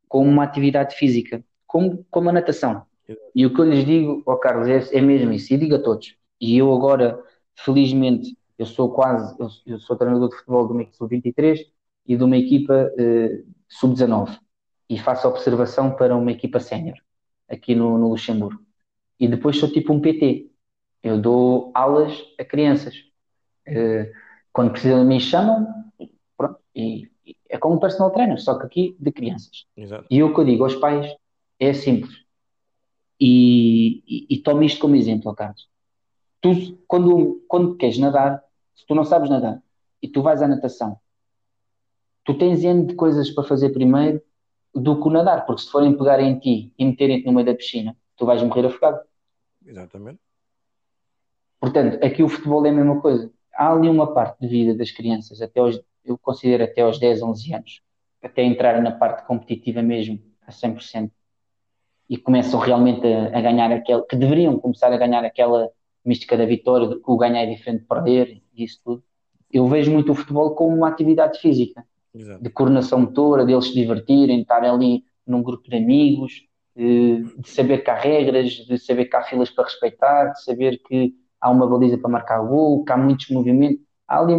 como 0.08 0.30
uma 0.30 0.44
atividade 0.44 0.96
física, 0.96 1.44
como, 1.66 2.06
como 2.10 2.30
a 2.30 2.32
natação. 2.32 2.90
E 3.34 3.44
o 3.44 3.52
que 3.52 3.60
eu 3.60 3.64
lhes 3.64 3.84
digo, 3.84 4.22
ao 4.26 4.38
Carlos, 4.38 4.68
é, 4.68 4.96
é 4.96 5.00
mesmo 5.00 5.32
isso, 5.32 5.52
e 5.52 5.58
digo 5.58 5.74
a 5.74 5.82
todos. 5.82 6.16
E 6.40 6.56
eu 6.56 6.72
agora 6.72 7.22
Felizmente, 7.54 8.36
eu 8.58 8.66
sou 8.66 8.92
quase, 8.92 9.36
eu, 9.38 9.48
eu 9.66 9.78
sou 9.78 9.96
treinador 9.96 10.28
de 10.28 10.36
futebol 10.36 10.66
de 10.66 10.72
uma 10.72 10.82
equipa 10.82 10.96
sub-23 10.96 11.60
e 12.06 12.16
de 12.16 12.24
uma 12.24 12.36
equipa 12.36 12.90
uh, 12.92 13.46
sub-19 13.68 14.38
e 14.88 14.98
faço 14.98 15.28
observação 15.28 15.94
para 15.94 16.16
uma 16.16 16.32
equipa 16.32 16.60
sénior 16.60 16.96
aqui 17.48 17.74
no, 17.74 17.98
no, 17.98 18.08
Luxemburgo. 18.08 18.60
E 19.18 19.28
depois 19.28 19.58
sou 19.58 19.70
tipo 19.70 19.92
um 19.92 20.00
PT. 20.00 20.50
Eu 21.02 21.20
dou 21.20 21.70
aulas 21.74 22.12
a 22.38 22.44
crianças. 22.44 22.94
Uh, 23.68 24.10
quando 24.52 24.72
precisam 24.72 25.00
de 25.00 25.06
mim, 25.06 25.20
chamam 25.20 25.66
pronto, 26.36 26.58
e, 26.74 27.08
e, 27.24 27.36
é 27.48 27.58
como 27.58 27.76
um 27.76 27.78
personal 27.78 28.10
trainer, 28.10 28.40
só 28.40 28.58
que 28.58 28.66
aqui 28.66 28.96
de 28.98 29.12
crianças. 29.12 29.66
Exato. 29.76 30.06
E 30.10 30.22
o 30.22 30.34
que 30.34 30.40
eu 30.40 30.44
digo 30.44 30.64
aos 30.64 30.74
pais 30.74 31.14
é 31.60 31.72
simples. 31.72 32.22
E, 33.24 34.02
e, 34.06 34.26
e 34.34 34.38
tome 34.38 34.66
isto 34.66 34.80
como 34.80 34.96
exemplo, 34.96 35.32
Carlos 35.34 35.70
tu, 36.42 36.76
quando, 36.86 37.42
quando 37.48 37.76
queres 37.76 37.96
nadar, 37.96 38.44
se 38.74 38.84
tu 38.84 38.94
não 38.94 39.04
sabes 39.04 39.30
nadar 39.30 39.62
e 40.02 40.08
tu 40.08 40.20
vais 40.20 40.42
à 40.42 40.48
natação, 40.48 40.98
tu 42.24 42.36
tens 42.36 42.62
N 42.64 42.84
de 42.84 42.94
coisas 42.94 43.30
para 43.30 43.44
fazer 43.44 43.70
primeiro 43.70 44.20
do 44.74 45.00
que 45.00 45.08
o 45.08 45.10
nadar, 45.10 45.46
porque 45.46 45.62
se 45.62 45.70
forem 45.70 45.96
pegar 45.96 46.20
em 46.20 46.38
ti 46.38 46.74
e 46.76 46.84
meterem-te 46.84 47.26
no 47.26 47.32
meio 47.32 47.46
da 47.46 47.54
piscina, 47.54 47.96
tu 48.16 48.26
vais 48.26 48.42
morrer 48.42 48.66
afogado. 48.66 49.00
Exatamente. 49.64 50.18
Portanto, 51.60 52.04
aqui 52.04 52.22
o 52.22 52.28
futebol 52.28 52.66
é 52.66 52.70
a 52.70 52.72
mesma 52.72 53.00
coisa. 53.00 53.32
Há 53.54 53.72
ali 53.72 53.88
uma 53.88 54.12
parte 54.12 54.40
de 54.40 54.48
vida 54.48 54.74
das 54.74 54.90
crianças, 54.90 55.40
até 55.40 55.60
aos, 55.60 55.80
eu 56.04 56.18
considero 56.18 56.64
até 56.64 56.80
aos 56.80 56.98
10, 56.98 57.22
11 57.22 57.54
anos, 57.54 57.82
até 58.20 58.42
entrarem 58.42 58.82
na 58.82 58.90
parte 58.90 59.24
competitiva 59.26 59.82
mesmo, 59.82 60.20
a 60.44 60.50
100%, 60.50 61.12
e 62.12 62.18
começam 62.18 62.60
realmente 62.60 63.06
a, 63.06 63.38
a 63.38 63.40
ganhar 63.40 63.72
aquele, 63.72 64.02
que 64.02 64.16
deveriam 64.16 64.58
começar 64.58 64.92
a 64.92 64.98
ganhar 64.98 65.24
aquela 65.24 65.70
mística 66.04 66.36
da 66.36 66.44
vitória, 66.44 66.86
de 66.86 66.96
que 66.96 67.10
o 67.10 67.16
ganhar 67.16 67.40
é 67.40 67.46
diferente 67.46 67.80
de 67.80 67.86
perder 67.86 68.42
e 68.54 68.64
isso 68.64 68.80
tudo. 68.84 69.02
Eu 69.50 69.66
vejo 69.66 69.90
muito 69.90 70.12
o 70.12 70.14
futebol 70.14 70.54
como 70.54 70.76
uma 70.76 70.88
atividade 70.88 71.38
física, 71.40 71.82
Exato. 72.14 72.42
de 72.42 72.50
coordenação 72.50 73.00
motora, 73.00 73.46
deles 73.46 73.64
se 73.64 73.72
divertirem, 73.72 74.42
estarem 74.42 74.68
ali 74.68 75.04
num 75.26 75.42
grupo 75.42 75.70
de 75.70 75.74
amigos, 75.74 76.46
de, 76.76 77.22
de 77.38 77.48
saber 77.48 77.78
que 77.78 77.90
há 77.90 77.94
regras, 77.94 78.50
de 78.50 78.76
saber 78.76 79.06
que 79.06 79.16
há 79.16 79.22
filas 79.22 79.48
para 79.48 79.64
respeitar, 79.64 80.32
de 80.32 80.44
saber 80.44 80.82
que 80.86 81.14
há 81.40 81.48
uma 81.48 81.66
baliza 81.66 81.96
para 81.96 82.10
marcar 82.10 82.42
gol, 82.42 82.84
que 82.84 82.92
há 82.92 82.96
muitos 82.98 83.30
movimentos. 83.30 83.80
Há 84.06 84.20
ali, 84.20 84.34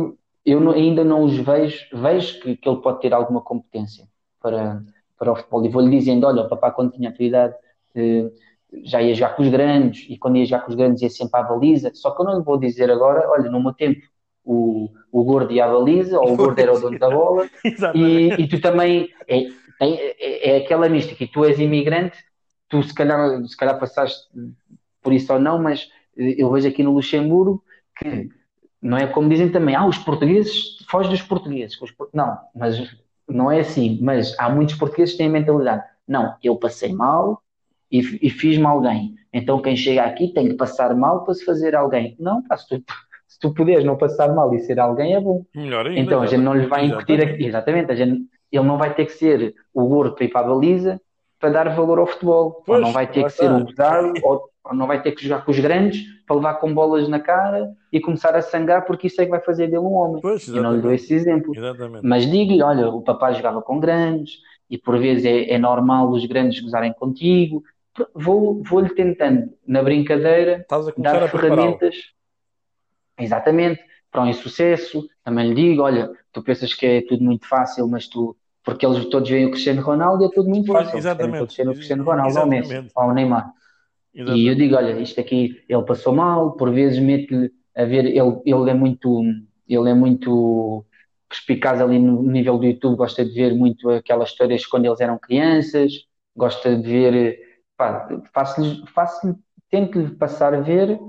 eu 0.45 0.59
não, 0.59 0.73
ainda 0.73 1.03
não 1.03 1.23
os 1.23 1.35
vejo, 1.35 1.87
vejo 1.91 2.39
que, 2.39 2.55
que 2.55 2.69
ele 2.69 2.81
pode 2.81 3.01
ter 3.01 3.15
alguma 3.15 3.41
competência 3.41 4.07
para, 4.39 4.83
para 5.17 5.31
o 5.31 5.35
futebol. 5.35 5.65
E 5.65 5.69
vou-lhe 5.69 5.89
dizendo: 5.89 6.27
olha, 6.27 6.43
o 6.43 6.49
papá, 6.49 6.69
quando 6.69 6.91
tinha 6.91 7.09
atividade, 7.09 7.55
eh, 7.55 7.62
já 8.83 9.01
ia 9.01 9.13
jogar 9.13 9.35
com 9.35 9.43
os 9.43 9.49
grandes, 9.49 10.05
e 10.09 10.17
quando 10.17 10.37
ia 10.37 10.45
jogar 10.45 10.63
com 10.63 10.71
os 10.71 10.75
grandes 10.75 11.01
ia 11.01 11.09
sempre 11.09 11.39
à 11.39 11.43
baliza. 11.43 11.91
Só 11.93 12.11
que 12.11 12.21
eu 12.21 12.25
não 12.25 12.43
vou 12.43 12.57
dizer 12.57 12.89
agora, 12.89 13.29
olha, 13.29 13.49
no 13.49 13.61
meu 13.61 13.73
tempo 13.73 14.01
o, 14.43 14.89
o 15.11 15.23
gordo 15.23 15.53
ia 15.53 15.65
à 15.65 15.71
baliza, 15.71 16.19
ou 16.19 16.33
o 16.33 16.35
gordo 16.35 16.59
era 16.59 16.73
o 16.73 16.79
dono 16.79 16.99
da 16.99 17.09
bola, 17.09 17.47
e, 17.93 18.29
e, 18.29 18.47
tu 18.47 18.59
também 18.59 19.09
é, 19.27 19.43
é, 19.79 20.49
é, 20.49 20.57
aquela 20.57 20.89
mística, 20.89 21.23
e 21.23 21.27
tu 21.27 21.45
és 21.45 21.59
imigrante, 21.59 22.17
tu 22.67 22.81
se 22.81 22.93
calhar, 22.93 23.45
se 23.45 23.55
calhar 23.55 23.79
passaste 23.79 24.27
por 25.01 25.13
isso 25.13 25.31
ou 25.31 25.39
não, 25.39 25.61
mas 25.61 25.89
eu 26.15 26.51
vejo 26.51 26.67
aqui 26.67 26.81
no 26.81 26.93
Luxemburgo 26.93 27.63
que 27.97 28.29
não 28.81 28.97
é 28.97 29.07
como 29.07 29.29
dizem 29.29 29.49
também, 29.49 29.75
ah, 29.75 29.85
os 29.85 29.97
portugueses, 29.97 30.77
foge 30.89 31.09
dos 31.09 31.21
portugueses. 31.21 31.77
Não, 32.13 32.37
mas 32.53 32.95
não 33.27 33.49
é 33.49 33.61
assim. 33.61 33.97
Mas 34.01 34.37
há 34.37 34.49
muitos 34.49 34.75
portugueses 34.75 35.13
que 35.13 35.19
têm 35.19 35.27
a 35.27 35.31
mentalidade. 35.31 35.83
Não, 36.05 36.35
eu 36.43 36.57
passei 36.57 36.91
mal, 36.91 37.41
e, 37.93 38.27
e 38.27 38.29
fiz-me 38.31 38.65
alguém. 38.65 39.13
Então 39.31 39.61
quem 39.61 39.77
chega 39.77 40.03
aqui 40.03 40.33
tem 40.33 40.49
que 40.49 40.55
passar 40.55 40.95
mal 40.95 41.23
para 41.23 41.35
se 41.35 41.45
fazer 41.45 41.75
alguém. 41.75 42.15
Não, 42.19 42.41
pá, 42.41 42.57
se, 42.57 42.67
tu, 42.67 42.83
se 43.27 43.39
tu 43.39 43.53
puderes 43.53 43.85
não 43.85 43.95
passar 43.95 44.33
mal 44.33 44.51
e 44.55 44.59
ser 44.59 44.79
alguém 44.79 45.13
é 45.13 45.21
bom. 45.21 45.45
Melhor 45.55 45.85
ainda, 45.85 45.99
então 45.99 46.21
a 46.21 46.25
gente 46.25 46.41
não 46.41 46.55
lhe 46.55 46.65
vai 46.65 46.85
incutir 46.85 47.21
aqui. 47.21 47.45
Exatamente, 47.45 47.91
a 47.91 47.95
gente, 47.95 48.23
ele 48.51 48.65
não 48.65 48.79
vai 48.79 48.95
ter 48.95 49.05
que 49.05 49.11
ser 49.11 49.53
o 49.71 49.87
gordo 49.87 50.15
para 50.15 50.25
ir 50.25 50.29
para 50.29 50.41
a 50.41 50.49
baliza 50.49 50.99
para 51.39 51.49
dar 51.49 51.69
valor 51.75 51.99
ao 51.99 52.07
futebol. 52.07 52.63
Pois, 52.65 52.79
ou 52.79 52.85
não 52.85 52.93
vai 52.93 53.05
ter 53.05 53.25
que 53.25 53.29
ser 53.29 53.51
o 53.51 53.65
gozado, 53.65 54.13
ou, 54.23 54.49
ou, 54.63 54.73
não 54.73 54.87
vai 54.87 55.01
ter 55.01 55.11
que 55.11 55.27
jogar 55.27 55.43
com 55.43 55.51
os 55.51 55.59
grandes 55.59 56.01
para 56.25 56.37
levar 56.37 56.53
com 56.55 56.73
bolas 56.73 57.07
na 57.09 57.19
cara 57.19 57.69
e 57.91 57.99
começar 57.99 58.33
a 58.33 58.41
sangrar 58.41 58.85
porque 58.85 59.07
isso 59.07 59.21
é 59.21 59.25
que 59.25 59.31
vai 59.31 59.41
fazer 59.41 59.67
dele 59.67 59.79
um 59.79 59.93
homem. 59.93 60.21
Pois, 60.21 60.47
Eu 60.47 60.63
não 60.63 60.73
lhe 60.73 60.81
dou 60.81 60.93
esse 60.93 61.13
exemplo. 61.13 61.53
Exatamente. 61.55 62.05
Mas 62.05 62.25
digo-lhe, 62.25 62.63
olha, 62.63 62.87
o 62.87 63.01
papai 63.01 63.35
jogava 63.35 63.61
com 63.61 63.77
grandes 63.77 64.37
e 64.69 64.77
por 64.77 64.97
vezes 64.97 65.25
é, 65.25 65.51
é 65.51 65.57
normal 65.57 66.09
os 66.09 66.25
grandes 66.25 66.61
gozarem 66.61 66.93
contigo 66.93 67.61
vou, 68.13 68.63
vou-lhe 68.63 68.89
tentando, 68.89 69.53
na 69.67 69.83
brincadeira, 69.83 70.65
dar 70.97 71.27
ferramentas. 71.29 71.95
Exatamente, 73.17 73.81
para 74.11 74.23
um 74.23 74.27
insucesso. 74.27 75.07
Também 75.23 75.49
lhe 75.49 75.55
digo: 75.55 75.83
olha, 75.83 76.11
tu 76.31 76.41
pensas 76.41 76.73
que 76.73 76.85
é 76.85 77.01
tudo 77.01 77.23
muito 77.23 77.47
fácil, 77.47 77.87
mas 77.87 78.07
tu. 78.07 78.35
Porque 78.63 78.85
eles 78.85 79.05
todos 79.05 79.29
veem 79.29 79.45
o 79.45 79.51
Cristiano 79.51 79.81
Ronaldo 79.81 80.23
e 80.23 80.27
é 80.27 80.29
tudo 80.29 80.49
muito 80.49 80.67
pois, 80.67 80.85
fácil. 80.85 80.97
Exatamente. 80.97 81.55
Todos 81.55 81.59
o 81.59 81.73
Cristiano 81.73 82.03
Ronaldo 82.03 82.39
ao 82.39 82.47
Messi, 82.47 82.87
ao 82.95 83.13
Neymar. 83.13 83.51
Exatamente. 84.13 84.43
E 84.43 84.47
eu 84.47 84.55
digo: 84.55 84.75
olha, 84.75 84.99
isto 84.99 85.19
aqui 85.19 85.63
ele 85.67 85.83
passou 85.83 86.13
mal, 86.13 86.53
por 86.53 86.71
vezes 86.71 86.99
mete-lhe 86.99 87.51
a 87.75 87.83
ver, 87.85 88.05
ele, 88.05 88.41
ele 88.45 88.69
é 88.69 88.73
muito. 88.73 89.21
Ele 89.67 89.89
é 89.89 89.93
muito 89.93 90.85
perspicaz 91.27 91.81
ali 91.81 91.97
no 91.97 92.21
nível 92.21 92.59
do 92.59 92.65
YouTube, 92.65 92.95
gosta 92.95 93.25
de 93.25 93.31
ver 93.31 93.55
muito 93.55 93.89
aquelas 93.89 94.29
histórias 94.29 94.65
quando 94.67 94.85
eles 94.85 94.99
eram 94.99 95.17
crianças, 95.17 95.91
gosta 96.35 96.75
de 96.75 96.83
ver 96.83 97.52
faço-lhe, 98.33 98.85
faço 98.87 99.35
tento-lhe 99.69 100.11
passar 100.15 100.53
a 100.53 100.59
ver 100.61 100.99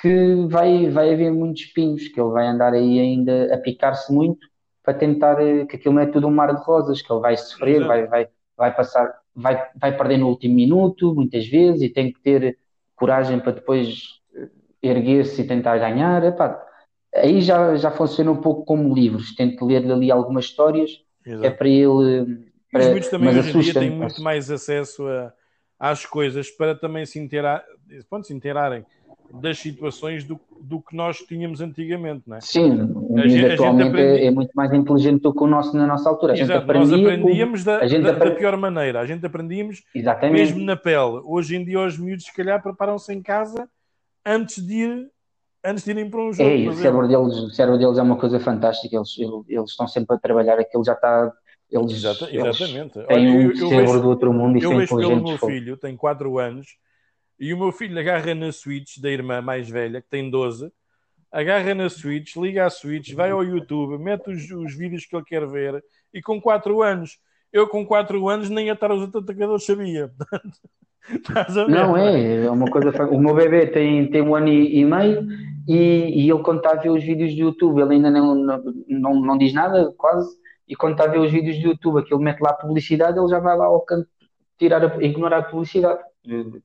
que 0.00 0.46
vai, 0.48 0.88
vai 0.90 1.12
haver 1.12 1.32
muitos 1.32 1.62
espinhos, 1.62 2.08
que 2.08 2.20
ele 2.20 2.30
vai 2.30 2.46
andar 2.46 2.72
aí 2.72 2.98
ainda 2.98 3.54
a 3.54 3.58
picar-se 3.58 4.12
muito 4.12 4.46
para 4.84 4.94
tentar 4.94 5.40
eh, 5.40 5.64
que 5.64 5.76
aquilo 5.76 5.94
não 5.94 6.02
é 6.02 6.06
tudo 6.06 6.26
um 6.26 6.30
mar 6.30 6.54
de 6.54 6.62
rosas, 6.62 7.00
que 7.00 7.10
ele 7.10 7.20
vai 7.20 7.36
sofrer, 7.36 7.84
vai, 7.86 8.06
vai, 8.06 8.28
vai 8.56 8.74
passar, 8.74 9.14
vai, 9.34 9.66
vai 9.80 9.96
perder 9.96 10.18
no 10.18 10.28
último 10.28 10.54
minuto, 10.54 11.14
muitas 11.14 11.46
vezes, 11.46 11.82
e 11.82 11.88
tem 11.88 12.12
que 12.12 12.20
ter 12.20 12.58
coragem 12.94 13.40
para 13.40 13.52
depois 13.52 14.20
eh, 14.36 14.48
erguer-se 14.82 15.40
e 15.40 15.46
tentar 15.46 15.78
ganhar. 15.78 16.22
Epá, 16.22 16.62
aí 17.14 17.40
já, 17.40 17.74
já 17.76 17.90
funciona 17.90 18.30
um 18.30 18.40
pouco 18.40 18.64
como 18.64 18.94
livros. 18.94 19.34
Tento 19.34 19.64
ler 19.64 19.90
ali 19.90 20.10
algumas 20.10 20.44
histórias, 20.44 20.90
Exato. 21.24 21.46
é 21.46 21.50
para 21.50 21.68
ele. 21.68 22.52
Para, 22.70 22.82
os 22.82 22.88
miúdos 22.88 23.08
também 23.08 23.28
hoje 23.30 23.56
em 23.56 23.60
dia 23.60 23.74
têm 23.74 23.90
muito 23.90 24.22
mais 24.22 24.50
acesso 24.50 25.06
a, 25.08 25.32
às 25.84 26.06
coisas 26.06 26.50
para 26.50 26.74
também 26.74 27.04
se, 27.04 27.18
inteirar, 27.18 27.62
pronto, 28.08 28.26
se 28.26 28.32
inteirarem 28.32 28.86
das 29.30 29.58
situações 29.58 30.24
do, 30.24 30.40
do 30.58 30.80
que 30.80 30.96
nós 30.96 31.18
tínhamos 31.18 31.60
antigamente, 31.60 32.22
não 32.26 32.38
é? 32.38 32.40
Sim, 32.40 32.90
o 32.94 33.18
a 33.18 33.28
gente, 33.28 33.52
atualmente 33.52 33.88
aprendi... 33.88 34.24
é 34.24 34.30
muito 34.30 34.52
mais 34.54 34.72
inteligente 34.72 35.20
do 35.20 35.34
que 35.34 35.42
o 35.42 35.46
nosso 35.46 35.76
na 35.76 35.86
nossa 35.86 36.08
altura. 36.08 36.32
A 36.32 36.36
Exato, 36.36 36.52
gente 36.52 36.62
aprendia 36.62 36.96
nós 36.96 37.06
aprendíamos 37.06 37.64
da, 37.64 37.80
da, 37.80 38.12
da, 38.12 38.30
pior 38.30 38.56
maneira, 38.56 39.00
a 39.00 39.04
gente 39.04 39.26
aprendíamos 39.26 39.82
Exatamente. 39.94 40.40
mesmo 40.40 40.64
na 40.64 40.74
pele. 40.74 41.20
Hoje 41.22 41.56
em 41.56 41.64
dia 41.64 41.80
os 41.80 41.98
miúdos 41.98 42.24
se 42.24 42.34
calhar 42.34 42.62
preparam-se 42.62 43.12
em 43.12 43.20
casa 43.20 43.68
antes 44.24 44.66
de 44.66 44.74
ir 44.74 45.10
antes 45.62 45.84
de 45.84 45.90
irem 45.90 46.08
para 46.08 46.20
um 46.20 46.32
jogo. 46.32 46.48
É, 46.48 46.68
o 46.68 46.72
cérebro, 46.72 47.08
deles, 47.08 47.36
o 47.38 47.50
cérebro 47.50 47.78
deles 47.78 47.98
é 47.98 48.02
uma 48.02 48.16
coisa 48.16 48.40
fantástica, 48.40 48.96
eles, 48.96 49.14
eles 49.48 49.70
estão 49.70 49.86
sempre 49.86 50.16
a 50.16 50.18
trabalhar, 50.18 50.58
aquilo 50.58 50.84
já 50.84 50.92
está 50.92 51.32
eles, 51.70 51.92
Exata, 51.92 52.28
exatamente. 52.30 52.98
Eles 52.98 53.08
têm 53.08 53.16
Olha, 53.16 53.48
um 53.48 53.56
cérebro 53.56 53.86
vejo, 53.86 54.02
do 54.02 54.08
outro 54.08 54.32
mundo 54.32 54.58
e 54.58 54.62
eu 54.62 54.76
vejo 54.76 54.96
pelo 54.96 55.22
meu 55.22 55.38
filho, 55.38 55.76
tem 55.76 55.96
4 55.96 56.38
anos, 56.38 56.76
e 57.38 57.52
o 57.52 57.58
meu 57.58 57.72
filho 57.72 57.98
agarra 57.98 58.34
na 58.34 58.52
Switch 58.52 58.98
da 58.98 59.10
irmã 59.10 59.40
mais 59.40 59.68
velha, 59.68 60.00
que 60.00 60.08
tem 60.08 60.30
12, 60.30 60.70
agarra 61.32 61.74
na 61.74 61.88
Switch, 61.88 62.36
liga 62.36 62.66
a 62.66 62.70
Switch, 62.70 63.12
vai 63.12 63.30
ao 63.30 63.42
YouTube, 63.42 64.02
mete 64.02 64.30
os, 64.30 64.50
os 64.50 64.74
vídeos 64.74 65.04
que 65.06 65.16
ele 65.16 65.24
quer 65.24 65.46
ver, 65.46 65.82
e 66.12 66.22
com 66.22 66.40
4 66.40 66.82
anos, 66.82 67.18
eu 67.52 67.68
com 67.68 67.84
4 67.84 68.28
anos 68.28 68.50
nem 68.50 68.70
a 68.70 68.74
estar 68.74 68.92
os 68.92 69.02
atacadores 69.02 69.64
sabia. 69.64 70.10
Não 71.68 71.94
é, 71.98 72.46
é 72.46 72.50
uma 72.50 72.64
coisa. 72.70 72.90
O 73.10 73.20
meu 73.20 73.34
bebê 73.34 73.66
tem, 73.66 74.10
tem 74.10 74.22
um 74.22 74.34
ano 74.34 74.48
e, 74.48 74.78
e 74.78 74.84
meio 74.86 75.28
e, 75.66 76.26
e, 76.26 76.30
ele, 76.30 76.42
quando 76.42 76.58
está 76.58 76.72
a 76.72 76.80
ver 76.80 76.90
os 76.90 77.02
vídeos 77.02 77.34
do 77.34 77.40
YouTube, 77.40 77.80
ele 77.80 77.94
ainda 77.94 78.10
não, 78.10 78.34
não, 78.34 78.62
não, 78.88 79.20
não 79.20 79.38
diz 79.38 79.52
nada, 79.52 79.92
quase. 79.96 80.34
E 80.68 80.74
quando 80.74 80.92
está 80.92 81.04
a 81.04 81.08
ver 81.08 81.18
os 81.18 81.30
vídeos 81.30 81.58
do 81.58 81.68
YouTube, 81.68 82.00
aquilo 82.00 82.20
mete 82.20 82.40
lá 82.40 82.50
a 82.50 82.54
publicidade, 82.54 83.18
ele 83.18 83.28
já 83.28 83.38
vai 83.38 83.56
lá 83.56 83.66
ao 83.66 83.80
canto 83.80 84.08
tirar 84.58 84.84
a, 84.84 85.02
ignorar 85.02 85.38
a 85.38 85.42
publicidade 85.42 86.00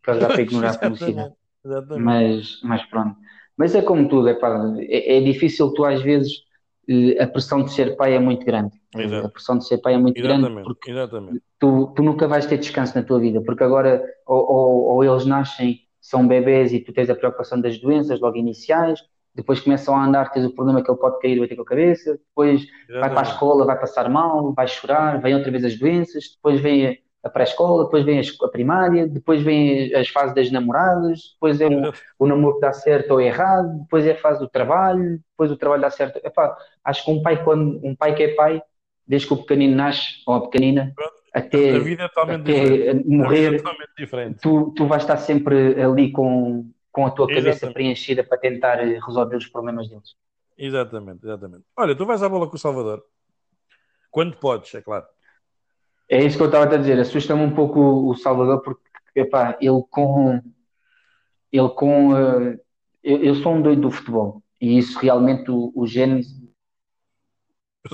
para 0.01 0.19
dar 0.19 0.27
para 0.27 0.41
ignorar 0.41 0.71
a 0.71 0.77
publicidade. 0.79 1.33
Exatamente. 1.65 2.03
Mas, 2.03 2.61
mas 2.63 2.85
pronto. 2.85 3.15
Mas 3.57 3.75
é 3.75 3.81
como 3.81 4.07
tudo, 4.07 4.29
é, 4.29 4.33
pá, 4.33 4.73
é, 4.77 5.17
é 5.17 5.21
difícil 5.21 5.73
tu 5.73 5.83
às 5.83 6.01
vezes 6.01 6.43
eh, 6.87 7.21
a 7.21 7.27
pressão 7.27 7.63
de 7.63 7.71
ser 7.71 7.95
pai 7.95 8.15
é 8.15 8.19
muito 8.19 8.45
grande. 8.45 8.71
Exato. 8.95 9.27
A 9.27 9.29
pressão 9.29 9.57
de 9.57 9.67
ser 9.67 9.77
pai 9.79 9.93
é 9.93 9.97
muito 9.97 10.17
Exatamente. 10.17 10.53
grande 10.53 10.63
porque 10.63 10.91
Exatamente. 10.91 11.43
Tu, 11.59 11.93
tu 11.95 12.03
nunca 12.03 12.27
vais 12.27 12.45
ter 12.45 12.57
descanso 12.57 12.95
na 12.95 13.03
tua 13.03 13.19
vida, 13.19 13.41
porque 13.41 13.63
agora 13.63 14.03
ou, 14.25 14.51
ou, 14.51 14.83
ou, 14.95 15.03
eles 15.03 15.25
nascem, 15.25 15.81
são 16.01 16.27
bebês 16.27 16.73
e 16.73 16.79
tu 16.79 16.91
tens 16.91 17.09
a 17.09 17.15
preocupação 17.15 17.61
das 17.61 17.77
doenças 17.79 18.19
logo 18.19 18.37
iniciais, 18.37 19.01
depois 19.35 19.59
começam 19.59 19.95
a 19.95 20.05
andar, 20.05 20.31
tens 20.31 20.45
o 20.45 20.53
problema 20.53 20.83
que 20.83 20.89
ele 20.89 20.99
pode 20.99 21.19
cair 21.19 21.37
e 21.37 21.39
bater 21.39 21.55
com 21.55 21.61
a 21.61 21.65
cabeça, 21.65 22.13
depois 22.13 22.61
Exatamente. 22.61 22.99
vai 22.99 23.09
para 23.09 23.19
a 23.19 23.31
escola, 23.31 23.65
vai 23.65 23.79
passar 23.79 24.09
mal, 24.09 24.53
vai 24.53 24.67
chorar, 24.67 25.21
vem 25.21 25.35
outra 25.35 25.51
vez 25.51 25.63
as 25.63 25.77
doenças, 25.77 26.31
depois 26.35 26.59
vem 26.59 26.99
a 27.23 27.29
pré-escola, 27.29 27.83
depois 27.83 28.05
vem 28.05 28.19
a 28.19 28.47
primária, 28.47 29.07
depois 29.07 29.41
vem 29.41 29.93
as 29.93 30.07
fases 30.07 30.33
das 30.33 30.51
namoradas, 30.51 31.33
depois 31.33 31.59
é 31.59 31.67
o, 31.67 31.91
o, 32.19 32.27
namoro 32.27 32.55
que 32.55 32.61
dá 32.61 32.71
certo 32.71 33.11
ou 33.11 33.21
errado, 33.21 33.79
depois 33.79 34.05
é 34.05 34.11
a 34.11 34.17
fase 34.17 34.39
do 34.39 34.49
trabalho, 34.49 35.19
depois 35.31 35.51
o 35.51 35.57
trabalho 35.57 35.81
dá 35.81 35.89
certo. 35.89 36.17
Epá, 36.23 36.57
acho 36.83 37.03
que 37.03 37.11
um 37.11 37.21
pai, 37.21 37.43
quando, 37.43 37.79
um 37.85 37.95
pai 37.95 38.15
que 38.15 38.23
é 38.23 38.35
pai, 38.35 38.61
desde 39.05 39.27
que 39.27 39.33
o 39.33 39.37
pequenino 39.37 39.75
nasce, 39.75 40.21
ou 40.25 40.35
a 40.35 40.41
pequenina, 40.41 40.93
até, 41.33 41.71
a 41.71 41.77
é 42.31 42.35
até 42.35 42.93
morrer, 43.05 43.55
é 43.55 44.01
diferente. 44.01 44.39
Tu, 44.41 44.73
tu 44.75 44.85
vais 44.85 45.03
estar 45.03 45.17
sempre 45.17 45.81
ali 45.81 46.11
com, 46.11 46.69
com 46.91 47.05
a 47.05 47.11
tua 47.11 47.27
cabeça 47.27 47.49
exatamente. 47.49 47.73
preenchida 47.73 48.23
para 48.23 48.37
tentar 48.37 48.75
resolver 48.77 49.35
os 49.35 49.47
problemas 49.47 49.89
deles. 49.89 50.15
Exatamente, 50.57 51.25
exatamente. 51.25 51.63
Olha, 51.77 51.95
tu 51.95 52.05
vais 52.05 52.21
à 52.21 52.27
bola 52.27 52.47
com 52.47 52.55
o 52.55 52.59
Salvador. 52.59 53.03
Quando 54.11 54.37
podes, 54.37 54.73
é 54.75 54.81
claro. 54.81 55.05
É 56.09 56.23
isso 56.23 56.37
que 56.37 56.43
eu 56.43 56.47
estava 56.47 56.73
a 56.73 56.77
dizer. 56.77 56.99
Assusta-me 56.99 57.41
um 57.41 57.53
pouco 57.53 58.09
o 58.09 58.15
Salvador 58.15 58.61
porque 58.61 58.81
epá, 59.15 59.57
ele 59.61 59.81
com. 59.89 60.41
Ele 61.51 61.69
com. 61.69 62.13
Uh, 62.13 62.59
eu, 63.03 63.23
eu, 63.23 63.35
sou 63.35 63.53
um 63.53 63.61
doido 63.61 63.83
do 63.83 63.91
futebol 63.91 64.43
e 64.59 64.77
isso 64.77 64.99
realmente 64.99 65.49
o, 65.49 65.71
o 65.75 65.87
gene. 65.87 66.23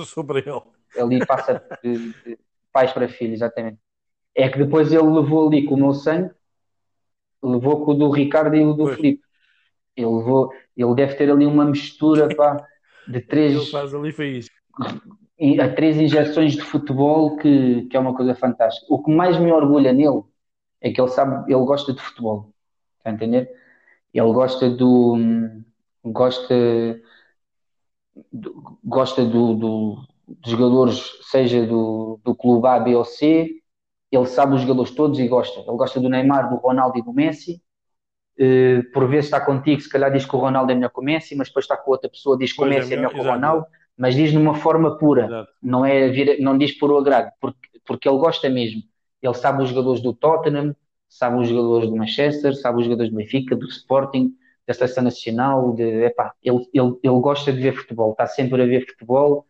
Sou 0.04 0.24
para 0.24 0.40
ele. 0.40 0.62
Ali 0.98 1.24
passa 1.24 1.62
de, 1.82 2.12
de 2.24 2.38
pais 2.72 2.92
para 2.92 3.08
filhos, 3.08 3.34
exatamente. 3.34 3.78
É 4.34 4.48
que 4.48 4.58
depois 4.58 4.92
ele 4.92 5.02
levou 5.02 5.46
ali 5.46 5.64
com 5.64 5.74
o 5.74 5.78
meu 5.78 5.94
sangue, 5.94 6.30
levou 7.42 7.84
com 7.84 7.92
o 7.92 7.94
do 7.94 8.10
Ricardo 8.10 8.54
e 8.56 8.64
o 8.64 8.72
do 8.72 8.84
pois. 8.84 8.96
Felipe. 8.96 9.22
Ele, 9.96 10.06
levou, 10.06 10.52
ele 10.76 10.94
deve 10.94 11.14
ter 11.14 11.30
ali 11.30 11.46
uma 11.46 11.64
mistura 11.64 12.28
pá, 12.36 12.56
de 13.08 13.20
três. 13.20 13.54
Ele 13.54 13.66
faz 13.66 13.94
ali 13.94 14.12
há 15.60 15.72
três 15.74 15.96
injeções 15.96 16.54
de 16.54 16.62
futebol 16.62 17.36
que, 17.36 17.82
que 17.82 17.96
é 17.96 18.00
uma 18.00 18.14
coisa 18.14 18.34
fantástica. 18.34 18.86
O 18.88 19.02
que 19.02 19.10
mais 19.10 19.38
me 19.38 19.52
orgulha 19.52 19.92
nele 19.92 20.22
é 20.80 20.90
que 20.90 21.00
ele 21.00 21.08
sabe, 21.08 21.52
ele 21.52 21.64
gosta 21.64 21.92
de 21.92 22.00
futebol. 22.00 22.52
Está 22.98 23.10
a 23.10 23.12
entender? 23.12 23.50
Ele 24.12 24.32
gosta 24.32 24.70
do. 24.70 25.16
gosta. 26.04 26.54
Do, 28.32 28.78
gosta 28.82 29.24
do, 29.26 29.54
do, 29.54 30.06
dos 30.26 30.50
jogadores, 30.50 31.18
seja 31.22 31.66
do, 31.66 32.18
do 32.24 32.34
clube 32.34 32.66
A, 32.66 32.80
B 32.80 32.94
ou 32.94 33.04
C. 33.04 33.62
Ele 34.10 34.26
sabe 34.26 34.54
os 34.54 34.62
jogadores 34.62 34.90
todos 34.92 35.18
e 35.18 35.28
gosta. 35.28 35.60
Ele 35.60 35.76
gosta 35.76 36.00
do 36.00 36.08
Neymar, 36.08 36.48
do 36.48 36.56
Ronaldo 36.56 36.98
e 36.98 37.02
do 37.02 37.12
Messi. 37.12 37.62
Uh, 38.38 38.90
por 38.92 39.08
vezes 39.08 39.26
está 39.26 39.40
contigo, 39.40 39.80
se 39.80 39.88
calhar 39.88 40.12
diz 40.12 40.26
que 40.26 40.36
o 40.36 40.38
Ronaldo 40.38 40.70
é 40.70 40.74
melhor 40.74 40.90
que 40.90 41.00
o 41.00 41.02
Messi, 41.02 41.34
mas 41.34 41.48
depois 41.48 41.64
está 41.64 41.76
com 41.76 41.90
outra 41.90 42.10
pessoa, 42.10 42.36
diz 42.36 42.52
que 42.52 42.62
o 42.62 42.66
Messi 42.66 42.92
é 42.92 42.96
melhor 42.96 43.12
que 43.12 43.20
o 43.20 43.22
Ronaldo 43.22 43.66
mas 43.96 44.14
diz 44.14 44.32
numa 44.32 44.54
forma 44.54 44.98
pura, 44.98 45.48
não 45.62 45.84
é 45.84 46.36
não 46.38 46.58
diz 46.58 46.78
por 46.78 46.90
o 46.90 46.98
agrado, 46.98 47.32
porque, 47.40 47.80
porque 47.84 48.08
ele 48.08 48.18
gosta 48.18 48.48
mesmo. 48.48 48.82
Ele 49.22 49.34
sabe 49.34 49.62
os 49.62 49.70
jogadores 49.70 50.02
do 50.02 50.12
Tottenham, 50.12 50.76
sabe 51.08 51.40
os 51.40 51.48
jogadores 51.48 51.88
do 51.88 51.96
Manchester, 51.96 52.54
sabe 52.54 52.78
os 52.78 52.84
jogadores 52.84 53.10
do 53.10 53.16
Benfica, 53.16 53.56
do 53.56 53.66
Sporting, 53.66 54.34
da 54.66 54.74
Seleção 54.74 55.02
Nacional, 55.02 55.72
de, 55.74 56.04
epá, 56.04 56.34
ele, 56.42 56.68
ele, 56.74 56.98
ele 57.02 57.20
gosta 57.20 57.52
de 57.52 57.60
ver 57.60 57.72
futebol, 57.72 58.12
está 58.12 58.26
sempre 58.26 58.60
a 58.60 58.66
ver 58.66 58.86
futebol 58.86 59.46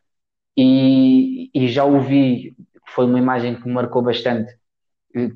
e, 0.56 1.50
e 1.52 1.68
já 1.68 1.84
ouvi, 1.84 2.54
foi 2.88 3.04
uma 3.06 3.18
imagem 3.18 3.54
que 3.54 3.66
me 3.66 3.74
marcou 3.74 4.02
bastante, 4.02 4.54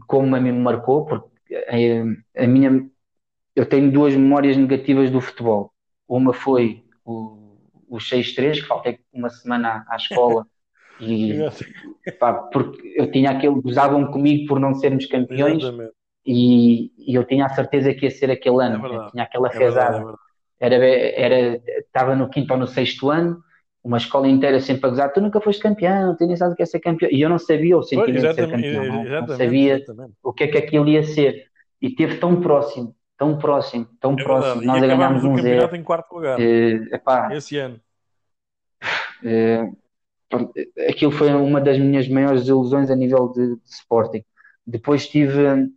como 0.07 0.35
a 0.37 0.41
mim 0.41 0.53
me 0.53 0.61
marcou, 0.61 1.07
porque 1.07 1.29
a, 1.55 2.43
a 2.45 2.47
minha, 2.47 2.89
eu 3.55 3.67
tenho 3.67 3.91
duas 3.91 4.15
memórias 4.15 4.57
negativas 4.57 5.11
do 5.11 5.21
futebol. 5.21 5.73
Uma 6.09 6.33
foi 6.33 6.85
o 7.05 7.41
os 7.91 8.09
6-3, 8.09 8.61
que 8.61 8.69
faltei 8.69 9.01
uma 9.13 9.29
semana 9.29 9.85
à, 9.89 9.97
escola 9.97 10.47
e 11.01 11.37
pá, 12.19 12.33
porque 12.35 12.95
eu 12.97 13.11
tinha 13.11 13.33
aquele, 13.33 13.61
gozavam 13.61 14.07
comigo 14.13 14.47
por 14.47 14.61
não 14.61 14.75
sermos 14.75 15.07
campeões 15.07 15.65
e, 16.25 16.93
e, 16.97 17.15
eu 17.15 17.25
tinha 17.25 17.47
a 17.47 17.49
certeza 17.49 17.93
que 17.93 18.05
ia 18.05 18.11
ser 18.11 18.31
aquele 18.31 18.63
ano, 18.63 18.87
é 18.87 19.11
tinha 19.11 19.25
aquela 19.25 19.49
é 19.49 19.59
rezada. 19.59 20.15
É 20.61 20.67
era, 20.67 20.77
era, 20.77 21.63
estava 21.79 22.15
no 22.15 22.29
quinto 22.29 22.53
ou 22.53 22.59
no 22.61 22.67
sexto 22.67 23.11
ano, 23.11 23.43
uma 23.83 23.97
escola 23.97 24.29
inteira 24.29 24.61
sempre 24.61 24.87
a 24.87 24.91
gozar, 24.91 25.13
tu 25.13 25.21
nunca 25.21 25.41
foste 25.41 25.63
campeão, 25.63 26.15
tu 26.17 26.27
nem 26.27 26.37
sabes 26.37 26.55
o 26.55 26.57
que 26.57 26.63
é 26.63 26.67
ser 26.67 26.81
campeão. 26.81 27.11
E 27.11 27.21
eu 27.21 27.29
não 27.29 27.39
sabia 27.39 27.79
o 27.79 27.83
sentimento 27.83 28.13
de 28.13 28.35
ser 28.35 28.51
campeão, 28.51 28.85
não, 28.85 29.05
não 29.05 29.37
sabia 29.37 29.77
exatamente. 29.77 30.15
o 30.23 30.33
que 30.33 30.45
é 30.45 30.49
que 30.49 30.59
aquilo 30.59 30.89
ia 30.89 31.03
ser. 31.03 31.47
E 31.81 31.91
teve 31.91 32.17
tão 32.19 32.41
próximo 32.41 32.95
tão 33.21 33.37
próximo, 33.37 33.87
tão 34.01 34.15
é 34.15 34.25
próximo. 34.25 34.63
Nós 34.63 34.81
ganhámos 34.81 35.23
um 35.23 35.37
zero. 35.37 35.77
em 35.77 35.83
quarto 35.83 36.11
lugar. 36.15 36.41
Uh, 36.41 36.95
epá, 36.95 37.29
Esse 37.35 37.59
ano. 37.59 37.79
Uh, 39.23 39.77
aquilo 40.89 41.13
foi 41.13 41.31
uma 41.35 41.61
das 41.61 41.79
minhas 41.79 42.09
maiores 42.09 42.49
ilusões 42.49 42.91
a 42.91 42.97
nível 42.97 43.29
de, 43.29 43.57
de 43.57 43.61
Sporting. 43.67 44.25
Depois 44.67 45.07
tive, 45.07 45.69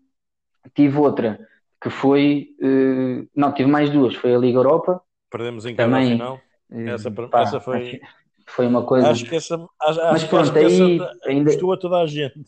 tive 0.73 0.97
outra, 0.97 1.37
que 1.81 1.89
foi. 1.89 2.55
Uh, 2.61 3.27
não, 3.35 3.51
tive 3.51 3.69
mais 3.69 3.89
duas. 3.89 4.15
Foi 4.15 4.33
a 4.33 4.37
Liga 4.37 4.59
Europa. 4.59 5.01
Perdemos 5.29 5.65
em 5.65 5.75
cada 5.75 5.99
final. 6.01 6.39
Essa, 6.73 7.11
pá, 7.11 7.41
essa 7.41 7.59
foi. 7.59 8.01
Foi 8.47 8.67
uma 8.67 8.83
coisa. 8.83 9.09
Acho 9.09 9.25
que 9.25 9.35
essa. 9.35 9.55
Acho, 9.81 9.99
Mas 10.11 10.23
pronto, 10.23 10.57
aí. 10.57 10.95
Essa 10.95 11.11
ainda... 11.25 11.51
Custou 11.51 11.73
a 11.73 11.77
toda 11.77 11.97
a 11.97 12.05
gente. 12.05 12.43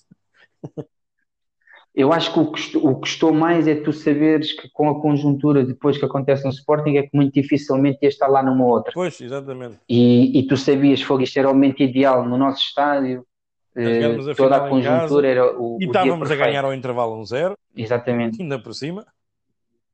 Eu 1.95 2.11
acho 2.11 2.34
que 2.34 2.39
o 2.39 2.51
que, 2.51 2.78
o 2.78 2.95
que 2.95 2.99
custou 3.01 3.34
mais 3.34 3.67
é 3.67 3.76
tu 3.76 3.93
saberes 3.93 4.51
que 4.51 4.69
com 4.73 4.89
a 4.89 5.01
conjuntura 5.01 5.63
depois 5.63 5.97
que 5.97 6.03
acontece 6.03 6.43
no 6.43 6.49
Sporting 6.49 6.97
é 6.97 7.03
que 7.03 7.11
muito 7.13 7.34
dificilmente 7.34 7.99
ia 8.01 8.09
estar 8.09 8.28
lá 8.28 8.43
numa 8.43 8.65
outra. 8.65 8.91
Pois, 8.93 9.21
exatamente. 9.21 9.80
E, 9.88 10.38
e 10.38 10.45
tu 10.45 10.57
sabias, 10.57 11.01
que 11.01 11.23
isto 11.23 11.39
era 11.39 11.49
o 11.49 11.53
momento 11.53 11.82
ideal 11.82 12.28
no 12.28 12.38
nosso 12.38 12.59
estádio, 12.59 13.26
eh, 13.73 14.05
a 14.05 14.36
toda 14.36 14.57
a 14.57 14.69
conjuntura 14.69 15.26
era 15.26 15.57
o. 15.57 15.78
E 15.80 15.86
o 15.86 15.88
estávamos 15.88 16.30
a 16.30 16.36
ganhar 16.36 16.65
ao 16.65 16.73
intervalo 16.73 17.17
um 17.17 17.26
zero. 17.26 17.57
Exatamente. 17.73 18.41
Ainda 18.41 18.59
por 18.59 18.73
cima. 18.73 19.05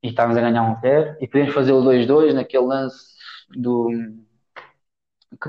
E 0.02 0.08
estávamos 0.08 0.36
a 0.36 0.40
ganhar 0.40 0.64
um 0.64 0.80
zero. 0.80 1.16
E 1.20 1.28
podemos 1.28 1.54
fazer 1.54 1.72
o 1.72 1.82
2-2 1.82 2.32
naquele 2.32 2.66
lance 2.66 3.12
do. 3.56 3.88
que 5.42 5.48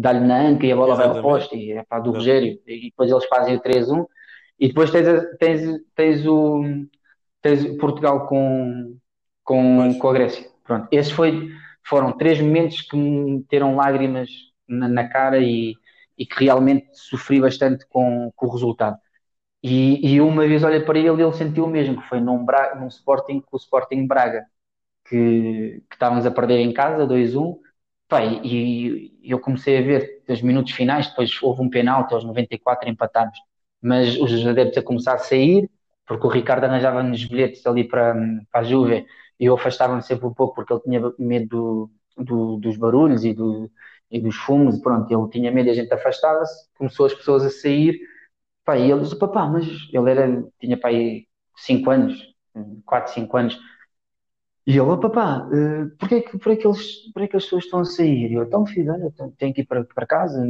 dá-lhe 0.00 0.20
na 0.20 0.40
anca 0.40 0.66
e 0.66 0.72
a 0.72 0.76
bola 0.76 0.94
Exatamente. 0.94 1.22
vai 1.22 1.32
ao 1.32 1.38
poste, 1.38 1.56
e 1.56 1.72
é 1.72 1.84
pá, 1.84 1.98
do 1.98 2.12
Rogério. 2.12 2.60
E 2.66 2.90
depois 2.90 3.10
eles 3.10 3.24
fazem 3.26 3.56
o 3.56 3.60
3-1 3.60 4.06
e 4.58 4.68
depois 4.68 4.90
tens, 4.90 5.06
tens, 5.38 5.80
tens, 5.94 6.26
o, 6.26 6.62
tens 7.40 7.64
Portugal 7.78 8.26
com, 8.26 8.96
com, 9.44 9.98
com 9.98 10.08
a 10.08 10.12
Grécia. 10.12 10.50
Pronto, 10.64 10.88
esse 10.90 11.12
foi, 11.12 11.50
foram 11.84 12.12
três 12.12 12.40
momentos 12.40 12.82
que 12.82 12.96
me 12.96 13.36
meteram 13.38 13.76
lágrimas 13.76 14.28
na, 14.66 14.88
na 14.88 15.08
cara 15.08 15.38
e, 15.38 15.74
e, 16.16 16.26
que 16.26 16.44
realmente 16.44 16.88
sofri 16.92 17.40
bastante 17.40 17.86
com, 17.88 18.32
com 18.34 18.46
o 18.46 18.50
resultado. 18.50 18.98
E, 19.62 20.14
e, 20.14 20.20
uma 20.20 20.46
vez 20.46 20.62
olhei 20.64 20.80
para 20.80 20.98
ele 20.98 21.20
e 21.20 21.24
ele 21.24 21.32
sentiu 21.32 21.64
o 21.64 21.68
mesmo, 21.68 22.00
que 22.00 22.08
foi 22.08 22.20
num, 22.20 22.44
Bra 22.44 22.74
num 22.74 22.88
Sporting 22.88 23.40
com 23.40 23.56
o 23.56 23.60
Sporting 23.60 24.06
Braga, 24.06 24.44
que, 25.08 25.82
que 25.88 25.94
estávamos 25.94 26.26
a 26.26 26.30
perder 26.30 26.58
em 26.60 26.72
casa, 26.72 27.06
2-1, 27.06 27.58
e, 28.42 29.18
e 29.22 29.30
eu 29.30 29.38
comecei 29.40 29.78
a 29.78 29.82
ver 29.82 30.22
os 30.28 30.42
minutos 30.42 30.72
finais, 30.72 31.08
depois 31.08 31.42
houve 31.42 31.62
um 31.62 31.70
penalti 31.70 32.14
aos 32.14 32.24
94 32.24 32.88
empatados, 32.88 33.38
mas 33.82 34.16
os 34.18 34.46
adeptos 34.46 34.78
a 34.78 34.82
começar 34.82 35.14
a 35.14 35.18
sair, 35.18 35.70
porque 36.06 36.26
o 36.26 36.30
Ricardo 36.30 36.64
arranjava-nos 36.64 37.24
bilhetes 37.24 37.66
ali 37.66 37.84
para, 37.84 38.14
para 38.50 38.60
a 38.60 38.64
Juve 38.64 39.06
e 39.38 39.44
eu 39.44 39.54
afastava-me 39.54 40.02
sempre 40.02 40.26
um 40.26 40.34
pouco 40.34 40.54
porque 40.54 40.72
ele 40.72 40.80
tinha 40.82 41.12
medo 41.18 41.90
do, 42.16 42.24
do, 42.24 42.56
dos 42.56 42.76
barulhos 42.76 43.24
e, 43.24 43.34
do, 43.34 43.70
e 44.10 44.20
dos 44.20 44.36
fumos, 44.36 44.78
pronto, 44.80 45.12
ele 45.12 45.30
tinha 45.30 45.52
medo 45.52 45.68
e 45.68 45.70
a 45.70 45.74
gente 45.74 45.92
afastava-se, 45.92 46.68
começou 46.76 47.06
as 47.06 47.14
pessoas 47.14 47.44
a 47.44 47.50
sair, 47.50 47.98
pá, 48.64 48.76
e 48.78 48.90
ele 48.90 49.00
disse, 49.02 49.18
papá, 49.18 49.46
mas 49.46 49.66
ele 49.92 50.10
era, 50.10 50.44
tinha 50.60 50.78
pá 50.78 50.88
aí 50.88 51.26
5 51.56 51.90
anos, 51.90 52.34
4, 52.84 53.12
5 53.14 53.36
anos, 53.36 53.58
e 54.68 54.76
ele, 54.76 55.00
papá, 55.00 55.48
uh, 55.48 55.96
porquê, 55.98 56.16
é 56.16 56.20
que, 56.20 56.32
porquê, 56.32 56.50
é 56.50 56.56
que 56.56 56.66
eles, 56.66 56.96
porquê 57.14 57.24
é 57.24 57.28
que 57.28 57.36
as 57.38 57.44
pessoas 57.44 57.64
estão 57.64 57.80
a 57.80 57.84
sair? 57.86 58.30
E 58.30 58.34
eu, 58.34 58.42
então 58.42 58.66
filho, 58.66 58.92
olha, 58.92 59.10
tenho 59.38 59.54
que 59.54 59.62
ir 59.62 59.64
para, 59.64 59.82
para 59.82 60.06
casa, 60.06 60.44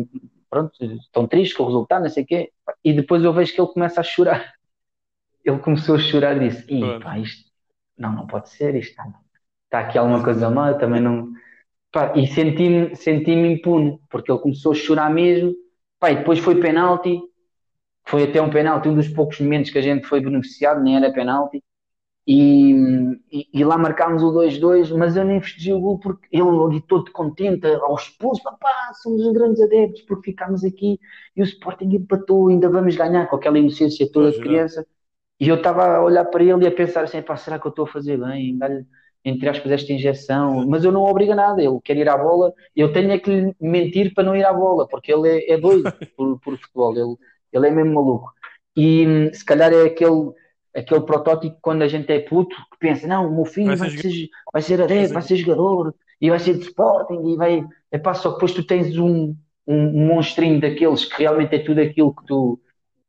pronto, 0.50 0.72
estão 0.82 1.24
tristes 1.28 1.56
com 1.56 1.62
o 1.62 1.66
resultado, 1.66 2.02
não 2.02 2.10
sei 2.10 2.24
o 2.24 2.26
quê, 2.26 2.52
e 2.82 2.92
depois 2.92 3.22
eu 3.22 3.32
vejo 3.32 3.54
que 3.54 3.60
ele 3.60 3.72
começa 3.72 4.00
a 4.00 4.02
chorar, 4.02 4.54
ele 5.44 5.60
começou 5.60 5.94
a 5.94 5.98
chorar 6.00 6.36
e 6.36 6.48
disse, 6.48 6.66
Ih, 6.68 6.98
pá, 6.98 7.16
isto, 7.16 7.48
não, 7.96 8.12
não 8.12 8.26
pode 8.26 8.48
ser, 8.48 8.74
isto 8.74 8.90
está, 8.90 9.06
está 9.66 9.78
aqui 9.78 9.96
alguma 9.96 10.20
coisa 10.20 10.46
eu 10.46 10.78
também 10.78 11.00
não, 11.00 11.30
pá, 11.92 12.12
e 12.16 12.26
senti-me 12.26 12.96
senti 12.96 13.30
impune, 13.30 14.00
porque 14.10 14.32
ele 14.32 14.40
começou 14.40 14.72
a 14.72 14.74
chorar 14.74 15.14
mesmo, 15.14 15.54
pá, 16.00 16.10
e 16.10 16.16
depois 16.16 16.40
foi 16.40 16.60
penalti, 16.60 17.20
foi 18.04 18.24
até 18.24 18.42
um 18.42 18.50
penalti, 18.50 18.88
um 18.88 18.96
dos 18.96 19.06
poucos 19.06 19.38
momentos 19.38 19.70
que 19.70 19.78
a 19.78 19.82
gente 19.82 20.08
foi 20.08 20.20
beneficiado, 20.20 20.82
nem 20.82 20.96
era 20.96 21.12
penalti, 21.12 21.62
e, 22.30 22.74
e, 23.32 23.48
e, 23.54 23.64
lá 23.64 23.78
marcámos 23.78 24.22
o 24.22 24.30
2-2, 24.30 24.94
mas 24.94 25.16
eu 25.16 25.24
nem 25.24 25.40
festejei 25.40 25.72
o 25.72 25.80
gol 25.80 25.98
porque 25.98 26.28
ele 26.30 26.42
ali 26.42 26.82
todo 26.82 27.10
contente, 27.10 27.66
aos 27.66 28.10
pulsos, 28.10 28.44
papá, 28.44 28.92
somos 29.02 29.24
os 29.24 29.32
grandes 29.32 29.62
adeptos 29.62 30.02
porque 30.02 30.32
ficámos 30.32 30.62
aqui 30.62 31.00
e 31.34 31.40
o 31.40 31.44
Sporting 31.44 31.86
empatou, 31.86 32.48
ainda 32.48 32.68
vamos 32.68 32.94
ganhar 32.96 33.26
com 33.28 33.36
aquela 33.36 33.58
inocência 33.58 34.06
toda 34.12 34.30
de 34.30 34.40
criança. 34.40 34.86
E 35.40 35.48
eu 35.48 35.56
estava 35.56 35.86
a 35.96 36.04
olhar 36.04 36.26
para 36.26 36.44
ele 36.44 36.64
e 36.64 36.66
a 36.66 36.70
pensar 36.70 37.04
assim, 37.04 37.22
pá, 37.22 37.34
será 37.34 37.58
que 37.58 37.66
eu 37.66 37.70
estou 37.70 37.86
a 37.86 37.88
fazer 37.88 38.18
bem? 38.18 38.58
Dar-lhe, 38.58 38.84
entre 39.24 39.48
aspas, 39.48 39.72
esta 39.72 39.90
injeção. 39.90 40.66
Mas 40.68 40.84
eu 40.84 40.92
não 40.92 41.04
obrigo 41.04 41.32
a 41.32 41.36
nada, 41.36 41.62
ele 41.62 41.80
quer 41.82 41.96
ir 41.96 42.10
à 42.10 42.18
bola, 42.18 42.52
eu 42.76 42.92
tenho 42.92 43.10
é 43.10 43.18
que 43.18 43.30
lhe 43.30 43.56
mentir 43.58 44.12
para 44.12 44.24
não 44.24 44.36
ir 44.36 44.44
à 44.44 44.52
bola, 44.52 44.86
porque 44.86 45.10
ele 45.10 45.28
é, 45.30 45.52
é 45.52 45.58
doido 45.58 45.90
por, 46.14 46.38
por 46.40 46.58
futebol, 46.58 46.94
ele, 46.94 47.16
ele 47.54 47.68
é 47.68 47.70
mesmo 47.70 47.94
maluco. 47.94 48.34
E 48.76 49.30
se 49.32 49.44
calhar 49.44 49.72
é 49.72 49.84
aquele 49.84 50.32
aquele 50.74 51.00
protótipo 51.00 51.58
quando 51.60 51.82
a 51.82 51.88
gente 51.88 52.10
é 52.12 52.20
puto 52.20 52.54
que 52.54 52.78
pensa, 52.78 53.06
não, 53.06 53.28
o 53.28 53.34
meu 53.34 53.44
filho 53.44 53.68
vai, 53.68 53.76
vai 53.76 53.90
ser, 53.90 54.10
ser, 54.10 54.28
vai 54.52 54.62
ser 54.62 54.82
adepto, 54.82 55.14
vai 55.14 55.22
ser 55.22 55.36
jogador 55.36 55.94
e 56.20 56.30
vai 56.30 56.38
ser 56.38 56.54
de 56.54 56.64
Sporting 56.64 57.28
e 57.28 57.36
vai. 57.36 57.64
Epá, 57.90 58.14
só 58.14 58.30
que 58.30 58.34
depois 58.34 58.52
tu 58.52 58.64
tens 58.64 58.96
um, 58.98 59.34
um, 59.66 60.06
monstrinho 60.06 60.60
daqueles 60.60 61.04
que 61.04 61.22
realmente 61.22 61.54
é 61.54 61.58
tudo 61.58 61.80
aquilo 61.80 62.14
que 62.14 62.26
tu, 62.26 62.60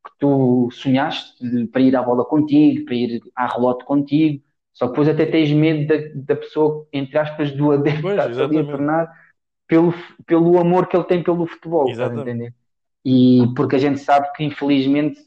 que 0.04 0.12
tu 0.18 0.68
sonhaste 0.72 1.44
de, 1.44 1.66
para 1.66 1.82
ir 1.82 1.94
à 1.96 2.02
bola 2.02 2.24
contigo, 2.24 2.84
para 2.84 2.94
ir 2.94 3.20
à 3.36 3.46
relote 3.46 3.84
contigo. 3.84 4.42
Só 4.72 4.86
que 4.86 4.92
depois 4.92 5.08
até 5.08 5.26
tens 5.26 5.52
medo 5.52 5.86
da, 5.86 6.34
da 6.34 6.36
pessoa, 6.40 6.86
entre 6.92 7.18
aspas, 7.18 7.50
do 7.52 7.72
adepto 7.72 8.02
pois, 8.02 8.18
a 8.18 8.48
tornar 8.48 9.12
pelo, 9.66 9.94
pelo 10.26 10.58
amor 10.58 10.86
que 10.86 10.96
ele 10.96 11.04
tem 11.04 11.22
pelo 11.22 11.46
futebol, 11.46 11.88
entender? 12.20 12.54
E 13.04 13.44
porque 13.56 13.76
a 13.76 13.78
gente 13.78 13.98
sabe 14.00 14.30
que 14.34 14.44
infelizmente 14.44 15.20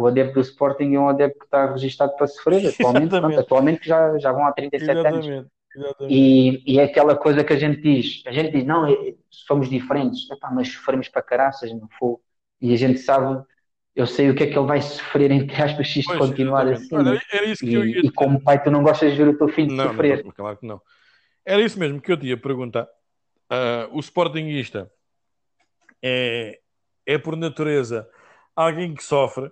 o 0.00 0.06
adepto 0.06 0.34
do 0.34 0.40
Sporting 0.40 0.94
é 0.94 0.98
um 0.98 1.08
adepto 1.10 1.38
que 1.38 1.44
está 1.44 1.70
registado 1.70 2.16
para 2.16 2.26
sofrer 2.26 2.66
atualmente, 2.72 3.10
pronto, 3.10 3.38
atualmente 3.38 3.88
já, 3.88 4.18
já 4.18 4.32
vão 4.32 4.46
há 4.46 4.52
37 4.52 4.90
Exatamente. 4.90 5.30
anos. 5.30 5.46
Exatamente. 5.76 6.14
E, 6.14 6.62
e 6.66 6.78
é 6.78 6.84
aquela 6.84 7.14
coisa 7.14 7.44
que 7.44 7.52
a 7.52 7.58
gente 7.58 7.82
diz, 7.82 8.22
a 8.26 8.32
gente 8.32 8.50
diz, 8.50 8.64
não, 8.64 8.86
é, 8.86 9.14
somos 9.30 9.68
diferentes, 9.68 10.28
Epá, 10.30 10.50
mas 10.50 10.68
sofremos 10.68 11.08
para 11.08 11.22
caraças, 11.22 11.70
não 11.72 11.86
foi? 11.98 12.16
E 12.62 12.72
a 12.72 12.76
gente 12.76 12.98
sabe, 12.98 13.44
eu 13.94 14.06
sei 14.06 14.30
o 14.30 14.34
que 14.34 14.44
é 14.44 14.46
que 14.46 14.58
ele 14.58 14.66
vai 14.66 14.80
sofrer, 14.80 15.30
entre 15.30 15.62
aspas, 15.62 15.88
se 15.88 16.00
isto 16.00 16.16
continuar 16.16 16.66
exatamente. 16.66 16.94
assim. 16.94 17.08
Olha, 17.10 17.22
era 17.30 17.46
isso 17.46 17.64
que 17.64 17.70
e, 17.70 17.74
eu 17.74 17.84
ia... 17.84 18.00
e 18.00 18.10
como 18.10 18.42
pai, 18.42 18.62
tu 18.62 18.70
não 18.70 18.82
gostas 18.82 19.12
de 19.12 19.18
ver 19.18 19.28
o 19.28 19.36
teu 19.36 19.48
filho 19.48 19.72
não, 19.72 19.88
sofrer. 19.88 20.24
Não, 20.24 20.32
claro 20.32 20.56
que 20.56 20.66
não. 20.66 20.80
Era 21.44 21.60
isso 21.60 21.78
mesmo 21.78 22.00
que 22.00 22.10
eu 22.10 22.16
te 22.16 22.26
ia 22.26 22.36
perguntar. 22.38 22.84
Uh, 23.52 23.96
o 23.96 24.00
Sportingista 24.00 24.90
é, 26.02 26.58
é 27.04 27.18
por 27.18 27.36
natureza 27.36 28.08
alguém 28.56 28.94
que 28.94 29.04
sofre, 29.04 29.50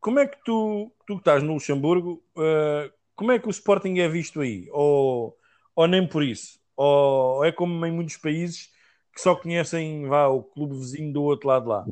como 0.00 0.18
é 0.18 0.26
que 0.26 0.42
tu, 0.44 0.92
tu 1.06 1.14
que 1.14 1.20
estás 1.20 1.42
no 1.42 1.54
Luxemburgo, 1.54 2.22
uh, 2.36 2.90
como 3.14 3.32
é 3.32 3.38
que 3.38 3.48
o 3.48 3.50
Sporting 3.50 3.98
é 3.98 4.08
visto 4.08 4.40
aí? 4.40 4.68
Ou, 4.70 5.36
ou 5.74 5.86
nem 5.86 6.06
por 6.06 6.22
isso? 6.22 6.60
Ou 6.76 7.44
é 7.44 7.50
como 7.50 7.84
em 7.84 7.92
muitos 7.92 8.16
países 8.16 8.72
que 9.12 9.20
só 9.20 9.34
conhecem 9.34 10.06
vá, 10.06 10.28
o 10.28 10.42
clube 10.42 10.76
vizinho 10.76 11.12
do 11.12 11.22
outro 11.22 11.48
lado 11.48 11.68
lá? 11.68 11.84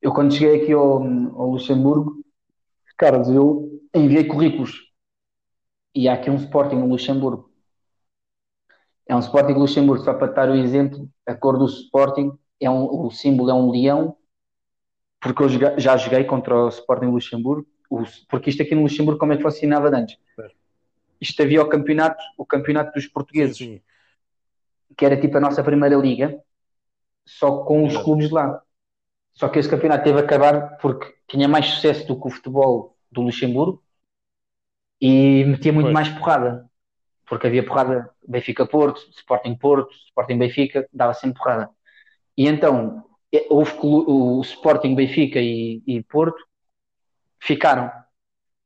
Eu 0.00 0.12
quando 0.12 0.32
cheguei 0.32 0.62
aqui 0.62 0.72
ao, 0.72 1.02
ao 1.02 1.50
Luxemburgo, 1.50 2.24
Carlos, 2.96 3.28
eu 3.28 3.80
enviei 3.92 4.24
currículos 4.24 4.88
e 5.92 6.08
há 6.08 6.14
aqui 6.14 6.30
um 6.30 6.36
Sporting 6.36 6.76
no 6.76 6.86
Luxemburgo. 6.86 7.52
É 9.08 9.16
um 9.16 9.20
Sporting 9.20 9.54
Luxemburgo, 9.54 10.04
só 10.04 10.14
para 10.14 10.32
dar 10.32 10.50
o 10.50 10.54
exemplo, 10.54 11.08
a 11.26 11.34
cor 11.34 11.58
do 11.58 11.66
Sporting 11.66 12.30
é 12.60 12.68
um, 12.70 13.06
o 13.06 13.10
símbolo 13.10 13.50
é 13.50 13.54
um 13.54 13.70
leão, 13.70 14.16
porque 15.20 15.42
eu 15.42 15.48
já 15.78 15.96
joguei 15.96 16.24
contra 16.24 16.54
o 16.54 16.68
Sporting 16.68 17.06
Luxemburgo, 17.06 17.66
o, 17.90 18.02
porque 18.28 18.50
isto 18.50 18.62
aqui 18.62 18.74
no 18.74 18.82
Luxemburgo 18.82 19.18
como 19.18 19.32
é 19.32 19.36
que 19.36 19.42
funcionava 19.42 19.88
antes? 19.88 20.16
Isto 21.20 21.42
havia 21.42 21.62
o 21.62 21.68
campeonato, 21.68 22.22
o 22.36 22.46
campeonato 22.46 22.92
dos 22.92 23.06
portugueses, 23.06 23.56
sim, 23.56 23.80
que 24.96 25.04
era 25.04 25.20
tipo 25.20 25.36
a 25.36 25.40
nossa 25.40 25.62
primeira 25.62 25.96
liga, 25.96 26.40
só 27.24 27.64
com 27.64 27.84
os 27.84 27.96
clubes 27.96 28.28
de 28.28 28.34
lá. 28.34 28.62
Só 29.32 29.48
que 29.48 29.58
esse 29.58 29.68
campeonato 29.68 30.04
teve 30.04 30.18
a 30.18 30.22
acabar 30.22 30.78
porque 30.78 31.14
tinha 31.28 31.46
mais 31.46 31.66
sucesso 31.66 32.06
do 32.06 32.20
que 32.20 32.26
o 32.26 32.30
futebol 32.30 32.96
do 33.10 33.22
Luxemburgo 33.22 33.82
e 35.00 35.44
metia 35.44 35.72
muito 35.72 35.86
pois. 35.86 35.94
mais 35.94 36.08
porrada. 36.08 36.68
Porque 37.26 37.46
havia 37.46 37.64
porrada 37.64 38.10
Benfica-Porto, 38.26 39.00
Sporting-Porto, 39.10 39.92
Sporting-Benfica, 40.06 40.88
dava 40.92 41.14
sempre 41.14 41.38
porrada. 41.38 41.70
E 42.38 42.46
então, 42.46 43.04
é, 43.34 43.46
houve 43.50 43.72
o 43.82 44.40
Sporting, 44.42 44.94
Benfica 44.94 45.40
e, 45.40 45.82
e 45.84 46.02
Porto 46.04 46.46
ficaram. 47.40 47.90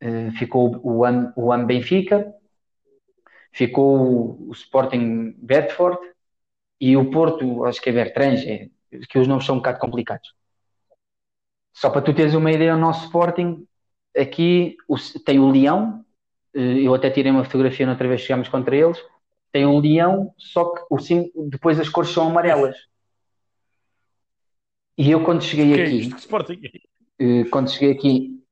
Uh, 0.05 0.31
ficou 0.33 0.79
o 0.83 1.05
AM, 1.05 1.33
o 1.37 1.53
AM 1.53 1.65
Benfica, 1.65 2.35
ficou 3.53 4.37
o, 4.49 4.53
Sporting 4.53 5.35
Bedford 5.39 5.99
e 6.81 6.97
o 6.97 7.11
Porto, 7.11 7.65
acho 7.65 7.81
que 7.81 7.89
é 7.89 7.93
Bertrand, 7.93 8.35
é, 8.45 8.69
que 9.09 9.19
os 9.19 9.27
nomes 9.29 9.47
são 9.47 9.55
um 9.55 9.59
bocado 9.59 9.79
complicados. 9.79 10.35
Só 11.73 11.89
para 11.89 12.03
tu 12.03 12.13
teres 12.13 12.35
uma 12.35 12.53
ideia, 12.53 12.75
o 12.75 12.79
nosso 12.79 13.05
Sporting 13.05 13.67
aqui 14.15 14.77
o, 14.87 14.97
tem 15.25 15.39
o 15.39 15.51
Leão, 15.51 16.05
eh, 16.55 16.83
eu 16.83 16.93
até 16.95 17.09
tirei 17.11 17.31
uma 17.33 17.45
fotografia 17.45 17.89
outra 17.89 18.09
vez 18.09 18.21
que 18.21 18.27
chegámos 18.27 18.49
contra 18.49 18.77
eles, 18.77 19.03
tem 19.53 19.67
um 19.67 19.79
leão, 19.79 20.35
só 20.37 20.65
que 20.75 20.83
o 20.91 21.49
depois 21.49 21.79
as 21.79 21.89
cores 21.89 22.11
são 22.11 22.29
amarelas. 22.29 22.77
E 24.97 25.11
eu 25.11 25.25
quando 25.25 25.43
cheguei 25.43 25.73
que 25.75 25.81
é 25.81 25.85
aqui, 25.85 26.11
é 27.19 27.45
quando 27.45 27.71
cheguei 27.71 27.93
aqui, 27.93 28.45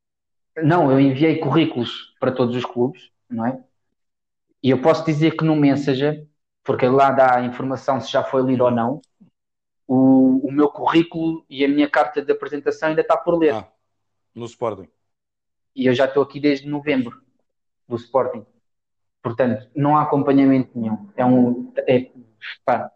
não, 0.62 0.90
eu 0.90 0.98
enviei 0.98 1.38
currículos 1.38 2.14
para 2.18 2.32
todos 2.32 2.56
os 2.56 2.64
clubes, 2.64 3.10
não 3.28 3.46
é? 3.46 3.62
E 4.62 4.70
eu 4.70 4.80
posso 4.80 5.04
dizer 5.04 5.36
que 5.36 5.44
no 5.44 5.56
Messenger, 5.56 6.26
porque 6.64 6.86
lá 6.86 7.10
dá 7.10 7.36
a 7.36 7.44
informação 7.44 8.00
se 8.00 8.10
já 8.10 8.22
foi 8.22 8.42
lido 8.42 8.64
ou 8.64 8.70
não, 8.70 9.00
o, 9.86 10.46
o 10.46 10.52
meu 10.52 10.68
currículo 10.68 11.44
e 11.48 11.64
a 11.64 11.68
minha 11.68 11.88
carta 11.88 12.22
de 12.22 12.32
apresentação 12.32 12.90
ainda 12.90 13.00
está 13.00 13.16
por 13.16 13.38
ler. 13.38 13.54
Ah, 13.54 13.68
no 14.34 14.46
Sporting. 14.46 14.88
E 15.74 15.86
eu 15.86 15.94
já 15.94 16.06
estou 16.06 16.22
aqui 16.22 16.40
desde 16.40 16.68
novembro 16.68 17.22
do 17.88 17.96
Sporting. 17.96 18.44
Portanto, 19.22 19.68
não 19.74 19.96
há 19.96 20.02
acompanhamento 20.02 20.78
nenhum. 20.78 21.10
É 21.16 21.24
um. 21.24 21.72
É, 21.86 22.10
pá, 22.64 22.90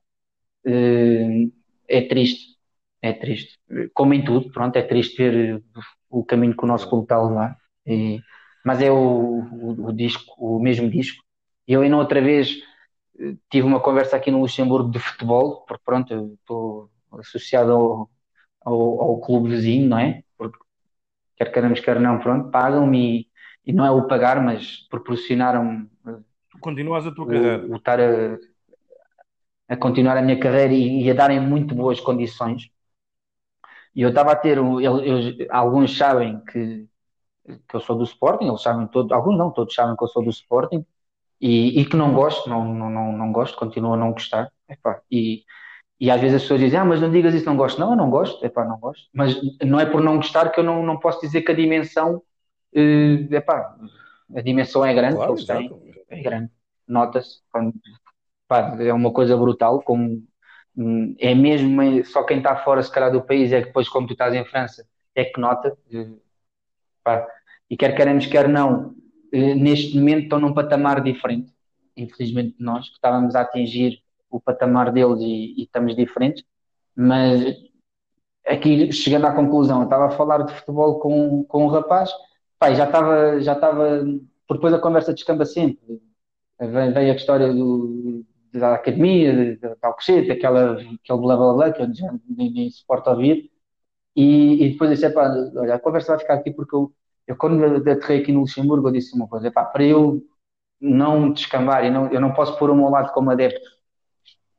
é, 0.64 1.48
é 1.88 2.02
triste 2.02 2.53
é 3.04 3.12
triste. 3.12 3.58
Como 3.92 4.14
em 4.14 4.24
tudo, 4.24 4.50
pronto, 4.50 4.76
é 4.76 4.82
triste 4.82 5.18
ver 5.18 5.62
o 6.08 6.24
caminho 6.24 6.56
que 6.56 6.64
o 6.64 6.66
nosso 6.66 6.88
clube 6.88 7.04
está 7.04 7.16
a 7.16 7.22
levar. 7.22 7.58
E, 7.86 8.18
mas 8.64 8.80
é 8.80 8.90
o, 8.90 8.96
o, 8.96 9.88
o, 9.88 9.92
disco, 9.92 10.34
o 10.38 10.58
mesmo 10.58 10.88
disco. 10.88 11.22
E 11.68 11.74
eu 11.74 11.82
ainda 11.82 11.98
outra 11.98 12.22
vez 12.22 12.56
eh, 13.20 13.34
tive 13.50 13.66
uma 13.66 13.78
conversa 13.80 14.16
aqui 14.16 14.30
no 14.30 14.40
Luxemburgo 14.40 14.90
de 14.90 14.98
futebol, 14.98 15.66
porque 15.66 15.82
pronto, 15.84 16.38
estou 16.40 16.90
associado 17.20 17.72
ao, 17.72 18.10
ao, 18.64 19.02
ao, 19.02 19.20
clube 19.20 19.50
vizinho, 19.50 19.86
não 19.86 19.98
é? 19.98 20.22
Porque 20.38 20.58
quer 21.36 21.52
queiramos, 21.52 21.80
quer 21.80 22.00
não, 22.00 22.18
pronto, 22.18 22.50
pagam-me 22.50 23.28
e 23.66 23.72
não 23.72 23.84
é 23.84 23.90
o 23.90 24.06
pagar, 24.06 24.42
mas 24.42 24.78
proporcionaram 24.88 25.86
Continuas 26.58 27.06
a 27.06 27.12
tua 27.12 27.24
o, 27.24 27.28
carreira. 27.28 27.66
o 27.66 27.76
estar 27.76 28.00
a, 28.00 28.38
a 29.68 29.76
continuar 29.76 30.16
a 30.16 30.22
minha 30.22 30.40
carreira 30.40 30.72
e, 30.72 31.04
e 31.04 31.10
a 31.10 31.14
darem 31.14 31.40
muito 31.40 31.74
boas 31.74 32.00
condições. 32.00 32.70
E 33.94 34.02
eu 34.02 34.10
estava 34.10 34.32
a 34.32 34.36
ter, 34.36 34.58
um- 34.60 34.80
eu- 34.80 35.00
eu- 35.04 35.46
alguns 35.50 35.96
sabem 35.96 36.40
que, 36.46 36.86
que 37.46 37.76
eu 37.76 37.80
sou 37.80 37.96
do 37.96 38.04
Sporting, 38.04 38.46
eles 38.48 38.62
sabem 38.62 38.86
todos, 38.88 39.12
alguns 39.12 39.38
não, 39.38 39.50
todos 39.52 39.74
sabem 39.74 39.96
que 39.96 40.04
eu 40.04 40.08
sou 40.08 40.22
do 40.24 40.30
Sporting 40.30 40.84
e, 41.40 41.80
e 41.80 41.86
que 41.86 41.96
não 41.96 42.14
gosto, 42.14 42.48
não, 42.50 42.64
não, 42.74 42.90
não, 42.90 43.12
não 43.12 43.32
gosto, 43.32 43.56
continuo 43.58 43.94
a 43.94 43.96
não 43.98 44.12
gostar. 44.12 44.50
Epá, 44.68 45.02
e, 45.10 45.44
e 46.00 46.10
às 46.10 46.20
vezes 46.20 46.36
as 46.36 46.42
pessoas 46.42 46.60
dizem, 46.60 46.78
ah, 46.80 46.84
mas 46.84 47.00
não 47.00 47.10
digas 47.10 47.34
isso, 47.34 47.46
não 47.46 47.56
gosto. 47.56 47.80
Não, 47.80 47.90
eu 47.92 47.96
não 47.96 48.10
gosto, 48.10 48.44
epá, 48.44 48.64
não 48.64 48.78
gosto. 48.78 49.08
Mas 49.14 49.36
não 49.64 49.80
é 49.80 49.86
por 49.86 50.02
não 50.02 50.16
gostar 50.16 50.50
que 50.50 50.60
eu 50.60 50.64
não, 50.64 50.82
não 50.84 50.98
posso 51.00 51.20
dizer 51.20 51.42
que 51.42 51.52
a 51.52 51.54
dimensão, 51.56 52.22
eh, 52.74 53.28
epá, 53.32 53.76
a 54.36 54.40
dimensão 54.42 54.84
é 54.84 54.94
grande 54.94 55.20
que 55.20 55.22
Claro, 55.22 55.32
eles 55.32 55.44
têm, 55.46 55.76
é 56.10 56.22
grande, 56.22 56.50
nota-se. 56.88 57.40
é 58.80 58.92
uma 58.92 59.12
coisa 59.12 59.36
brutal, 59.36 59.82
como 59.82 60.22
é 61.18 61.34
mesmo 61.34 61.80
eh, 61.82 62.04
só 62.04 62.22
quem 62.24 62.38
está 62.38 62.56
fora, 62.56 62.82
se 62.82 62.90
calhar, 62.90 63.12
do 63.12 63.22
país, 63.22 63.52
é 63.52 63.60
que 63.60 63.66
depois, 63.68 63.88
como 63.88 64.06
tu 64.06 64.12
estás 64.12 64.34
em 64.34 64.44
França, 64.44 64.86
é 65.14 65.24
que 65.24 65.40
nota. 65.40 65.76
eh. 65.92 66.08
E 67.70 67.76
quer 67.76 67.94
queremos, 67.96 68.26
quer 68.26 68.48
não, 68.48 68.94
eh, 69.32 69.54
neste 69.54 69.96
momento 69.96 70.24
estão 70.24 70.38
num 70.40 70.54
patamar 70.54 71.02
diferente, 71.02 71.52
infelizmente 71.96 72.56
de 72.58 72.64
nós, 72.64 72.88
que 72.88 72.94
estávamos 72.94 73.34
a 73.34 73.42
atingir 73.42 74.02
o 74.30 74.40
patamar 74.40 74.92
deles 74.92 75.20
e, 75.20 75.54
e 75.60 75.62
estamos 75.62 75.94
diferentes, 75.96 76.44
mas 76.96 77.56
aqui 78.46 78.92
chegando 78.92 79.26
à 79.26 79.32
conclusão, 79.32 79.78
eu 79.80 79.84
estava 79.84 80.06
a 80.06 80.10
falar 80.10 80.42
de 80.42 80.52
futebol 80.54 80.98
com, 81.00 81.44
com 81.44 81.64
um 81.64 81.68
rapaz, 81.68 82.10
pá, 82.58 82.72
já 82.74 82.84
estava, 82.84 83.40
já 83.40 83.52
estava, 83.54 84.04
porque 84.46 84.58
depois 84.58 84.74
a 84.74 84.78
conversa 84.78 85.14
descamba 85.14 85.44
sempre, 85.44 86.00
vem, 86.60 86.92
vem 86.92 87.10
a 87.10 87.14
história 87.14 87.52
do, 87.52 88.03
da 88.58 88.74
academia, 88.74 89.32
de, 89.32 89.56
de 89.56 89.76
Alcochete, 89.82 90.30
aquela, 90.30 90.74
aquele 90.74 91.20
blá 91.20 91.36
blá 91.36 91.52
blá 91.54 91.72
que 91.72 91.82
eu 91.82 91.94
já 91.94 92.12
nem, 92.28 92.52
nem 92.52 92.70
suporto 92.70 93.10
ouvir, 93.10 93.50
e, 94.16 94.64
e 94.64 94.70
depois 94.70 94.90
eu 94.90 94.96
disse, 94.96 95.10
pá, 95.10 95.28
olha, 95.56 95.74
a 95.74 95.80
conversa 95.80 96.12
vai 96.12 96.20
ficar 96.20 96.34
aqui 96.34 96.50
porque 96.52 96.74
eu, 96.74 96.92
eu 97.26 97.36
quando 97.36 97.64
aterrei 97.90 98.20
aqui 98.20 98.32
no 98.32 98.40
Luxemburgo, 98.40 98.88
eu 98.88 98.92
disse 98.92 99.14
uma 99.14 99.28
coisa, 99.28 99.50
pá, 99.50 99.64
para 99.64 99.84
eu 99.84 100.22
não 100.80 101.32
descambar, 101.32 101.84
e 101.84 101.90
não, 101.90 102.10
eu 102.12 102.20
não 102.20 102.32
posso 102.32 102.58
pôr 102.58 102.70
o 102.70 102.76
meu 102.76 102.88
lado 102.88 103.12
como 103.12 103.30
adepto, 103.30 103.74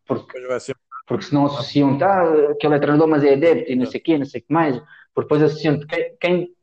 porque 0.06 0.26
Depois 0.34 0.48
vai 0.48 0.60
ser. 0.60 0.76
porque 1.08 1.26
senão 1.26 1.46
associam, 1.46 1.98
tá, 1.98 2.24
aquele 2.52 2.76
é 2.76 2.80
treinador, 2.80 3.08
mas 3.08 3.24
é 3.24 3.34
adepto 3.34 3.72
e 3.72 3.76
não 3.76 3.86
sei 3.86 4.00
o 4.00 4.04
quê, 4.04 4.18
não 4.18 4.26
sei 4.26 4.42
o 4.42 4.44
que 4.44 4.54
mais. 4.54 4.78
Porque 5.14 5.28
depois 5.28 5.42
associam 5.42 5.80
quem, 5.80 6.18
quem, 6.20 6.56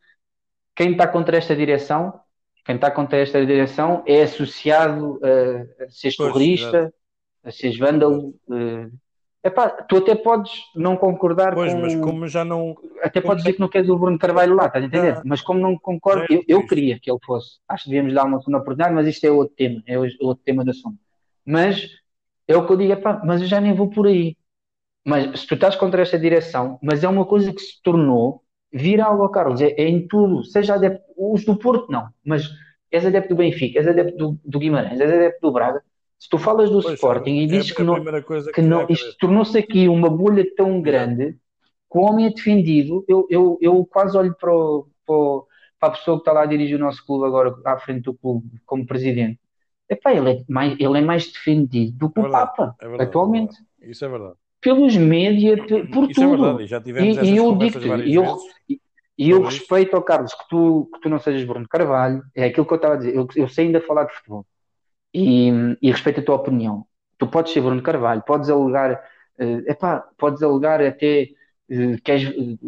quem 0.74 0.92
está 0.92 1.06
contra 1.06 1.36
esta 1.36 1.54
direção, 1.56 2.20
quem 2.64 2.76
está 2.76 2.90
contra 2.90 3.18
esta 3.18 3.44
direção 3.44 4.02
é 4.06 4.22
associado 4.22 5.18
a, 5.22 5.90
ser 5.90 6.12
Pois, 6.70 6.92
terrorista, 7.42 7.48
a 7.48 7.50
ser 7.50 7.78
vândalo. 7.78 8.34
eh. 8.50 8.88
Epá, 9.44 9.68
tu 9.70 9.96
até 9.96 10.14
podes 10.14 10.52
não 10.76 10.96
concordar 10.96 11.52
Pois, 11.52 11.74
com. 11.74 11.80
mas 11.80 11.96
como 11.96 12.28
já 12.28 12.44
não. 12.44 12.76
Até 13.02 13.20
podes 13.20 13.42
dizer 13.42 13.54
que 13.54 13.60
não 13.60 13.68
queres 13.68 13.88
o 13.88 13.98
Bruno 13.98 14.16
Carvalho 14.16 14.54
lá, 14.54 14.66
estás 14.66 14.84
a 14.84 14.86
entender? 14.86 15.14
Ah. 15.16 15.22
Mas 15.24 15.40
como 15.40 15.58
não 15.58 15.76
concordo, 15.76 16.22
é 16.32 16.36
eu, 16.36 16.44
eu 16.46 16.66
queria 16.66 16.96
que 17.00 17.10
ele 17.10 17.18
fosse. 17.24 17.58
Acho 17.68 17.84
que 17.84 17.90
devíamos 17.90 18.14
dar 18.14 18.24
uma 18.24 18.38
segunda 18.38 18.58
oportunidade, 18.58 18.94
mas 18.94 19.08
isto 19.08 19.24
é 19.24 19.30
outro 19.32 19.54
tema, 19.56 19.82
é 19.84 19.98
outro 19.98 20.44
tema 20.44 20.62
de 20.62 20.70
assunto. 20.70 20.96
Mas 21.44 21.88
é 22.46 22.56
o 22.56 22.64
que 22.64 22.72
eu 22.72 22.76
digo, 22.76 22.92
epá, 22.92 23.20
mas 23.24 23.40
eu 23.40 23.48
já 23.48 23.60
nem 23.60 23.74
vou 23.74 23.90
por 23.90 24.06
aí. 24.06 24.36
Mas 25.04 25.40
se 25.40 25.46
tu 25.48 25.54
estás 25.54 25.74
contra 25.74 26.02
esta 26.02 26.16
direção, 26.16 26.78
mas 26.80 27.02
é 27.02 27.08
uma 27.08 27.26
coisa 27.26 27.52
que 27.52 27.60
se 27.60 27.82
tornou 27.82 28.42
viral, 28.72 29.20
ó 29.20 29.28
Carlos, 29.28 29.60
é, 29.60 29.72
é 29.72 29.88
em 29.88 30.06
tudo, 30.06 30.44
seja 30.44 30.74
adepto, 30.74 31.02
os 31.18 31.44
do 31.44 31.56
Porto 31.56 31.90
não, 31.90 32.08
mas 32.24 32.48
és 32.92 33.04
adepto 33.04 33.30
do 33.30 33.36
Benfica, 33.38 33.80
és 33.80 33.88
adepto 33.88 34.16
do, 34.16 34.38
do 34.44 34.58
Guimarães, 34.60 35.00
és 35.00 35.10
adepto 35.10 35.40
do 35.48 35.52
Braga, 35.52 35.82
se 36.22 36.28
tu 36.30 36.38
falas 36.38 36.70
do 36.70 36.80
Pois, 36.82 37.00
Sporting 37.00 37.36
e 37.38 37.46
é 37.48 37.58
dizes 37.58 37.72
a 37.72 37.74
que 37.76 37.82
não, 37.82 38.06
que 38.52 38.62
vem 38.62 38.62
não, 38.62 38.86
isto 38.88 39.16
tornou-se 39.18 39.58
aqui 39.58 39.88
uma 39.88 40.08
bolha 40.10 40.44
tão 40.56 40.80
grande 40.80 41.32
que 41.90 41.98
o 41.98 42.02
homem 42.02 42.26
é 42.26 42.30
defendido. 42.30 43.04
Eu, 43.08 43.26
eu, 43.30 43.58
eu 43.62 43.86
quase 43.86 44.16
olho 44.18 44.34
para, 44.38 44.54
o- 44.54 44.88
para, 45.06 45.14
o- 45.16 45.46
para 45.80 45.88
a 45.90 45.92
pessoa 45.92 46.18
que 46.18 46.22
está 46.22 46.32
lá 46.32 46.42
a 46.42 46.46
dirigir 46.46 46.76
o 46.76 46.80
nosso 46.80 47.04
clube 47.06 47.26
agora, 47.26 47.54
à 47.66 47.78
frente 47.78 48.04
do 48.04 48.14
clube, 48.14 48.48
como 48.66 48.86
presidente. 48.86 49.40
Epá, 49.90 50.12
ele, 50.14 50.30
é 50.32 50.44
mais, 50.48 50.74
ele 50.80 50.98
é 50.98 51.02
mais 51.02 51.32
defendido 51.32 51.96
do 51.98 52.10
que 52.12 52.20
É 52.20 52.20
o 52.20 52.26
verdade, 52.26 52.50
Papa, 52.50 52.76
é 52.84 52.88
verdade, 52.88 53.18
atualmente. 53.18 53.54
é 53.54 53.56
verdade. 53.58 53.66
Isso 53.92 54.04
é 54.04 54.08
verdade. 54.08 54.38
Pelos 54.60 54.96
média, 54.96 55.56
pe- 55.66 55.86
por 55.88 56.08
Isso 56.08 56.22
é 56.24 56.28
tudo. 56.28 56.44
verdade. 56.44 56.62
E 56.64 56.66
já 56.66 56.80
tivemos 56.80 57.16
E, 57.20 57.32
e 57.32 57.36
eu 57.36 57.58
várias 57.86 58.06
e 58.06 58.14
eu, 58.14 58.24
e 58.68 58.80
e 59.18 59.30
eu 59.30 59.42
respeito, 59.42 59.96
ó 59.96 60.00
Carlos, 60.02 60.34
que 60.34 60.48
tu, 60.48 60.88
que 60.92 61.00
tu 61.00 61.08
não 61.08 61.18
sejas 61.18 61.44
Bruno 61.44 61.68
Carvalho, 61.68 62.22
é 62.34 62.44
aquilo 62.46 62.66
que 62.66 62.72
eu 62.72 62.76
estava 62.76 62.94
a 62.94 62.96
dizer. 62.96 63.14
Eu, 63.14 63.26
eu 63.36 63.48
sei 63.48 63.66
ainda 63.66 63.80
falar 63.80 64.04
de 64.04 64.14
futebol 64.14 64.46
e, 65.12 65.50
e 65.80 65.90
respeito 65.90 66.20
a 66.20 66.24
tua 66.24 66.36
opinião. 66.36 66.86
Tu 67.18 67.26
podes 67.26 67.52
ser 67.52 67.60
Bruno 67.60 67.82
Carvalho, 67.82 68.22
podes 68.22 68.48
alegar, 68.48 69.02
eh, 69.38 69.62
epá, 69.66 70.00
podes 70.18 70.42
alegar 70.42 70.82
até 70.82 71.28
eh, 71.68 71.96
que 72.02 72.12
és, 72.12 72.24
eh, 72.24 72.58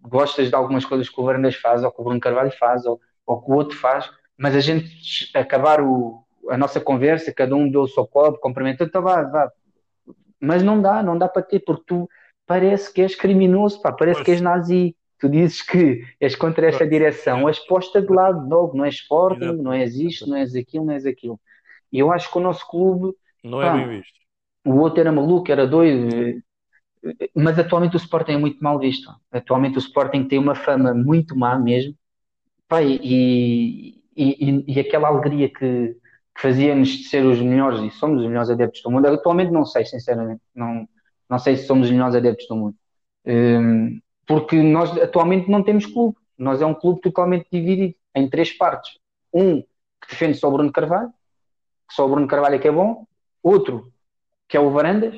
gostas 0.00 0.48
de 0.48 0.54
algumas 0.54 0.84
coisas 0.84 1.08
que 1.08 1.20
o 1.20 1.24
Varandas 1.24 1.56
faz, 1.56 1.82
ou 1.82 1.90
que 1.90 2.00
o 2.00 2.04
Bruno 2.04 2.20
Carvalho 2.20 2.52
faz, 2.52 2.84
ou, 2.84 3.00
ou 3.26 3.42
que 3.42 3.50
o 3.50 3.54
outro 3.54 3.76
faz, 3.78 4.10
mas 4.36 4.54
a 4.54 4.60
gente 4.60 5.30
acabar 5.34 5.80
o, 5.80 6.24
a 6.48 6.56
nossa 6.58 6.80
conversa, 6.80 7.32
cada 7.32 7.54
um 7.54 7.70
deu 7.70 7.82
o 7.82 7.88
seu 7.88 8.06
copo, 8.06 8.38
cumprimenta, 8.40 8.84
então 8.84 9.02
vá, 9.02 9.22
vá. 9.22 9.50
Mas 10.40 10.62
não 10.62 10.82
dá, 10.82 11.02
não 11.02 11.16
dá 11.16 11.28
para 11.28 11.42
ter, 11.42 11.60
porque 11.60 11.84
tu 11.86 12.08
parece 12.46 12.92
que 12.92 13.00
és 13.00 13.14
criminoso, 13.14 13.80
pá, 13.80 13.92
parece 13.92 14.18
Pois. 14.18 14.24
que 14.26 14.30
és 14.32 14.40
nazi. 14.40 14.96
Tu 15.18 15.28
dizes 15.28 15.62
que 15.62 16.04
és 16.20 16.34
contra 16.34 16.66
esta 16.66 16.84
direção, 16.84 17.48
és 17.48 17.60
posta 17.60 18.02
de 18.02 18.12
lado, 18.12 18.44
logo, 18.48 18.76
não 18.76 18.84
és 18.84 18.96
Exato. 18.96 19.62
não 19.62 19.72
és 19.72 19.94
isto, 19.94 20.28
não 20.28 20.36
és 20.36 20.52
aquilo, 20.56 20.84
não 20.84 20.94
és 20.94 21.06
aquilo. 21.06 21.40
E 21.92 21.98
eu 21.98 22.12
acho 22.12 22.30
que 22.30 22.38
o 22.38 22.40
nosso 22.40 22.66
clube, 22.68 23.14
Não 23.44 23.62
é 23.62 23.66
Pá. 23.66 23.76
bem 23.76 23.88
visto. 24.00 24.14
o 24.66 24.76
outro 24.78 25.00
era 25.00 25.12
maluco, 25.12 25.50
era 25.52 25.66
doido, 25.66 26.42
mas 27.34 27.58
atualmente 27.58 27.96
o 27.96 27.98
Sporting 27.98 28.32
é 28.32 28.38
muito 28.38 28.62
mal 28.62 28.78
visto. 28.78 29.10
Atualmente 29.30 29.76
o 29.76 29.80
Sporting 29.80 30.24
tem 30.28 30.38
uma 30.38 30.54
fama 30.54 30.94
muito 30.94 31.36
má 31.36 31.58
mesmo, 31.58 31.94
pá, 32.68 32.82
e, 32.82 32.96
e, 34.16 34.50
e- 34.50 34.64
e 34.68 34.80
aquela 34.80 35.08
alegria 35.08 35.48
que, 35.48 35.94
que 36.34 36.40
fazia-nos 36.42 36.88
de 36.90 37.04
ser 37.04 37.24
os 37.26 37.40
melhores, 37.40 37.80
e 37.82 37.90
somos 37.98 38.22
os 38.22 38.28
melhores 38.28 38.50
adeptos 38.50 38.82
do 38.82 38.90
mundo, 38.90 39.06
atualmente 39.08 39.52
não 39.52 39.64
sei, 39.66 39.84
sinceramente, 39.86 40.42
não, 40.54 40.88
não 41.28 41.38
sei 41.38 41.56
se 41.56 41.66
somos 41.66 41.86
os 41.88 41.92
melhores 41.92 42.14
adeptos 42.16 42.46
do 42.48 42.56
mundo. 42.56 42.76
Hum, 43.26 44.00
porque 44.26 44.56
nós 44.62 44.96
atualmente 44.98 45.50
não 45.50 45.62
temos 45.62 45.86
clube. 45.86 46.16
Nós 46.38 46.62
é 46.62 46.66
um 46.66 46.74
clube 46.74 47.00
totalmente 47.00 47.46
dividido 47.52 47.94
em 48.14 48.28
três 48.28 48.52
partes. 48.52 48.98
Um 49.32 49.62
que 49.62 50.10
defende 50.10 50.38
só 50.38 50.48
o 50.48 50.52
Bruno 50.52 50.72
Carvalho, 50.72 51.12
só 51.94 52.06
o 52.06 52.08
Bruno 52.08 52.26
Carvalho 52.26 52.54
é 52.56 52.58
que 52.58 52.68
é 52.68 52.72
bom. 52.72 53.04
Outro 53.42 53.92
que 54.48 54.56
é 54.56 54.60
o 54.60 54.70
Varandas, 54.70 55.14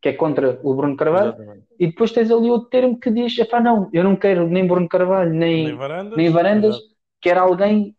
que 0.00 0.08
é 0.08 0.12
contra 0.12 0.58
o 0.62 0.74
Bruno 0.74 0.96
Carvalho. 0.96 1.28
Exatamente. 1.28 1.64
E 1.78 1.86
depois 1.88 2.10
tens 2.12 2.30
ali 2.30 2.50
outro 2.50 2.68
termo 2.70 2.98
que 2.98 3.10
diz: 3.10 3.38
epá, 3.38 3.60
não, 3.60 3.88
eu 3.92 4.02
não 4.02 4.16
quero 4.16 4.46
nem 4.48 4.66
Bruno 4.66 4.88
Carvalho, 4.88 5.32
nem, 5.32 5.64
Nem 5.66 5.76
varandas. 5.76 6.16
nem 6.16 6.30
Varandas, 6.30 6.76
quero 7.20 7.40
alguém 7.40 7.94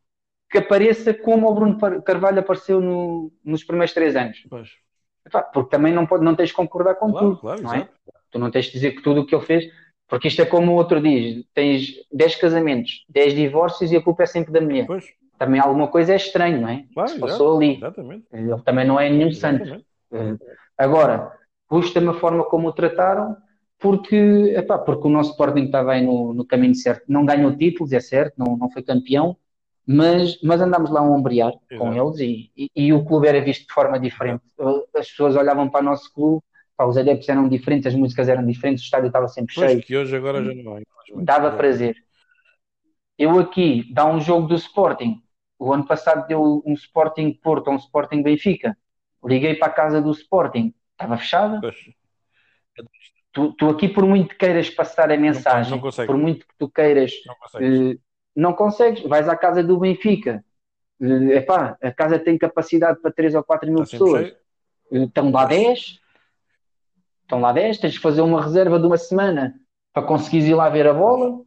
que 0.52 0.58
apareça 0.58 1.14
como 1.14 1.48
o 1.50 1.54
Bruno 1.54 1.78
Carvalho 2.04 2.40
apareceu 2.40 2.82
no- 2.82 3.32
nos 3.44 3.64
primeiros 3.64 3.94
três 3.94 4.16
anos. 4.16 4.44
Pois. 4.50 4.70
Epá, 5.26 5.44
porque 5.44 5.70
também 5.70 5.94
não, 5.94 6.08
pode, 6.08 6.24
não 6.24 6.36
tens 6.36 6.50
de 6.50 6.56
concordar 6.56 6.96
com 6.96 7.12
Claro, 7.12 7.28
tudo, 7.28 7.42
claro, 7.42 7.62
não 7.62 7.74
é? 7.74 7.88
Tu 8.32 8.40
não 8.40 8.50
tens 8.50 8.66
de 8.66 8.72
dizer 8.72 8.92
que 8.94 9.04
tudo 9.04 9.22
o 9.22 9.26
que 9.26 9.36
ele 9.36 9.46
fez, 9.46 9.66
porque 10.08 10.28
isto 10.28 10.42
é 10.42 10.46
como 10.46 10.72
o 10.72 10.76
outro 10.76 11.00
diz: 11.00 11.46
tens 11.54 11.94
10 12.12 12.36
casamentos, 12.36 13.06
10 13.08 13.34
divórcios 13.36 13.92
e 13.92 13.98
a 13.98 14.02
culpa 14.02 14.24
é 14.24 14.26
sempre 14.26 14.52
da 14.52 14.60
mulher. 14.62 14.88
Pois, 14.88 15.06
Também 15.40 15.60
alguma 15.60 15.88
coisa 15.88 16.14
é 16.14 16.18
estranho, 16.18 16.62
não 16.62 16.70
é? 16.70 16.86
claro, 16.94 17.10
Se 17.10 17.20
passou 17.20 17.58
ali. 17.58 17.78
Exatamente. 17.78 18.26
Ele 18.32 18.62
também 18.64 18.86
não 18.86 19.00
é 19.00 19.10
nenhum 19.10 19.32
santo. 19.32 19.64
Exatamente. 19.64 19.86
Eh, 20.12 20.38
Agora, 20.78 21.32
custa-me 21.68 22.10
a 22.10 22.14
forma 22.14 22.44
como 22.46 22.68
o 22.68 22.74
trataram, 22.74 23.36
porque, 23.80 24.16
epá, 24.56 24.78
porque 24.78 25.08
o 25.08 25.10
nosso 25.10 25.32
Sporting 25.32 25.64
estava 25.66 25.94
aí 25.94 26.02
no, 26.06 26.34
no 26.34 26.46
caminho 26.46 26.76
certo. 26.76 27.04
Não 27.08 27.26
ganhou 27.26 27.56
títulos, 27.56 27.92
é 27.94 28.00
certo, 28.00 28.34
não, 28.38 28.58
não 28.58 28.70
foi 28.70 28.84
campeão, 28.84 29.38
mas, 29.88 30.38
mas 30.44 30.62
andámos 30.62 30.92
lá 30.92 31.00
a 31.00 31.04
ombrear 31.04 31.54
com 31.78 31.92
Exato. 31.94 32.20
eles 32.20 32.20
e, 32.20 32.52
e, 32.58 32.70
e 32.76 32.94
o 32.94 33.04
clube 33.06 33.28
era 33.28 33.42
visto 33.42 33.68
de 33.68 33.74
forma 33.74 34.00
diferente. 34.00 34.44
As 34.96 35.10
pessoas 35.10 35.36
olhavam 35.36 35.70
para 35.70 35.82
o 35.82 35.84
nosso 35.84 36.14
clube, 36.14 36.44
pá, 36.78 36.86
os 36.86 36.98
adeptos 36.98 37.28
eram 37.30 37.48
diferentes, 37.50 37.88
as 37.88 37.96
músicas 37.96 38.30
eram 38.30 38.46
diferentes, 38.46 38.84
o 38.84 38.86
estádio 38.86 39.08
estava 39.08 39.28
sempre 39.28 39.56
Pois 39.56 39.72
cheio, 39.72 39.82
que 39.82 39.98
hoje 39.98 40.16
agora 40.16 40.44
já 40.44 40.54
não 40.54 40.80
infelizmente. 40.80 41.26
dava 41.26 41.52
prazer. 41.52 41.96
Eu 43.18 43.38
aqui, 43.40 43.92
dá 43.94 44.06
um 44.06 44.22
jogo 44.22 44.48
do 44.48 44.56
Sporting, 44.56 45.22
o 45.60 45.74
ano 45.74 45.86
passado 45.86 46.26
deu 46.28 46.64
um 46.66 46.74
Sporting 46.74 47.34
Porto, 47.34 47.70
um 47.70 47.76
Sporting 47.76 48.24
Benfica, 48.24 48.76
liguei 49.24 49.56
para 49.56 49.68
a 49.68 49.72
casa 49.74 50.02
do 50.02 50.10
Sporting, 50.12 50.74
estava 50.94 51.18
fechada, 51.18 51.60
tu, 53.32 53.54
tu 53.54 53.70
aqui, 53.70 53.88
por 53.90 54.06
muito 54.06 54.30
que 54.30 54.36
queiras 54.36 54.70
passar 54.70 55.12
a 55.12 55.18
mensagem, 55.18 55.72
não 55.72 55.80
consegue. 55.80 56.08
por 56.08 56.18
muito 56.18 56.48
que 56.48 56.54
tu 56.58 56.70
queiras, 56.70 57.12
Não 57.26 57.36
consegues. 57.36 57.92
eh, 57.96 58.00
não 58.36 58.54
consegues. 58.54 59.04
Vais 59.04 59.28
à 59.30 59.36
casa 59.36 59.64
do 59.64 59.78
Benfica, 59.78 60.44
eh, 61.02 61.38
epá, 61.38 61.78
a 61.82 61.92
casa 61.92 62.18
tem 62.18 62.38
capacidade 62.38 63.00
para 63.02 63.12
3 63.12 63.36
ou 63.36 63.44
4 63.44 63.70
mil 63.70 63.82
Está 63.84 63.98
pessoas. 63.98 64.34
Eh, 64.92 65.04
estão 65.04 65.32
lá 65.32 65.46
10, 65.46 66.00
estão 67.24 67.42
lá 67.42 67.52
10, 67.52 67.78
tens 67.78 67.94
de 67.94 68.00
fazer 68.00 68.22
uma 68.22 68.42
reserva 68.42 68.80
de 68.80 68.86
uma 68.88 68.98
semana 68.98 69.60
para 69.94 70.04
conseguires 70.08 70.48
ir 70.48 70.56
lá 70.56 70.70
ver 70.70 70.88
a 70.88 70.94
bola. 70.94 71.42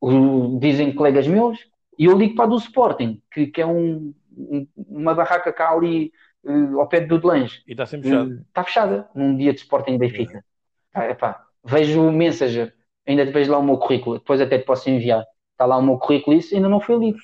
O- 0.00 0.58
dizem 0.58 0.94
colegas 0.94 1.26
meus, 1.26 1.58
E 1.98 2.04
eu 2.06 2.16
ligo 2.16 2.34
para 2.34 2.44
a 2.44 2.48
do 2.48 2.56
Sporting, 2.56 3.22
que, 3.32 3.46
que 3.48 3.60
é 3.60 3.66
um, 3.66 4.14
um- 4.36 4.66
uma 4.76 5.14
barraca 5.14 5.52
cá 5.52 5.70
ali 5.72 6.12
eh, 6.46 6.50
ao 6.78 6.88
pé 6.88 7.00
de 7.00 7.06
Dudelange. 7.06 7.62
E 7.66 7.72
está 7.72 7.86
sempre 7.86 8.08
fechado. 8.08 8.30
Eh, 8.32 8.42
Está 8.48 8.64
fechada 8.64 9.08
num 9.14 9.36
dia 9.36 9.52
de 9.52 9.58
Sporting 9.60 9.98
Benfica. 9.98 10.44
Ah, 10.92 11.06
epá, 11.10 11.44
vejo 11.64 12.08
o 12.08 12.12
Messenger, 12.12 12.72
ainda 13.06 13.24
vejo 13.30 13.50
lá 13.52 13.58
o 13.58 13.62
meu 13.62 13.76
currículo, 13.78 14.18
depois 14.18 14.40
até 14.40 14.58
te 14.58 14.64
posso 14.64 14.88
enviar. 14.88 15.24
Está 15.52 15.66
lá 15.66 15.76
o 15.76 15.82
meu 15.82 15.98
currículo 15.98 16.36
e 16.36 16.40
isso 16.40 16.54
ainda 16.54 16.68
não 16.68 16.80
foi 16.80 16.96
lido. 16.96 17.18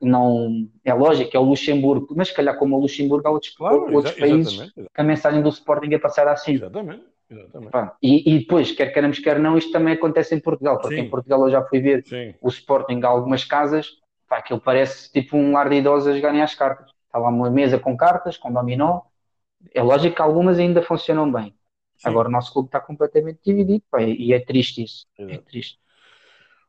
Não, 0.00 0.68
é 0.84 0.92
lógico, 0.92 1.36
é 1.36 1.38
o 1.38 1.44
Luxemburgo, 1.44 2.12
mas 2.16 2.28
se 2.28 2.34
calhar 2.34 2.58
como 2.58 2.76
o 2.76 2.80
Luxemburgo 2.80 3.28
há 3.28 3.30
outros, 3.30 3.54
Claro, 3.54 3.92
outros 3.94 4.14
países 4.16 4.52
exatamente. 4.52 4.80
exa- 4.80 4.88
que 4.92 5.00
a 5.00 5.04
mensagem 5.04 5.42
do 5.42 5.48
Sporting 5.48 5.92
é 5.94 5.98
passada 5.98 6.32
assim. 6.32 6.54
Exatamente. 6.54 7.04
Pá, 7.70 7.96
E, 8.02 8.34
e 8.34 8.38
depois, 8.40 8.72
quer 8.72 8.92
queiramos, 8.92 9.18
quer 9.18 9.38
não, 9.38 9.56
isto 9.56 9.72
também 9.72 9.94
acontece 9.94 10.34
em 10.34 10.40
Portugal, 10.40 10.78
porque 10.78 10.96
Sim. 10.96 11.02
em 11.02 11.10
Portugal 11.10 11.44
eu 11.44 11.50
já 11.50 11.64
fui 11.64 11.80
ver 11.80 12.04
Sim. 12.06 12.34
o 12.40 12.48
Sporting 12.48 13.00
a 13.02 13.08
algumas 13.08 13.44
casas, 13.44 13.88
pá, 14.28 14.38
aquilo 14.38 14.60
parece 14.60 15.10
tipo 15.12 15.36
um 15.36 15.52
lar 15.52 15.68
de 15.68 15.76
idosos 15.76 16.08
a 16.08 16.16
jogarem 16.16 16.42
às 16.42 16.54
cartas. 16.54 16.90
Está 17.06 17.18
lá 17.18 17.28
uma 17.28 17.50
mesa 17.50 17.78
com 17.78 17.96
cartas, 17.96 18.36
com 18.38 18.52
dominó. 18.52 19.02
É 19.74 19.82
lógico 19.82 20.16
que 20.16 20.22
algumas 20.22 20.58
ainda 20.58 20.82
funcionam 20.82 21.30
bem. 21.30 21.54
Sim. 21.96 22.08
Agora 22.08 22.28
o 22.28 22.32
nosso 22.32 22.52
clube 22.52 22.68
está 22.68 22.80
completamente 22.80 23.40
dividido, 23.44 23.84
pá, 23.90 24.02
e 24.02 24.32
é 24.32 24.40
triste 24.40 24.82
isso. 24.82 25.06
É 25.18 25.22
Exato. 25.24 25.44
triste. 25.44 25.78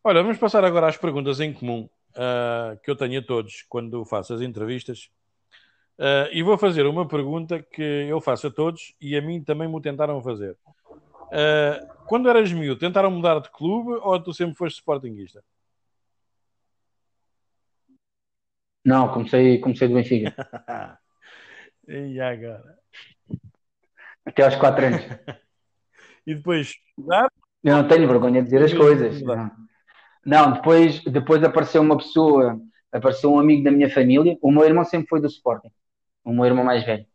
Olha, 0.04 0.22
vamos 0.22 0.38
passar 0.38 0.64
agora 0.66 0.88
às 0.88 0.98
perguntas 0.98 1.40
em 1.40 1.54
comum 1.54 1.90
ah, 2.16 2.78
que 2.84 2.92
eu 2.92 2.96
tenho 2.96 3.20
a 3.20 3.24
todos 3.24 3.66
quando 3.70 4.04
faço 4.06 4.34
as 4.34 4.42
entrevistas. 4.42 5.10
Ah, 6.00 6.30
e 6.32 6.42
vou 6.42 6.58
fazer 6.58 6.86
uma 6.86 7.08
pergunta 7.08 7.62
que 7.62 7.82
eu 7.82 8.20
faço 8.20 8.48
a 8.48 8.52
todos 8.52 8.96
e 9.00 9.16
a 9.16 9.22
mim 9.22 9.44
também 9.44 9.68
me 9.68 9.82
tentaram 9.82 10.22
fazer. 10.22 10.58
Ah, 11.32 11.80
quando 12.08 12.30
eras 12.30 12.52
miúdo, 12.52 12.80
tentaram 12.80 13.12
mudar 13.12 13.40
de 13.40 13.50
clube 13.52 13.92
ou 14.02 14.22
tu 14.22 14.34
sempre 14.34 14.56
foste 14.56 14.78
sportinguista? 14.78 15.44
Não, 18.86 19.14
comecei, 19.14 19.60
comecei 19.60 19.88
do 19.88 19.94
Benfica, 19.94 20.36
e 21.88 22.20
agora? 22.20 22.78
até 24.26 24.44
aos 24.44 24.56
4 24.56 24.86
anos. 24.86 25.02
E 26.26 26.36
depois 26.36 26.76
mudar? 26.98 27.30
Eu 27.62 27.76
não 27.76 27.86
tenho 27.86 28.08
vergonha 28.08 28.42
de 28.42 28.46
dizer 28.46 28.64
as 28.64 28.74
coisas. 28.74 29.22
Não, 29.22 29.52
Não, 30.26 30.54
depois, 30.54 31.04
depois 31.04 31.44
apareceu 31.44 31.82
uma 31.82 31.98
pessoa, 31.98 32.58
apareceu 32.90 33.34
um 33.34 33.40
amigo 33.40 33.62
da 33.62 33.72
minha 33.72 33.90
família. 33.90 34.38
O 34.42 34.50
meu 34.50 34.64
irmão 34.64 34.86
sempre 34.86 35.10
foi 35.10 35.20
do 35.20 35.28
Sporting, 35.28 35.70
o 36.24 36.34
meu 36.34 36.46
irmão 36.46 36.64
mais 36.66 36.84
velho. 36.86 37.06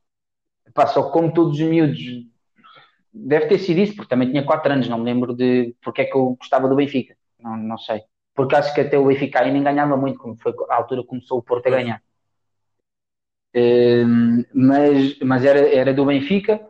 Pá, 0.75 0.87
só 0.87 1.11
como 1.11 1.33
todos 1.35 1.55
os 1.61 1.67
miúdos, 1.67 1.99
deve 3.13 3.47
ter 3.49 3.59
sido 3.59 3.81
isso, 3.81 3.95
porque 3.97 4.09
também 4.09 4.31
tinha 4.31 4.45
4 4.45 4.73
anos, 4.73 4.89
não 4.89 4.99
me 4.99 5.05
lembro 5.05 5.35
de 5.35 5.75
porque 5.83 6.03
é 6.03 6.05
que 6.05 6.17
eu 6.17 6.37
gostava 6.39 6.69
do 6.69 6.77
Benfica. 6.77 7.17
Não, 7.41 7.57
não 7.57 7.79
sei. 7.79 8.03
Porque 8.35 8.55
acho 8.57 8.75
que 8.75 8.81
até 8.81 8.99
o 8.99 9.07
Benfica 9.07 9.41
aí 9.41 9.51
nem 9.53 9.63
ganhava 9.63 9.97
muito, 9.97 10.19
como 10.19 10.37
foi 10.41 10.53
a 10.71 10.77
altura 10.77 11.03
que 11.03 11.09
começou 11.09 11.39
o 11.39 11.43
Porto 11.43 11.67
a 11.67 11.71
ganhar. 11.71 12.03
Hum, 13.55 14.45
mas, 14.55 15.19
mas 15.21 15.45
era, 15.45 15.61
era 15.75 15.95
do 15.95 16.05
Benfica. 16.05 16.61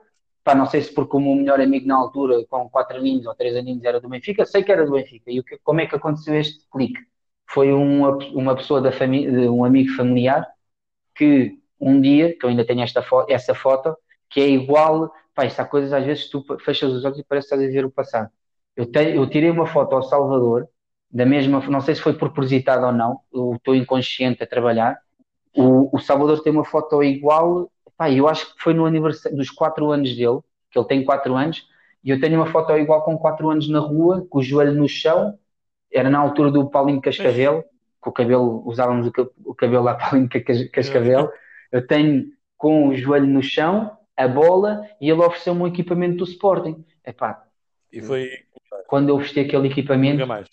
Pá, 0.44 0.54
não 0.54 0.66
sei 0.66 0.80
se 0.82 0.94
porque 0.94 1.16
o 1.16 1.20
meu 1.20 1.34
melhor 1.34 1.60
amigo 1.60 1.86
na 1.86 1.96
altura, 1.96 2.44
com 2.48 2.68
4 2.70 2.96
aninhos 2.98 3.26
ou 3.26 3.34
3 3.34 3.54
aninhos, 3.56 3.84
era 3.84 4.00
do 4.00 4.08
Benfica, 4.08 4.46
sei 4.46 4.62
que 4.62 4.72
era 4.72 4.84
do 4.86 4.92
Benfica. 4.92 5.30
E 5.30 5.40
o 5.40 5.44
que- 5.44 5.58
como 5.62 5.80
é 5.80 5.86
que 5.86 5.94
aconteceu 5.96 6.34
este 6.38 6.66
clique? 6.70 7.00
Foi 7.50 7.72
uma, 7.72 8.16
uma 8.34 8.56
pessoa 8.56 8.80
da 8.80 8.92
família, 8.92 9.50
um 9.52 9.64
amigo 9.64 9.92
familiar, 9.94 10.46
que 11.16 11.58
um 11.80 12.00
dia, 12.00 12.36
que 12.36 12.44
eu 12.44 12.50
ainda 12.50 12.64
tenho 12.66 12.82
esta 12.82 13.02
fo- 13.02 13.26
essa 13.28 13.54
foto, 13.54 13.96
que 14.30 14.40
é 14.40 14.48
igual, 14.48 15.12
pá, 15.34 15.46
isto 15.46 15.60
há 15.60 15.64
coisas 15.64 15.92
às 15.92 16.04
vezes 16.04 16.28
tu 16.30 16.44
fechas 16.60 16.92
os 16.92 17.04
olhos 17.04 17.18
e 17.18 17.24
parece 17.24 17.48
que 17.48 17.54
estás 17.54 17.70
a 17.70 17.72
ver 17.72 17.84
o 17.84 17.90
passado. 17.90 18.30
Eu, 18.76 18.86
tenho, 18.90 19.16
eu 19.16 19.28
tirei 19.28 19.50
uma 19.50 19.66
foto 19.66 19.94
ao 19.94 20.02
Salvador, 20.02 20.68
da 21.10 21.24
mesma, 21.26 21.60
não 21.68 21.80
sei 21.80 21.94
se 21.94 22.02
foi 22.02 22.12
propositado 22.14 22.86
ou 22.86 22.92
não, 22.92 23.20
eu 23.32 23.54
estou 23.56 23.74
inconsciente 23.74 24.42
a 24.42 24.46
trabalhar. 24.46 24.98
O, 25.56 25.96
o 25.96 26.00
Salvador 26.00 26.42
tem 26.42 26.52
uma 26.52 26.64
foto 26.64 27.02
igual, 27.02 27.70
pá, 27.96 28.10
eu 28.10 28.28
acho 28.28 28.54
que 28.54 28.62
foi 28.62 28.74
no 28.74 28.86
aniversário 28.86 29.36
dos 29.36 29.50
4 29.50 29.90
anos 29.90 30.14
dele, 30.16 30.40
que 30.70 30.78
ele 30.78 30.86
tem 30.86 31.04
4 31.04 31.34
anos, 31.34 31.66
e 32.04 32.10
eu 32.10 32.20
tenho 32.20 32.36
uma 32.36 32.46
foto 32.46 32.72
igual 32.76 33.02
com 33.04 33.18
4 33.18 33.50
anos 33.50 33.68
na 33.68 33.80
rua, 33.80 34.26
com 34.30 34.38
o 34.38 34.42
joelho 34.42 34.74
no 34.74 34.88
chão, 34.88 35.38
era 35.92 36.10
na 36.10 36.18
altura 36.18 36.50
do 36.50 36.68
Paulinho 36.70 37.00
Cascavel, 37.00 37.64
com 38.00 38.10
o 38.10 38.12
cabelo, 38.12 38.62
usávamos 38.66 39.06
o, 39.08 39.12
o 39.44 39.54
cabelo 39.54 39.84
lá 39.84 39.94
Paulinho 39.96 40.28
Cas- 40.28 40.68
Cascavel. 40.70 41.30
Eu 41.72 41.86
tenho 41.86 42.26
com 42.56 42.88
o 42.88 42.96
joelho 42.96 43.26
no 43.26 43.42
chão, 43.42 43.96
a 44.16 44.26
bola, 44.28 44.82
e 45.00 45.10
ele 45.10 45.20
ofereceu-me 45.22 45.62
um 45.62 45.66
equipamento 45.68 46.18
do 46.18 46.24
Sporting. 46.24 46.84
Epá, 47.04 47.44
E 47.92 48.00
foi 48.00 48.22
quando 48.88 49.10
eu 49.10 49.18
vesti 49.18 49.40
aquele 49.40 49.68
equipamento, 49.68 50.24
nunca 50.24 50.26
mais. 50.26 50.48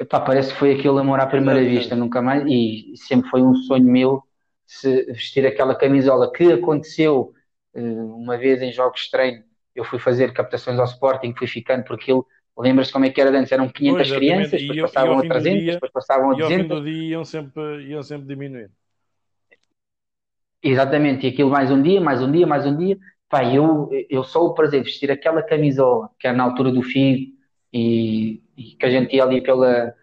Epá, 0.00 0.20
parece 0.20 0.52
que 0.52 0.58
foi 0.58 0.72
aquele 0.74 0.98
amor 1.00 1.18
à 1.20 1.26
primeira 1.26 1.60
vista, 1.64 1.96
nunca 1.96 2.22
mais. 2.22 2.44
E 2.46 2.94
sempre 2.96 3.28
foi 3.30 3.42
um 3.42 3.54
sonho 3.54 3.84
meu 3.84 4.22
se 4.66 5.04
vestir 5.06 5.46
aquela 5.46 5.74
camisola 5.74 6.32
que 6.32 6.52
aconteceu 6.52 7.32
eh, 7.74 7.80
uma 7.80 8.36
vez 8.36 8.62
em 8.62 8.72
jogos 8.72 9.02
de 9.02 9.10
treino. 9.10 9.44
Eu 9.74 9.84
fui 9.84 9.98
fazer 9.98 10.32
captações 10.32 10.78
ao 10.78 10.84
Sporting, 10.86 11.34
fui 11.36 11.46
ficando 11.48 11.84
por 11.84 11.96
aquilo. 11.96 12.26
Lembras-te 12.56 12.92
como 12.92 13.04
é 13.06 13.10
que 13.10 13.20
era 13.20 13.36
antes? 13.36 13.52
Eram 13.52 13.68
500 13.68 14.10
Pois, 14.10 14.12
crianças, 14.12 14.60
depois 14.60 14.78
e 14.78 14.80
passavam 14.80 15.18
a 15.18 15.24
fim 15.24 15.32
do 15.32 15.44
300, 15.44 15.46
dia- 15.46 15.80
depois 15.80 15.92
passavam 15.92 16.30
a 16.30 16.34
E 16.34 16.40
ao 16.42 16.52
fim 16.52 16.66
200. 16.66 16.68
do 16.68 16.82
dia 16.82 17.10
iam 17.12 17.24
sempre, 17.24 17.86
iam 17.88 18.02
sempre 18.02 18.26
diminuindo. 18.28 18.72
Exatamente, 20.62 21.26
e 21.26 21.30
aquilo 21.30 21.50
mais 21.50 21.70
um 21.70 21.80
dia, 21.80 22.00
mais 22.00 22.20
um 22.22 22.30
dia, 22.32 22.46
mais 22.46 22.66
um 22.66 22.76
dia. 22.76 22.98
Pá, 23.28 23.44
eu, 23.44 23.88
eu 24.10 24.24
só 24.24 24.44
o 24.44 24.54
prazer 24.54 24.80
de 24.82 24.86
vestir 24.90 25.10
aquela 25.10 25.42
camisola, 25.42 26.10
que 26.18 26.26
era 26.26 26.36
na 26.36 26.44
altura 26.44 26.72
do 26.72 26.82
Figo, 26.82 27.32
e, 27.72 28.42
e 28.56 28.74
que 28.78 28.86
a 28.86 28.90
gente 28.90 29.14
ia 29.14 29.22
ali 29.22 29.40
pela, 29.42 29.94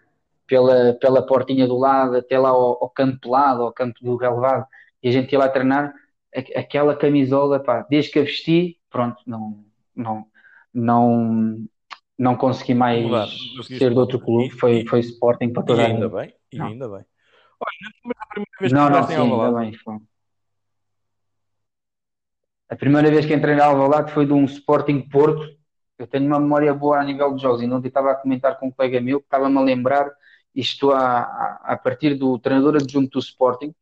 pela, 0.46 0.94
pela 0.94 1.26
portinha 1.26 1.66
do 1.66 1.76
lado, 1.76 2.16
até 2.16 2.38
lá 2.38 2.50
ao, 2.50 2.82
ao 2.84 2.90
campo 2.90 3.18
pelado, 3.20 3.62
ao 3.62 3.72
campo 3.72 3.98
do 4.02 4.16
relevado, 4.16 4.66
e 5.02 5.08
a 5.08 5.12
gente 5.12 5.32
ia 5.32 5.38
lá 5.40 5.48
treinar, 5.48 5.92
a- 6.34 6.60
aquela 6.60 6.96
camisola, 6.96 7.60
pá, 7.60 7.86
desde 7.90 8.12
que 8.12 8.18
a 8.20 8.22
vesti, 8.22 8.78
pronto, 8.88 9.18
não, 9.26 9.64
não, 9.94 10.26
não, 10.72 11.66
não 12.18 12.36
consegui 12.36 12.74
mais 12.74 13.04
Mudar, 13.04 13.28
não 13.56 13.62
ser 13.62 13.90
de 13.92 13.98
outro 13.98 14.20
clube, 14.20 14.46
E- 14.46 14.50
foi, 14.58 14.78
e- 14.78 14.88
foi 14.88 15.00
Sporting 15.00 15.52
para 15.52 15.62
E 15.64 15.66
toda 15.66 15.82
a 15.82 15.86
ainda 15.86 16.08
bem, 16.08 16.34
e 16.52 16.56
Não. 16.56 16.66
ainda 16.66 16.88
bem. 16.88 17.04
Olha, 17.60 17.90
lembras 18.04 18.18
a 18.20 18.26
primeira 18.26 18.58
vez 18.60 18.72
que 18.72 18.78
Não, 18.78 18.90
não, 18.90 19.02
sim, 19.02 19.14
ainda 19.14 19.52
bem, 19.52 19.72
foi. 19.74 19.96
A 22.68 22.74
primeira 22.76 23.10
vez 23.10 23.24
que 23.26 23.34
entrei 23.34 23.54
na 23.54 23.66
Alvalade 23.66 24.12
foi 24.12 24.26
de 24.26 24.32
um 24.32 24.44
Sporting 24.44 25.00
Porto. 25.08 25.56
Eu 25.98 26.06
tenho 26.06 26.26
uma 26.26 26.40
memória 26.40 26.74
boa 26.74 26.98
a 27.00 27.04
nível 27.04 27.34
de 27.34 27.42
jogos. 27.42 27.62
E 27.62 27.66
ontem 27.66 27.88
estava 27.88 28.10
a 28.10 28.14
comentar 28.16 28.58
com 28.58 28.66
um 28.68 28.72
colega 28.72 29.00
meu 29.00 29.20
que 29.20 29.26
estava-me 29.26 29.56
a 29.58 29.60
lembrar 29.60 30.10
isto 30.54 30.90
a, 30.90 31.60
a, 31.62 31.76
partir 31.76 32.14
do 32.14 32.38
treinador 32.38 32.76
adjunto 32.76 33.10
do 33.10 33.18
Sporting, 33.20 33.74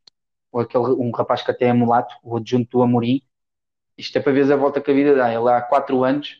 ou 0.52 0.60
aquele, 0.60 0.84
um 0.84 1.10
rapaz 1.12 1.42
que 1.42 1.50
até 1.50 1.66
é 1.66 1.72
mulato, 1.72 2.14
o 2.22 2.36
adjunto 2.36 2.78
do 2.78 2.82
Amorim. 2.82 3.22
Isto 3.96 4.18
é 4.18 4.20
para 4.22 4.32
ver 4.32 4.52
a 4.52 4.56
volta 4.56 4.80
que 4.80 4.90
a 4.90 4.94
vida 4.94 5.14
dá. 5.14 5.32
Ele 5.32 5.48
há 5.50 5.62
quatro 5.62 6.04
anos, 6.04 6.38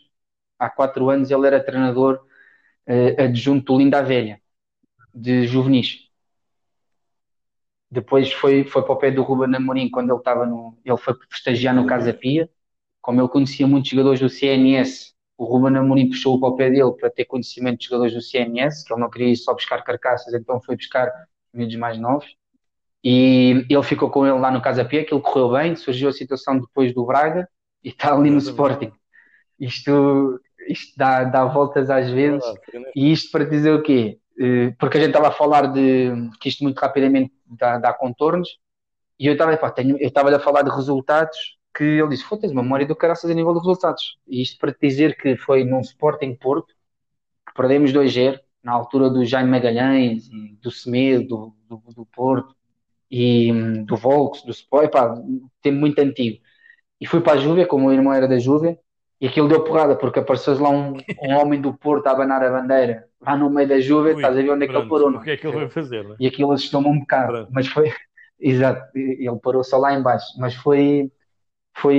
há 0.59 0.71
quatro 0.71 1.11
anos 1.11 1.31
ele 1.31 1.47
era 1.47 1.65
treinador 1.65 2.27
eh, 2.87 3.25
adjunto 3.25 3.73
do 3.75 3.79
Linda 3.79 4.03
Velha, 4.03 4.41
de 5.15 5.47
juvenis. 5.47 6.04
Depois 7.91 8.33
foi, 8.33 8.65
foi 8.65 8.83
para 8.83 8.93
o 8.93 8.97
pé 8.97 9.11
do 9.11 9.23
Ruben 9.23 9.55
Amorim 9.55 9.91
quando 9.91 10.11
ele 10.11 10.19
estava 10.19 10.47
no. 10.47 10.77
Ele 10.85 10.97
foi 10.97 11.15
estagiar 11.33 11.75
no 11.75 11.87
Casa 11.87 12.13
Pia. 12.13 12.49
Como 13.01 13.21
ele 13.21 13.29
conhecia 13.29 13.67
muitos 13.67 13.91
jogadores 13.91 14.21
do 14.21 14.29
CNS, 14.29 15.15
o 15.37 15.45
Ruben 15.45 15.77
Amorim 15.77 16.09
puxou 16.09 16.41
para 16.41 16.49
o 16.49 16.57
pé 16.57 16.71
dele 16.71 16.93
para 16.99 17.11
ter 17.11 17.25
conhecimento 17.27 17.81
de 17.81 17.87
jogadores 17.87 18.15
do 18.15 18.23
CNS, 18.23 18.85
que 18.85 18.93
ele 18.93 19.01
não 19.01 19.11
queria 19.11 19.29
ir 19.29 19.37
só 19.37 19.53
buscar 19.53 19.83
carcaças, 19.83 20.33
então 20.33 20.61
foi 20.61 20.77
buscar 20.77 21.11
miúdos 21.53 21.77
mais 21.77 21.99
novos. 21.99 22.27
E 23.03 23.67
ele 23.69 23.83
ficou 23.83 24.09
com 24.11 24.27
ele 24.27 24.39
lá 24.39 24.51
no 24.51 24.63
Casa 24.63 24.85
Pia, 24.85 25.05
que 25.05 25.13
ele 25.13 25.21
correu 25.21 25.53
bem, 25.53 25.77
surgiu 25.77 26.09
a 26.09 26.13
situação 26.13 26.59
depois 26.59 26.95
do 26.95 27.05
Braga 27.05 27.47
e 27.83 27.91
está 27.91 28.15
ali 28.15 28.31
no. 28.31 28.39
Sporting. 28.39 28.91
Isto, 29.61 30.41
isto 30.69 30.95
dá, 30.97 31.25
dá 31.25 31.45
voltas 31.45 31.91
às 31.91 32.09
vezes. 32.11 32.43
E 32.97 33.13
isto 33.13 33.31
para 33.31 33.45
dizer 33.45 33.73
o 33.73 33.83
quê? 33.83 34.19
Eh, 34.39 34.75
Porque 34.79 34.99
a 34.99 35.01
gente 35.01 35.11
estava 35.11 35.29
a 35.29 35.33
falar 35.33 35.67
de 35.73 36.31
que 36.41 36.49
isto 36.49 36.65
muito 36.65 36.79
rapidamente 36.79 37.33
dá, 37.47 37.79
dá 37.79 37.93
contornos, 37.93 38.59
e 39.19 39.27
eu 39.27 39.35
estava, 39.35 39.53
a 39.55 40.41
falar 40.41 40.63
de 40.63 40.71
resultados 40.71 41.59
que 41.75 41.85
ele 41.85 42.09
disse: 42.09 42.25
Foda-se, 42.25 42.55
memória 42.55 42.87
do 42.87 42.97
caraças 42.97 43.31
a 43.31 43.35
nível 43.35 43.55
de 43.55 43.61
resultados. 43.61 44.19
E 44.27 44.43
isto 44.43 44.59
para 44.59 44.73
te 44.73 44.81
dizer 44.81 45.17
que 45.17 45.37
foi 45.37 45.65
num 45.65 45.81
Sporting 45.81 46.35
Porto 46.37 46.75
que 47.47 47.55
perdemos 47.55 47.93
2-0, 47.93 48.41
na 48.63 48.73
altura 48.73 49.11
do 49.11 49.25
Jaime 49.25 49.51
Magalhães, 49.51 50.29
do 50.61 50.71
Semedo, 50.71 51.55
do, 51.69 51.79
do, 51.79 51.95
do 51.95 52.07
Porto, 52.07 52.55
e 53.11 53.53
hum, 53.53 53.85
do 53.85 53.97
Volks, 53.97 54.43
do 54.43 54.51
Sport, 54.51 54.91
pá, 54.91 55.15
tempo 55.63 55.79
muito 55.79 55.99
antigo. 56.01 56.43
E 57.01 57.07
fui 57.07 57.21
para 57.21 57.35
a 57.35 57.37
Júvia, 57.37 57.67
como 57.67 57.89
o 57.89 57.93
irmão 57.93 58.13
era 58.13 58.27
da 58.29 58.39
Júvia, 58.39 58.79
e 59.21 59.27
aquilo 59.29 59.49
deu 59.49 59.63
porrada, 59.65 59.97
porque 59.97 60.19
apareceu 60.19 60.59
lá 60.61 60.71
um, 60.71 60.95
um 61.23 61.35
homem 61.37 61.61
do 61.61 61.73
Porto 61.73 62.07
a 62.09 62.11
abanar 62.13 62.43
a 62.43 62.51
bandeira, 62.51 63.05
lá 63.21 63.37
no 63.37 63.49
meio 63.51 63.69
da 63.69 63.81
Júvia, 63.81 64.13
Ui, 64.15 64.17
estás 64.17 64.37
a 64.37 64.43
ver 64.43 64.51
onde 64.51 64.65
é 64.65 64.69
que 64.69 64.77
ele 64.77 64.89
parou, 64.89 65.11
não 65.11 65.21
O 65.21 65.23
que 65.23 65.31
é 65.31 65.37
que 65.37 65.47
ele 65.47 65.57
vai 65.57 65.69
fazer, 65.71 66.05
é? 66.05 66.17
e 66.21 66.27
aquilo 66.27 66.53
assustou-me 66.53 66.89
um 66.89 66.99
bocado, 67.01 67.33
Pronto. 67.33 67.51
mas 67.53 67.67
foi, 67.69 67.93
exato, 68.41 68.83
ele 68.99 69.39
parou 69.43 69.65
só 69.65 69.79
lá 69.79 69.95
em 69.95 70.03
baixo, 70.03 70.27
mas 70.39 70.55
foi, 70.55 71.11
foi, 71.77 71.97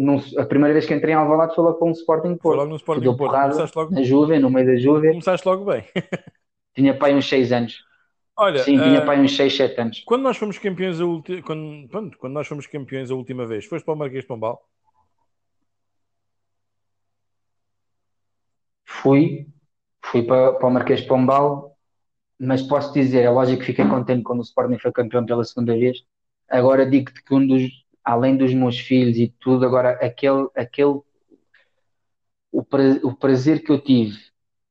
num- 0.00 0.20
a 0.38 0.44
primeira 0.44 0.72
vez 0.74 0.86
que 0.86 0.94
entrei 0.94 1.14
em 1.14 1.16
Alvalade 1.16 1.54
foi 1.54 1.64
logo 1.64 1.78
para 1.78 1.88
um 1.88 1.92
Sporting 1.92 2.28
Foi 2.28 2.38
Porto, 2.38 2.56
logo 2.56 2.70
no 2.70 2.76
Sporting 2.76 3.02
deu 3.02 3.16
Porto. 3.16 3.30
porrada 3.30 3.52
Começaste 3.52 3.78
logo, 3.78 3.90
na 3.94 4.02
Júvia, 4.02 4.40
no 4.40 4.50
meio 4.50 4.66
da 4.66 4.76
Júvia, 4.76 5.10
começaste 5.10 5.48
logo 5.48 5.64
bem. 5.64 5.84
tinha 6.74 6.96
pai 6.98 7.14
uns 7.14 7.28
6 7.28 7.52
anos, 7.52 7.78
Olha, 8.38 8.58
Sim, 8.58 8.76
tinha 8.76 9.00
uh, 9.02 9.06
para 9.06 9.18
uns 9.18 9.34
6, 9.34 9.56
7 9.56 9.80
anos. 9.80 10.02
Quando 10.04 10.22
nós 10.22 10.36
fomos 10.36 10.58
campeões 10.58 11.00
a 11.00 11.06
ulti... 11.06 11.40
quando, 11.42 11.88
quando, 11.88 12.18
quando 12.18 12.32
nós 12.34 12.46
fomos 12.46 12.66
campeões 12.66 13.10
a 13.10 13.14
última 13.14 13.46
vez, 13.46 13.64
foste 13.64 13.84
para 13.84 13.94
o 13.94 13.96
Marquês 13.96 14.24
de 14.24 14.28
Pombal? 14.28 14.60
Fui, 19.06 19.46
fui 20.04 20.24
para, 20.24 20.54
para 20.54 20.66
o 20.66 20.70
Marquês 20.72 21.02
de 21.02 21.06
Pombal, 21.06 21.78
mas 22.40 22.60
posso 22.60 22.92
dizer, 22.92 23.22
é 23.22 23.30
lógico 23.30 23.60
que 23.60 23.66
fiquei 23.66 23.86
contente 23.86 24.24
quando 24.24 24.40
o 24.40 24.42
Sporting 24.42 24.78
foi 24.78 24.90
campeão 24.90 25.24
pela 25.24 25.44
segunda 25.44 25.74
vez. 25.74 26.02
Agora 26.50 26.84
digo-te 26.84 27.22
que 27.22 27.32
um 27.32 27.46
dos, 27.46 27.62
além 28.02 28.36
dos 28.36 28.52
meus 28.52 28.76
filhos 28.76 29.16
e 29.16 29.32
tudo, 29.38 29.64
agora 29.64 29.90
aquele, 30.04 30.48
aquele 30.56 31.00
o, 32.50 32.64
pra, 32.64 32.82
o 33.04 33.14
prazer 33.14 33.62
que 33.62 33.70
eu 33.70 33.80
tive, 33.80 34.18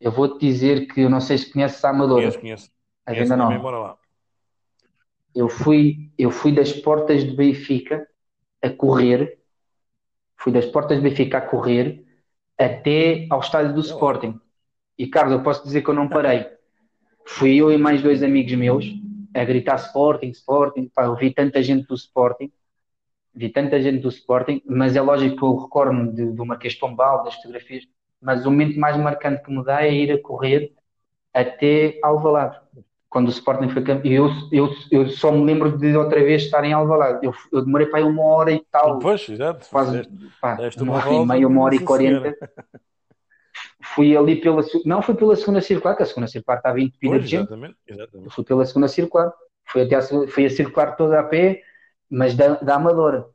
eu 0.02 0.12
vou-te 0.12 0.46
dizer 0.46 0.86
que 0.88 1.00
eu 1.00 1.10
não 1.10 1.22
sei 1.22 1.38
se 1.38 1.54
conheces 1.54 1.82
a 1.86 1.92
Amadora. 1.92 2.24
Conheço, 2.24 2.40
conheço. 2.42 2.72
A 3.06 3.14
venda 3.14 3.38
não. 3.38 3.96
Eu 5.34 5.48
fui, 5.48 6.12
eu 6.18 6.30
fui 6.30 6.52
das 6.52 6.74
portas 6.74 7.24
de 7.24 7.34
Benfica 7.34 8.06
a 8.62 8.70
correr, 8.70 9.40
fui 10.36 10.52
das 10.52 10.66
portas 10.66 10.98
de 10.98 11.04
Benfica 11.10 11.38
a 11.38 11.42
correr 11.42 12.05
até 12.58 13.28
ao 13.30 13.40
estádio 13.40 13.74
do 13.74 13.82
Sporting. 13.82 14.40
E 14.98 15.08
Carlos, 15.08 15.34
eu 15.34 15.44
posso 15.44 15.64
dizer 15.64 15.82
que 15.82 15.90
eu 15.90 15.94
não 15.94 16.08
parei. 16.08 16.48
Fui 17.26 17.56
eu 17.58 17.72
e 17.72 17.78
mais 17.78 18.02
dois 18.02 18.24
amigos 18.24 18.54
meus 18.54 18.86
a 19.34 19.44
gritar 19.44 19.76
Sporting, 19.76 20.30
Sporting. 20.30 20.90
Pá, 20.94 21.06
eu 21.06 21.16
vi 21.16 21.34
tanta 21.34 21.62
gente 21.62 21.86
do 21.88 21.96
Sporting, 21.96 22.52
vi 23.34 23.50
tanta 23.50 23.82
gente 23.82 24.00
do 24.00 24.10
Sporting, 24.10 24.62
mas 24.66 24.96
é 24.96 25.02
lógico 25.02 25.36
que 25.36 25.44
eu 25.44 25.58
recordo-me 25.58 26.34
do 26.34 26.46
Marquês 26.46 26.76
Pombal, 26.76 27.24
das 27.24 27.36
fotografias, 27.36 27.86
mas 28.22 28.46
o 28.46 28.52
momento 28.52 28.80
mais 28.80 28.98
marcante 28.98 29.44
que 29.44 29.52
me 29.52 29.64
dá 29.64 29.84
é 29.84 29.94
ir 29.94 30.12
a 30.12 30.22
correr 30.22 30.74
até 31.34 32.00
Alvalade 32.02 32.60
quando 33.16 33.28
o 33.28 33.32
Sporting 33.32 33.70
foi 33.70 33.82
campeão. 33.82 34.28
Eu, 34.28 34.30
eu, 34.52 34.76
eu 34.92 35.08
só 35.08 35.32
me 35.32 35.46
lembro 35.46 35.78
de 35.78 35.96
outra 35.96 36.22
vez 36.22 36.44
estar 36.44 36.66
em 36.66 36.74
Alvalade. 36.74 37.26
Eu, 37.26 37.34
eu 37.50 37.64
demorei 37.64 37.88
para 37.88 38.00
aí 38.00 38.04
uma 38.04 38.22
hora 38.22 38.52
e 38.52 38.60
tal. 38.70 39.00
Pois, 39.00 39.30
exato. 39.30 39.66
Quase, 39.70 40.02
pá, 40.42 40.58
uma 40.82 40.96
hora 40.96 41.14
e 41.14 41.26
meia, 41.26 41.48
uma 41.48 41.62
hora 41.64 41.76
e 41.76 41.80
quarenta. 41.80 42.38
Fui 43.82 44.18
ali 44.18 44.36
pela. 44.42 44.62
Não, 44.84 45.02
fui 45.02 45.16
pela 45.16 45.34
segunda 45.38 45.62
circular, 45.62 45.96
que 45.96 46.04
a 46.04 46.06
segunda 46.06 46.28
circular 46.28 46.58
estava 46.58 46.78
entupida 46.82 47.18
de 47.18 47.26
gente. 47.26 47.44
Exatamente, 47.44 47.78
exatamente. 47.88 48.30
fui 48.36 48.44
pela 48.44 48.66
segunda 48.66 48.88
circular. 48.90 49.34
Fui, 49.64 49.84
até 49.84 49.96
a, 49.96 50.02
fui 50.28 50.46
a 50.46 50.50
circular 50.50 50.98
toda 50.98 51.18
a 51.18 51.24
pé, 51.24 51.62
mas 52.10 52.36
da, 52.36 52.56
da 52.56 52.76
Amadora. 52.76 53.28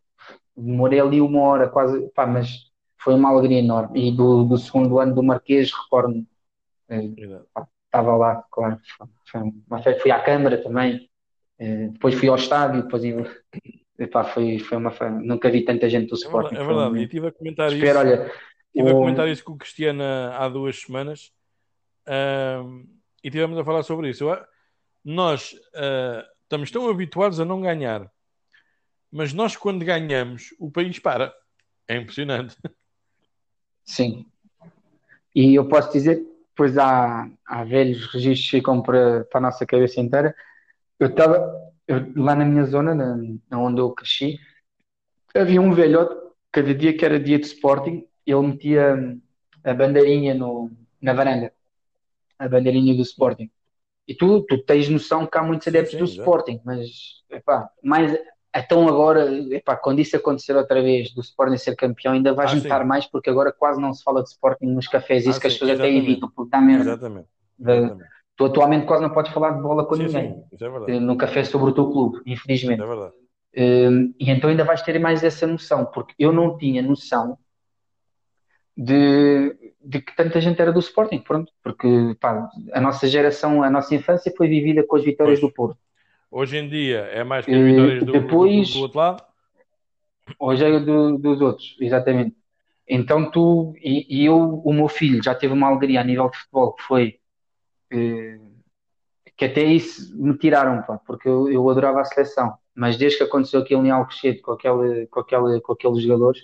Demorei 0.55 1.01
ali 1.01 1.23
uma 1.23 1.40
hora, 1.40 1.70
quase. 1.70 2.07
Pá, 2.15 2.27
mas 2.27 2.70
foi 2.98 3.15
uma 3.15 3.31
alegria 3.31 3.61
enorme. 3.61 4.11
E 4.11 4.15
do, 4.15 4.44
do 4.44 4.59
segundo 4.59 4.98
ano 4.98 5.15
do 5.15 5.23
Marquês, 5.23 5.73
recordo-me. 5.73 6.27
Estava 7.86 8.15
lá, 8.15 8.44
claro. 8.51 8.78
Foi, 9.31 9.94
fui 10.01 10.11
à 10.11 10.20
Câmara 10.20 10.62
também, 10.62 11.09
eh, 11.59 11.89
depois 11.89 12.15
fui 12.15 12.28
ao 12.28 12.36
estádio, 12.36 12.82
depois 12.82 13.02
epá, 13.98 14.24
foi, 14.24 14.59
foi 14.59 14.78
uma 14.78 14.93
nunca 15.23 15.51
vi 15.51 15.65
tanta 15.65 15.89
gente 15.89 16.09
do 16.09 16.15
é 16.15 16.19
Sporting. 16.19 16.55
É 16.55 16.65
verdade, 16.65 16.98
e 16.98 17.02
estive 17.05 17.28
a 17.28 17.32
comentar 17.32 17.73
Espero, 17.73 17.90
isso. 17.90 17.98
Olha, 17.98 18.32
estive 18.74 18.89
o... 18.89 18.90
a 18.90 19.01
comentar 19.01 19.28
isso 19.28 19.44
com 19.44 19.52
o 19.52 19.59
Cristiano 19.59 20.02
há 20.36 20.48
duas 20.48 20.81
semanas 20.81 21.32
uh, 22.07 22.86
e 23.23 23.28
estivemos 23.28 23.59
a 23.59 23.65
falar 23.65 23.82
sobre 23.82 24.11
isso. 24.11 24.24
Eu, 24.24 24.39
nós 25.05 25.52
uh, 25.52 26.27
estamos 26.43 26.70
tão 26.70 26.89
habituados 26.89 27.40
a 27.40 27.44
não 27.44 27.61
ganhar, 27.61 28.11
mas 29.11 29.32
nós 29.32 29.57
quando 29.57 29.85
ganhamos, 29.85 30.55
o 30.59 30.70
país 30.70 30.98
para. 30.98 31.35
É 31.86 31.97
impressionante. 31.97 32.57
Sim. 33.85 34.24
E 35.35 35.55
eu 35.55 35.66
posso 35.66 35.93
dizer 35.93 36.24
depois 36.61 36.77
há, 36.77 37.27
há 37.47 37.65
velhos 37.65 38.05
registros 38.12 38.51
que 38.51 38.57
ficam 38.59 38.82
para, 38.82 39.24
para 39.24 39.39
a 39.39 39.41
nossa 39.41 39.65
cabeça 39.65 39.99
inteira. 39.99 40.35
Eu 40.99 41.07
estava 41.07 41.51
lá 42.15 42.35
na 42.35 42.45
minha 42.45 42.65
zona, 42.65 42.95
na, 42.95 43.59
onde 43.59 43.81
eu 43.81 43.91
cresci, 43.93 44.39
havia 45.35 45.61
um 45.61 45.73
velhote, 45.73 46.15
cada 46.53 46.74
dia 46.74 46.95
que 46.95 47.03
era 47.03 47.19
dia 47.19 47.39
de 47.39 47.47
Sporting, 47.47 48.07
ele 48.27 48.43
metia 48.43 49.19
a 49.65 49.73
bandeirinha 49.73 50.35
no, 50.35 50.70
na 51.01 51.15
varanda, 51.15 51.51
a 52.39 52.47
bandeirinha 52.47 52.95
do 52.95 53.03
Sporting. 53.03 53.51
E 54.07 54.15
tu, 54.15 54.43
tu 54.43 54.59
tens 54.59 54.87
noção 54.91 55.27
que 55.27 55.39
há 55.39 55.43
muitos 55.43 55.66
adeptos 55.66 55.93
sim, 55.93 56.07
sim, 56.07 56.16
do. 56.16 56.20
Sporting, 56.20 56.61
mas 56.62 57.23
epá, 57.31 57.70
mais, 57.82 58.12
então 58.55 58.89
agora, 58.89 59.31
epá, 59.55 59.77
quando 59.77 60.01
isso 60.01 60.17
acontecer 60.17 60.57
outra 60.57 60.83
vez, 60.83 61.13
do 61.15 61.21
Sporting 61.21 61.57
ser 61.57 61.77
campeão, 61.77 62.15
ainda 62.15 62.35
vai 62.35 62.47
ah, 62.47 62.49
juntar 62.49 62.81
sim. 62.81 62.87
mais, 62.87 63.07
porque 63.07 63.31
agora 63.31 63.53
quase 63.53 63.81
não 63.81 63.95
se 63.95 64.03
fala 64.03 64.23
de 64.23 64.31
Sporting 64.31 64.67
nos 64.67 64.89
cafés, 64.89 65.25
isso 65.27 65.39
ah, 65.39 65.41
que 65.41 65.47
as 65.47 65.53
pessoas 65.53 65.79
até 65.79 65.93
evitam, 65.93 66.31
porque 66.35 66.51
dá 66.51 66.61
merda. 66.61 66.91
Exatamente. 66.91 67.29
exatamente. 67.59 68.11
Tu 68.37 68.45
atualmente 68.45 68.87
quase 68.87 69.03
não 69.03 69.11
podes 69.11 69.33
falar 69.33 69.51
de 69.53 69.63
bola 69.63 69.85
com 69.85 69.95
sim, 69.95 70.05
ninguém. 70.05 70.45
Sim, 70.59 70.65
é 70.89 70.99
no 70.99 71.17
café 71.17 71.45
sobre 71.45 71.71
o 71.71 71.75
teu 71.75 71.91
clube, 71.91 72.21
infelizmente. 72.27 72.83
É 72.83 72.87
verdade. 72.87 73.15
Um, 73.57 74.15
e 74.19 74.31
então 74.31 74.49
ainda 74.49 74.65
vais 74.65 74.83
ter 74.83 74.99
mais 74.99 75.23
essa 75.23 75.47
noção, 75.47 75.85
porque 75.85 76.15
eu 76.19 76.33
não 76.33 76.57
tinha 76.57 76.83
noção 76.83 77.37
de, 78.77 79.75
de 79.85 80.01
que 80.01 80.17
tanta 80.17 80.41
gente 80.41 80.61
era 80.61 80.73
do 80.73 80.79
Sporting, 80.79 81.19
pronto, 81.19 81.53
porque 81.63 82.17
pá, 82.19 82.49
a 82.73 82.81
nossa 82.81 83.07
geração, 83.07 83.63
a 83.63 83.71
nossa 83.71 83.95
infância 83.95 84.33
foi 84.37 84.49
vivida 84.49 84.85
com 84.87 84.97
as 84.97 85.05
vitórias 85.05 85.39
pois. 85.39 85.53
do 85.53 85.55
Porto. 85.55 85.79
Hoje 86.31 86.59
em 86.59 86.69
dia 86.69 87.01
é 87.12 87.24
mais 87.24 87.44
que 87.44 87.52
as 87.52 87.61
vitórias 87.61 88.05
do, 88.05 88.12
depois, 88.12 88.69
do, 88.69 88.74
do 88.74 88.81
outro 88.82 88.98
lado? 88.98 89.24
Hoje 90.39 90.65
é 90.65 90.78
do, 90.78 91.19
dos 91.19 91.40
outros, 91.40 91.77
exatamente. 91.81 92.36
Então 92.89 93.31
tu 93.31 93.74
e, 93.78 94.07
e, 94.09 94.27
eu, 94.27 94.39
o 94.65 94.73
meu 94.73 94.89
filho 94.89 95.23
já 95.23 95.35
teve 95.35 95.52
uma 95.52 95.66
alegria 95.66 96.01
a 96.01 96.05
nível 96.05 96.31
de 96.31 96.39
futebol 96.39 96.73
que 96.74 96.82
foi 96.85 97.19
eh, 97.90 98.39
que 99.36 99.44
até 99.44 99.65
isso 99.65 100.16
me 100.16 100.36
tiraram, 100.39 100.82
pá, 100.82 100.98
porque 100.98 101.28
eu, 101.28 101.51
eu 101.51 101.69
adorava 101.69 102.01
a 102.01 102.05
seleção, 102.05 102.55
mas 102.74 102.97
desde 102.97 103.19
que 103.19 103.24
aconteceu 103.24 103.61
aquilo 103.61 103.85
em 103.85 103.90
Alcochete 103.90 104.40
com 104.40 104.52
aquele, 104.52 105.07
com 105.09 105.20
aquele, 105.20 105.61
com 105.61 105.73
aqueles 105.73 106.02
jogadores, 106.02 106.43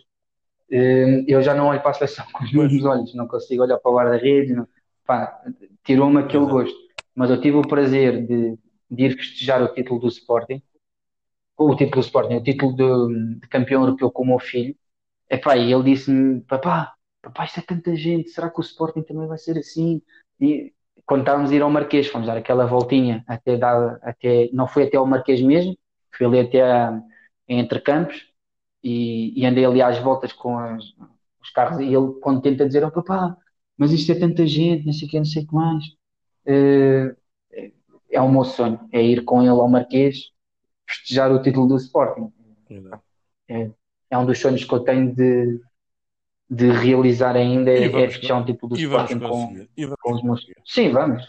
eh, 0.71 1.25
eu 1.29 1.41
já 1.43 1.55
não 1.55 1.67
olho 1.69 1.81
para 1.81 1.93
a 1.93 1.95
seleção 1.95 2.27
com 2.33 2.43
os 2.43 2.53
mesmos 2.53 2.85
olhos, 2.85 3.15
não 3.15 3.29
consigo 3.29 3.63
olhar 3.63 3.79
para 3.79 3.91
o 3.91 3.95
guarda-redes, 3.95 4.57
tirou-me 5.85 6.19
aquele 6.19 6.47
gosto. 6.47 6.77
Mas 7.15 7.31
eu 7.31 7.41
tive 7.41 7.57
o 7.57 7.63
prazer 7.63 8.27
de, 8.27 8.59
de 8.91 9.05
ir 9.05 9.17
festejar 9.17 9.63
o 9.63 9.73
título 9.73 10.01
do 10.01 10.09
Sporting, 10.09 10.63
o 11.57 11.75
título 11.75 12.03
do 12.03 12.07
Sporting, 12.07 12.35
o 12.37 12.43
título 12.43 12.77
de, 12.77 13.41
de 13.41 13.49
campeão 13.49 13.83
europeu 13.83 14.11
com 14.11 14.23
o 14.23 14.27
meu 14.27 14.39
filho. 14.39 14.77
Epá, 15.31 15.57
e 15.57 15.73
ele 15.73 15.85
disse-me, 15.85 16.41
papá, 16.43 16.95
papá, 17.23 17.45
isto 17.45 17.61
é 17.61 17.63
tanta 17.63 17.97
gente, 17.97 18.31
será 18.31 18.51
que 18.51 18.61
o 18.61 18.63
Sporting 18.63 19.03
também 19.03 19.27
vai 19.27 19.39
ser 19.39 19.59
assim? 19.59 20.01
E 20.41 20.73
quando 21.05 21.21
estávamos 21.21 21.51
a 21.51 21.55
ir 21.55 21.63
ao 21.63 21.71
Marquês, 21.71 22.09
fomos 22.09 22.27
dar 22.27 22.37
aquela 22.37 22.67
voltinha 22.67 23.25
até, 23.27 23.57
dar, 23.57 23.99
até 24.03 24.51
não 24.53 24.67
foi 24.69 24.85
até 24.85 24.97
ao 24.97 25.07
Marquês 25.07 25.41
mesmo, 25.43 25.77
fui 26.13 26.27
ali 26.27 26.41
até 26.41 26.63
a, 26.63 27.01
entre 27.49 27.81
campos 27.81 28.27
e, 28.83 29.41
e, 29.41 29.47
andei 29.47 29.65
ali 29.65 29.83
às 29.83 29.99
voltas 29.99 30.33
com 30.33 30.59
as, 30.59 30.85
os 31.43 31.51
carros 31.51 31.81
e 31.81 31.85
ele 31.85 32.15
quando 32.21 32.43
tenta 32.43 32.67
dizer, 32.67 32.85
oh 32.85 32.91
papá, 32.91 33.37
mas 33.77 33.93
isto 33.93 34.13
é 34.13 34.19
tanta 34.19 34.47
gente, 34.47 34.87
não 34.87 34.93
sei 34.93 35.09
o 35.09 35.11
que, 35.11 35.19
não 35.19 35.25
sei 35.25 35.43
o 35.43 35.47
que 35.47 35.55
mais. 35.55 35.85
Uh, 36.47 37.17
é 38.11 38.21
o 38.21 38.31
meu 38.31 38.45
sonho, 38.45 38.81
é 38.93 39.03
ir 39.03 39.25
com 39.25 39.41
ele 39.41 39.51
ao 39.51 39.69
Marquês 39.69 40.31
festejar 40.89 41.33
o 41.33 41.43
título 41.43 41.67
do 41.67 41.77
Sporting. 41.77 42.33
É, 43.49 43.71
é 44.11 44.19
um 44.19 44.27
dos 44.27 44.39
sonhos 44.39 44.65
que 44.65 44.73
eu 44.73 44.81
tenho 44.81 45.15
de, 45.15 45.61
de 46.49 46.71
realizar 46.71 47.37
ainda, 47.37 47.71
é, 47.71 47.85
é 47.85 48.09
festejar 48.09 48.41
um 48.41 48.45
título 48.45 48.75
do 48.75 48.81
Sporting 48.81 49.19
com, 49.19 49.67
com 50.01 50.13
os 50.13 50.23
meus... 50.23 50.47
Sim, 50.65 50.91
vamos, 50.91 51.27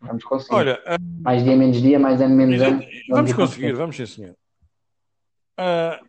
vamos 0.00 0.24
conseguir. 0.24 0.54
Olha, 0.54 0.80
uh... 0.86 1.22
mais 1.22 1.42
dia, 1.42 1.56
menos 1.56 1.80
dia, 1.80 1.98
mais 1.98 2.20
ano, 2.20 2.34
menos 2.34 2.60
ano. 2.60 2.78
Vamos, 2.78 3.08
vamos 3.08 3.32
conseguir, 3.32 3.72
vamos 3.72 3.96
sim, 3.96 4.06
senhor. 4.06 4.36
Uh, 5.58 6.04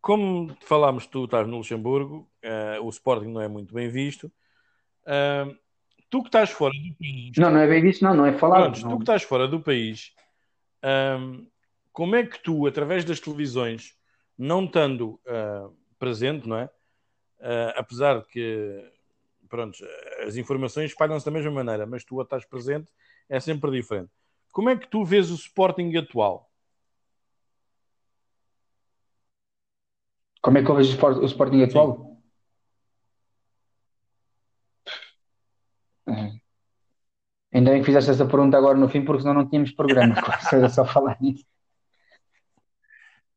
como 0.00 0.56
falámos, 0.60 1.06
tu 1.06 1.24
estás 1.24 1.46
no 1.46 1.56
Luxemburgo, 1.56 2.28
uh, 2.44 2.84
o 2.84 2.88
Sporting 2.90 3.28
não 3.28 3.40
é 3.40 3.48
muito 3.48 3.74
bem 3.74 3.88
visto. 3.88 4.30
Uh, 5.06 5.54
tu 6.14 6.22
que 6.22 6.28
estás 6.28 6.50
fora 6.50 6.72
do 6.72 6.94
país. 6.94 7.32
Não, 7.36 7.50
não 7.50 7.58
é 7.58 7.66
bem 7.66 7.82
visto, 7.82 8.02
não, 8.02 8.14
não 8.14 8.24
é 8.24 8.32
falado. 8.38 8.72
Pronto, 8.72 8.88
tu 8.88 8.96
que 8.98 9.02
estás 9.02 9.24
fora 9.24 9.48
do 9.48 9.58
país, 9.58 10.12
um, 11.18 11.44
como 11.92 12.14
é 12.14 12.24
que 12.24 12.38
tu, 12.38 12.68
através 12.68 13.04
das 13.04 13.18
televisões, 13.18 13.98
não 14.38 14.64
estando 14.64 15.20
uh, 15.26 15.76
presente, 15.98 16.48
não 16.48 16.56
é? 16.56 16.66
Uh, 17.40 17.74
apesar 17.74 18.20
de 18.20 18.28
que, 18.28 18.92
pronto, 19.48 19.76
as 20.24 20.36
informações 20.36 20.92
espalham-se 20.92 21.26
da 21.26 21.32
mesma 21.32 21.50
maneira, 21.50 21.84
mas 21.84 22.04
tu 22.04 22.20
a 22.20 22.22
estás 22.22 22.44
presente 22.44 22.92
é 23.28 23.40
sempre 23.40 23.72
diferente. 23.72 24.10
Como 24.52 24.70
é 24.70 24.76
que 24.76 24.86
tu 24.86 25.04
vês 25.04 25.32
o 25.32 25.34
Sporting 25.34 25.96
atual? 25.96 26.48
Como 30.40 30.58
é 30.58 30.62
que 30.62 30.70
eu 30.70 30.76
vejo 30.76 30.96
o 30.96 31.24
Sporting 31.24 31.62
atual? 31.62 31.96
Sim. 31.96 32.13
Ainda 37.54 37.70
bem 37.70 37.80
que 37.80 37.86
fizeste 37.86 38.10
essa 38.10 38.26
pergunta 38.26 38.58
agora 38.58 38.76
no 38.76 38.88
fim, 38.88 39.04
porque 39.04 39.22
senão 39.22 39.34
não 39.34 39.48
tínhamos 39.48 39.70
programa. 39.70 40.16
Era 40.52 40.68
só 40.68 40.84
falar 40.84 41.16
nisso. 41.20 41.44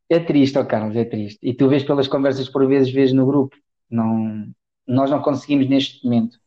É 0.10 0.20
triste, 0.20 0.64
Carlos, 0.66 0.96
é 0.96 1.06
triste. 1.06 1.40
E 1.44 1.54
tu 1.54 1.70
vês 1.70 1.84
pelas 1.84 2.08
conversas 2.08 2.50
por 2.50 2.66
vezes, 2.68 2.92
vês 2.92 3.14
no 3.14 3.26
grupo. 3.28 3.56
Não, 3.90 4.52
nós 4.88 5.12
não 5.12 5.22
conseguimos 5.22 5.68
neste 5.70 6.04
momento. 6.04 6.40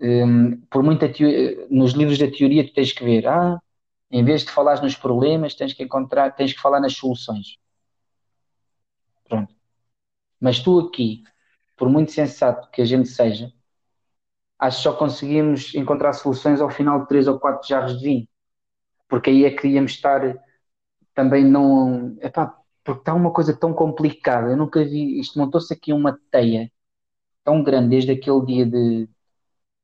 Um, 0.00 0.60
por 0.70 0.82
muita 0.82 1.10
nos 1.70 1.92
livros 1.92 2.18
da 2.18 2.30
teoria 2.30 2.66
tu 2.66 2.72
tens 2.74 2.92
que 2.92 3.02
ver, 3.02 3.26
ah, 3.26 3.58
Em 4.10 4.24
vez 4.24 4.44
de 4.44 4.50
falar 4.52 4.80
nos 4.82 4.94
problemas, 4.96 5.54
tens 5.54 5.72
que 5.72 5.82
encontrar, 5.82 6.30
tens 6.36 6.52
que 6.52 6.60
falar 6.60 6.80
nas 6.80 6.94
soluções. 6.94 7.58
Pronto. 9.28 9.54
Mas 10.40 10.60
tu 10.60 10.78
aqui, 10.80 11.22
por 11.76 11.88
muito 11.88 12.12
sensato 12.12 12.70
que 12.70 12.82
a 12.82 12.84
gente 12.84 13.08
seja, 13.08 13.52
acho 14.58 14.76
que 14.78 14.82
só 14.82 14.92
conseguimos 14.92 15.74
encontrar 15.74 16.12
soluções 16.12 16.60
ao 16.60 16.70
final 16.70 17.00
de 17.00 17.08
três 17.08 17.28
ou 17.28 17.38
quatro 17.38 17.66
jarros 17.66 17.98
de 17.98 18.04
vinho. 18.04 18.28
Porque 19.08 19.30
aí 19.30 19.44
é 19.44 19.50
que 19.50 19.68
íamos 19.68 19.92
estar 19.92 20.36
também 21.14 21.44
não. 21.44 22.16
Epá, 22.20 22.56
porque 22.84 23.00
está 23.00 23.14
uma 23.14 23.32
coisa 23.32 23.56
tão 23.56 23.72
complicada. 23.72 24.50
Eu 24.50 24.56
nunca 24.56 24.84
vi. 24.84 25.18
Isto 25.18 25.38
montou-se 25.38 25.72
aqui 25.72 25.92
uma 25.92 26.18
teia 26.30 26.70
tão 27.44 27.62
grande 27.62 27.90
desde 27.90 28.12
aquele 28.12 28.44
dia 28.44 28.66
de. 28.66 29.08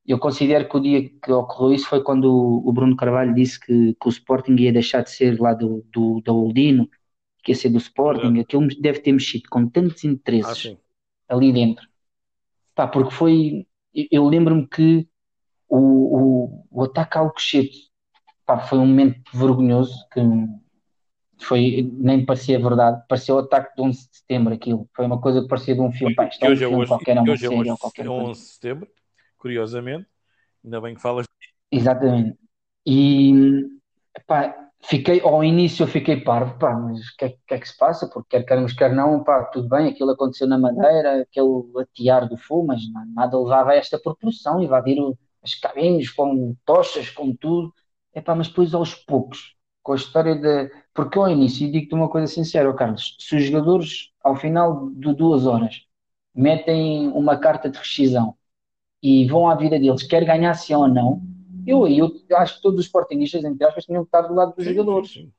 Eu 0.05 0.19
considero 0.19 0.67
que 0.67 0.77
o 0.77 0.81
dia 0.81 1.09
que 1.09 1.31
ocorreu 1.31 1.73
isso 1.73 1.87
foi 1.87 2.03
quando 2.03 2.25
o 2.25 2.71
Bruno 2.73 2.95
Carvalho 2.95 3.33
disse 3.33 3.57
que, 3.57 3.93
que 3.93 4.07
o 4.07 4.09
Sporting 4.09 4.55
ia 4.55 4.73
deixar 4.73 5.01
de 5.01 5.09
ser 5.09 5.39
lá 5.39 5.53
do, 5.53 5.85
do, 5.93 6.21
da 6.21 6.33
Oldino, 6.33 6.89
que 7.41 7.53
ia 7.53 7.55
ser 7.55 7.69
do 7.69 7.77
Sporting. 7.77 8.37
É. 8.37 8.41
Aquilo 8.41 8.67
deve 8.81 8.99
ter 8.99 9.13
mexido 9.13 9.45
com 9.49 9.67
tantos 9.67 10.03
interesses 10.03 10.77
ah, 11.29 11.35
ali 11.35 11.53
dentro. 11.53 11.87
Pá, 12.75 12.87
porque 12.87 13.11
foi. 13.11 13.65
Eu 13.93 14.27
lembro-me 14.27 14.67
que 14.67 15.07
o, 15.69 15.77
o, 15.77 16.67
o 16.71 16.83
ataque 16.83 17.17
ao 17.17 17.31
Cochete 17.31 17.91
foi 18.67 18.77
um 18.77 18.85
momento 18.85 19.21
vergonhoso 19.33 19.95
que 20.11 20.21
foi, 21.39 21.89
nem 21.93 22.25
parecia 22.25 22.59
verdade, 22.59 23.03
parecia 23.07 23.35
o 23.35 23.39
ataque 23.39 23.75
de 23.75 23.81
11 23.81 24.09
de 24.09 24.17
setembro 24.17 24.53
aquilo, 24.53 24.89
foi 24.95 25.05
uma 25.05 25.19
coisa 25.19 25.41
que 25.41 25.47
parecia 25.47 25.75
de 25.75 25.81
um 25.81 25.91
filme, 25.91 26.15
pá, 26.15 26.27
isto 26.27 26.43
é 26.43 26.47
um 26.47 26.51
hoje, 26.51 26.59
filme 26.59 26.77
hoje, 26.77 26.87
qualquer, 26.87 27.17
é 27.17 27.21
uma 27.21 27.31
hoje, 27.31 27.47
série 27.47 27.59
hoje, 27.59 27.79
qualquer 27.79 28.05
é 28.05 28.09
11 28.09 28.41
de 28.41 28.47
setembro, 28.47 28.89
curiosamente, 29.37 30.07
ainda 30.63 30.81
bem 30.81 30.95
que 30.95 31.01
falas. 31.01 31.25
Exatamente, 31.71 32.37
e 32.85 33.65
pá, 34.27 34.62
fiquei, 34.83 35.21
ao 35.21 35.43
início 35.43 35.83
eu 35.83 35.87
fiquei 35.87 36.21
parvo, 36.21 36.57
pá, 36.59 36.73
mas 36.73 36.99
o 36.99 37.17
que, 37.17 37.25
é, 37.25 37.29
que, 37.29 37.53
é 37.53 37.59
que 37.59 37.67
se 37.67 37.77
passa? 37.77 38.07
Porque 38.07 38.37
quer 38.37 38.43
queremos, 38.45 38.73
quer 38.73 38.93
não, 38.93 39.23
pá, 39.23 39.43
tudo 39.45 39.67
bem, 39.69 39.89
aquilo 39.89 40.11
aconteceu 40.11 40.47
na 40.47 40.57
Madeira, 40.57 41.21
aquele 41.21 41.63
atear 41.81 42.27
do 42.27 42.37
fogo, 42.37 42.67
mas 42.67 42.81
nada 43.15 43.39
levava 43.39 43.71
a 43.71 43.75
esta 43.75 43.99
proporção, 43.99 44.61
invadir 44.61 44.97
as 45.43 45.55
cabines 45.55 46.09
com 46.11 46.55
tochas, 46.65 47.09
com 47.09 47.35
tudo, 47.35 47.73
é 48.13 48.21
pá, 48.21 48.35
mas 48.35 48.47
depois 48.47 48.73
aos 48.73 48.93
poucos, 48.95 49.55
com 49.81 49.93
a 49.93 49.95
história 49.95 50.35
de. 50.35 50.71
Porque 50.93 51.17
ao 51.17 51.29
início, 51.29 51.71
digo-te 51.71 51.95
uma 51.95 52.09
coisa 52.09 52.27
sincera, 52.27 52.71
Carlos, 52.73 53.15
se 53.19 53.35
os 53.35 53.43
jogadores, 53.45 54.11
ao 54.23 54.35
final 54.35 54.89
de 54.91 55.13
duas 55.15 55.45
horas, 55.45 55.81
metem 56.35 57.09
uma 57.09 57.37
carta 57.37 57.69
de 57.69 57.77
rescisão 57.77 58.35
e 59.01 59.27
vão 59.27 59.49
à 59.49 59.55
vida 59.55 59.79
deles, 59.79 60.03
quer 60.03 60.25
ganhar 60.25 60.53
sim 60.55 60.73
ou 60.73 60.87
não, 60.87 61.21
eu 61.65 61.87
eu 61.87 62.37
acho 62.37 62.55
que 62.55 62.61
todos 62.61 62.79
os 62.79 62.85
sportingistas, 62.85 63.43
entre 63.43 63.65
aspas, 63.65 63.85
tinham 63.85 64.03
que 64.03 64.07
estar 64.07 64.21
do 64.21 64.33
lado 64.33 64.55
dos 64.55 64.65
sim, 64.65 64.73
jogadores. 64.73 65.11
Sim. 65.11 65.31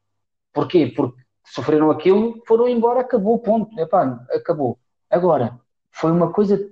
Porquê? 0.52 0.86
Porque 0.86 1.22
sofreram 1.44 1.90
aquilo, 1.90 2.42
foram 2.46 2.68
embora, 2.68 3.00
acabou, 3.00 3.38
ponto. 3.38 3.78
Epá, 3.78 4.24
acabou. 4.30 4.78
Agora, 5.10 5.60
foi 5.90 6.10
uma 6.10 6.32
coisa 6.32 6.70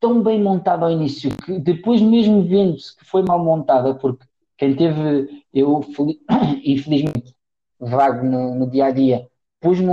tão 0.00 0.22
bem 0.22 0.40
montada 0.40 0.84
ao 0.84 0.92
início 0.92 1.30
que 1.44 1.58
depois 1.58 2.00
mesmo 2.00 2.46
vendo-se 2.46 2.96
que 2.96 3.04
foi 3.04 3.22
mal 3.22 3.42
montada, 3.42 3.94
porque 3.94 4.24
quem 4.56 4.76
teve, 4.76 5.44
eu 5.52 5.80
infelizmente, 6.64 7.34
vago 7.78 8.24
no, 8.24 8.54
no 8.54 8.70
dia 8.70 8.86
a 8.86 8.90
dia, 8.90 9.28
pus-me 9.60 9.92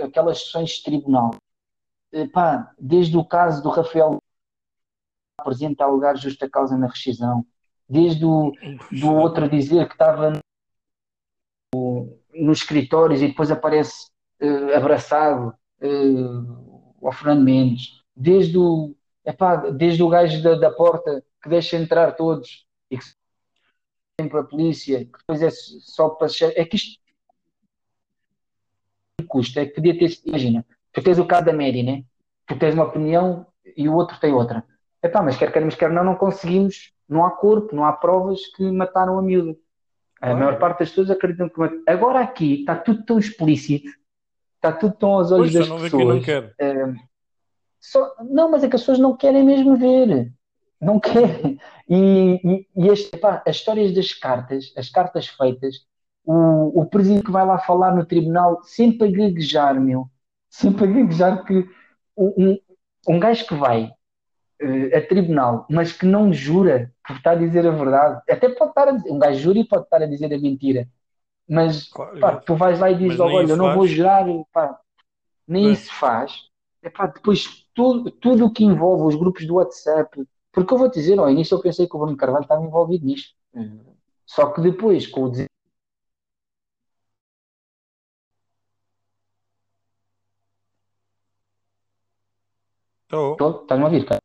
aquelas 0.00 0.40
sessões 0.40 0.70
de 0.70 0.82
tribunal. 0.84 1.34
Epá, 2.12 2.72
desde 2.78 3.16
o 3.16 3.24
caso 3.24 3.62
do 3.62 3.70
Rafael 3.70 4.18
apresenta 5.42 5.86
lugar 5.86 6.16
justa 6.16 6.48
causa 6.48 6.76
na 6.76 6.86
rescisão, 6.86 7.44
desde 7.88 8.24
o 8.24 8.52
do 8.90 9.14
outro 9.14 9.48
dizer 9.48 9.86
que 9.86 9.94
estava 9.94 10.32
no, 11.74 12.18
nos 12.34 12.58
escritórios 12.58 13.20
e 13.20 13.28
depois 13.28 13.50
aparece 13.50 14.06
uh, 14.40 14.76
abraçado 14.76 15.54
uh, 15.82 17.06
ao 17.06 17.12
Fernando 17.12 17.44
Mendes, 17.44 18.00
desde 18.16 18.56
o, 18.56 18.94
epá, 19.24 19.56
desde 19.56 20.02
o 20.02 20.08
gajo 20.08 20.42
da, 20.42 20.54
da 20.54 20.70
porta 20.70 21.22
que 21.42 21.48
deixa 21.48 21.76
entrar 21.76 22.12
todos 22.12 22.66
e 22.90 22.96
que 22.96 23.04
sempre 24.20 24.38
a 24.38 24.44
polícia, 24.44 25.04
que 25.04 25.18
depois 25.18 25.42
é 25.42 25.50
só 25.50 26.08
para. 26.10 26.28
É 26.54 26.64
que 26.64 26.76
isto 26.76 27.02
custa, 29.26 29.60
é 29.60 29.66
que 29.66 29.74
podia 29.74 29.98
ter. 29.98 30.10
Imagina, 30.24 30.64
tu 30.92 31.02
tens 31.02 31.18
o 31.18 31.26
caso 31.26 31.46
da 31.46 31.52
média, 31.52 31.82
né? 31.82 32.04
Tu 32.46 32.58
tens 32.58 32.74
uma 32.74 32.84
opinião 32.84 33.46
e 33.76 33.88
o 33.88 33.94
outro 33.94 34.18
tem 34.20 34.32
outra. 34.32 34.64
Epá, 35.02 35.22
mas 35.22 35.36
quer 35.36 35.52
queremos, 35.52 35.74
quer 35.74 35.90
não, 35.90 36.04
não 36.04 36.14
conseguimos, 36.14 36.92
não 37.08 37.24
há 37.24 37.30
corpo, 37.30 37.74
não 37.74 37.84
há 37.84 37.92
provas 37.92 38.46
que 38.54 38.70
mataram 38.70 39.18
a 39.18 39.22
miúda. 39.22 39.56
A 40.20 40.26
claro. 40.26 40.38
maior 40.38 40.58
parte 40.58 40.80
das 40.80 40.90
pessoas 40.90 41.10
acreditam 41.10 41.48
que 41.48 41.58
mataram. 41.58 41.82
Agora 41.88 42.20
aqui 42.20 42.60
está 42.60 42.76
tudo 42.76 43.04
tão 43.04 43.18
explícito, 43.18 43.90
está 44.56 44.72
tudo 44.72 44.94
tão 44.94 45.10
aos 45.14 45.32
olhos 45.32 45.52
pois, 45.52 45.68
das 45.68 45.82
pessoas. 45.82 46.26
Não, 46.26 46.50
é, 46.58 46.94
só, 47.80 48.14
não, 48.30 48.50
mas 48.50 48.62
é 48.62 48.68
que 48.68 48.76
as 48.76 48.82
pessoas 48.82 48.98
não 49.00 49.16
querem 49.16 49.44
mesmo 49.44 49.76
ver 49.76 50.32
não 50.82 50.98
querem. 50.98 51.58
E, 51.88 52.40
e, 52.44 52.68
e 52.76 52.88
este, 52.88 53.16
pá, 53.16 53.42
as 53.46 53.56
histórias 53.56 53.94
das 53.94 54.12
cartas, 54.12 54.72
as 54.76 54.88
cartas 54.88 55.26
feitas, 55.28 55.86
o, 56.24 56.80
o 56.80 56.86
presidente 56.86 57.24
que 57.24 57.30
vai 57.30 57.46
lá 57.46 57.58
falar 57.58 57.94
no 57.94 58.04
tribunal, 58.04 58.62
sempre 58.62 59.08
a 59.08 59.10
gaguejar, 59.10 59.80
meu, 59.80 60.06
sempre 60.48 60.84
a 60.84 60.86
gaguejar 60.86 61.44
que 61.44 61.64
um, 62.16 62.58
um 63.08 63.18
gajo 63.20 63.46
que 63.46 63.54
vai 63.54 63.92
uh, 64.62 64.96
a 64.96 65.00
tribunal, 65.02 65.66
mas 65.68 65.92
que 65.92 66.06
não 66.06 66.32
jura 66.32 66.92
que 67.06 67.12
está 67.12 67.32
a 67.32 67.36
dizer 67.36 67.66
a 67.66 67.70
verdade, 67.70 68.22
até 68.28 68.48
pode 68.48 68.70
estar 68.70 68.88
a 68.88 68.92
dizer, 68.92 69.10
um 69.10 69.18
gajo 69.18 69.40
jura 69.40 69.58
e 69.58 69.64
pode 69.64 69.84
estar 69.84 70.02
a 70.02 70.06
dizer 70.06 70.32
a 70.32 70.38
mentira, 70.38 70.88
mas 71.48 71.90
pá, 72.20 72.36
tu 72.36 72.54
vais 72.54 72.78
lá 72.78 72.90
e 72.90 72.96
dizes, 72.96 73.20
olha, 73.20 73.50
eu 73.50 73.56
não 73.56 73.66
faz. 73.66 73.76
vou 73.76 73.86
jurar, 73.86 74.24
pá, 74.52 74.78
nem 75.46 75.68
é. 75.68 75.70
isso 75.72 75.92
faz. 75.94 76.32
Epá, 76.82 77.06
depois 77.06 77.66
tudo, 77.74 78.10
tudo 78.10 78.46
o 78.46 78.52
que 78.52 78.64
envolve 78.64 79.04
os 79.04 79.14
grupos 79.14 79.46
do 79.46 79.54
WhatsApp, 79.54 80.24
porque 80.52 80.74
eu 80.74 80.78
vou 80.78 80.90
te 80.90 80.98
dizer, 80.98 81.18
ao 81.18 81.30
início 81.30 81.54
eu 81.54 81.62
pensei 81.62 81.86
que 81.86 81.96
o 81.96 81.98
Bruno 81.98 82.16
Carvalho 82.16 82.42
estava 82.42 82.64
envolvido 82.64 83.06
nisto. 83.06 83.34
Só 84.26 84.50
que 84.50 84.60
depois, 84.60 85.06
com 85.06 85.24
o. 85.24 85.32
Estou. 93.32 93.62
Estás-me 93.62 93.84
a 93.84 93.86
ouvir, 93.86 94.04
cara? 94.06 94.21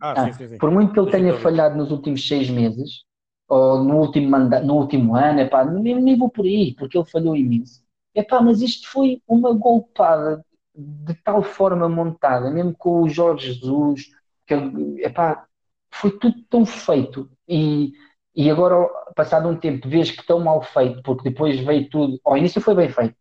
Ah, 0.00 0.12
ah, 0.12 0.26
sim, 0.26 0.32
sim, 0.32 0.48
sim. 0.48 0.58
Por 0.58 0.70
muito 0.70 0.92
que 0.92 1.00
ele 1.00 1.10
tenha 1.10 1.34
falhado 1.34 1.76
nos 1.76 1.90
últimos 1.90 2.26
seis 2.26 2.50
meses, 2.50 3.04
ou 3.48 3.82
no 3.82 3.98
último, 3.98 4.30
manda... 4.30 4.60
no 4.60 4.74
último 4.74 5.16
ano, 5.16 5.40
epá, 5.40 5.64
nem, 5.64 6.00
nem 6.00 6.16
vou 6.16 6.30
por 6.30 6.44
aí, 6.44 6.74
porque 6.74 6.98
ele 6.98 7.06
falhou 7.06 7.36
imenso. 7.36 7.82
Epá, 8.14 8.40
mas 8.40 8.60
isto 8.60 8.88
foi 8.88 9.22
uma 9.26 9.52
golpada 9.52 10.44
de 10.74 11.14
tal 11.22 11.42
forma 11.42 11.88
montada, 11.88 12.50
mesmo 12.50 12.74
com 12.76 13.02
o 13.02 13.08
Jorge 13.08 13.52
Jesus, 13.52 14.04
que 14.46 14.54
epá, 15.02 15.46
foi 15.90 16.10
tudo 16.18 16.36
tão 16.50 16.66
feito 16.66 17.30
e, 17.48 17.92
e 18.34 18.50
agora, 18.50 18.86
passado 19.14 19.48
um 19.48 19.56
tempo, 19.56 19.88
vês 19.88 20.10
que 20.10 20.26
tão 20.26 20.40
mal 20.40 20.62
feito, 20.62 21.02
porque 21.02 21.30
depois 21.30 21.58
veio 21.60 21.88
tudo. 21.88 22.20
Ao 22.24 22.36
início 22.36 22.60
foi 22.60 22.74
bem 22.74 22.90
feito, 22.90 23.16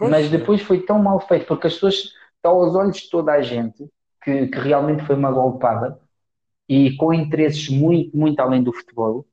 mas 0.00 0.30
depois 0.30 0.62
foi 0.62 0.80
tão 0.84 1.00
mal 1.02 1.20
feito, 1.20 1.46
porque 1.46 1.66
as 1.66 1.74
pessoas 1.74 1.94
estão 2.36 2.52
aos 2.52 2.74
olhos 2.74 2.96
de 2.98 3.10
toda 3.10 3.32
a 3.32 3.42
gente 3.42 3.88
que, 4.28 4.48
que 4.48 4.58
realmente 4.58 5.04
foi 5.04 5.16
uma 5.16 5.32
golpada 5.32 5.98
e 6.68 6.94
com 6.96 7.14
interesses 7.14 7.68
muito, 7.68 8.16
muito 8.16 8.38
além 8.40 8.62
do 8.62 8.72
futebol. 8.72 9.26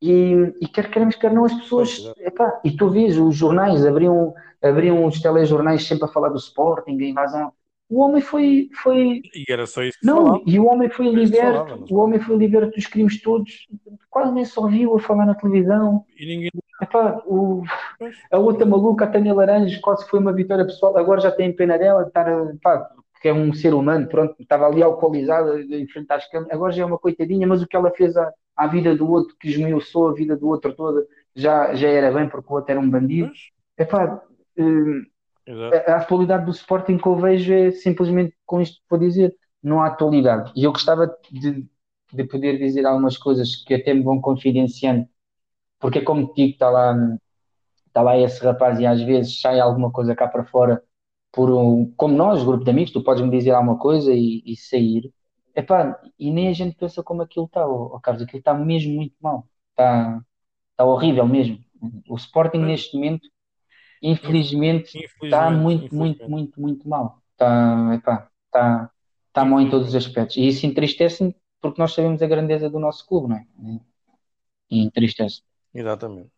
E, 0.00 0.52
e 0.60 0.66
quer 0.66 0.90
queremos, 0.90 1.14
quer 1.14 1.32
não, 1.32 1.44
as 1.44 1.54
pessoas. 1.54 2.12
Epá, 2.18 2.60
e 2.64 2.76
tu 2.76 2.90
vês, 2.90 3.16
os 3.16 3.36
jornais 3.36 3.86
abriam, 3.86 4.34
abriam 4.60 5.04
os 5.04 5.20
telejornais 5.20 5.86
sempre 5.86 6.06
a 6.06 6.08
falar 6.08 6.30
do 6.30 6.38
Sporting, 6.38 7.00
a 7.00 7.08
invasão 7.08 7.52
o 7.92 8.00
homem 8.00 8.22
foi. 8.22 8.70
foi... 8.82 9.20
E 9.34 9.44
era 9.52 9.66
só 9.66 9.82
isso 9.82 9.98
que 10.00 10.06
Não, 10.06 10.24
falava. 10.24 10.42
e 10.46 10.58
o 10.58 10.64
homem 10.64 10.88
foi 10.88 11.10
liberto. 11.10 11.68
Falava, 11.68 11.84
o 11.90 11.96
homem 11.98 12.18
foi 12.18 12.36
liberto 12.36 12.74
dos 12.74 12.86
crimes 12.86 13.20
todos. 13.20 13.68
Quase 14.08 14.32
nem 14.32 14.46
só 14.46 14.66
viu 14.66 14.96
a 14.96 14.98
falar 14.98 15.26
na 15.26 15.34
televisão. 15.34 16.02
E 16.18 16.24
ninguém. 16.24 16.50
Epá, 16.80 17.22
o, 17.26 17.62
a 18.30 18.38
outra 18.38 18.64
maluca, 18.64 19.04
a 19.04 19.08
Tânia 19.08 19.34
Laranjas, 19.34 19.78
quase 19.78 20.08
foi 20.08 20.20
uma 20.20 20.32
vitória 20.32 20.64
pessoal. 20.64 20.96
Agora 20.96 21.20
já 21.20 21.30
tem 21.30 21.52
pena 21.52 21.78
dela, 21.78 22.04
estar, 22.04 22.26
epá, 22.54 22.90
que 23.22 23.28
é 23.28 23.32
um 23.32 23.52
ser 23.54 23.72
humano, 23.72 24.08
pronto, 24.08 24.34
estava 24.40 24.66
ali 24.66 24.82
alcoolizada 24.82 25.60
em 25.60 25.86
frente 25.86 26.10
às 26.10 26.28
câmeras. 26.28 26.52
Agora 26.52 26.72
já 26.72 26.82
é 26.82 26.86
uma 26.86 26.98
coitadinha, 26.98 27.46
mas 27.46 27.62
o 27.62 27.68
que 27.68 27.76
ela 27.76 27.92
fez 27.92 28.16
à, 28.16 28.32
à 28.56 28.66
vida 28.66 28.96
do 28.96 29.08
outro, 29.08 29.36
que 29.38 29.48
esmiuçou 29.48 30.08
a 30.08 30.12
vida 30.12 30.36
do 30.36 30.48
outro 30.48 30.74
toda, 30.74 31.06
já, 31.34 31.72
já 31.74 31.88
era 31.88 32.10
bem, 32.12 32.28
porque 32.28 32.52
o 32.52 32.56
outro 32.56 32.72
era 32.72 32.80
um 32.80 32.90
bandido. 32.90 33.30
Epá, 33.78 34.20
hum, 34.58 35.04
a, 35.86 35.92
a 35.92 35.96
atualidade 35.98 36.44
do 36.44 36.50
Sporting 36.50 36.98
que 36.98 37.06
eu 37.06 37.16
vejo 37.16 37.52
é 37.54 37.70
simplesmente 37.70 38.34
com 38.44 38.60
isto 38.60 38.76
que 38.76 38.86
vou 38.90 38.98
dizer, 38.98 39.34
não 39.62 39.80
há 39.80 39.86
atualidade. 39.86 40.52
E 40.56 40.64
eu 40.64 40.72
gostava 40.72 41.06
de, 41.30 41.64
de 42.12 42.24
poder 42.24 42.58
dizer 42.58 42.84
algumas 42.84 43.16
coisas 43.16 43.56
que 43.64 43.74
até 43.74 43.94
me 43.94 44.02
vão 44.02 44.20
confidenciando, 44.20 45.06
porque 45.80 46.00
é 46.00 46.02
como 46.02 46.28
te 46.28 46.42
digo, 46.42 46.52
está 46.54 46.70
lá, 46.70 46.96
está 47.86 48.02
lá 48.02 48.18
esse 48.18 48.42
rapaz 48.44 48.80
e 48.80 48.86
às 48.86 49.00
vezes 49.02 49.40
sai 49.40 49.60
alguma 49.60 49.92
coisa 49.92 50.14
cá 50.16 50.26
para 50.28 50.44
fora, 50.44 50.82
por 51.32 51.50
um, 51.50 51.90
como 51.96 52.14
nós, 52.14 52.44
grupo 52.44 52.62
de 52.62 52.70
amigos, 52.70 52.92
tu 52.92 53.02
podes 53.02 53.22
me 53.24 53.30
dizer 53.30 53.52
alguma 53.52 53.78
coisa 53.78 54.12
e, 54.12 54.42
e 54.44 54.54
sair. 54.56 55.12
Epá, 55.54 56.00
e 56.18 56.30
nem 56.30 56.48
a 56.48 56.52
gente 56.52 56.76
pensa 56.76 57.02
como 57.02 57.22
aquilo 57.22 57.46
está, 57.46 57.66
oh, 57.66 57.98
Carlos, 58.00 58.22
aquilo 58.22 58.38
está 58.38 58.54
mesmo 58.54 58.94
muito 58.94 59.16
mal. 59.20 59.48
está 59.70 60.22
tá 60.76 60.84
horrível 60.84 61.26
mesmo. 61.26 61.58
O 62.08 62.16
Sporting 62.16 62.58
neste 62.58 62.94
momento, 62.96 63.28
infelizmente, 64.02 64.98
está 65.22 65.50
muito, 65.50 65.86
infelizmente. 65.86 66.28
muito, 66.28 66.30
muito, 66.30 66.60
muito 66.60 66.88
mal. 66.88 67.18
Está, 67.32 67.94
epá, 67.94 68.30
está, 68.46 68.90
está 69.28 69.44
mal 69.44 69.60
em 69.60 69.70
todos 69.70 69.88
os 69.88 69.94
aspectos. 69.94 70.36
E 70.36 70.46
isso 70.46 70.66
entristece-me 70.66 71.34
porque 71.60 71.80
nós 71.80 71.94
sabemos 71.94 72.20
a 72.22 72.26
grandeza 72.26 72.68
do 72.68 72.78
nosso 72.78 73.06
clube, 73.06 73.28
não 73.28 73.36
é? 73.36 73.46
E 74.70 74.82
entristece. 74.82 75.42
Exatamente. 75.72 76.30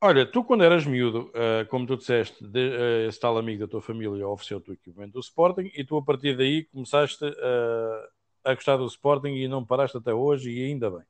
Olha, 0.00 0.26
tu 0.26 0.44
quando 0.44 0.62
eras 0.62 0.84
miúdo, 0.84 1.30
uh, 1.30 1.66
como 1.68 1.86
tu 1.86 1.96
disseste, 1.96 2.46
de, 2.46 2.68
uh, 2.68 3.08
esse 3.08 3.18
tal 3.18 3.38
amigo 3.38 3.60
da 3.60 3.70
tua 3.70 3.80
família 3.80 4.28
ofereceu-te 4.28 4.70
o 4.70 4.74
equipamento 4.74 5.14
do 5.14 5.20
Sporting 5.20 5.70
e 5.74 5.84
tu 5.84 5.96
a 5.96 6.02
partir 6.02 6.36
daí 6.36 6.64
começaste 6.64 7.24
uh, 7.24 8.08
a 8.44 8.54
gostar 8.54 8.76
do 8.76 8.86
Sporting 8.86 9.30
e 9.30 9.48
não 9.48 9.64
paraste 9.64 9.96
até 9.96 10.12
hoje 10.12 10.50
e 10.50 10.66
ainda 10.66 10.90
bem. 10.90 11.02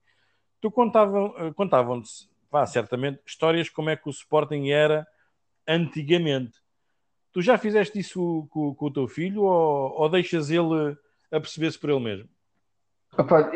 Tu 0.61 0.71
contavam, 0.71 1.53
contavam-te, 1.55 2.29
certamente, 2.69 3.21
histórias 3.27 3.69
como 3.69 3.91
é 3.91 3.97
que 3.97 4.09
o 4.09 4.11
Sporting 4.11 4.69
era 4.71 5.07
antigamente. 5.67 6.59
Tu 7.33 7.43
já 7.43 7.59
fizeste 7.59 7.99
isso 7.99 8.47
com, 8.51 8.75
com 8.75 8.87
o 8.87 8.93
teu 8.93 9.09
filho 9.09 9.43
ou, 9.43 10.01
ou 10.01 10.09
deixas 10.09 10.49
ele 10.49 10.97
a 11.31 11.41
perceber-se 11.41 11.79
por 11.79 11.91
ele 11.91 12.01
mesmo? 12.01 12.29
Opa, 13.19 13.53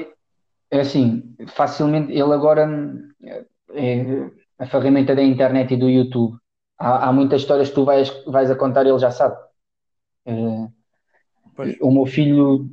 é 0.70 0.81
assim, 0.81 1.35
facilmente, 1.48 2.12
ele 2.12 2.32
agora 2.32 2.69
é, 3.73 4.31
a 4.61 4.66
ferramenta 4.66 5.16
da 5.16 5.23
internet 5.23 5.73
e 5.73 5.77
do 5.77 5.89
YouTube. 5.89 6.39
Há, 6.78 7.09
há 7.09 7.12
muitas 7.12 7.41
histórias 7.41 7.70
que 7.70 7.74
tu 7.74 7.85
vais, 7.85 8.11
vais 8.27 8.51
a 8.51 8.55
contar 8.55 8.85
e 8.85 8.91
ele 8.91 8.99
já 8.99 9.11
sabe. 9.11 9.37
É, 10.27 10.69
o 11.81 11.91
meu 11.91 12.05
filho, 12.05 12.69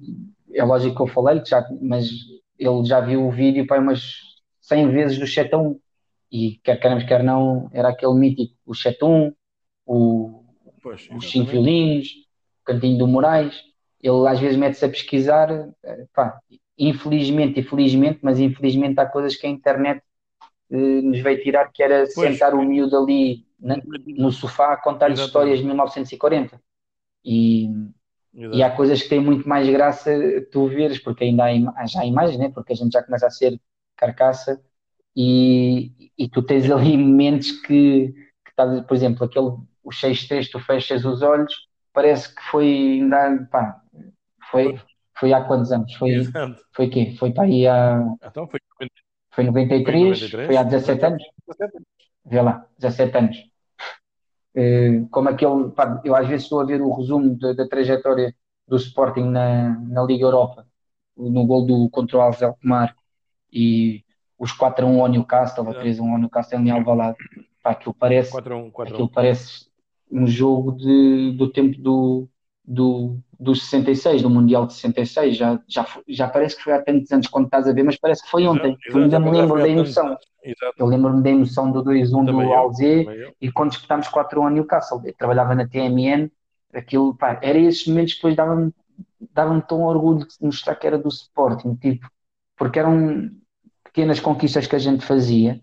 é 0.54 0.64
lógico 0.64 0.98
que 0.98 1.02
eu 1.02 1.08
falei, 1.08 1.42
já, 1.46 1.66
mas 1.82 2.10
ele 2.60 2.84
já 2.84 3.00
viu 3.00 3.26
o 3.26 3.32
vídeo 3.32 3.66
para 3.66 3.82
umas 3.82 4.02
100 4.62 4.90
vezes 4.90 5.18
do 5.18 5.26
Chetão 5.26 5.80
e 6.30 6.60
quer 6.62 6.78
queremos, 6.78 7.06
quer 7.06 7.24
não, 7.24 7.70
era 7.72 7.90
aquele 7.90 8.14
mítico, 8.16 8.54
o 8.66 8.74
Chetão, 8.74 9.34
o, 9.86 10.44
pois, 10.84 11.08
os 11.10 11.32
cinco 11.32 11.52
violinos, 11.52 12.10
o 12.62 12.66
Cantinho 12.66 12.98
do 12.98 13.08
Moraes. 13.08 13.56
Ele 14.02 14.28
às 14.28 14.40
vezes 14.40 14.58
mete-se 14.58 14.84
a 14.84 14.90
pesquisar, 14.90 15.50
eh, 15.84 16.06
pá, 16.14 16.40
infelizmente 16.78 17.62
e 17.62 17.64
felizmente, 17.64 18.20
mas 18.22 18.40
infelizmente 18.40 19.00
há 19.00 19.06
coisas 19.06 19.36
que 19.38 19.48
a 19.48 19.50
internet 19.50 20.02
nos 20.70 21.20
veio 21.20 21.42
tirar, 21.42 21.72
que 21.72 21.82
era 21.82 22.06
pois. 22.14 22.32
sentar 22.32 22.54
o 22.54 22.64
miúdo 22.64 22.98
ali 22.98 23.46
na, 23.60 23.78
no 24.06 24.32
sofá 24.32 24.74
a 24.74 24.78
contar 24.78 25.12
histórias 25.12 25.60
de 25.60 25.66
1940. 25.66 26.62
E, 27.24 27.70
e 28.34 28.64
há 28.64 28.70
coisas 28.70 29.02
que 29.02 29.10
têm 29.10 29.20
muito 29.20 29.48
mais 29.48 29.68
graça 29.70 30.12
tu 30.52 30.68
veres, 30.68 31.00
porque 31.00 31.24
ainda 31.24 31.46
há, 31.46 31.86
já 31.86 32.02
há 32.02 32.06
imagens, 32.06 32.38
né? 32.38 32.52
porque 32.54 32.74
a 32.74 32.76
gente 32.76 32.94
já 32.94 33.04
começa 33.04 33.28
a 33.28 33.32
ser 33.32 33.60
carcaça 33.96 34.62
e, 35.16 36.12
e 36.18 36.30
tu 36.30 36.44
tens 36.44 36.70
ali 36.70 36.96
mentes 36.96 37.52
que, 37.62 38.14
que 38.46 38.56
tá, 38.56 38.84
por 38.84 38.96
exemplo, 38.96 39.26
aquele 39.26 39.48
o 39.84 39.90
6-3, 39.90 40.50
tu 40.52 40.60
fechas 40.60 41.06
os 41.06 41.22
olhos, 41.22 41.54
parece 41.94 42.36
que 42.36 42.42
foi 42.44 43.00
ainda, 43.02 43.48
pá, 43.50 43.82
foi, 44.52 44.78
foi 45.18 45.34
há 45.34 45.42
quantos 45.44 45.72
anos? 45.72 45.94
Foi, 45.96 46.12
foi 46.74 46.90
quê? 46.90 47.16
Foi 47.18 47.32
para 47.32 47.46
aí 47.46 47.66
há. 47.66 48.06
Então 48.22 48.48
foi 48.48 48.60
foi 49.38 49.44
93, 49.44 50.20
93 50.32 50.48
foi 50.48 50.58
há 50.58 50.64
17 50.64 51.06
anos. 51.06 51.24
17 51.48 51.74
Vê 52.26 52.42
lá, 52.42 52.66
17 52.80 53.18
anos. 53.18 53.38
Uh, 54.56 55.08
como 55.12 55.30
aquele, 55.30 55.70
pá, 55.70 56.02
eu 56.04 56.16
às 56.16 56.28
vezes 56.28 56.46
estou 56.46 56.60
a 56.60 56.66
ver 56.66 56.82
o 56.82 56.92
resumo 56.92 57.38
da, 57.38 57.54
da 57.54 57.68
trajetória 57.68 58.34
do 58.68 58.76
Sporting 58.78 59.26
na, 59.26 59.80
na 59.82 60.04
Liga 60.04 60.26
Europa, 60.26 60.66
no 61.16 61.46
gol 61.46 61.68
do 61.68 61.88
contra 61.92 62.18
o 62.18 62.22
Alves 62.22 62.42
e 63.54 64.04
os 64.40 64.52
4 64.52 64.88
a 64.88 64.90
1 64.90 65.02
ao 65.02 65.08
Newcastle, 65.08 65.68
ou 65.68 65.74
3 65.74 66.00
a 66.00 66.02
1 66.02 66.12
ao 66.14 66.18
Newcastle 66.18 66.60
em 66.60 66.72
Alvalade. 66.72 67.18
Pá, 67.62 67.72
aquilo 67.72 67.94
parece, 67.94 68.32
4 68.32 68.54
a 68.56 68.58
1, 68.58 68.72
4 68.72 68.94
aquilo 68.96 69.08
1. 69.08 69.12
parece 69.12 69.68
um 70.12 70.26
jogo 70.26 70.72
de, 70.72 71.36
do 71.38 71.52
tempo 71.52 71.80
do, 71.80 72.28
do, 72.66 73.20
dos 73.40 73.64
66, 73.70 74.22
do 74.22 74.30
Mundial 74.30 74.66
de 74.66 74.74
66, 74.74 75.38
já, 75.38 75.60
já, 75.68 75.86
já 76.08 76.28
parece 76.28 76.58
que 76.58 76.64
foi 76.64 76.74
há 76.74 76.82
tantos 76.82 77.12
anos 77.12 77.28
quando 77.28 77.46
estás 77.46 77.68
a 77.68 77.74
ver, 77.74 77.84
mas 77.84 77.98
parece 77.98 78.24
que 78.24 78.30
foi 78.30 78.48
ontem. 78.48 78.72
Exato, 78.72 78.98
eu 78.98 79.04
ainda 79.04 79.20
me 79.20 79.32
lembro 79.32 79.58
da 79.58 79.68
emoção. 79.68 80.18
Eu 80.78 80.86
lembro-me 80.86 81.22
da 81.22 81.30
emoção 81.30 81.72
do 81.72 81.84
2-1 81.84 82.26
do 82.26 82.54
Alzé 82.54 83.06
e 83.42 83.52
quando 83.52 83.72
disputámos 83.72 84.08
4-1 84.08 84.44
ao 84.44 84.50
Newcastle. 84.50 85.02
Eu 85.04 85.14
trabalhava 85.14 85.54
na 85.54 85.68
TMN, 85.68 86.32
aquilo, 86.74 87.16
pá, 87.16 87.40
era 87.42 87.58
esses 87.58 87.86
momentos 87.86 88.14
que 88.14 88.20
depois 88.20 88.36
davam-me 88.36 88.74
dava 89.34 89.60
tão 89.62 89.84
orgulho 89.84 90.20
de 90.20 90.28
mostrar 90.42 90.76
que 90.76 90.88
era 90.88 90.98
do 90.98 91.10
Sporting, 91.10 91.76
tipo, 91.76 92.08
porque 92.56 92.80
eram 92.80 93.30
pequenas 93.84 94.20
conquistas 94.20 94.68
que 94.68 94.76
a 94.76 94.80
gente 94.80 95.06
fazia 95.06 95.62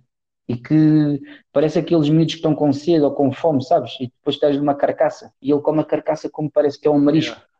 e 0.49 0.57
que 0.57 1.21
parece 1.53 1.79
aqueles 1.79 2.09
miúdos 2.09 2.35
que 2.35 2.39
estão 2.39 2.55
com 2.55 2.73
sede 2.73 3.05
ou 3.05 3.13
com 3.13 3.33
fome, 3.33 3.65
sabes? 3.65 3.97
E 4.01 4.09
depois 4.09 4.39
tens 4.39 4.57
uma 4.57 4.75
carcaça 4.75 5.33
e 5.41 5.51
ele 5.51 5.61
come 5.61 5.81
a 5.81 5.85
carcaça 5.85 6.29
como 6.29 6.51
parece 6.51 6.81
que 6.81 6.87
é 6.87 6.91
um 6.91 6.99
marisco. 6.99 7.35
Yeah. 7.35 7.53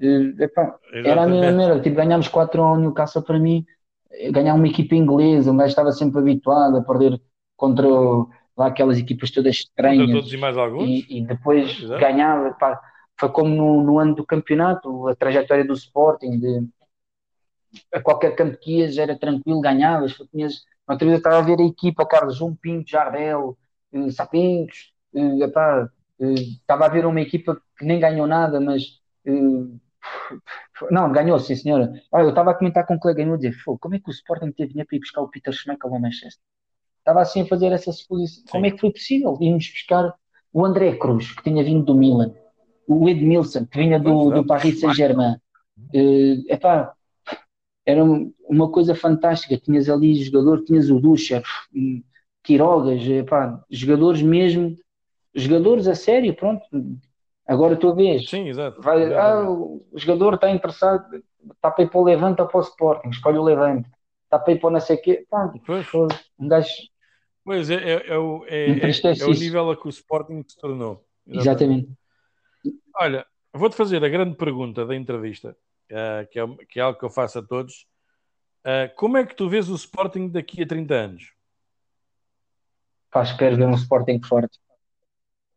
Epá, 0.00 0.76
era 0.92 1.22
a 1.22 1.26
mesma 1.26 1.52
maneira, 1.52 1.80
tipo, 1.80 1.96
ganhámos 1.96 2.28
4 2.28 2.62
ao 2.62 2.76
Newcastle 2.76 3.22
para 3.22 3.38
mim, 3.38 3.64
ganhar 4.30 4.54
uma 4.54 4.66
equipa 4.66 4.94
inglesa, 4.94 5.52
um 5.52 5.56
gajo 5.56 5.70
estava 5.70 5.92
sempre 5.92 6.18
habituado 6.18 6.76
a 6.76 6.82
perder 6.82 7.20
contra 7.56 7.86
lá 8.56 8.66
aquelas 8.66 8.98
equipas 8.98 9.30
todas 9.30 9.54
estranhas. 9.56 10.10
todos 10.10 10.32
e 10.32 10.36
mais 10.36 10.56
alguns. 10.56 10.88
E, 10.88 11.18
e 11.18 11.26
depois 11.26 11.80
Exato. 11.80 12.00
ganhava, 12.00 12.48
epá, 12.48 12.80
foi 13.18 13.28
como 13.30 13.54
no, 13.54 13.82
no, 13.82 13.98
ano 13.98 14.14
do 14.14 14.26
campeonato, 14.26 15.08
a 15.08 15.14
trajetória 15.14 15.64
do 15.64 15.74
Sporting, 15.74 16.38
de, 16.38 16.68
a 17.92 18.00
qualquer 18.00 18.34
campo 18.34 18.56
que 18.58 18.78
ias 18.78 18.98
era 18.98 19.18
tranquilo, 19.18 19.60
ganhavas, 19.60 20.14
tinhas 20.30 20.64
Outra 20.86 21.06
vez 21.06 21.14
eu 21.14 21.18
estava 21.18 21.38
a 21.38 21.42
ver 21.42 21.60
a 21.60 21.66
equipa, 21.66 22.06
Carlos 22.06 22.36
João 22.36 22.54
Pinto, 22.54 22.90
Jardel, 22.90 23.56
Sapintos, 24.10 24.92
uh, 25.14 25.42
epá, 25.42 25.88
uh, 26.18 26.34
estava 26.34 26.86
a 26.86 26.88
ver 26.88 27.06
uma 27.06 27.20
equipa 27.20 27.60
que 27.78 27.84
nem 27.84 27.98
ganhou 27.98 28.26
nada, 28.26 28.60
mas 28.60 29.00
uh, 29.26 29.80
não, 30.90 31.10
ganhou, 31.12 31.38
sim 31.38 31.54
senhora. 31.54 31.92
Olha, 32.12 32.24
eu 32.24 32.28
estava 32.30 32.50
a 32.50 32.54
comentar 32.54 32.86
com 32.86 32.94
um 32.94 32.98
colega 32.98 33.24
meu 33.24 33.34
a 33.34 33.36
dizer, 33.36 33.56
como 33.80 33.94
é 33.94 33.98
que 33.98 34.08
o 34.08 34.12
Sporting 34.12 34.52
teve 34.52 34.70
dinheiro 34.70 34.88
para 34.88 34.96
ir 34.96 35.00
buscar 35.00 35.22
o 35.22 35.28
Peter 35.28 35.52
Schmeichel 35.52 35.92
ao 35.92 36.00
Manchester? 36.00 36.42
Estava 36.98 37.20
assim 37.20 37.42
a 37.42 37.46
fazer 37.46 37.72
essa 37.72 37.92
suposição. 37.92 38.42
Sim. 38.42 38.50
Como 38.50 38.66
é 38.66 38.70
que 38.70 38.80
foi 38.80 38.90
possível? 38.90 39.36
Íamos 39.40 39.70
buscar 39.70 40.14
o 40.52 40.64
André 40.64 40.96
Cruz, 40.96 41.32
que 41.32 41.42
tinha 41.42 41.62
vindo 41.62 41.84
do 41.84 41.94
Milan, 41.94 42.32
o 42.86 43.08
Edmilson, 43.08 43.66
que 43.66 43.78
vinha 43.78 43.98
do, 43.98 44.30
do 44.30 44.46
Paris 44.46 44.80
Saint-Germain. 44.80 45.36
Uh, 45.92 46.44
epá, 46.48 46.94
era 47.84 48.02
uma 48.02 48.70
coisa 48.70 48.94
fantástica. 48.94 49.58
Tinhas 49.58 49.88
ali 49.90 50.14
jogador, 50.14 50.64
tinhas 50.64 50.90
o 50.90 51.00
Ducher, 51.00 51.42
Quirogas, 52.42 53.02
pá, 53.28 53.62
jogadores 53.70 54.22
mesmo, 54.22 54.76
jogadores 55.34 55.88
a 55.88 55.94
sério, 55.94 56.34
pronto. 56.34 56.64
Agora 57.46 57.76
tu 57.76 57.94
vês. 57.94 58.28
Sim, 58.28 58.48
exato. 58.48 58.80
Vai, 58.80 59.12
ah, 59.14 59.48
o 59.48 59.84
jogador 59.94 60.34
está 60.34 60.50
interessado, 60.50 61.22
está 61.52 61.70
para 61.70 61.84
ir 61.84 61.90
para 61.90 62.00
o 62.00 62.04
Levante 62.04 62.40
ou 62.40 62.48
para 62.48 62.58
o 62.58 62.62
Sporting, 62.62 63.08
escolhe 63.10 63.38
o 63.38 63.42
Levante. 63.42 63.88
Está 64.24 64.38
para 64.38 64.52
ir 64.52 64.58
para 64.58 64.68
o 64.68 64.70
não 64.70 64.80
sei 64.80 64.96
o 64.96 65.02
quê. 65.02 65.26
Pá, 65.28 65.52
um 66.38 66.48
gajo. 66.48 66.68
Pois 67.44 67.68
é, 67.68 67.74
é, 67.74 67.92
é, 67.92 68.08
é, 68.08 68.18
o, 68.18 68.44
é, 68.48 68.66
é 68.68 69.24
o 69.26 69.32
nível 69.32 69.70
a 69.70 69.76
que 69.76 69.86
o 69.86 69.90
Sporting 69.90 70.42
se 70.48 70.58
tornou. 70.58 71.04
Exatamente. 71.26 71.90
Olha, 72.96 73.26
vou-te 73.52 73.76
fazer 73.76 74.02
a 74.02 74.08
grande 74.08 74.36
pergunta 74.36 74.86
da 74.86 74.96
entrevista 74.96 75.54
uh, 75.90 76.26
que, 76.30 76.40
é, 76.40 76.46
que, 76.68 76.80
é, 76.80 76.82
algo 76.82 76.98
que 76.98 77.04
eu 77.04 77.10
faço 77.10 77.38
a 77.38 77.42
todos. 77.42 77.86
Uh, 78.64 78.88
como 78.96 79.18
é 79.18 79.26
que 79.26 79.36
tu 79.36 79.48
vês 79.48 79.68
o 79.68 79.74
Sporting 79.74 80.28
daqui 80.28 80.62
a 80.62 80.66
30 80.66 80.94
anos? 80.94 81.32
Pá, 83.10 83.22
espero 83.22 83.56
ver 83.56 83.66
um 83.66 83.74
Sporting 83.74 84.20
forte. 84.22 84.58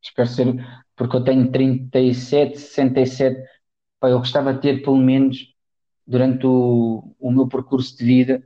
Espero 0.04 0.28
ser, 0.28 0.56
porque 0.98 1.16
eu 1.16 1.24
tenho 1.24 1.50
37, 1.52 2.60
67. 2.60 3.42
Pá, 4.00 4.10
eu 4.10 4.20
gostava 4.20 4.54
de 4.54 4.62
ter 4.62 4.84
pelo 4.84 4.98
menos 4.98 5.56
durante 6.06 6.46
o, 6.46 7.16
o 7.20 7.32
meu 7.32 7.48
percurso 7.48 7.98
de 7.98 8.04
vida, 8.06 8.44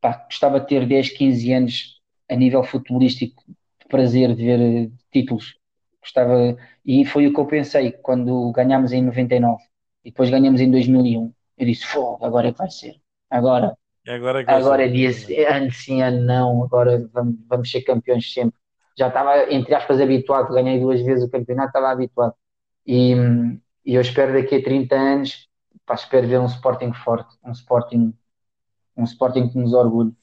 pá, 0.00 0.24
gostava 0.26 0.60
de 0.60 0.66
ter 0.66 0.86
10, 0.86 1.10
15 1.10 1.52
anos 1.52 2.00
a 2.28 2.36
nível 2.36 2.64
futebolístico 2.64 3.42
de 3.46 3.86
prazer 3.88 4.34
de 4.34 4.44
ver 4.44 4.60
eh, 4.60 4.90
títulos. 5.12 5.58
Gostava, 6.00 6.56
e 6.84 7.04
foi 7.04 7.26
o 7.26 7.34
que 7.34 7.40
eu 7.40 7.46
pensei 7.46 7.92
quando 7.92 8.50
ganhámos 8.52 8.92
em 8.92 9.02
99 9.02 9.62
e 10.04 10.10
depois 10.10 10.30
ganhamos 10.30 10.60
em 10.60 10.70
2001. 10.70 11.32
Eu 11.58 11.66
disse, 11.66 11.86
fogo, 11.86 12.24
agora 12.24 12.48
é 12.48 12.52
que 12.52 12.58
vai 12.58 12.70
ser. 12.70 12.96
Agora, 13.28 13.76
agora, 14.06 14.40
é, 14.40 14.44
agora 14.46 14.86
é 14.86 14.88
dia 14.88 15.10
ano 15.54 15.70
sim, 15.72 16.00
ano 16.02 16.22
não, 16.22 16.64
agora 16.64 17.06
vamos, 17.12 17.36
vamos 17.46 17.70
ser 17.70 17.82
campeões 17.82 18.32
sempre. 18.32 18.58
Já 19.00 19.08
estava, 19.08 19.50
entre 19.50 19.74
aspas, 19.74 19.98
habituado, 19.98 20.52
ganhei 20.52 20.78
duas 20.78 21.00
vezes 21.00 21.24
o 21.24 21.30
campeonato, 21.30 21.68
estava 21.68 21.90
habituado. 21.90 22.34
E, 22.86 23.14
e 23.82 23.94
eu 23.94 24.00
espero 24.02 24.34
daqui 24.34 24.56
a 24.56 24.62
30 24.62 24.94
anos, 24.94 25.48
pá, 25.86 25.94
espero 25.94 26.28
ver 26.28 26.38
um 26.38 26.44
Sporting 26.44 26.92
forte, 26.92 27.34
um 27.42 27.50
Sporting, 27.50 28.12
um 28.94 29.04
Sporting 29.04 29.48
que 29.48 29.56
nos 29.58 29.72
orgulhe. 29.72 30.14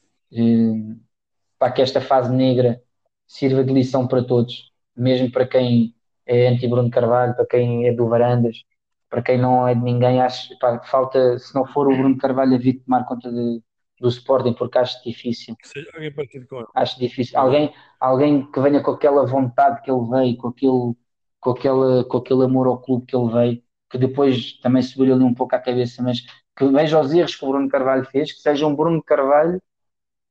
para 1.58 1.72
que 1.72 1.82
esta 1.82 2.00
fase 2.00 2.32
negra 2.32 2.80
sirva 3.26 3.64
de 3.64 3.74
lição 3.74 4.08
para 4.08 4.24
todos, 4.24 4.72
mesmo 4.96 5.32
para 5.32 5.48
quem 5.48 5.96
é 6.28 6.48
anti-Bruno 6.48 6.92
Carvalho, 6.92 7.36
para 7.36 7.48
quem 7.48 7.88
é 7.88 7.92
do 7.92 8.08
Varandas, 8.08 8.64
para 9.10 9.24
quem 9.24 9.40
não 9.40 9.68
é 9.68 9.74
de 9.74 9.82
ninguém, 9.82 10.22
acho 10.22 10.56
pá, 10.60 10.80
falta, 10.84 11.40
se 11.40 11.56
não 11.56 11.66
for 11.66 11.88
o 11.88 11.98
Bruno 11.98 12.16
Carvalho 12.20 12.54
a 12.54 12.60
vir 12.60 12.84
tomar 12.84 13.06
conta 13.06 13.32
de, 13.32 13.60
do 14.00 14.08
Sporting, 14.10 14.54
porque 14.54 14.78
acho 14.78 15.04
difícil. 15.04 15.56
Seja 15.64 15.90
alguém 15.94 16.12
parecido 16.12 16.48
com 16.48 16.58
ele. 16.58 16.68
Acho 16.76 17.00
difícil. 17.00 17.40
Alguém, 17.40 17.74
alguém 18.00 18.52
que 18.52 18.60
venha 18.60 18.82
com 18.82 18.92
aquela 18.92 19.26
vontade 19.26 19.82
que 19.82 19.92
ele 19.92 20.08
veio, 20.10 20.38
com 20.38 20.48
aquele, 20.50 20.96
com, 21.40 21.52
aquele, 21.52 22.04
com 22.06 22.18
aquele 22.18 22.44
amor 22.44 22.68
ao 22.68 22.82
clube 22.82 23.06
que 23.06 23.16
ele 23.16 23.32
veio, 23.32 23.64
que 23.90 23.98
depois 23.98 24.60
também 24.60 24.82
subiu 24.82 25.16
ali 25.16 25.24
um 25.24 25.34
pouco 25.34 25.56
à 25.56 25.60
cabeça, 25.60 26.04
mas 26.04 26.22
que 26.56 26.68
veja 26.68 27.00
os 27.00 27.14
erros 27.14 27.36
que 27.36 27.46
o 27.46 27.50
Bruno 27.50 27.70
Carvalho 27.70 28.06
fez, 28.06 28.34
que 28.34 28.42
seja 28.42 28.68
um 28.68 28.76
Bruno 28.76 29.02
Carvalho 29.04 29.62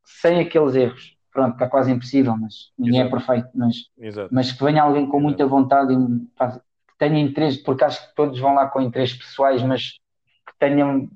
sem 0.05 0.41
aqueles 0.41 0.75
erros. 0.75 1.17
Pronto, 1.33 1.53
está 1.53 1.69
quase 1.69 1.93
impossível, 1.93 2.37
mas 2.37 2.73
ninguém 2.79 3.01
é 3.01 3.05
Exato. 3.05 3.17
é 3.17 3.19
perfeito. 3.19 3.49
Mas, 3.55 3.77
Exato. 3.99 4.35
mas 4.35 4.53
que 4.53 4.65
venha 4.65 4.83
alguém 4.83 5.07
com 5.07 5.21
muita 5.21 5.47
vontade 5.47 5.93
e 5.93 5.97
que 5.97 6.99
tenha 6.99 7.21
interesse, 7.21 7.63
porque 7.63 7.85
acho 7.85 8.09
que 8.09 8.15
todos 8.15 8.39
vão 8.39 8.55
lá 8.55 8.69
com 8.69 8.81
interesses 8.81 9.17
pessoais, 9.17 9.63
mas 9.63 9.93
que 10.47 10.59
tenham 10.59 11.11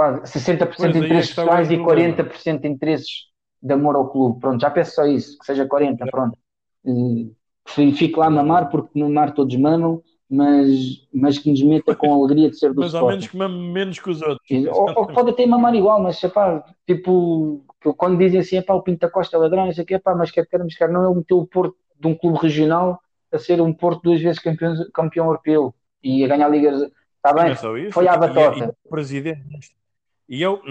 pá, 0.00 0.22
60% 0.22 0.92
de 0.92 0.98
interesses 0.98 1.32
é 1.32 1.42
pessoais 1.42 1.70
e 1.70 1.76
40% 1.76 2.60
de 2.60 2.68
interesses 2.68 3.26
de 3.62 3.74
amor 3.74 3.96
ao 3.96 4.08
clube. 4.08 4.40
Pronto, 4.40 4.58
já 4.58 4.70
peço 4.70 4.94
só 4.94 5.04
isso, 5.04 5.38
que 5.38 5.44
seja 5.44 5.66
40, 5.66 6.06
pronto. 6.06 6.38
E, 6.86 7.34
fique 7.66 8.18
lá 8.18 8.26
a 8.26 8.30
mamar, 8.30 8.70
porque 8.70 8.98
no 8.98 9.10
mar 9.10 9.34
todos 9.34 9.54
mamam, 9.56 10.02
mas, 10.28 11.06
mas 11.12 11.38
que 11.38 11.50
nos 11.50 11.62
meta 11.62 11.94
com 11.94 12.14
a 12.14 12.16
alegria 12.16 12.48
de 12.48 12.58
ser 12.58 12.72
do 12.72 12.80
Mas 12.80 12.94
ao 12.94 13.08
menos 13.08 13.26
que 13.26 13.36
mame 13.36 13.72
menos 13.72 13.98
que 13.98 14.08
os 14.08 14.22
outros. 14.22 14.48
Ou, 14.72 14.98
ou, 14.98 15.06
pode 15.08 15.30
até 15.30 15.44
mamar 15.44 15.74
igual, 15.74 16.02
mas 16.02 16.22
epá, 16.24 16.64
tipo, 16.86 17.62
quando 17.98 18.18
dizem 18.18 18.40
assim, 18.40 18.56
epá, 18.56 18.72
o 18.72 18.82
Pinto 18.82 19.00
da 19.00 19.10
Costa 19.10 19.36
é 19.36 19.40
ladrão, 19.40 19.68
isso 19.68 19.82
aqui, 19.82 19.94
epá, 19.94 20.14
mas 20.14 20.30
quer 20.30 20.46
queremos 20.46 20.74
quer 20.74 20.88
não, 20.88 21.04
ele 21.04 21.18
meteu 21.18 21.38
o 21.38 21.46
Porto 21.46 21.76
de 21.98 22.08
um 22.08 22.14
clube 22.14 22.38
regional 22.38 22.98
a 23.30 23.38
ser 23.38 23.60
um 23.60 23.72
Porto 23.72 24.04
duas 24.04 24.20
vezes 24.20 24.40
campeão, 24.40 24.74
campeão 24.94 25.26
europeu 25.26 25.74
e 26.02 26.24
a 26.24 26.28
ganhar 26.28 26.48
ligas. 26.48 26.90
Está 27.16 27.34
bem? 27.34 27.92
Foi 27.92 28.08
à 28.08 28.16
batota. 28.16 28.58
E, 28.58 28.62
e, 28.62 28.68
o 28.68 28.88
presidente, 28.88 29.42
e 30.30 30.40
eu, 30.40 30.62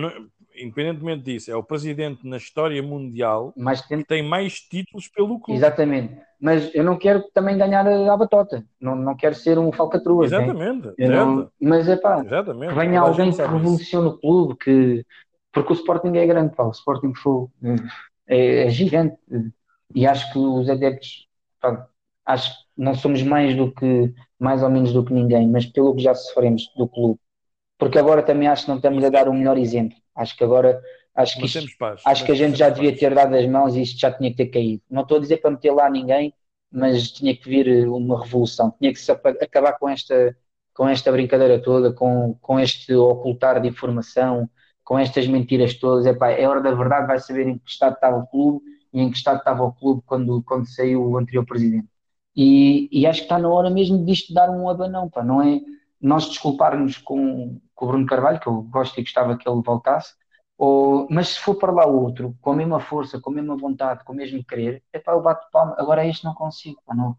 independentemente 0.55 1.23
disso, 1.23 1.51
é 1.51 1.55
o 1.55 1.61
presidente 1.61 2.25
na 2.25 2.37
história 2.37 2.81
mundial 2.81 3.53
mais 3.57 3.81
que 3.81 4.01
tem 4.05 4.23
mais 4.23 4.61
títulos 4.61 5.09
pelo 5.09 5.37
clube. 5.37 5.59
Exatamente. 5.59 6.17
Mas 6.39 6.73
eu 6.73 6.81
não 6.81 6.97
quero 6.97 7.23
também 7.33 7.57
ganhar 7.57 7.85
a 7.85 8.15
batota. 8.15 8.65
Não, 8.79 8.95
não 8.95 9.17
quero 9.17 9.35
ser 9.35 9.59
um 9.59 9.69
falcatrua. 9.73 10.23
Exatamente. 10.23 10.93
Não... 10.97 11.51
Mas 11.61 11.89
é 11.89 11.97
pá, 11.97 12.23
Exatamente. 12.25 12.69
que 12.69 12.79
venha 12.79 13.01
alguém 13.01 13.31
que 13.33 13.41
revolucione 13.41 14.07
o 14.07 14.17
clube, 14.17 14.55
que... 14.55 15.05
porque 15.51 15.73
o 15.73 15.75
Sporting 15.75 16.15
é 16.15 16.25
grande, 16.25 16.55
pá. 16.55 16.63
o 16.63 16.71
Sporting 16.71 17.13
foi, 17.13 17.47
é, 18.25 18.63
é 18.63 18.69
gigante. 18.69 19.17
E 19.93 20.07
acho 20.07 20.31
que 20.31 20.39
os 20.39 20.69
adeptos, 20.69 21.27
pá, 21.59 21.85
acho 22.25 22.49
que 22.51 22.65
não 22.77 22.95
somos 22.95 23.21
mais 23.23 23.53
do 23.57 23.73
que, 23.73 24.13
mais 24.39 24.63
ou 24.63 24.69
menos 24.69 24.93
do 24.93 25.03
que 25.03 25.11
ninguém, 25.11 25.49
mas 25.49 25.65
pelo 25.65 25.93
que 25.93 26.01
já 26.01 26.15
sofremos 26.15 26.71
do 26.77 26.87
clube. 26.87 27.19
Porque 27.79 27.97
agora 27.97 28.21
também 28.21 28.49
acho 28.49 28.63
que 28.63 28.69
não 28.69 28.75
estamos 28.75 29.01
a 29.05 29.09
dar 29.09 29.29
o 29.29 29.33
melhor 29.33 29.57
exemplo. 29.57 29.97
Acho 30.13 30.35
que 30.35 30.43
agora 30.43 30.81
acho 31.15 31.39
que, 31.39 31.45
isto, 31.45 31.65
acho 32.05 32.25
que 32.25 32.31
a 32.33 32.35
gente 32.35 32.57
já 32.57 32.69
devia 32.69 32.95
ter 32.95 33.15
dado 33.15 33.33
as 33.33 33.47
mãos 33.47 33.73
e 33.73 33.81
isto 33.81 33.97
já 33.97 34.11
tinha 34.11 34.29
que 34.29 34.35
ter 34.35 34.47
caído. 34.47 34.83
Não 34.91 35.01
estou 35.03 35.17
a 35.17 35.21
dizer 35.21 35.37
para 35.37 35.51
meter 35.51 35.71
lá 35.71 35.89
ninguém, 35.89 36.33
mas 36.69 37.09
tinha 37.09 37.35
que 37.35 37.47
vir 37.49 37.67
eh, 37.69 37.87
uma 37.87 38.21
revolução, 38.21 38.71
tinha 38.79 38.91
que 38.91 38.99
se 38.99 39.09
acabar 39.11 39.79
com 39.79 39.87
esta, 39.87 40.35
com 40.73 40.89
esta 40.89 41.09
brincadeira 41.09 41.61
toda, 41.61 41.93
com, 41.93 42.35
com 42.41 42.59
este 42.59 42.93
ocultar 42.93 43.61
de 43.61 43.69
informação, 43.69 44.49
com 44.83 44.99
estas 44.99 45.25
mentiras 45.25 45.73
todas. 45.73 46.05
Epá, 46.05 46.31
é 46.31 46.45
hora 46.47 46.61
da 46.61 46.73
verdade, 46.73 47.07
vai 47.07 47.19
saber 47.19 47.47
em 47.47 47.57
que 47.57 47.69
estado 47.69 47.93
estava 47.93 48.17
o 48.17 48.27
clube 48.27 48.61
e 48.93 49.01
em 49.01 49.09
que 49.09 49.17
estado 49.17 49.39
estava 49.39 49.63
o 49.63 49.71
clube 49.71 50.03
quando, 50.05 50.43
quando 50.43 50.67
saiu 50.67 51.01
o 51.01 51.17
anterior 51.17 51.45
presidente. 51.45 51.87
E, 52.35 52.89
e 52.91 53.07
acho 53.07 53.21
que 53.21 53.25
está 53.25 53.39
na 53.39 53.49
hora 53.49 53.69
mesmo 53.69 54.05
disto 54.05 54.33
dar 54.33 54.49
um 54.49 54.69
abanão, 54.69 55.09
pá, 55.09 55.23
não 55.23 55.41
é 55.41 55.61
nós 56.01 56.27
desculparmos 56.27 56.97
com, 56.97 57.59
com 57.75 57.85
o 57.85 57.87
Bruno 57.87 58.05
Carvalho, 58.05 58.39
que 58.39 58.47
eu 58.47 58.61
gosto 58.63 58.97
e 58.99 59.03
gostava 59.03 59.37
que 59.37 59.47
ele 59.49 59.61
voltasse, 59.61 60.13
ou, 60.57 61.07
mas 61.09 61.29
se 61.29 61.39
for 61.39 61.55
para 61.55 61.71
lá 61.71 61.85
outro, 61.85 62.35
com 62.41 62.51
a 62.51 62.55
mesma 62.55 62.79
força, 62.81 63.19
com 63.19 63.31
a 63.31 63.33
mesma 63.33 63.55
vontade, 63.55 64.03
com 64.03 64.11
o 64.11 64.15
mesmo 64.15 64.43
querer, 64.43 64.83
é 64.91 64.99
pá, 64.99 65.13
eu 65.13 65.21
bato 65.21 65.47
palma, 65.51 65.75
agora 65.77 66.05
este 66.05 66.25
não 66.25 66.33
consigo, 66.33 66.81
não. 66.93 67.15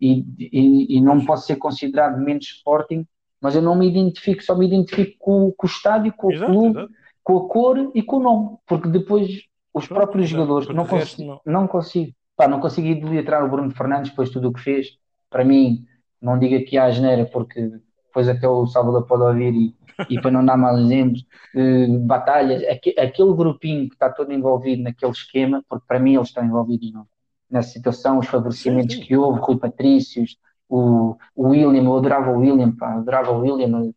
E, 0.00 0.24
e, 0.38 0.96
e, 0.96 1.00
não 1.00 1.24
posso 1.24 1.46
ser 1.46 1.56
considerado 1.56 2.18
menos 2.18 2.46
Sporting, 2.46 3.06
mas 3.40 3.54
eu 3.54 3.62
não 3.62 3.76
me 3.76 3.88
identifico, 3.88 4.42
só 4.42 4.56
me 4.56 4.66
identifico 4.66 5.16
com, 5.18 5.52
com 5.52 5.66
o 5.66 5.70
estádio, 5.70 6.12
com 6.14 6.32
exato, 6.32 6.50
o 6.50 6.54
clube, 6.54 6.78
exato. 6.78 6.94
com 7.22 7.36
a 7.36 7.48
cor 7.48 7.90
e 7.94 8.02
com 8.02 8.16
o 8.16 8.22
nome, 8.22 8.56
porque 8.66 8.88
depois 8.88 9.28
os 9.72 9.86
Pronto, 9.86 10.00
próprios 10.00 10.28
jogadores 10.28 10.68
não, 10.68 10.86
consigo, 10.86 11.40
não. 11.44 11.52
não 11.52 11.68
consigo, 11.68 12.12
pá, 12.34 12.48
não 12.48 12.60
consigo 12.60 12.88
idolatrar 12.88 13.44
o 13.44 13.48
Bruno 13.48 13.70
Fernandes 13.70 14.10
depois 14.10 14.30
de 14.30 14.34
tudo 14.34 14.48
o 14.48 14.52
que 14.52 14.60
fez, 14.60 14.98
para 15.28 15.44
mim, 15.44 15.84
não 16.20 16.38
diga 16.38 16.60
que 16.62 16.76
há 16.76 16.90
geneira, 16.90 17.24
porque 17.26 17.70
depois 18.10 18.28
até 18.28 18.48
o 18.48 18.66
Salvador 18.66 19.06
pode 19.06 19.22
ouvir 19.22 19.54
e, 19.54 19.74
e 20.10 20.20
para 20.20 20.30
não 20.30 20.44
dar 20.44 20.56
mal 20.56 20.76
exemplos, 20.78 21.24
uh, 21.54 21.98
batalhas, 22.00 22.62
aquele 22.64 23.32
grupinho 23.34 23.88
que 23.88 23.94
está 23.94 24.10
todo 24.10 24.32
envolvido 24.32 24.82
naquele 24.82 25.12
esquema, 25.12 25.64
porque 25.68 25.84
para 25.86 26.00
mim 26.00 26.16
eles 26.16 26.28
estão 26.28 26.44
envolvidos 26.44 26.92
não, 26.92 27.06
nessa 27.48 27.70
situação, 27.70 28.18
os 28.18 28.26
favorecimentos 28.26 28.96
sim, 28.96 29.00
sim. 29.00 29.06
que 29.06 29.16
houve, 29.16 29.40
Rui 29.40 29.58
Patrícios, 29.58 30.36
o, 30.68 31.16
o 31.34 31.48
William, 31.48 31.84
eu 31.84 31.96
adorava 31.96 32.30
o 32.30 32.38
William, 32.38 32.72
pá, 32.72 32.94
adorava 32.94 33.30
o 33.30 33.40
William, 33.40 33.80
uh, 33.80 33.94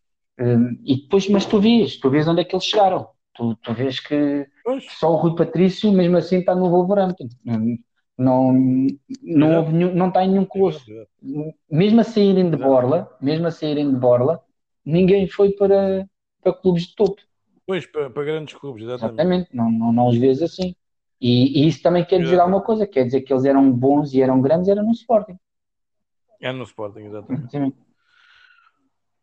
e 0.83 1.01
depois, 1.01 1.27
mas 1.29 1.45
tu 1.45 1.59
vês, 1.59 1.97
tu 1.97 2.09
vês 2.09 2.27
onde 2.27 2.41
é 2.41 2.43
que 2.43 2.55
eles 2.55 2.65
chegaram, 2.65 3.07
tu, 3.33 3.55
tu 3.55 3.73
vês 3.73 3.99
que 3.99 4.47
pois. 4.63 4.85
só 4.99 5.11
o 5.11 5.15
Rui 5.15 5.35
Patrício, 5.35 5.91
mesmo 5.91 6.17
assim, 6.17 6.37
está 6.37 6.55
no 6.55 6.69
Wolverhampton. 6.69 7.27
Não, 8.17 8.53
não, 9.23 9.57
houve 9.57 9.73
nenhum, 9.73 9.95
não 9.95 10.07
está 10.09 10.23
em 10.23 10.29
nenhum 10.29 10.45
colosso. 10.45 10.85
Mesmo 11.69 12.01
a 12.01 12.03
saírem 12.03 12.49
de 12.49 12.57
Borla, 12.57 13.09
mesmo 13.19 13.47
a 13.47 13.51
saírem 13.51 13.89
de 13.89 13.95
Borla, 13.95 14.39
ninguém 14.85 15.27
foi 15.27 15.51
para, 15.51 16.07
para 16.41 16.53
clubes 16.53 16.87
de 16.87 16.95
topo. 16.95 17.19
Pois, 17.65 17.85
para, 17.87 18.09
para 18.09 18.23
grandes 18.23 18.53
clubes, 18.53 18.83
exatamente. 18.83 19.13
exatamente. 19.13 19.49
Não, 19.55 19.71
não, 19.71 19.91
não 19.91 20.07
os 20.07 20.17
vês 20.17 20.41
assim. 20.41 20.75
E, 21.19 21.63
e, 21.63 21.67
isso 21.67 21.81
também 21.81 22.03
quer 22.03 22.21
dizer 22.21 22.39
alguma 22.39 22.61
coisa, 22.61 22.85
quer 22.85 23.05
dizer 23.05 23.21
que 23.21 23.33
eles 23.33 23.45
eram 23.45 23.71
bons 23.71 24.13
e 24.13 24.21
eram 24.21 24.41
grandes, 24.41 24.67
era 24.67 24.83
no 24.83 24.91
Sporting. 24.91 25.37
É 26.39 26.51
no 26.51 26.63
Sporting, 26.65 27.05
exatamente. 27.05 27.49
Sim. 27.49 27.73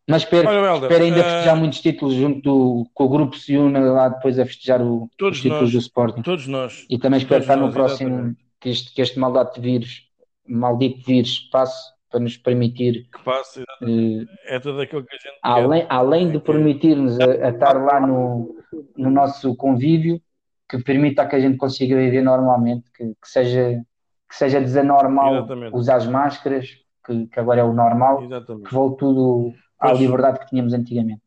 Mas 0.09 0.23
espero, 0.23 0.49
Olha, 0.49 0.83
espero 0.83 1.05
ainda 1.05 1.21
uh... 1.21 1.23
festejar 1.23 1.57
muitos 1.57 1.81
títulos 1.81 2.15
junto 2.15 2.41
do, 2.41 2.91
com 2.93 3.05
o 3.05 3.09
grupo 3.09 3.37
une 3.51 3.79
lá 3.79 4.09
depois 4.09 4.39
a 4.39 4.47
festejar 4.47 4.83
o, 4.83 5.09
todos 5.17 5.39
os 5.39 5.43
títulos 5.43 5.63
nós, 5.65 5.73
do 5.73 5.79
Sporting. 5.79 6.23
Todos 6.23 6.47
nós. 6.49 6.87
E 6.91 6.99
também 6.99 7.19
espero 7.19 7.43
estar 7.43 7.57
no 7.57 7.71
próximo, 7.71 8.09
exatamente 8.09 8.50
que 8.61 8.69
este, 8.69 8.95
que 8.95 9.03
este 9.03 9.19
maldito 9.19 9.61
vírus, 9.61 10.09
maldito 10.47 11.05
vírus 11.07 11.49
passe 11.51 11.91
para 12.11 12.21
nos 12.21 12.37
permitir 12.37 13.09
que 13.11 13.23
passe, 13.25 13.63
uh, 13.63 14.27
é 14.47 14.59
tudo 14.59 14.81
aquilo 14.81 15.05
que 15.05 15.15
a 15.15 15.19
gente 15.19 15.39
além, 15.43 15.83
quer. 15.83 15.93
além 15.93 16.31
de 16.31 16.41
permitir-nos 16.41 17.19
a, 17.21 17.25
a, 17.25 17.51
estar 17.51 17.73
lá 17.83 18.01
no, 18.01 18.57
no 18.97 19.11
nosso 19.11 19.55
convívio 19.55 20.21
que 20.69 20.83
permita 20.83 21.27
que 21.27 21.37
a 21.37 21.41
gente 21.41 21.57
consiga 21.57 21.97
viver 21.97 22.23
normalmente 22.23 22.91
que, 22.93 23.05
que 23.05 23.29
seja 23.29 23.81
que 24.29 24.37
seja 24.37 24.61
desanormal 24.61 25.37
Exatamente. 25.37 25.77
usar 25.77 25.97
as 25.97 26.07
máscaras 26.07 26.69
que, 27.05 27.27
que, 27.27 27.41
agora 27.41 27.61
é 27.61 27.65
o 27.65 27.73
normal 27.73 28.25
Exatamente. 28.25 28.69
que 28.69 28.75
volte 28.75 28.99
tudo 28.99 29.55
à 29.79 29.89
pois, 29.89 30.01
liberdade 30.01 30.41
que 30.41 30.47
tínhamos 30.47 30.75
antigamente 30.75 31.23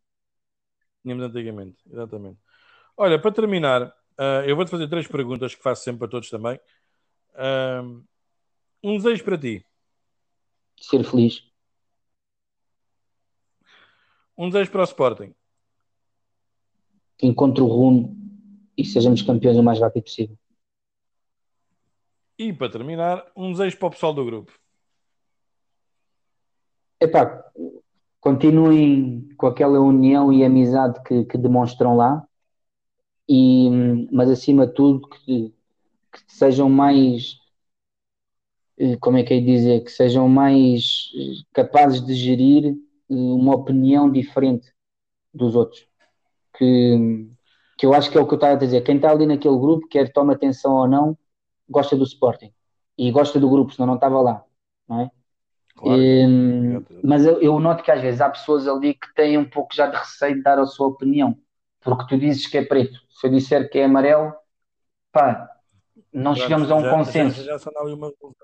tínhamos 1.02 1.24
antigamente 1.24 1.78
Exatamente 1.90 2.40
olha 2.98 3.18
para 3.18 3.32
terminar 3.32 3.84
uh, 3.84 4.44
eu 4.46 4.56
vou-te 4.56 4.70
fazer 4.70 4.90
três 4.90 5.08
perguntas 5.08 5.56
que 5.56 5.64
faço 5.64 5.84
sempre 5.84 6.06
a 6.06 6.10
todos 6.10 6.30
também 6.30 6.60
um 8.84 8.98
desejo 8.98 9.24
para 9.24 9.38
ti. 9.38 9.66
Ser 10.80 11.04
feliz. 11.04 11.44
Um 14.38 14.50
desejo 14.50 14.72
para 14.72 14.82
o 14.82 14.86
Sporting. 14.86 15.34
Que 17.18 17.28
encontre 17.28 17.62
o 17.62 17.68
rumo 17.68 18.18
e 18.78 18.84
sejamos 18.84 19.22
campeões 19.22 19.58
o 19.58 19.64
mais 19.64 19.80
rápido 19.80 20.04
possível. 20.04 20.38
E 22.38 22.52
para 22.52 22.72
terminar, 22.72 23.32
um 23.36 23.52
desejo 23.52 23.78
para 23.78 23.88
o 23.88 23.92
pessoal 23.92 24.14
do 24.14 24.26
grupo. 24.26 24.52
Epá, 27.00 27.44
continuem 28.20 29.30
com 29.36 29.46
aquela 29.46 29.80
união 29.80 30.32
e 30.32 30.44
amizade 30.44 31.02
que, 31.04 31.26
que 31.26 31.38
demonstram 31.38 31.96
lá, 31.96 32.26
e, 33.28 33.70
mas 34.12 34.30
acima 34.30 34.66
de 34.66 34.74
tudo 34.74 35.08
que 35.10 35.54
que 36.14 36.22
sejam 36.28 36.70
mais, 36.70 37.40
eh, 38.78 38.98
como 38.98 39.18
é 39.18 39.24
que 39.24 39.34
é 39.34 39.40
dizer, 39.40 39.84
que 39.84 39.92
sejam 39.92 40.30
mais 40.30 41.12
eh, 41.16 41.44
capazes 41.54 42.06
de 42.06 42.14
gerir 42.14 42.68
eh, 42.68 42.76
uma 43.10 43.56
opinião 43.56 44.12
diferente 44.12 44.72
dos 45.34 45.56
outros. 45.56 45.88
Que, 46.58 47.28
que 47.78 47.86
eu 47.86 47.94
acho 47.94 48.12
que 48.12 48.18
é 48.18 48.22
o 48.22 48.28
que 48.28 48.34
eu 48.34 48.38
estava 48.38 48.54
a 48.54 48.58
dizer. 48.58 48.82
Quem 48.84 48.98
está 48.98 49.12
ali 49.12 49.26
naquele 49.26 49.58
grupo, 49.58 49.88
quer 49.88 50.12
toma 50.14 50.34
atenção 50.34 50.74
ou 50.74 50.88
não, 50.88 51.18
gosta 51.70 51.96
do 51.96 52.04
Sporting. 52.04 52.54
E 52.98 53.12
gosta 53.12 53.40
do 53.40 53.50
grupo, 53.50 53.74
senão 53.74 53.88
não 53.88 53.96
estava 53.96 54.22
lá. 54.22 54.44
Não 54.88 55.02
é? 55.02 55.12
Claro. 55.76 56.00
mas 57.04 57.26
eu, 57.26 57.42
eu, 57.42 57.60
noto 57.60 57.84
que 57.84 57.92
às 57.92 58.00
vezes 58.00 58.22
há 58.22 58.30
pessoas 58.30 58.68
ali 58.68 58.94
que 58.94 59.12
têm 59.16 59.40
um 59.40 59.50
pouco 59.50 59.74
já 59.76 59.88
de 59.88 59.98
receio 59.98 60.36
de 60.36 60.44
dar 60.44 60.60
a 60.60 60.66
sua 60.68 60.88
opinião. 60.88 61.36
Porque 61.82 62.06
tu 62.08 62.18
dizes 62.18 62.48
que 62.48 62.58
é 62.58 62.64
preto. 62.64 63.00
Se 63.10 63.28
eu 63.28 63.32
disser 63.32 63.70
que 63.70 63.80
é 63.80 63.86
amarelo, 63.86 64.34
pá, 65.12 65.53
não 66.14 66.36
chegamos 66.36 66.70
a 66.70 66.76
um 66.76 66.90
consenso. 66.90 67.44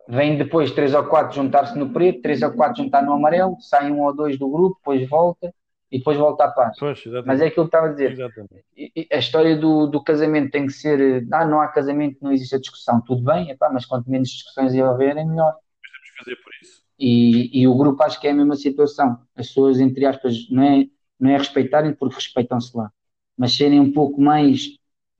Vem 0.08 0.38
depois 0.38 0.72
três 0.72 0.94
ou 0.94 1.04
quatro 1.06 1.36
juntar-se 1.36 1.78
no 1.78 1.92
preto, 1.92 2.22
três 2.22 2.42
ou 2.42 2.52
quatro 2.52 2.84
juntar 2.84 3.04
no 3.04 3.14
amarelo, 3.14 3.56
sai 3.62 3.92
um 3.92 4.02
ou 4.02 4.16
dois 4.16 4.38
do 4.38 4.50
grupo, 4.50 4.78
depois 4.78 5.08
volta. 5.08 5.54
e 5.92 5.98
depois 5.98 6.18
volta 6.18 6.46
à 6.46 6.52
paz. 6.52 6.76
Pois, 6.80 7.04
Mas 7.26 7.42
é 7.42 7.48
aquilo 7.48 7.66
que 7.66 7.70
estava 7.70 7.88
a 7.88 7.92
dizer. 7.92 8.12
Exatamente. 8.12 8.64
A 9.12 9.18
história 9.18 9.58
do, 9.58 9.88
do 9.88 10.04
casamento 10.04 10.52
tem 10.52 10.68
que 10.68 10.74
ser, 10.74 11.26
ah, 11.32 11.46
não 11.46 11.62
há 11.62 11.68
casamento, 11.68 12.18
não 12.22 12.32
existe 12.32 12.56
a 12.56 12.60
discussão. 12.60 13.02
Tudo 13.02 13.24
bem, 13.24 13.50
epá, 13.50 13.70
mas 13.72 13.86
quanto 13.86 14.10
menos 14.10 14.30
discussões 14.30 14.74
houver, 14.76 15.18
é 15.18 15.24
melhor. 15.26 15.54
Temos 15.54 16.10
que 16.12 16.18
fazer 16.24 16.36
por 16.44 16.52
isso. 16.62 16.80
E, 17.00 17.62
e 17.62 17.68
o 17.68 17.76
grupo 17.76 18.04
acho 18.04 18.20
que 18.20 18.28
é 18.28 18.32
a 18.32 18.34
mesma 18.34 18.56
situação. 18.56 19.20
As 19.36 19.48
pessoas, 19.48 19.80
entre 19.80 20.06
aspas, 20.06 20.48
não 20.50 20.64
é, 20.64 20.86
não 21.20 21.30
é 21.30 21.38
respeitarem 21.38 21.94
porque 21.94 22.16
respeitam-se 22.16 22.76
lá, 22.76 22.92
mas 23.38 23.56
serem 23.56 23.80
um 23.80 23.92
pouco 23.94 24.22
mais, 24.22 24.68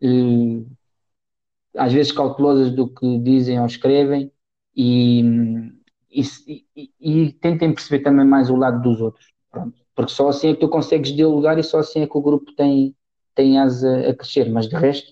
eh, 0.02 0.64
às 1.76 1.94
vezes, 1.94 2.12
cautelosas 2.12 2.72
do 2.72 2.88
que 2.88 3.20
dizem 3.20 3.60
ou 3.60 3.66
escrevem 3.66 4.32
e, 4.76 5.22
e, 6.12 6.22
e, 6.76 6.90
e 7.00 7.34
tentem 7.34 7.74
perceber 7.74 8.04
também 8.04 8.26
mais 8.26 8.50
o 8.50 8.56
lado 8.56 8.82
dos 8.82 9.02
outros. 9.02 9.28
Pronto. 9.52 9.80
Porque 9.96 10.12
só 10.12 10.30
assim 10.30 10.50
é 10.50 10.54
que 10.54 10.62
tu 10.62 10.70
consegues 10.70 11.12
dialogar 11.12 11.58
e 11.58 11.64
só 11.64 11.80
assim 11.80 12.02
é 12.02 12.08
que 12.08 12.18
o 12.18 12.22
grupo 12.22 12.54
tem, 12.54 12.96
tem 13.36 13.60
asa 13.60 14.10
a 14.10 14.14
crescer. 14.14 14.50
Mas 14.50 14.68
de 14.68 14.76
resto, 14.76 15.12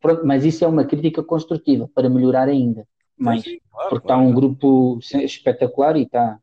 pronto, 0.00 0.26
mas 0.26 0.44
isso 0.44 0.64
é 0.64 0.68
uma 0.68 0.84
crítica 0.84 1.22
construtiva 1.22 1.88
para 1.94 2.08
melhorar 2.08 2.48
ainda 2.48 2.86
mais. 3.22 3.42
Sim, 3.42 3.58
claro, 3.70 3.90
porque 3.90 4.04
está 4.04 4.16
um 4.16 4.32
grupo 4.32 4.98
espetacular 5.00 5.96
e 5.96 6.02
está. 6.02 6.38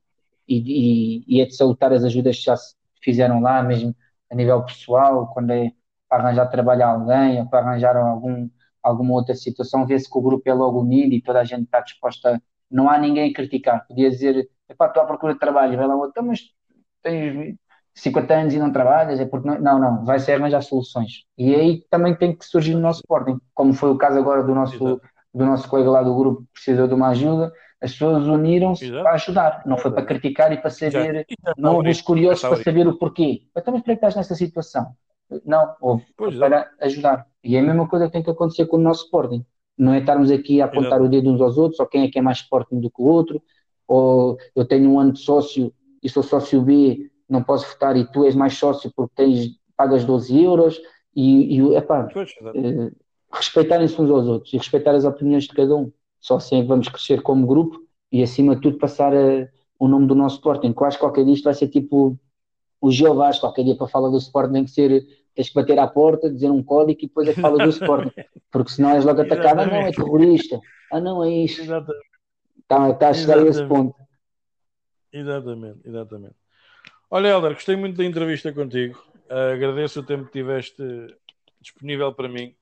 E, 0.47 0.57
e, 0.57 1.23
e, 1.27 1.41
é 1.41 1.45
de 1.45 1.55
salutar 1.55 1.93
as 1.93 2.03
ajudas 2.03 2.37
que 2.37 2.45
já 2.45 2.57
se 2.57 2.73
fizeram 3.03 3.39
lá, 3.39 3.61
mesmo 3.61 3.95
a 4.31 4.35
nível 4.35 4.63
pessoal, 4.63 5.27
quando 5.33 5.51
é 5.51 5.71
para 6.07 6.23
arranjar 6.23 6.47
trabalho 6.47 6.83
a 6.83 6.91
alguém 6.91 7.39
ou 7.39 7.47
para 7.47 7.59
arranjar 7.59 7.95
algum, 7.95 8.49
alguma 8.83 9.13
outra 9.13 9.35
situação, 9.35 9.85
vê-se 9.85 10.09
que 10.09 10.17
o 10.17 10.21
grupo 10.21 10.47
é 10.49 10.53
logo 10.53 10.81
unido 10.81 11.13
e 11.13 11.21
toda 11.21 11.39
a 11.39 11.43
gente 11.43 11.63
está 11.63 11.81
disposta. 11.81 12.41
Não 12.69 12.89
há 12.89 12.97
ninguém 12.97 13.31
a 13.31 13.33
criticar. 13.33 13.85
Podia 13.87 14.09
dizer, 14.09 14.49
epá, 14.69 14.87
estou 14.87 15.03
à 15.03 15.05
procura 15.05 15.33
de 15.33 15.39
trabalho, 15.39 15.77
vai 15.77 15.87
lá 15.87 15.95
outro, 15.95 16.11
então, 16.11 16.23
mas 16.23 16.41
tens 17.01 17.55
50 17.95 18.33
anos 18.33 18.53
e 18.53 18.59
não 18.59 18.71
trabalhas, 18.71 19.19
é 19.19 19.25
porque 19.25 19.47
não, 19.47 19.59
não, 19.59 19.79
não 19.79 20.05
vai 20.05 20.19
ser 20.19 20.33
arranjar 20.33 20.61
soluções. 20.61 21.23
E 21.37 21.53
aí 21.55 21.83
também 21.89 22.15
tem 22.15 22.35
que 22.35 22.45
surgir 22.45 22.73
no 22.73 22.79
nosso 22.79 22.99
Sporting, 22.99 23.39
como 23.53 23.73
foi 23.73 23.89
o 23.89 23.97
caso 23.97 24.17
agora 24.17 24.43
do 24.43 24.55
nosso, 24.55 25.01
do 25.33 25.45
nosso 25.45 25.67
colega 25.67 25.89
lá 25.89 26.03
do 26.03 26.15
grupo 26.15 26.41
que 26.41 26.53
precisou 26.53 26.87
de 26.87 26.93
uma 26.93 27.09
ajuda, 27.09 27.51
as 27.81 27.93
pessoas 27.93 28.27
uniram-se 28.27 28.89
para 28.91 29.11
ajudar, 29.11 29.63
não 29.65 29.77
foi 29.77 29.91
para 29.91 30.05
criticar 30.05 30.51
e 30.51 30.57
para 30.57 30.69
saber, 30.69 31.25
não 31.57 31.75
houve 31.75 31.89
os 31.89 32.01
curiosos 32.01 32.41
para 32.41 32.61
saber 32.61 32.87
o 32.87 32.97
porquê. 32.97 33.43
Então, 33.55 33.73
mas 33.73 33.83
para 33.83 33.93
que 33.93 33.97
estás 33.97 34.15
nessa 34.15 34.35
situação? 34.35 34.93
Não, 35.45 35.75
houve 35.79 36.05
para 36.15 36.59
é. 36.79 36.85
ajudar. 36.85 37.27
E 37.43 37.55
é 37.55 37.59
a 37.59 37.63
mesma 37.63 37.87
coisa 37.87 38.07
que 38.07 38.13
tem 38.13 38.23
que 38.23 38.29
acontecer 38.29 38.65
com 38.65 38.77
o 38.77 38.81
nosso 38.81 39.05
Sporting. 39.05 39.45
Não 39.77 39.93
é 39.93 39.99
estarmos 39.99 40.31
aqui 40.31 40.61
a 40.61 40.65
apontar 40.65 40.99
Exato. 40.99 41.03
o 41.03 41.09
dedo 41.09 41.29
uns 41.31 41.41
aos 41.41 41.57
outros, 41.57 41.79
ou 41.79 41.87
quem 41.87 42.03
é 42.03 42.09
que 42.09 42.19
é 42.19 42.21
mais 42.21 42.39
Sporting 42.39 42.79
do 42.79 42.89
que 42.89 43.01
o 43.01 43.05
outro, 43.05 43.41
ou 43.87 44.37
eu 44.55 44.65
tenho 44.65 44.89
um 44.89 44.99
ano 44.99 45.13
de 45.13 45.19
sócio 45.19 45.73
e 46.01 46.09
sou 46.09 46.23
sócio 46.23 46.61
B, 46.61 47.09
não 47.29 47.43
posso 47.43 47.67
votar 47.67 47.95
e 47.95 48.05
tu 48.11 48.25
és 48.25 48.35
mais 48.35 48.57
sócio 48.57 48.91
porque 48.95 49.13
tens, 49.15 49.51
pagas 49.77 50.03
12 50.03 50.43
euros 50.43 50.79
e, 51.15 51.57
e 51.57 51.75
epá, 51.75 52.07
eh, 52.15 52.91
respeitarem-se 53.31 54.01
uns 54.01 54.09
aos 54.09 54.27
outros 54.27 54.53
e 54.53 54.57
respeitar 54.57 54.95
as 54.95 55.05
opiniões 55.05 55.43
de 55.43 55.53
cada 55.53 55.75
um. 55.75 55.91
Só 56.19 56.37
assim 56.37 56.59
é 56.59 56.61
que 56.61 56.67
vamos 56.67 56.89
crescer 56.89 57.21
como 57.21 57.47
grupo 57.47 57.79
e 58.11 58.23
acima 58.23 58.55
de 58.55 58.61
tudo 58.61 58.77
passar 58.77 59.13
a, 59.13 59.17
eh, 59.17 59.49
o 59.77 59.87
nome 59.87 60.07
do 60.07 60.15
nosso 60.15 60.35
Sporting, 60.35 60.73
que 60.73 60.99
qualquer 60.99 61.23
dia 61.23 61.33
isto 61.33 61.45
vai 61.45 61.53
ser 61.53 61.67
tipo 61.67 62.17
o 62.81 62.91
Jeová, 62.91 63.31
qualquer 63.39 63.63
dia 63.63 63.75
para 63.75 63.87
falar 63.87 64.09
do 64.09 64.17
Sporting 64.17 64.53
tem 64.53 64.65
que 64.65 64.71
ser, 64.71 65.07
tens 65.39 65.47
que 65.47 65.55
bater 65.55 65.79
à 65.79 65.87
porta, 65.87 66.29
dizer 66.29 66.51
um 66.51 66.61
código 66.61 66.99
e 67.01 67.07
depois 67.07 67.25
é 67.29 67.33
que 67.33 67.39
fala 67.39 67.63
do 67.63 67.69
Sporting, 67.69 68.11
porque 68.51 68.71
senão 68.71 68.89
és 68.89 69.05
logo 69.05 69.21
atacado, 69.21 69.61
ah 69.61 69.65
não, 69.65 69.77
é 69.77 69.91
terrorista, 69.93 70.59
ah 70.91 70.99
não, 70.99 71.23
é 71.23 71.29
isto. 71.29 71.61
Está, 71.61 72.89
está 72.89 73.07
a 73.07 73.13
chegar 73.13 73.37
Exatamente. 73.37 73.47
a 73.47 73.49
esse 73.49 73.65
ponto. 73.65 73.95
Exatamente, 75.13 75.79
exatamente. 75.85 76.35
Olha, 77.09 77.29
Helder, 77.29 77.53
gostei 77.53 77.77
muito 77.77 77.95
da 77.95 78.03
entrevista 78.03 78.51
contigo. 78.51 79.01
Uh, 79.29 79.53
agradeço 79.53 80.01
o 80.01 80.03
tempo 80.03 80.25
que 80.25 80.33
tiveste 80.33 80.83
disponível 81.61 82.13
para 82.13 82.27
mim. 82.27 82.53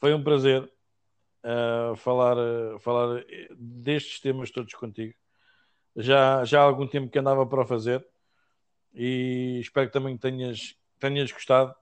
Foi 0.00 0.14
um 0.14 0.24
prazer 0.24 0.62
uh, 0.62 1.94
falar, 1.96 2.38
uh, 2.38 2.78
falar 2.78 3.22
destes 3.54 4.18
temas 4.18 4.50
todos 4.50 4.72
contigo. 4.72 5.12
Já, 5.94 6.42
já 6.42 6.60
há 6.60 6.64
algum 6.64 6.86
tempo 6.86 7.10
que 7.10 7.18
andava 7.18 7.44
para 7.46 7.66
fazer 7.66 8.02
e 8.94 9.58
espero 9.60 9.88
que 9.88 9.92
também 9.92 10.16
tenhas, 10.16 10.74
tenhas 10.98 11.30
gostado. 11.30 11.81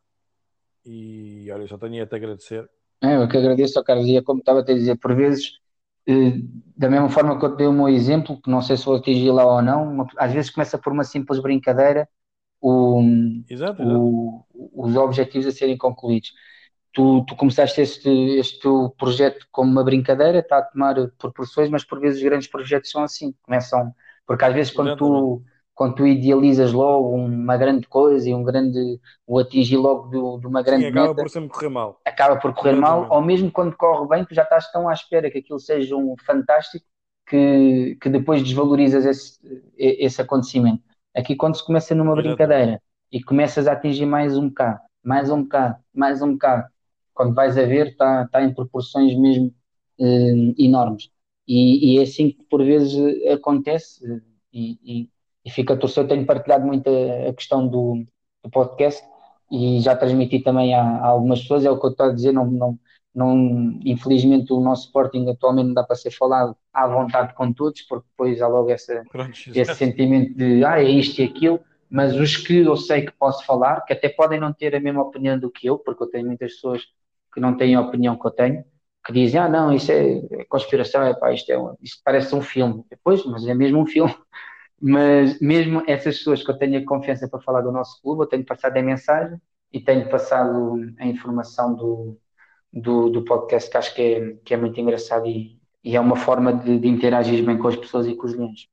E 0.85 1.51
olha, 1.53 1.67
só 1.67 1.79
tenho 1.79 2.03
a 2.03 2.07
te 2.07 2.17
agradecer. 2.17 2.69
É, 3.03 3.17
eu 3.17 3.29
que 3.29 3.37
agradeço, 3.37 3.83
Carlos, 3.83 4.07
e 4.07 4.21
como 4.23 4.41
estava 4.41 4.61
a 4.61 4.65
te 4.65 4.75
dizer, 4.75 4.97
por 4.99 5.15
vezes 5.15 5.59
eh, 6.07 6.33
da 6.77 6.89
mesma 6.91 7.09
forma 7.09 7.39
que 7.39 7.45
eu 7.45 7.53
te 7.53 7.59
dei 7.59 7.67
o 7.67 7.73
meu 7.73 7.89
exemplo, 7.89 8.41
que 8.43 8.51
não 8.51 8.61
sei 8.61 8.77
se 8.77 8.85
vou 8.85 8.97
atingir 8.97 9.31
lá 9.31 9.47
ou 9.47 9.63
não, 9.63 10.07
às 10.19 10.33
vezes 10.33 10.51
começa 10.51 10.79
por 10.79 10.93
uma 10.93 11.05
simples 11.05 11.41
brincadeira 11.41 12.09
o, 12.61 13.03
exato, 13.49 13.83
o, 13.83 14.45
os 14.75 14.97
objetivos 14.97 15.47
a 15.47 15.53
serem 15.53 15.79
concluídos. 15.79 16.33
Tu, 16.93 17.25
tu 17.27 17.37
começaste 17.37 17.81
este, 17.81 18.11
este 18.39 18.69
projeto 18.99 19.47
como 19.53 19.71
uma 19.71 19.85
brincadeira, 19.85 20.41
está 20.41 20.59
a 20.59 20.63
tomar 20.63 20.97
proporções, 21.19 21.71
mas 21.71 21.85
por 21.85 22.01
vezes 22.01 22.19
os 22.19 22.25
grandes 22.25 22.49
projetos 22.49 22.91
são 22.91 23.03
assim, 23.05 23.35
começam, 23.43 23.95
porque 24.27 24.45
às 24.45 24.55
vezes 24.55 24.73
quando 24.73 24.97
tu 24.97 25.43
quando 25.81 25.95
tu 25.95 26.07
idealizas 26.07 26.75
logo 26.75 27.15
uma 27.15 27.57
grande 27.57 27.89
coisa 27.89 28.29
e 28.29 28.35
um 28.35 28.43
grande 28.43 29.01
o 29.27 29.39
atingir 29.39 29.79
logo 29.79 30.09
de, 30.09 30.41
de 30.43 30.47
uma 30.47 30.63
grande 30.63 30.83
Sim, 30.83 30.91
acaba 30.91 31.09
meta, 31.09 31.23
por 31.23 31.31
sempre 31.31 31.49
correr 31.49 31.69
mal. 31.71 32.01
Acaba 32.05 32.37
por 32.37 32.53
correr 32.53 32.75
mal, 32.75 33.07
ou 33.09 33.23
mesmo 33.23 33.51
quando 33.51 33.75
corre 33.75 34.07
bem, 34.07 34.23
tu 34.27 34.35
já 34.35 34.43
estás 34.43 34.71
tão 34.71 34.91
à 34.91 34.93
espera 34.93 35.31
que 35.31 35.39
aquilo 35.39 35.59
seja 35.59 35.97
um 35.97 36.15
fantástico 36.27 36.85
que, 37.27 37.97
que 37.99 38.11
depois 38.11 38.43
desvalorizas 38.43 39.07
esse, 39.07 39.41
esse 39.75 40.21
acontecimento. 40.21 40.83
Aqui 41.17 41.35
quando 41.35 41.57
se 41.57 41.65
começa 41.65 41.95
numa 41.95 42.15
brincadeira 42.15 42.83
e 43.11 43.23
começas 43.23 43.67
a 43.67 43.73
atingir 43.73 44.05
mais 44.05 44.37
um 44.37 44.49
bocado, 44.51 44.81
mais 45.03 45.31
um 45.31 45.45
bocado, 45.45 45.77
mais 45.95 46.21
um 46.21 46.33
bocado, 46.33 46.69
quando 47.15 47.35
vais 47.35 47.57
a 47.57 47.65
ver 47.65 47.93
está 47.93 48.29
tá 48.29 48.43
em 48.43 48.53
proporções 48.53 49.19
mesmo 49.19 49.51
eh, 49.99 50.55
enormes. 50.59 51.11
E, 51.49 51.95
e, 51.95 51.99
é 52.01 52.03
assim 52.03 52.33
que 52.33 52.45
por 52.51 52.63
vezes 52.63 52.95
acontece 53.33 54.05
e, 54.53 54.79
e 54.85 55.11
e 55.45 55.51
fica 55.51 55.75
a 55.75 55.77
torcer. 55.77 56.05
Eu 56.05 56.09
tenho 56.09 56.27
partilhado 56.27 56.67
muito 56.67 56.89
a, 56.89 57.31
a 57.31 57.35
questão 57.35 57.67
do, 57.67 58.05
do, 58.43 58.51
podcast 58.51 59.03
e 59.51 59.81
já 59.81 59.97
transmiti 59.97 60.41
também 60.41 60.75
a, 60.75 60.83
a, 60.83 61.07
algumas 61.07 61.41
pessoas. 61.43 61.65
É 61.65 61.71
o 61.71 61.79
que 61.79 61.87
eu 61.87 61.91
estou 61.91 62.07
a 62.07 62.13
dizer. 62.13 62.33
Não, 62.33 62.51
não, 62.51 62.79
não, 63.15 63.79
infelizmente, 63.85 64.53
o 64.53 64.61
nosso 64.61 64.87
Sporting 64.87 65.29
atualmente 65.29 65.67
não 65.67 65.75
dá 65.75 65.83
para 65.83 65.97
ser 65.97 66.11
falado 66.11 66.57
à 66.73 66.87
vontade 66.87 67.35
com 67.35 67.53
todos, 67.53 67.83
porque 67.83 68.07
depois 68.11 68.41
há 68.41 68.49
logo 68.49 68.71
essa, 68.71 69.03
Pronto, 69.11 69.33
esse 69.55 69.75
sentimento 69.75 70.35
de 70.35 70.65
ah, 70.65 70.81
é 70.81 70.89
isto 70.89 71.21
e 71.21 71.25
aquilo. 71.25 71.61
Mas 71.91 72.15
os 72.15 72.37
que 72.37 72.59
eu 72.59 72.77
sei 72.77 73.05
que 73.05 73.13
posso 73.13 73.45
falar, 73.45 73.81
que 73.85 73.93
até 73.93 74.09
podem 74.09 74.39
não 74.39 74.53
ter 74.53 74.77
a 74.77 74.81
mesma 74.81 75.03
opinião 75.03 75.37
do 75.37 75.51
que 75.51 75.67
eu, 75.67 75.77
porque 75.77 76.05
eu 76.05 76.07
tenho 76.07 76.27
muitas 76.27 76.53
pessoas 76.55 76.85
que 77.35 77.41
não 77.41 77.57
têm 77.57 77.75
a 77.75 77.81
opinião 77.81 78.17
que 78.17 78.27
eu 78.27 78.31
tenho, 78.31 78.65
que 79.05 79.13
dizem, 79.13 79.41
ah, 79.41 79.49
não, 79.49 79.73
isso 79.73 79.91
é, 79.91 80.19
é 80.31 80.45
conspiração, 80.45 81.03
é 81.03 81.15
pá, 81.15 81.33
isto, 81.33 81.51
é, 81.51 81.57
isto 81.83 82.01
parece 82.05 82.35
um 82.35 82.41
filme. 82.41 82.85
Depois, 82.89 83.25
mas 83.25 83.47
é 83.47 83.55
mesmo 83.55 83.81
um 83.81 83.87
filme. 83.87 84.15
Mas 84.81 85.39
mesmo 85.41 85.83
essas 85.87 86.19
pessoas 86.19 86.43
que 86.43 86.51
eu 86.51 86.57
tenho 86.57 86.81
a 86.81 86.85
confiança 86.87 87.29
para 87.29 87.41
falar 87.41 87.61
do 87.61 87.71
nosso 87.71 88.01
clube, 88.01 88.23
eu 88.23 88.27
tenho 88.27 88.45
passado 88.45 88.77
a 88.77 88.83
mensagem 88.83 89.39
e 89.71 89.79
tenho 89.79 90.09
passado 90.09 90.77
a 90.99 91.07
informação 91.07 91.75
do, 91.75 92.19
do, 92.73 93.11
do 93.11 93.25
podcast 93.25 93.71
que 93.71 93.77
acho 93.77 93.95
que 93.95 94.03
é, 94.03 94.37
que 94.45 94.55
é 94.55 94.57
muito 94.57 94.81
engraçado 94.81 95.27
e, 95.27 95.61
e 95.85 95.97
é 95.97 96.01
uma 96.01 96.17
forma 96.17 96.53
de, 96.53 96.79
de, 96.79 96.89
interagir 96.89 97.45
bem 97.45 97.59
com 97.59 97.69
as 97.69 97.77
pessoas 97.77 98.07
e 98.07 98.15
com 98.15 98.27
os 98.27 98.35
leões. 98.35 98.69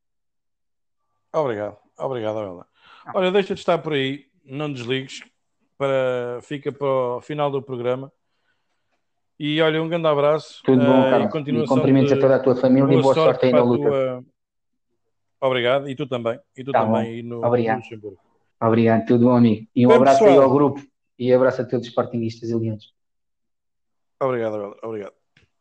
Obrigado, 1.34 1.78
obrigado, 1.98 2.40
Ela. 2.40 2.66
Olha, 3.14 3.32
deixa 3.32 3.54
de 3.54 3.60
estar 3.60 3.78
por 3.78 3.94
aí, 3.94 4.26
não 4.46 4.72
desligues, 4.72 5.22
para, 5.78 6.40
fica 6.42 6.72
para 6.72 6.88
o 6.88 7.22
final 7.22 7.52
do 7.52 7.62
programa. 7.62 8.12
E 9.40 9.62
olha, 9.62 9.82
um 9.84 9.88
grande 9.88 10.08
abraço. 10.08 10.64
Tudo 10.64 10.84
bom, 10.84 11.12
uh, 11.12 11.22
E, 11.22 11.30
continuação 11.30 11.76
e 11.76 11.80
cumprimentos 11.80 12.12
de, 12.12 12.18
a 12.18 12.22
toda 12.22 12.36
a 12.38 12.40
tua 12.40 12.56
família 12.56 12.92
e 12.92 13.02
boa 13.02 13.14
sorte, 13.14 13.28
sorte 13.28 13.46
aí 13.46 13.52
na 13.52 13.62
luta. 13.62 13.90
Tua, 13.90 14.26
Obrigado, 15.40 15.90
e 15.90 15.96
tu 15.96 16.08
também. 16.08 16.40
E 16.56 16.64
tu 16.64 16.72
tá 16.72 16.86
também 16.86 17.22
no, 17.22 17.46
Obrigado. 17.46 17.82
no 18.02 18.18
Obrigado, 18.60 19.06
tudo 19.06 19.26
bom, 19.26 19.36
amigo. 19.36 19.68
E 19.76 19.86
um 19.86 19.90
Bem, 19.90 19.98
abraço 19.98 20.20
pessoal. 20.20 20.40
aí 20.40 20.44
ao 20.44 20.52
grupo 20.52 20.82
e 21.18 21.32
abraço 21.32 21.62
a 21.62 21.66
todos 21.66 21.86
os 21.86 21.90
sportinguistas 21.90 22.50
e 22.50 22.56
leões. 22.56 22.92
Obrigado, 24.20 24.76
obrigado. 24.82 25.14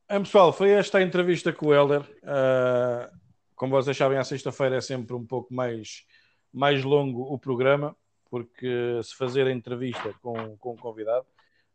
Bem, 0.08 0.20
pessoal, 0.20 0.52
foi 0.52 0.70
esta 0.70 0.98
a 0.98 1.02
entrevista 1.02 1.52
com 1.52 1.66
o 1.66 1.74
Helder. 1.74 2.00
Uh, 2.00 3.14
como 3.54 3.72
vocês 3.72 3.96
sabem, 3.96 4.16
à 4.16 4.24
sexta-feira 4.24 4.76
é 4.76 4.80
sempre 4.80 5.14
um 5.14 5.26
pouco 5.26 5.52
mais, 5.52 6.04
mais 6.52 6.82
longo 6.84 7.22
o 7.22 7.38
programa, 7.38 7.94
porque 8.30 9.00
se 9.02 9.14
fazer 9.14 9.46
a 9.46 9.52
entrevista 9.52 10.14
com, 10.22 10.56
com 10.56 10.72
o 10.72 10.76
convidado, 10.76 11.26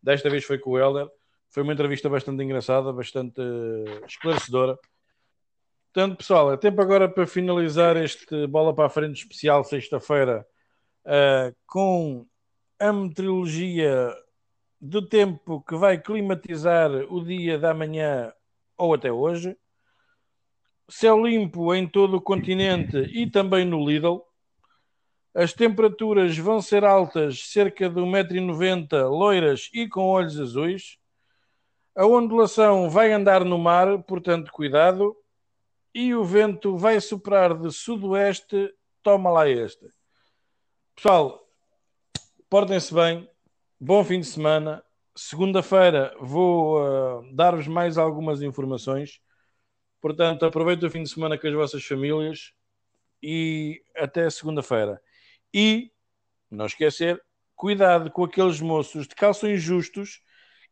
desta 0.02 0.30
vez 0.30 0.44
foi 0.44 0.58
com 0.58 0.72
o 0.72 0.80
Helder. 0.80 1.08
Foi 1.50 1.62
uma 1.62 1.74
entrevista 1.74 2.10
bastante 2.10 2.44
engraçada, 2.44 2.92
bastante 2.94 3.42
esclarecedora. 4.08 4.80
Portanto, 5.94 6.20
pessoal, 6.20 6.54
é 6.54 6.56
tempo 6.56 6.82
agora 6.82 7.10
para 7.10 7.28
finalizar 7.28 7.98
este 7.98 8.48
Bola 8.48 8.74
para 8.74 8.86
a 8.86 8.90
Frente 8.90 9.24
especial 9.24 9.62
sexta-feira 9.62 10.48
uh, 11.06 11.54
com 11.68 12.26
a 12.80 12.94
meteorologia 12.94 14.16
do 14.80 15.06
tempo 15.06 15.62
que 15.62 15.76
vai 15.76 15.98
climatizar 16.02 16.90
o 17.14 17.22
dia 17.22 17.60
da 17.60 17.74
manhã 17.74 18.32
ou 18.78 18.94
até 18.94 19.12
hoje. 19.12 19.58
Céu 20.88 21.26
limpo 21.26 21.76
em 21.76 21.86
todo 21.86 22.16
o 22.16 22.22
continente 22.22 22.98
e 23.14 23.30
também 23.30 23.66
no 23.66 23.86
Lidl. 23.86 24.24
As 25.36 25.52
temperaturas 25.52 26.38
vão 26.38 26.62
ser 26.62 26.86
altas, 26.86 27.52
cerca 27.52 27.90
de 27.90 28.00
1,90m, 28.00 29.10
loiras 29.10 29.70
e 29.74 29.90
com 29.90 30.08
olhos 30.08 30.40
azuis. 30.40 30.98
A 31.94 32.06
ondulação 32.06 32.90
vai 32.90 33.12
andar 33.12 33.44
no 33.44 33.58
mar, 33.58 34.02
portanto, 34.04 34.54
cuidado. 34.54 35.18
E 35.94 36.16
o 36.16 36.24
vento 36.24 36.78
vai 36.78 37.00
soprar 37.02 37.58
de 37.58 37.72
sudoeste, 37.72 38.74
toma 39.04 39.30
lá 39.30 39.50
este. 39.50 39.86
Pessoal, 40.96 41.46
portem-se 42.50 42.94
bem, 42.94 43.30
bom 43.80 44.04
fim 44.04 44.22
de 44.22 44.28
semana. 44.28 44.84
Segunda-feira 45.14 46.16
vou 46.22 46.80
uh, 46.80 47.36
dar-vos 47.36 47.68
mais 47.68 47.98
algumas 47.98 48.42
informações. 48.42 49.20
Portanto, 50.00 50.46
aproveitem 50.46 50.88
o 50.88 50.92
fim 50.92 51.04
de 51.04 51.10
semana 51.10 51.38
com 51.38 51.48
as 51.48 51.54
vossas 51.54 51.84
famílias 51.84 52.54
e 53.22 53.84
até 53.96 54.30
segunda-feira. 54.30 55.02
E, 55.54 55.92
não 56.50 56.66
esquecer, 56.68 57.22
cuidado 57.54 58.10
com 58.10 58.24
aqueles 58.24 58.62
moços 58.62 59.08
de 59.08 59.14
calções 59.14 59.62
justos 59.62 60.22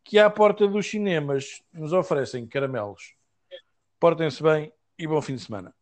que 0.02 0.18
à 0.18 0.30
porta 0.30 0.66
dos 0.66 0.86
cinemas 0.86 1.62
nos 1.72 1.92
oferecem 1.92 2.46
caramelos. 2.46 3.14
Portem-se 3.98 4.42
bem 4.42 4.72
e 5.02 5.06
bom 5.06 5.20
fim 5.22 5.34
de 5.36 5.40
semana. 5.42 5.74